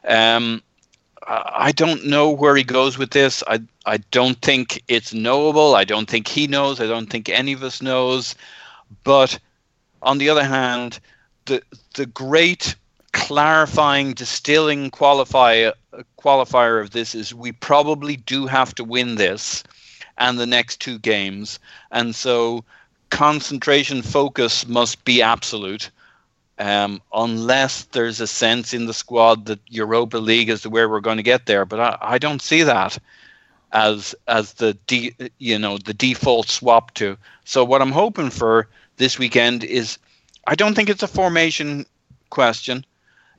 Um, 0.08 0.60
I 1.32 1.70
don't 1.70 2.06
know 2.06 2.30
where 2.30 2.56
he 2.56 2.64
goes 2.64 2.98
with 2.98 3.10
this. 3.10 3.44
I 3.46 3.60
I 3.86 3.98
don't 4.10 4.40
think 4.42 4.82
it's 4.88 5.14
knowable. 5.14 5.76
I 5.76 5.84
don't 5.84 6.10
think 6.10 6.26
he 6.26 6.48
knows. 6.48 6.80
I 6.80 6.86
don't 6.88 7.08
think 7.08 7.28
any 7.28 7.52
of 7.52 7.62
us 7.62 7.80
knows. 7.80 8.34
But 9.04 9.38
on 10.02 10.18
the 10.18 10.28
other 10.28 10.44
hand, 10.44 10.98
the 11.44 11.62
the 11.94 12.06
great 12.06 12.74
clarifying, 13.12 14.12
distilling 14.12 14.90
qualifier 14.90 15.72
qualifier 16.18 16.80
of 16.82 16.90
this 16.90 17.14
is 17.14 17.32
we 17.32 17.52
probably 17.52 18.16
do 18.16 18.46
have 18.46 18.74
to 18.74 18.84
win 18.84 19.14
this 19.14 19.62
and 20.18 20.38
the 20.38 20.46
next 20.46 20.80
two 20.80 20.98
games, 20.98 21.60
and 21.92 22.14
so 22.14 22.64
concentration 23.10 24.02
focus 24.02 24.66
must 24.66 25.04
be 25.04 25.22
absolute 25.22 25.90
um, 26.60 27.00
unless 27.14 27.84
there's 27.84 28.20
a 28.20 28.26
sense 28.26 28.74
in 28.74 28.84
the 28.84 28.92
squad 28.92 29.46
that 29.46 29.60
Europa 29.66 30.18
League 30.18 30.50
is 30.50 30.66
where 30.66 30.90
we're 30.90 31.00
going 31.00 31.16
to 31.16 31.22
get 31.22 31.46
there. 31.46 31.64
But 31.64 31.80
I, 31.80 31.98
I 32.00 32.18
don't 32.18 32.42
see 32.42 32.62
that 32.62 32.98
as 33.72 34.14
as 34.28 34.52
the 34.54 34.74
de, 34.86 35.14
you 35.38 35.58
know 35.58 35.78
the 35.78 35.94
default 35.94 36.48
swap 36.48 36.92
to. 36.94 37.16
So 37.46 37.64
what 37.64 37.80
I'm 37.80 37.92
hoping 37.92 38.28
for 38.28 38.68
this 38.98 39.18
weekend 39.18 39.64
is 39.64 39.98
I 40.46 40.54
don't 40.54 40.74
think 40.74 40.90
it's 40.90 41.02
a 41.02 41.08
formation 41.08 41.86
question. 42.28 42.84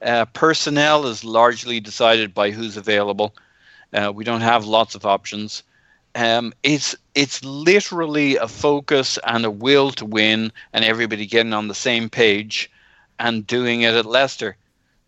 Uh, 0.02 0.26
personnel 0.26 1.06
is 1.06 1.24
largely 1.24 1.80
decided 1.80 2.34
by 2.34 2.50
who's 2.50 2.76
available. 2.76 3.36
Uh, 3.94 4.12
we 4.14 4.24
don't 4.24 4.42
have 4.42 4.66
lots 4.66 4.96
of 4.96 5.06
options. 5.06 5.62
Um, 6.16 6.54
it's 6.64 6.96
it's 7.14 7.46
literally 7.46 8.38
a 8.38 8.48
focus 8.48 9.20
and 9.28 9.46
a 9.46 9.52
will 9.52 9.92
to 9.92 10.06
win, 10.06 10.52
and 10.74 10.84
everybody 10.84 11.28
getting 11.28 11.54
on 11.54 11.68
the 11.68 11.76
same 11.76 12.10
page 12.10 12.72
and 13.22 13.46
doing 13.46 13.82
it 13.82 13.94
at 13.94 14.06
Leicester. 14.06 14.58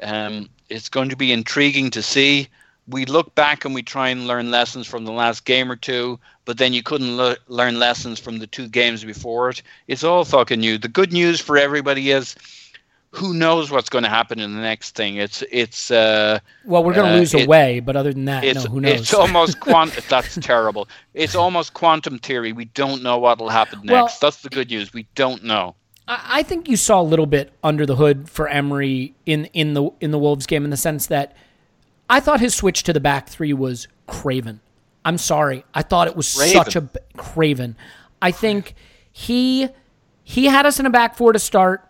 Um, 0.01 0.49
it's 0.70 0.89
going 0.89 1.09
to 1.09 1.16
be 1.16 1.32
intriguing 1.32 1.89
to 1.91 2.01
see. 2.01 2.47
We 2.88 3.05
look 3.05 3.34
back 3.34 3.66
and 3.66 3.74
we 3.74 3.82
try 3.82 4.09
and 4.09 4.28
learn 4.28 4.51
lessons 4.51 4.88
from 4.88 5.05
the 5.05 5.11
last 5.11 5.45
game 5.45 5.72
or 5.72 5.76
two, 5.76 6.20
but 6.45 6.57
then 6.57 6.74
you 6.74 6.84
couldn't 6.84 7.16
le- 7.18 7.38
learn 7.47 7.80
lessons 7.80 8.20
from 8.20 8.39
the 8.39 8.47
two 8.47 8.68
games 8.68 9.03
before 9.03 9.49
it. 9.49 9.61
It's 9.88 10.03
all 10.03 10.26
fucking 10.26 10.59
new. 10.59 10.78
The 10.78 10.89
good 10.89 11.14
news 11.14 11.39
for 11.39 11.57
everybody 11.57 12.11
is 12.11 12.36
who 13.11 13.34
knows 13.34 13.72
what's 13.72 13.89
going 13.89 14.03
to 14.03 14.09
happen 14.09 14.39
in 14.39 14.53
the 14.53 14.61
next 14.61 14.95
thing. 14.95 15.16
It's 15.16 15.43
it's 15.49 15.91
uh, 15.91 16.39
well, 16.66 16.84
we're 16.84 16.93
going 16.93 17.07
to 17.07 17.16
uh, 17.16 17.20
lose 17.20 17.34
it- 17.34 17.45
away, 17.45 17.80
but 17.80 17.95
other 17.95 18.11
than 18.11 18.26
that, 18.26 18.43
it's 18.43 18.66
no, 18.66 18.72
who 18.72 18.82
knows? 18.82 18.99
it's 18.99 19.14
almost 19.14 19.59
quant. 19.59 19.93
that's 20.09 20.36
terrible. 20.36 20.88
It's 21.14 21.36
almost 21.36 21.74
quantum 21.74 22.20
theory. 22.20 22.51
We 22.51 22.66
don't 22.66 23.01
know 23.01 23.18
what'll 23.18 23.49
happen 23.49 23.80
next. 23.84 23.91
Well- 23.91 24.18
that's 24.22 24.41
the 24.41 24.49
good 24.49 24.70
news. 24.70 24.93
We 24.93 25.07
don't 25.16 25.43
know. 25.43 25.76
I 26.07 26.43
think 26.43 26.67
you 26.67 26.75
saw 26.75 27.01
a 27.01 27.03
little 27.03 27.25
bit 27.25 27.53
under 27.63 27.85
the 27.85 27.95
hood 27.95 28.29
for 28.29 28.47
Emery 28.47 29.15
in 29.25 29.45
in 29.45 29.73
the 29.73 29.89
in 30.01 30.11
the 30.11 30.19
Wolves 30.19 30.45
game 30.45 30.65
in 30.65 30.69
the 30.69 30.77
sense 30.77 31.07
that 31.07 31.35
I 32.09 32.19
thought 32.19 32.39
his 32.41 32.53
switch 32.53 32.83
to 32.83 32.93
the 32.93 32.99
back 32.99 33.29
three 33.29 33.53
was 33.53 33.87
craven. 34.07 34.59
I'm 35.05 35.17
sorry, 35.17 35.65
I 35.73 35.81
thought 35.81 36.07
it 36.07 36.15
was 36.15 36.27
such 36.27 36.75
a 36.75 36.81
b- 36.81 36.99
craven. 37.17 37.77
I 38.21 38.31
think 38.31 38.75
he 39.11 39.69
he 40.23 40.45
had 40.45 40.65
us 40.65 40.79
in 40.79 40.85
a 40.85 40.89
back 40.89 41.15
four 41.15 41.31
to 41.33 41.39
start. 41.39 41.87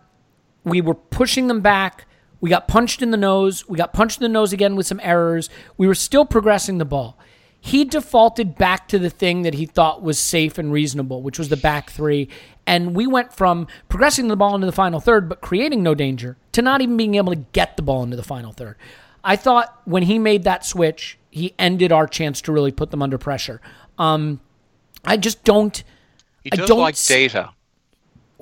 We 0.63 0.81
were 0.81 0.95
pushing 0.95 1.47
them 1.47 1.61
back. 1.61 2.05
We 2.39 2.49
got 2.49 2.67
punched 2.67 3.01
in 3.01 3.11
the 3.11 3.17
nose. 3.17 3.67
We 3.67 3.77
got 3.77 3.93
punched 3.93 4.19
in 4.19 4.23
the 4.23 4.29
nose 4.29 4.53
again 4.53 4.75
with 4.75 4.85
some 4.85 4.99
errors. 5.03 5.49
We 5.77 5.87
were 5.87 5.95
still 5.95 6.25
progressing 6.25 6.77
the 6.77 6.85
ball. 6.85 7.17
He 7.61 7.85
defaulted 7.85 8.57
back 8.57 8.89
to 8.89 8.99
the 8.99 9.09
thing 9.09 9.43
that 9.43 9.53
he 9.53 9.65
thought 9.65 10.01
was 10.01 10.19
safe 10.19 10.57
and 10.57 10.69
reasonable, 10.69 11.21
which 11.21 11.39
was 11.39 11.47
the 11.47 11.55
back 11.55 11.89
three. 11.89 12.27
And 12.65 12.95
we 12.95 13.07
went 13.07 13.33
from 13.33 13.67
progressing 13.89 14.29
the 14.29 14.35
ball 14.35 14.55
into 14.55 14.65
the 14.65 14.71
final 14.71 14.99
third, 14.99 15.27
but 15.27 15.41
creating 15.41 15.83
no 15.83 15.93
danger, 15.95 16.37
to 16.53 16.61
not 16.61 16.81
even 16.81 16.95
being 16.95 17.15
able 17.15 17.33
to 17.33 17.43
get 17.51 17.75
the 17.75 17.83
ball 17.83 18.03
into 18.03 18.15
the 18.15 18.23
final 18.23 18.53
third. 18.53 18.77
I 19.23 19.35
thought 19.35 19.81
when 19.85 20.03
he 20.03 20.19
made 20.19 20.43
that 20.43 20.65
switch, 20.65 21.17
he 21.29 21.53
ended 21.57 21.91
our 21.91 22.07
chance 22.07 22.41
to 22.41 22.51
really 22.51 22.71
put 22.71 22.91
them 22.91 23.01
under 23.01 23.17
pressure. 23.17 23.61
Um, 23.97 24.39
I 25.03 25.17
just 25.17 25.43
don't. 25.43 25.83
He 26.43 26.51
I 26.51 26.55
don't 26.57 26.79
like 26.79 27.01
data. 27.05 27.51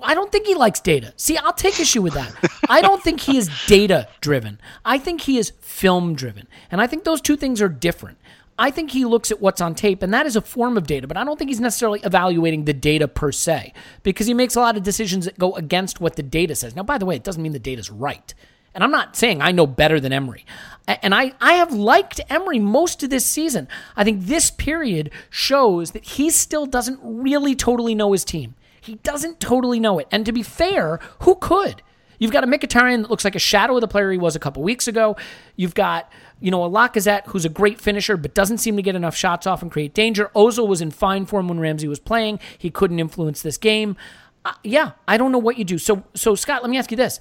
I 0.03 0.15
don't 0.15 0.32
think 0.32 0.47
he 0.47 0.55
likes 0.55 0.80
data. 0.80 1.13
See, 1.15 1.38
I'll 1.38 1.53
take 1.53 1.80
issue 1.80 2.01
with 2.01 2.13
that. 2.13 2.34
I 2.69 2.82
don't 2.82 3.03
think 3.03 3.22
he 3.22 3.38
is 3.38 3.49
data 3.67 4.07
driven. 4.19 4.59
I 4.84 4.97
think 4.97 5.22
he 5.22 5.38
is 5.38 5.51
film 5.61 6.15
driven. 6.15 6.47
And 6.72 6.82
I 6.82 6.88
think 6.88 7.03
those 7.03 7.22
two 7.22 7.36
things 7.36 7.61
are 7.61 7.69
different. 7.69 8.17
I 8.62 8.70
think 8.70 8.91
he 8.91 9.05
looks 9.05 9.32
at 9.32 9.41
what's 9.41 9.59
on 9.59 9.74
tape, 9.74 10.03
and 10.03 10.14
that 10.14 10.28
is 10.28 10.36
a 10.36 10.41
form 10.41 10.78
of 10.78 10.86
data, 10.86 11.07
but 11.07 11.18
I 11.18 11.24
don't 11.24 11.36
think 11.36 11.49
he's 11.49 11.59
necessarily 11.59 11.99
evaluating 12.03 12.66
the 12.66 12.74
data 12.74 13.07
per 13.07 13.32
se 13.32 13.74
because 14.03 14.28
he 14.28 14.36
makes 14.36 14.55
a 14.55 14.59
lot 14.59 14.78
of 14.78 14.84
decisions 14.84 15.26
that 15.26 15.39
go 15.39 15.55
against 15.55 15.99
what 15.99 16.16
the 16.16 16.22
data 16.22 16.53
says. 16.53 16.76
Now, 16.76 16.84
by 16.84 16.99
the 16.99 17.05
way, 17.07 17.16
it 17.16 17.24
doesn't 17.24 17.41
mean 17.41 17.53
the 17.53 17.59
data's 17.59 17.89
right. 17.89 18.36
And 18.76 18.84
I'm 18.84 18.91
not 18.91 19.16
saying 19.16 19.41
I 19.41 19.51
know 19.51 19.66
better 19.66 19.99
than 19.99 20.14
Emery. 20.14 20.45
And 20.88 21.16
I, 21.16 21.34
I 21.41 21.53
have 21.53 21.74
liked 21.74 22.22
Emery 22.30 22.59
most 22.59 23.01
of 23.01 23.09
this 23.09 23.26
season. 23.26 23.68
I 23.95 24.03
think 24.03 24.26
this 24.26 24.51
period 24.51 25.09
shows 25.32 25.91
that 25.91 26.05
he 26.05 26.30
still 26.30 26.68
doesn't 26.68 26.99
really 27.01 27.55
totally 27.55 27.95
know 27.95 28.12
his 28.12 28.24
team. 28.24 28.53
He 28.80 28.95
doesn't 28.95 29.39
totally 29.39 29.80
know 29.80 29.97
it. 29.97 30.07
And 30.12 30.24
to 30.28 30.32
be 30.32 30.43
fair, 30.43 30.99
who 31.22 31.34
could? 31.34 31.82
You've 32.22 32.32
got 32.32 32.43
a 32.43 32.47
Mkhitaryan 32.47 33.01
that 33.01 33.09
looks 33.09 33.26
like 33.26 33.34
a 33.34 33.39
shadow 33.39 33.74
of 33.74 33.82
the 33.82 33.88
player 33.88 34.11
he 34.11 34.17
was 34.19 34.36
a 34.36 34.39
couple 34.39 34.61
weeks 34.61 34.88
ago. 34.88 35.17
You've 35.55 35.74
got, 35.74 36.07
you 36.39 36.51
know, 36.51 36.63
a 36.63 36.69
Lacazette 36.69 37.26
who's 37.26 37.45
a 37.45 37.49
great 37.49 37.82
finisher 37.82 38.15
but 38.15 38.36
doesn't 38.36 38.59
seem 38.59 38.76
to 38.76 38.84
get 38.84 38.93
enough 38.93 39.15
shots 39.15 39.47
off 39.47 39.63
and 39.63 39.72
create 39.72 39.95
danger. 39.95 40.30
Ozil 40.36 40.67
was 40.67 40.82
in 40.82 40.91
fine 40.91 41.26
form 41.26 41.47
when 41.47 41.59
Ramsey 41.59 41.88
was 41.88 41.97
playing. 41.97 42.39
He 42.59 42.69
couldn't 42.69 42.99
influence 42.99 43.41
this 43.41 43.57
game. 43.57 43.97
Uh, 44.45 44.53
yeah, 44.63 44.91
I 45.07 45.17
don't 45.17 45.32
know 45.32 45.39
what 45.39 45.57
you 45.57 45.65
do. 45.65 45.80
So, 45.80 46.03
so 46.13 46.36
Scott, 46.36 46.61
let 46.61 46.69
me 46.69 46.78
ask 46.78 46.91
you 46.91 46.97
this: 46.97 47.19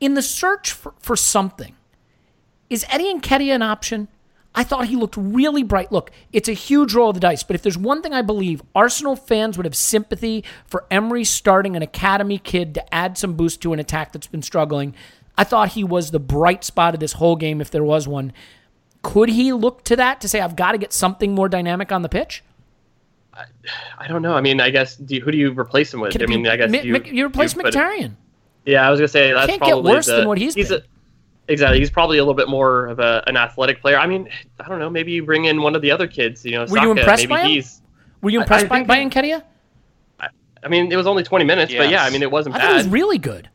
in 0.00 0.14
the 0.14 0.22
search 0.22 0.72
for, 0.72 0.94
for 0.98 1.14
something, 1.14 1.76
is 2.68 2.84
Eddie 2.90 3.12
and 3.12 3.22
Nketiah 3.22 3.54
an 3.54 3.62
option? 3.62 4.08
I 4.58 4.64
thought 4.64 4.86
he 4.88 4.96
looked 4.96 5.16
really 5.18 5.62
bright. 5.62 5.92
Look, 5.92 6.10
it's 6.32 6.48
a 6.48 6.52
huge 6.54 6.94
roll 6.94 7.10
of 7.10 7.14
the 7.14 7.20
dice, 7.20 7.42
but 7.42 7.54
if 7.54 7.62
there's 7.62 7.76
one 7.76 8.00
thing 8.02 8.14
I 8.14 8.22
believe, 8.22 8.62
Arsenal 8.74 9.14
fans 9.14 9.58
would 9.58 9.66
have 9.66 9.76
sympathy 9.76 10.42
for 10.66 10.86
Emery 10.90 11.24
starting 11.24 11.76
an 11.76 11.82
academy 11.82 12.38
kid 12.38 12.72
to 12.74 12.94
add 12.94 13.18
some 13.18 13.34
boost 13.34 13.60
to 13.62 13.74
an 13.74 13.78
attack 13.78 14.12
that's 14.12 14.26
been 14.26 14.40
struggling. 14.42 14.94
I 15.36 15.44
thought 15.44 15.70
he 15.72 15.84
was 15.84 16.10
the 16.10 16.18
bright 16.18 16.64
spot 16.64 16.94
of 16.94 17.00
this 17.00 17.12
whole 17.12 17.36
game, 17.36 17.60
if 17.60 17.70
there 17.70 17.84
was 17.84 18.08
one. 18.08 18.32
Could 19.02 19.28
he 19.28 19.52
look 19.52 19.84
to 19.84 19.96
that 19.96 20.22
to 20.22 20.28
say, 20.28 20.40
I've 20.40 20.56
got 20.56 20.72
to 20.72 20.78
get 20.78 20.92
something 20.92 21.34
more 21.34 21.48
dynamic 21.50 21.92
on 21.92 22.00
the 22.00 22.08
pitch? 22.08 22.42
I 23.98 24.08
don't 24.08 24.22
know. 24.22 24.34
I 24.34 24.40
mean, 24.40 24.60
I 24.60 24.70
guess 24.70 24.96
do 24.96 25.14
you, 25.16 25.20
who 25.20 25.30
do 25.30 25.36
you 25.36 25.52
replace 25.52 25.92
him 25.92 26.00
with? 26.00 26.16
I 26.16 26.24
it 26.24 26.26
be 26.26 26.36
mean, 26.36 26.46
I 26.48 26.56
guess 26.56 26.72
you, 26.72 27.02
you 27.04 27.26
replace 27.26 27.52
Mkhitaryan. 27.52 28.14
Yeah, 28.64 28.86
I 28.86 28.90
was 28.90 28.98
gonna 28.98 29.08
say 29.08 29.32
that's 29.32 29.46
Can't 29.46 29.60
get 29.60 29.68
probably 29.68 29.92
worse 29.92 30.06
the- 30.06 30.16
than 30.16 30.28
what 30.28 30.38
he's 30.38 30.54
he's 30.54 30.70
been. 30.70 30.80
a, 30.80 30.84
exactly. 31.48 31.78
He's 31.78 31.90
probably 31.90 32.18
a 32.18 32.22
little 32.22 32.34
bit 32.34 32.48
more 32.48 32.86
of 32.86 32.98
a, 32.98 33.22
an 33.26 33.36
athletic 33.36 33.80
player. 33.80 33.98
I 33.98 34.06
mean, 34.06 34.28
I 34.60 34.68
don't 34.68 34.78
know. 34.78 34.90
Maybe 34.90 35.12
you 35.12 35.24
bring 35.24 35.44
in 35.46 35.62
one 35.62 35.74
of 35.74 35.82
the 35.82 35.90
other 35.90 36.06
kids. 36.06 36.44
You 36.44 36.52
know, 36.52 36.66
Were 36.66 36.78
you 36.78 36.90
impressed 36.92 37.22
maybe 37.28 37.42
by 37.42 37.48
him? 37.48 37.64
Were 38.22 38.30
you 38.30 38.40
impressed 38.40 38.64
I 38.66 38.68
by, 38.68 38.76
think 38.76 38.88
by 38.88 38.96
he- 39.00 39.06
Nketiah? 39.06 39.42
I 40.62 40.68
mean, 40.68 40.90
it 40.90 40.96
was 40.96 41.06
only 41.06 41.22
20 41.22 41.44
minutes, 41.44 41.72
but 41.74 41.90
yeah, 41.90 42.02
I 42.02 42.10
mean, 42.10 42.22
it 42.22 42.30
wasn't 42.30 42.56
I 42.56 42.60
thought 42.60 42.70
he 42.70 42.76
was 42.76 42.88
really 42.88 43.18
good. 43.18 43.48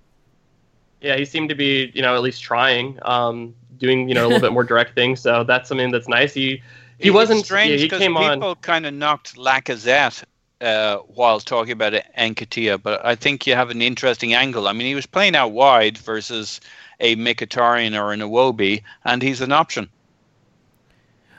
yeah, 1.02 1.18
he 1.18 1.26
seemed 1.26 1.50
to 1.50 1.56
be, 1.56 1.92
you 1.94 2.02
know, 2.02 2.16
at 2.16 2.22
least 2.22 2.42
trying, 2.42 2.98
um, 3.02 3.54
doing, 3.78 4.08
you 4.08 4.16
know, 4.16 4.26
a 4.26 4.28
little 4.28 4.40
bit 4.42 4.54
more 4.54 4.64
direct 4.64 4.96
things. 4.96 5.20
So 5.20 5.44
that's 5.44 5.68
something 5.68 5.92
that's 5.92 6.08
nice. 6.08 6.34
He 6.34 6.62
he 7.00 7.08
It- 7.10 7.12
wasn't. 7.12 7.40
It's 7.40 7.48
strange 7.48 7.82
he 7.82 7.88
because 7.88 8.00
came 8.00 8.16
people 8.16 8.44
on. 8.50 8.56
kind 8.58 8.86
of 8.86 8.94
knocked 8.94 9.36
Lacazette 9.36 10.24
uh, 10.62 10.98
while 10.98 11.40
talking 11.40 11.72
about 11.74 11.94
Nketiah, 12.18 12.82
but 12.82 13.04
I 13.04 13.16
think 13.16 13.48
you 13.48 13.56
have 13.56 13.72
an 13.72 13.82
interesting 13.82 14.34
angle. 14.36 14.68
I 14.68 14.74
mean, 14.74 14.86
he 14.88 14.96
was 14.96 15.08
playing 15.08 15.36
out 15.36 15.52
wide 15.52 15.98
versus 15.98 16.62
a 17.02 17.16
Mkhitaryan 17.18 18.00
or 18.00 18.14
an 18.14 18.22
Iwobi, 18.22 18.84
and 19.04 19.22
he's 19.22 19.42
an 19.42 19.52
option. 19.52 19.90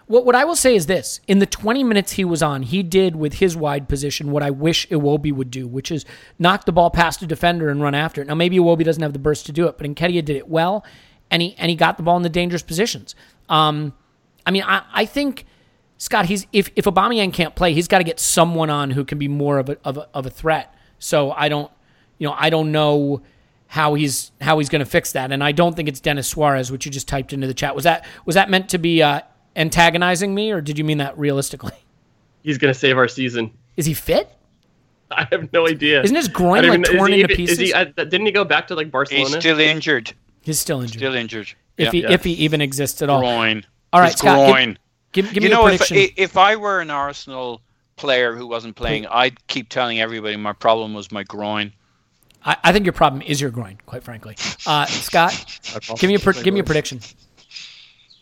What, 0.06 0.26
what 0.26 0.34
I 0.34 0.44
will 0.44 0.56
say 0.56 0.74
is 0.74 0.86
this: 0.86 1.20
in 1.26 1.38
the 1.38 1.46
20 1.46 1.84
minutes 1.84 2.12
he 2.12 2.24
was 2.24 2.42
on, 2.42 2.64
he 2.64 2.82
did 2.82 3.16
with 3.16 3.34
his 3.34 3.56
wide 3.56 3.88
position 3.88 4.30
what 4.30 4.42
I 4.42 4.50
wish 4.50 4.86
Iwobi 4.88 5.32
would 5.32 5.50
do, 5.50 5.66
which 5.66 5.90
is 5.90 6.04
knock 6.38 6.66
the 6.66 6.72
ball 6.72 6.90
past 6.90 7.22
a 7.22 7.26
defender 7.26 7.70
and 7.70 7.80
run 7.80 7.94
after 7.94 8.20
it. 8.20 8.28
Now 8.28 8.34
maybe 8.34 8.58
Iwobi 8.58 8.84
doesn't 8.84 9.02
have 9.02 9.14
the 9.14 9.18
burst 9.18 9.46
to 9.46 9.52
do 9.52 9.66
it, 9.68 9.78
but 9.78 9.86
Nketiah 9.86 10.24
did 10.24 10.36
it 10.36 10.48
well, 10.48 10.84
and 11.30 11.40
he 11.40 11.54
and 11.56 11.70
he 11.70 11.76
got 11.76 11.96
the 11.96 12.02
ball 12.02 12.16
in 12.16 12.22
the 12.22 12.28
dangerous 12.28 12.62
positions. 12.62 13.14
Um, 13.48 13.94
I 14.44 14.50
mean, 14.50 14.64
I, 14.64 14.82
I 14.92 15.06
think 15.06 15.46
Scott, 15.98 16.26
he's 16.26 16.46
if 16.52 16.70
if 16.74 16.84
Aubameyang 16.84 17.32
can't 17.32 17.54
play, 17.54 17.72
he's 17.72 17.88
got 17.88 17.98
to 17.98 18.04
get 18.04 18.18
someone 18.18 18.70
on 18.70 18.90
who 18.90 19.04
can 19.04 19.18
be 19.18 19.28
more 19.28 19.58
of 19.58 19.68
a, 19.68 19.78
of 19.84 19.96
a 19.96 20.08
of 20.12 20.26
a 20.26 20.30
threat. 20.30 20.74
So 20.98 21.30
I 21.30 21.48
don't, 21.48 21.70
you 22.18 22.28
know, 22.28 22.34
I 22.36 22.50
don't 22.50 22.72
know 22.72 23.22
how 23.72 23.94
he's 23.94 24.32
how 24.42 24.58
he's 24.58 24.68
going 24.68 24.84
to 24.84 24.90
fix 24.90 25.12
that, 25.12 25.32
and 25.32 25.42
I 25.42 25.50
don't 25.52 25.74
think 25.74 25.88
it's 25.88 25.98
Denis 25.98 26.28
Suarez, 26.28 26.70
which 26.70 26.84
you 26.84 26.92
just 26.92 27.08
typed 27.08 27.32
into 27.32 27.46
the 27.46 27.54
chat. 27.54 27.74
Was 27.74 27.84
that 27.84 28.04
was 28.26 28.34
that 28.34 28.50
meant 28.50 28.68
to 28.68 28.76
be 28.78 29.02
uh, 29.02 29.20
antagonizing 29.56 30.34
me, 30.34 30.50
or 30.50 30.60
did 30.60 30.76
you 30.76 30.84
mean 30.84 30.98
that 30.98 31.16
realistically? 31.18 31.72
He's 32.42 32.58
going 32.58 32.70
to 32.72 32.78
save 32.78 32.98
our 32.98 33.08
season. 33.08 33.50
Is 33.78 33.86
he 33.86 33.94
fit? 33.94 34.28
I 35.10 35.26
have 35.30 35.50
no 35.54 35.66
idea. 35.66 36.02
Isn't 36.02 36.16
his 36.16 36.28
groin 36.28 36.64
like 36.64 36.78
even- 36.78 36.82
is 36.82 36.88
torn 36.90 37.12
he 37.12 37.20
into 37.22 37.32
even- 37.34 37.44
is 37.44 37.50
pieces? 37.50 37.58
he- 37.58 37.72
uh, 37.72 37.84
didn't 37.84 38.26
he 38.26 38.32
go 38.32 38.44
back 38.44 38.66
to 38.68 38.74
like 38.74 38.90
Barcelona? 38.90 39.28
He's 39.28 39.38
still 39.38 39.58
injured. 39.60 40.12
he's 40.42 40.60
still 40.60 40.80
injured. 40.82 40.98
Still 40.98 41.14
injured. 41.14 41.48
if 41.78 41.86
Yeah. 41.86 41.90
he 41.92 42.02
Yeah. 42.02 42.10
if 42.12 42.24
he 42.24 42.32
even 42.34 42.60
exists 42.60 43.00
at 43.00 43.08
all. 43.08 43.20
groin. 43.20 43.64
All 43.94 44.00
right, 44.02 44.10
His 44.10 44.18
Scott, 44.18 44.36
give- 44.38 44.46
groin. 44.54 44.78
Give, 45.12 45.32
give 45.32 45.42
you 45.44 45.48
me 45.48 45.54
know, 45.54 45.66
a 45.66 45.72
if 45.72 45.80
prediction. 45.80 46.14
if 46.18 46.36
I 46.36 46.56
were 46.56 46.80
an 46.80 46.90
Arsenal 46.90 47.62
player 47.96 48.34
who 48.34 48.46
wasn't 48.46 48.76
playing, 48.76 49.06
I'd 49.06 49.46
keep 49.46 49.68
telling 49.70 49.98
everybody 50.00 50.36
my 50.36 50.52
problem 50.54 50.92
was 50.94 51.10
my 51.10 51.22
groin. 51.22 51.72
I, 52.44 52.56
I 52.64 52.72
think 52.72 52.84
your 52.86 52.92
problem 52.92 53.22
is 53.22 53.40
your 53.40 53.50
groin, 53.50 53.78
quite 53.86 54.02
frankly. 54.02 54.36
Uh, 54.66 54.86
Scott, 54.86 55.32
give 55.98 56.08
me 56.08 56.14
a 56.16 56.18
pre- 56.18 56.42
give 56.42 56.52
me 56.54 56.60
a 56.60 56.64
prediction. 56.64 57.00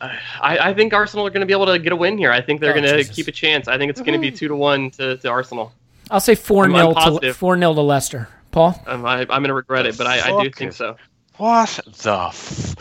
I, 0.01 0.71
I 0.71 0.75
think 0.75 0.95
Arsenal 0.95 1.27
are 1.27 1.31
going 1.31 1.41
to 1.41 1.47
be 1.47 1.53
able 1.53 1.67
to 1.67 1.79
get 1.79 1.93
a 1.93 1.97
win 1.97 2.17
here. 2.17 2.33
I 2.33 2.41
think 2.41 2.61
they're 2.61 2.73
Oh, 2.77 2.81
going 2.81 3.05
to 3.05 3.05
keep 3.05 3.29
a 3.29 3.33
chance. 3.33 3.69
I 3.69 3.77
think 3.77 3.91
it's 3.91 4.01
going 4.01 4.15
to 4.15 4.19
be 4.19 4.31
two 4.31 4.49
to 4.49 4.57
one 4.57 4.91
to, 4.93 5.19
to 5.19 5.29
Arsenal. 5.29 5.73
I'll 6.11 6.21
say 6.21 6.35
four 6.35 6.65
I'm- 6.65 6.73
0 6.75 6.95
I'm 6.97 7.19
to 7.21 7.35
four 7.35 7.57
0 7.59 7.75
to 7.75 7.81
Leicester. 7.83 8.29
Paul, 8.51 8.83
Um, 8.87 9.07
I, 9.07 9.21
I'm 9.21 9.27
going 9.29 9.45
to 9.45 9.55
regret 9.55 9.87
it, 9.87 9.97
but 9.97 10.07
I, 10.09 10.37
I 10.37 10.43
do 10.43 10.51
think 10.51 10.73
so. 10.73 10.97
What 11.37 11.79
the? 12.03 12.27
F- 12.31 12.75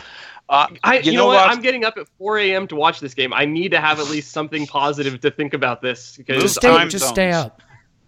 uh, 0.48 0.66
I, 0.82 0.98
you, 0.98 1.12
know, 1.12 1.26
what? 1.26 1.34
what? 1.36 1.48
I'm 1.50 1.62
getting 1.62 1.84
up 1.84 1.96
at 1.96 2.08
4 2.18 2.38
a.m. 2.40 2.66
to 2.68 2.74
watch 2.74 2.98
this 2.98 3.14
game. 3.14 3.32
I 3.32 3.44
need 3.44 3.70
to 3.70 3.80
have 3.80 4.00
at 4.00 4.08
least 4.08 4.32
something 4.32 4.66
positive 4.66 5.20
to 5.20 5.30
think 5.30 5.54
about 5.54 5.80
this 5.80 6.16
because 6.16 6.42
just 6.42 6.56
stay, 6.56 6.88
just 6.88 7.06
stay 7.08 7.30
up. 7.30 7.62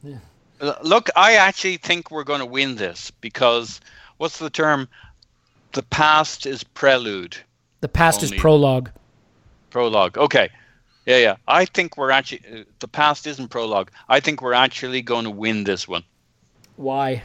Uh, 0.04 0.14
Look, 0.82 1.10
I 1.16 1.34
actually 1.34 1.76
think 1.76 2.10
we're 2.10 2.24
going 2.24 2.38
to 2.40 2.46
win 2.46 2.76
this 2.76 3.10
because 3.10 3.80
what's 4.18 4.38
the 4.38 4.50
term? 4.50 4.88
The 5.72 5.82
past 5.82 6.46
is 6.46 6.62
prelude, 6.62 7.36
The 7.80 7.88
past 7.88 8.22
is 8.22 8.30
prologue. 8.32 8.90
prologue. 9.70 10.18
Okay, 10.18 10.50
yeah, 11.06 11.16
yeah. 11.16 11.36
I 11.48 11.64
think 11.64 11.96
we're 11.96 12.10
actually 12.10 12.42
uh, 12.52 12.64
the 12.78 12.88
past 12.88 13.26
isn't 13.26 13.48
prologue. 13.48 13.90
I 14.08 14.20
think 14.20 14.40
we're 14.42 14.52
actually 14.52 15.02
going 15.02 15.24
to 15.24 15.30
win 15.30 15.64
this 15.64 15.88
one. 15.88 16.04
Why? 16.76 17.22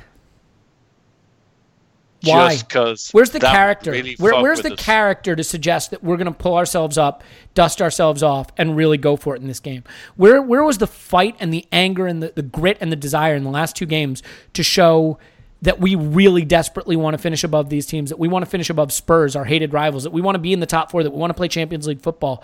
Why? 2.24 2.53
Just 2.53 2.68
because. 2.68 3.09
Where's 3.11 3.30
the 3.30 3.39
character? 3.39 3.91
Really 3.91 4.15
Where, 4.15 4.41
where's 4.41 4.61
the 4.61 4.74
us. 4.74 4.80
character 4.80 5.36
to 5.36 5.43
suggest 5.43 5.91
that 5.91 6.03
we're 6.03 6.18
going 6.18 6.26
to 6.26 6.38
pull 6.38 6.55
ourselves 6.55 6.97
up, 6.97 7.24
dust 7.53 7.82
ourselves 7.82 8.24
off, 8.24 8.47
and 8.57 8.76
really 8.76 8.97
go 8.97 9.15
for 9.15 9.36
it 9.36 9.41
in 9.41 9.47
this 9.47 9.59
game? 9.59 9.84
Where 10.15 10.41
where 10.41 10.63
was 10.63 10.80
the 10.80 10.88
fight 10.88 11.36
and 11.39 11.53
the 11.53 11.65
anger 11.72 12.07
and 12.07 12.22
the, 12.24 12.34
the 12.36 12.41
grit 12.41 12.78
and 12.82 12.91
the 12.91 12.95
desire 12.95 13.36
in 13.36 13.43
the 13.43 13.51
last 13.51 13.76
two 13.76 13.86
games 13.86 14.24
to 14.53 14.63
show 14.63 15.20
that 15.61 15.80
we 15.80 15.95
really 15.95 16.45
desperately 16.45 16.95
want 16.95 17.15
to 17.15 17.18
finish 17.18 17.43
above 17.43 17.70
these 17.70 17.86
teams, 17.86 18.09
that 18.09 18.20
we 18.20 18.28
want 18.28 18.45
to 18.45 18.49
finish 18.49 18.70
above 18.70 18.91
Spurs, 18.91 19.36
our 19.36 19.45
hated 19.45 19.74
rivals, 19.74 20.03
that 20.03 20.11
we 20.13 20.22
want 20.22 20.36
to 20.36 20.39
be 20.39 20.53
in 20.53 20.59
the 20.59 20.68
top 20.68 20.91
four, 20.91 21.03
that 21.03 21.11
we 21.11 21.18
want 21.18 21.32
to 21.32 21.36
play 21.36 21.47
Champions 21.47 21.88
League 21.88 22.01
football? 22.01 22.43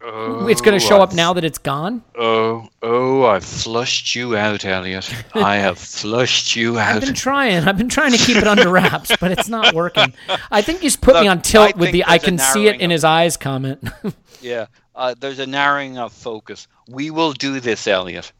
It's 0.00 0.60
going 0.60 0.78
to 0.78 0.84
show 0.84 1.02
up 1.02 1.12
now 1.12 1.32
that 1.32 1.44
it's 1.44 1.58
gone. 1.58 2.02
Oh, 2.16 2.68
oh! 2.82 3.24
I've 3.26 3.44
flushed 3.44 4.14
you 4.14 4.36
out, 4.36 4.64
Elliot. 4.64 5.12
I 5.34 5.56
have 5.66 5.78
flushed 5.78 6.54
you 6.56 6.78
out. 6.78 6.96
I've 6.96 7.02
been 7.02 7.14
trying. 7.14 7.64
I've 7.64 7.76
been 7.78 7.88
trying 7.88 8.12
to 8.12 8.18
keep 8.18 8.36
it 8.36 8.46
under 8.46 8.68
wraps, 8.70 9.10
but 9.20 9.32
it's 9.32 9.48
not 9.48 9.74
working. 9.74 10.14
I 10.50 10.62
think 10.62 10.80
he's 10.80 10.96
put 10.96 11.20
me 11.20 11.26
on 11.26 11.42
tilt 11.42 11.74
I 11.74 11.78
with 11.78 11.92
the 11.92 12.04
"I 12.06 12.18
can 12.18 12.38
see 12.38 12.68
it 12.68 12.76
in 12.80 12.86
of- 12.90 12.92
his 12.92 13.04
eyes" 13.04 13.36
comment. 13.36 13.82
Yeah, 14.40 14.66
uh, 14.94 15.16
there's 15.18 15.40
a 15.40 15.46
narrowing 15.48 15.98
of 15.98 16.12
focus. 16.12 16.68
We 16.88 17.10
will 17.10 17.32
do 17.32 17.58
this, 17.58 17.88
Elliot, 17.88 18.30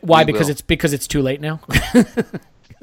Why? 0.00 0.22
We 0.22 0.32
Because 0.32 0.46
will. 0.46 0.50
it's 0.50 0.60
because 0.62 0.92
it's 0.92 1.06
too 1.06 1.22
late 1.22 1.40
now. 1.40 1.60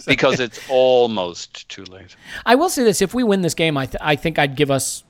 because 0.08 0.40
it's 0.40 0.60
almost 0.70 1.68
too 1.68 1.84
late. 1.84 2.16
I 2.46 2.56
will 2.56 2.70
say 2.70 2.84
this: 2.86 3.02
if 3.02 3.14
we 3.14 3.24
win 3.24 3.42
this 3.42 3.54
game, 3.54 3.78
I 3.78 3.88
th- 3.88 3.98
I 4.00 4.16
think 4.16 4.40
I'd 4.40 4.56
give 4.56 4.72
us. 4.72 5.04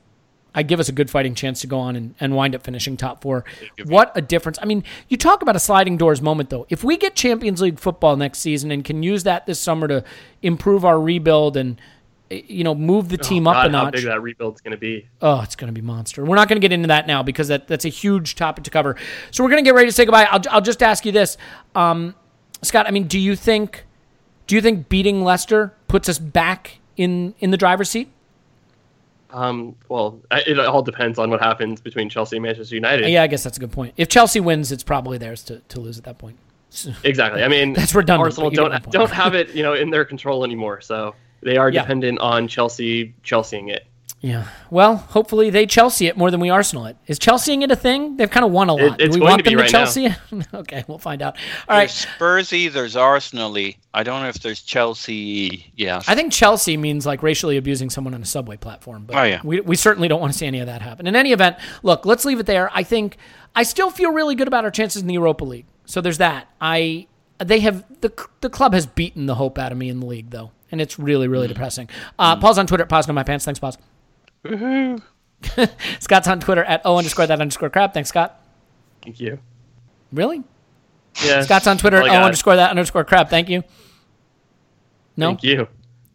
I'd 0.55 0.67
give 0.67 0.79
us 0.79 0.89
a 0.89 0.91
good 0.91 1.09
fighting 1.09 1.35
chance 1.35 1.61
to 1.61 1.67
go 1.67 1.79
on 1.79 1.95
and, 1.95 2.15
and 2.19 2.35
wind 2.35 2.55
up 2.55 2.63
finishing 2.63 2.95
top 2.97 3.21
four. 3.21 3.43
What 3.85 4.11
a 4.15 4.21
difference. 4.21 4.59
I 4.61 4.65
mean, 4.65 4.83
you 5.07 5.17
talk 5.17 5.41
about 5.41 5.55
a 5.55 5.59
sliding 5.59 5.97
doors 5.97 6.21
moment, 6.21 6.49
though. 6.49 6.65
If 6.69 6.83
we 6.83 6.97
get 6.97 7.15
Champions 7.15 7.61
League 7.61 7.79
football 7.79 8.15
next 8.15 8.39
season 8.39 8.71
and 8.71 8.85
can 8.85 9.01
use 9.03 9.23
that 9.23 9.45
this 9.45 9.59
summer 9.59 9.87
to 9.87 10.03
improve 10.41 10.85
our 10.85 10.99
rebuild 10.99 11.57
and, 11.57 11.81
eh, 12.29 12.41
you 12.47 12.63
know, 12.63 12.75
move 12.75 13.09
the 13.09 13.17
team 13.17 13.47
up 13.47 13.55
God, 13.55 13.67
a 13.67 13.77
how 13.77 13.83
notch. 13.85 13.93
big 13.93 14.05
that 14.05 14.21
rebuild's 14.21 14.61
going 14.61 14.71
to 14.71 14.77
be. 14.77 15.07
Oh, 15.21 15.41
it's 15.41 15.55
going 15.55 15.73
to 15.73 15.73
be 15.73 15.85
monster. 15.85 16.23
We're 16.23 16.35
not 16.35 16.47
going 16.47 16.61
to 16.61 16.65
get 16.65 16.71
into 16.71 16.87
that 16.87 17.07
now 17.07 17.23
because 17.23 17.47
that, 17.47 17.67
that's 17.67 17.85
a 17.85 17.89
huge 17.89 18.35
topic 18.35 18.63
to 18.65 18.69
cover. 18.69 18.95
So 19.31 19.43
we're 19.43 19.49
going 19.49 19.63
to 19.63 19.67
get 19.67 19.75
ready 19.75 19.87
to 19.87 19.93
say 19.93 20.05
goodbye. 20.05 20.25
I'll, 20.25 20.41
I'll 20.51 20.61
just 20.61 20.83
ask 20.83 21.05
you 21.05 21.11
this, 21.11 21.37
um, 21.73 22.15
Scott. 22.61 22.87
I 22.87 22.91
mean, 22.91 23.07
do 23.07 23.19
you 23.19 23.35
think 23.35 23.85
do 24.47 24.55
you 24.55 24.61
think 24.61 24.89
beating 24.89 25.23
Leicester 25.23 25.73
puts 25.87 26.09
us 26.09 26.19
back 26.19 26.79
in 26.97 27.33
in 27.39 27.51
the 27.51 27.57
driver's 27.57 27.89
seat? 27.89 28.09
Um, 29.33 29.75
well, 29.89 30.21
it 30.31 30.59
all 30.59 30.83
depends 30.83 31.17
on 31.19 31.29
what 31.29 31.41
happens 31.41 31.81
between 31.81 32.07
Chelsea 32.07 32.37
and 32.37 32.43
Manchester 32.43 32.75
United. 32.75 33.09
Yeah, 33.09 33.23
I 33.23 33.27
guess 33.27 33.43
that's 33.43 33.57
a 33.57 33.59
good 33.59 33.71
point. 33.71 33.93
If 33.97 34.07
Chelsea 34.07 34.39
wins, 34.39 34.71
it's 34.71 34.83
probably 34.83 35.17
theirs 35.17 35.43
to, 35.45 35.59
to 35.69 35.79
lose 35.79 35.97
at 35.97 36.03
that 36.05 36.17
point. 36.17 36.37
Exactly. 37.03 37.43
I 37.43 37.47
mean, 37.49 37.73
That's 37.73 37.93
redundant, 37.93 38.27
Arsenal 38.27 38.49
but 38.49 38.57
you 38.57 38.69
get 38.69 38.83
don't 38.83 38.91
don't 38.91 39.11
have 39.11 39.35
it, 39.35 39.49
you 39.53 39.61
know, 39.61 39.73
in 39.73 39.89
their 39.91 40.05
control 40.05 40.43
anymore. 40.43 40.81
So 40.81 41.13
they 41.41 41.57
are 41.57 41.69
Yeah. 41.69 41.81
dependent 41.81 42.17
on 42.19 42.47
Chelsea 42.47 43.13
Chelseaing 43.23 43.69
it. 43.69 43.85
Yeah. 44.25 44.47
Well, 44.69 44.95
hopefully 44.95 45.49
they 45.49 45.65
Chelsea 45.65 46.07
it 46.07 46.15
more 46.15 46.31
than 46.31 46.39
we 46.39 46.49
Arsenal 46.49 46.85
it. 46.85 46.95
Is 47.07 47.19
Chelseaing 47.19 47.61
it 47.61 47.69
a 47.71 47.75
thing? 47.75 48.15
They've 48.15 48.29
kind 48.31 48.45
of 48.45 48.53
won 48.53 48.69
a 48.69 48.73
lot. 48.73 49.01
it's 49.01 49.13
Do 49.13 49.19
we 49.19 49.19
going 49.19 49.31
want 49.31 49.43
to 49.43 49.49
be 49.49 49.49
them 49.49 49.57
to 49.57 49.63
right 49.63 49.71
now. 49.73 49.79
Chelsea 49.79 50.05
it? 50.05 50.47
okay, 50.53 50.85
we'll 50.87 50.97
find 50.97 51.21
out. 51.21 51.35
All 51.67 51.75
right. 51.75 51.89
There's 51.89 52.05
Spursy, 52.05 52.71
there's 52.71 52.95
Arsenal-y. 52.95 53.75
I 53.93 54.03
don't 54.03 54.21
know 54.21 54.29
if 54.29 54.39
there's 54.39 54.61
Chelsea. 54.61 55.71
Yeah, 55.75 56.01
I 56.07 56.15
think 56.15 56.31
Chelsea 56.31 56.77
means 56.77 57.05
like 57.05 57.21
racially 57.21 57.57
abusing 57.57 57.89
someone 57.89 58.13
on 58.13 58.21
a 58.21 58.25
subway 58.25 58.55
platform, 58.55 59.03
but 59.05 59.17
Oh, 59.17 59.23
yeah. 59.23 59.41
we, 59.43 59.59
we 59.59 59.75
certainly 59.75 60.07
don't 60.07 60.21
want 60.21 60.31
to 60.31 60.39
see 60.39 60.45
any 60.47 60.59
of 60.59 60.67
that 60.67 60.81
happen. 60.81 61.05
In 61.05 61.17
any 61.17 61.33
event, 61.33 61.57
look, 61.83 62.05
let's 62.05 62.23
leave 62.23 62.39
it 62.39 62.45
there. 62.45 62.69
I 62.73 62.83
think 62.83 63.17
I 63.55 63.63
still 63.63 63.89
feel 63.91 64.11
really 64.13 64.35
good 64.35 64.47
about 64.47 64.63
our 64.63 64.71
chances 64.71 65.01
in 65.01 65.07
the 65.09 65.15
Europa 65.15 65.43
League. 65.43 65.65
So 65.83 65.99
there's 65.99 66.19
that. 66.19 66.47
I 66.61 67.07
they 67.39 67.59
have 67.59 67.83
the 67.99 68.11
the 68.39 68.49
club 68.49 68.73
has 68.73 68.85
beaten 68.85 69.25
the 69.25 69.35
hope 69.35 69.57
out 69.59 69.73
of 69.73 69.77
me 69.77 69.89
in 69.89 69.99
the 69.99 70.05
league 70.05 70.29
though, 70.29 70.51
and 70.71 70.79
it's 70.79 70.97
really 70.97 71.27
really 71.27 71.49
depressing. 71.49 71.89
Uh, 72.17 72.37
Paul's 72.37 72.57
on 72.57 72.67
Twitter 72.67 72.83
at 72.83 72.89
Pause 72.89 73.09
No 73.09 73.13
My 73.13 73.23
Pants. 73.23 73.43
Thanks, 73.43 73.59
Pause. 73.59 73.77
Scott's 75.99 76.27
on 76.27 76.39
Twitter 76.39 76.63
at 76.63 76.81
O 76.85 76.97
underscore 76.97 77.27
that 77.27 77.39
underscore 77.41 77.69
crap. 77.69 77.93
Thanks, 77.93 78.09
Scott. 78.09 78.41
Thank 79.01 79.19
you. 79.19 79.39
Really? 80.11 80.43
Yeah. 81.23 81.41
Scott's 81.41 81.67
on 81.67 81.77
Twitter 81.77 81.97
That's 81.97 82.07
at 82.07 82.11
all 82.11 82.15
I 82.15 82.19
O 82.19 82.21
got. 82.21 82.25
underscore 82.25 82.55
that 82.55 82.69
underscore 82.69 83.03
crap. 83.03 83.29
Thank 83.29 83.49
you. 83.49 83.63
No. 85.15 85.29
Thank 85.29 85.43
you. 85.43 85.67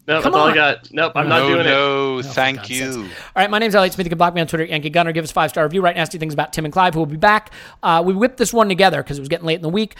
No, 0.06 0.22
Come 0.22 0.32
that's 0.32 0.36
all 0.36 0.46
on. 0.46 0.52
I 0.52 0.54
got. 0.54 0.90
Nope, 0.90 1.12
I'm 1.16 1.28
not 1.28 1.40
no, 1.40 1.48
doing 1.48 1.60
it. 1.60 1.64
no, 1.64 2.22
thank 2.22 2.70
you. 2.70 3.02
All 3.02 3.08
right, 3.36 3.50
my 3.50 3.58
name's 3.58 3.74
Elliot 3.74 3.92
Smith. 3.92 4.06
You 4.06 4.08
can 4.08 4.16
block 4.16 4.32
me 4.32 4.40
on 4.40 4.46
Twitter, 4.46 4.64
at 4.64 4.70
Yankee 4.70 4.88
Gunner. 4.88 5.12
Give 5.12 5.22
us 5.22 5.30
a 5.30 5.34
five 5.34 5.50
star 5.50 5.64
review. 5.64 5.82
Write 5.82 5.96
nasty 5.96 6.16
things 6.16 6.32
about 6.32 6.54
Tim 6.54 6.64
and 6.64 6.72
Clive, 6.72 6.94
who 6.94 7.00
will 7.00 7.06
be 7.06 7.18
back. 7.18 7.52
Uh, 7.82 8.02
we 8.04 8.14
whipped 8.14 8.38
this 8.38 8.50
one 8.50 8.70
together 8.70 9.02
because 9.02 9.18
it 9.18 9.20
was 9.20 9.28
getting 9.28 9.44
late 9.46 9.56
in 9.56 9.62
the 9.62 9.68
week. 9.68 9.96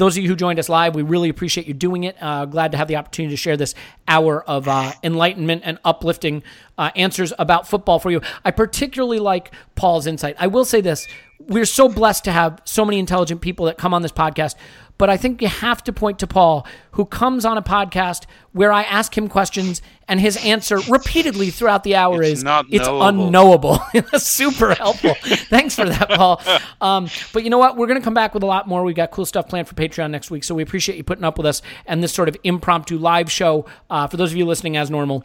Those 0.00 0.16
of 0.16 0.22
you 0.22 0.30
who 0.30 0.34
joined 0.34 0.58
us 0.58 0.70
live, 0.70 0.94
we 0.94 1.02
really 1.02 1.28
appreciate 1.28 1.66
you 1.66 1.74
doing 1.74 2.04
it. 2.04 2.16
Uh, 2.22 2.46
glad 2.46 2.72
to 2.72 2.78
have 2.78 2.88
the 2.88 2.96
opportunity 2.96 3.34
to 3.34 3.36
share 3.36 3.58
this 3.58 3.74
hour 4.08 4.42
of 4.42 4.66
uh, 4.66 4.92
enlightenment 5.02 5.60
and 5.62 5.78
uplifting 5.84 6.42
uh, 6.78 6.90
answers 6.96 7.34
about 7.38 7.68
football 7.68 7.98
for 7.98 8.10
you. 8.10 8.22
I 8.42 8.50
particularly 8.50 9.18
like 9.18 9.52
Paul's 9.74 10.06
insight. 10.06 10.36
I 10.38 10.46
will 10.46 10.64
say 10.64 10.80
this 10.80 11.06
we're 11.38 11.66
so 11.66 11.86
blessed 11.86 12.24
to 12.24 12.32
have 12.32 12.62
so 12.64 12.86
many 12.86 12.98
intelligent 12.98 13.42
people 13.42 13.66
that 13.66 13.76
come 13.76 13.92
on 13.92 14.00
this 14.00 14.10
podcast. 14.10 14.54
But 15.00 15.08
I 15.08 15.16
think 15.16 15.40
you 15.40 15.48
have 15.48 15.82
to 15.84 15.94
point 15.94 16.18
to 16.18 16.26
Paul, 16.26 16.66
who 16.90 17.06
comes 17.06 17.46
on 17.46 17.56
a 17.56 17.62
podcast 17.62 18.26
where 18.52 18.70
I 18.70 18.82
ask 18.82 19.16
him 19.16 19.28
questions, 19.28 19.80
and 20.06 20.20
his 20.20 20.36
answer 20.44 20.78
repeatedly 20.90 21.48
throughout 21.48 21.84
the 21.84 21.96
hour 21.96 22.22
It's 22.22 22.40
is 22.40 22.44
not 22.44 22.66
it's 22.70 22.86
unknowable. 22.86 23.80
Super 24.18 24.74
helpful. 24.74 25.14
Thanks 25.48 25.74
for 25.74 25.86
that, 25.86 26.10
Paul. 26.10 26.42
Um, 26.82 27.08
but 27.32 27.44
you 27.44 27.48
know 27.48 27.56
what? 27.56 27.78
We're 27.78 27.86
going 27.86 27.98
to 27.98 28.04
come 28.04 28.12
back 28.12 28.34
with 28.34 28.42
a 28.42 28.46
lot 28.46 28.68
more. 28.68 28.84
We've 28.84 28.94
got 28.94 29.10
cool 29.10 29.24
stuff 29.24 29.48
planned 29.48 29.68
for 29.68 29.74
Patreon 29.74 30.10
next 30.10 30.30
week, 30.30 30.44
so 30.44 30.54
we 30.54 30.62
appreciate 30.62 30.98
you 30.98 31.04
putting 31.04 31.24
up 31.24 31.38
with 31.38 31.46
us 31.46 31.62
and 31.86 32.02
this 32.02 32.12
sort 32.12 32.28
of 32.28 32.36
impromptu 32.44 32.98
live 32.98 33.32
show. 33.32 33.64
Uh, 33.88 34.06
for 34.06 34.18
those 34.18 34.32
of 34.32 34.36
you 34.36 34.44
listening 34.44 34.76
as 34.76 34.90
normal, 34.90 35.24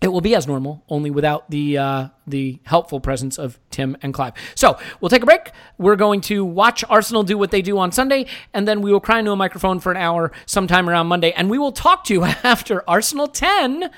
it 0.00 0.08
will 0.08 0.20
be 0.20 0.34
as 0.34 0.46
normal, 0.46 0.82
only 0.88 1.10
without 1.10 1.50
the 1.50 1.76
uh, 1.76 2.08
the 2.26 2.58
helpful 2.64 3.00
presence 3.00 3.38
of 3.38 3.58
Tim 3.70 3.96
and 4.02 4.14
Clive. 4.14 4.32
So 4.54 4.78
we'll 5.00 5.10
take 5.10 5.22
a 5.22 5.26
break. 5.26 5.50
We're 5.78 5.96
going 5.96 6.20
to 6.22 6.44
watch 6.44 6.84
Arsenal 6.88 7.22
do 7.22 7.36
what 7.36 7.50
they 7.50 7.62
do 7.62 7.78
on 7.78 7.92
Sunday, 7.92 8.26
and 8.54 8.66
then 8.66 8.80
we 8.80 8.92
will 8.92 9.00
cry 9.00 9.18
into 9.18 9.32
a 9.32 9.36
microphone 9.36 9.78
for 9.78 9.92
an 9.92 9.98
hour 9.98 10.32
sometime 10.46 10.88
around 10.88 11.08
Monday, 11.08 11.32
and 11.32 11.50
we 11.50 11.58
will 11.58 11.72
talk 11.72 12.04
to 12.04 12.14
you 12.14 12.24
after 12.44 12.88
Arsenal 12.88 13.28
ten. 13.28 13.90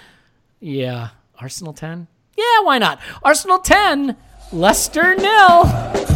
Yeah, 0.60 1.10
Arsenal 1.38 1.72
ten. 1.72 2.08
Yeah, 2.36 2.60
why 2.62 2.78
not? 2.78 3.00
Arsenal 3.22 3.58
ten, 3.58 4.16
Leicester 4.52 5.14
nil. 5.14 6.11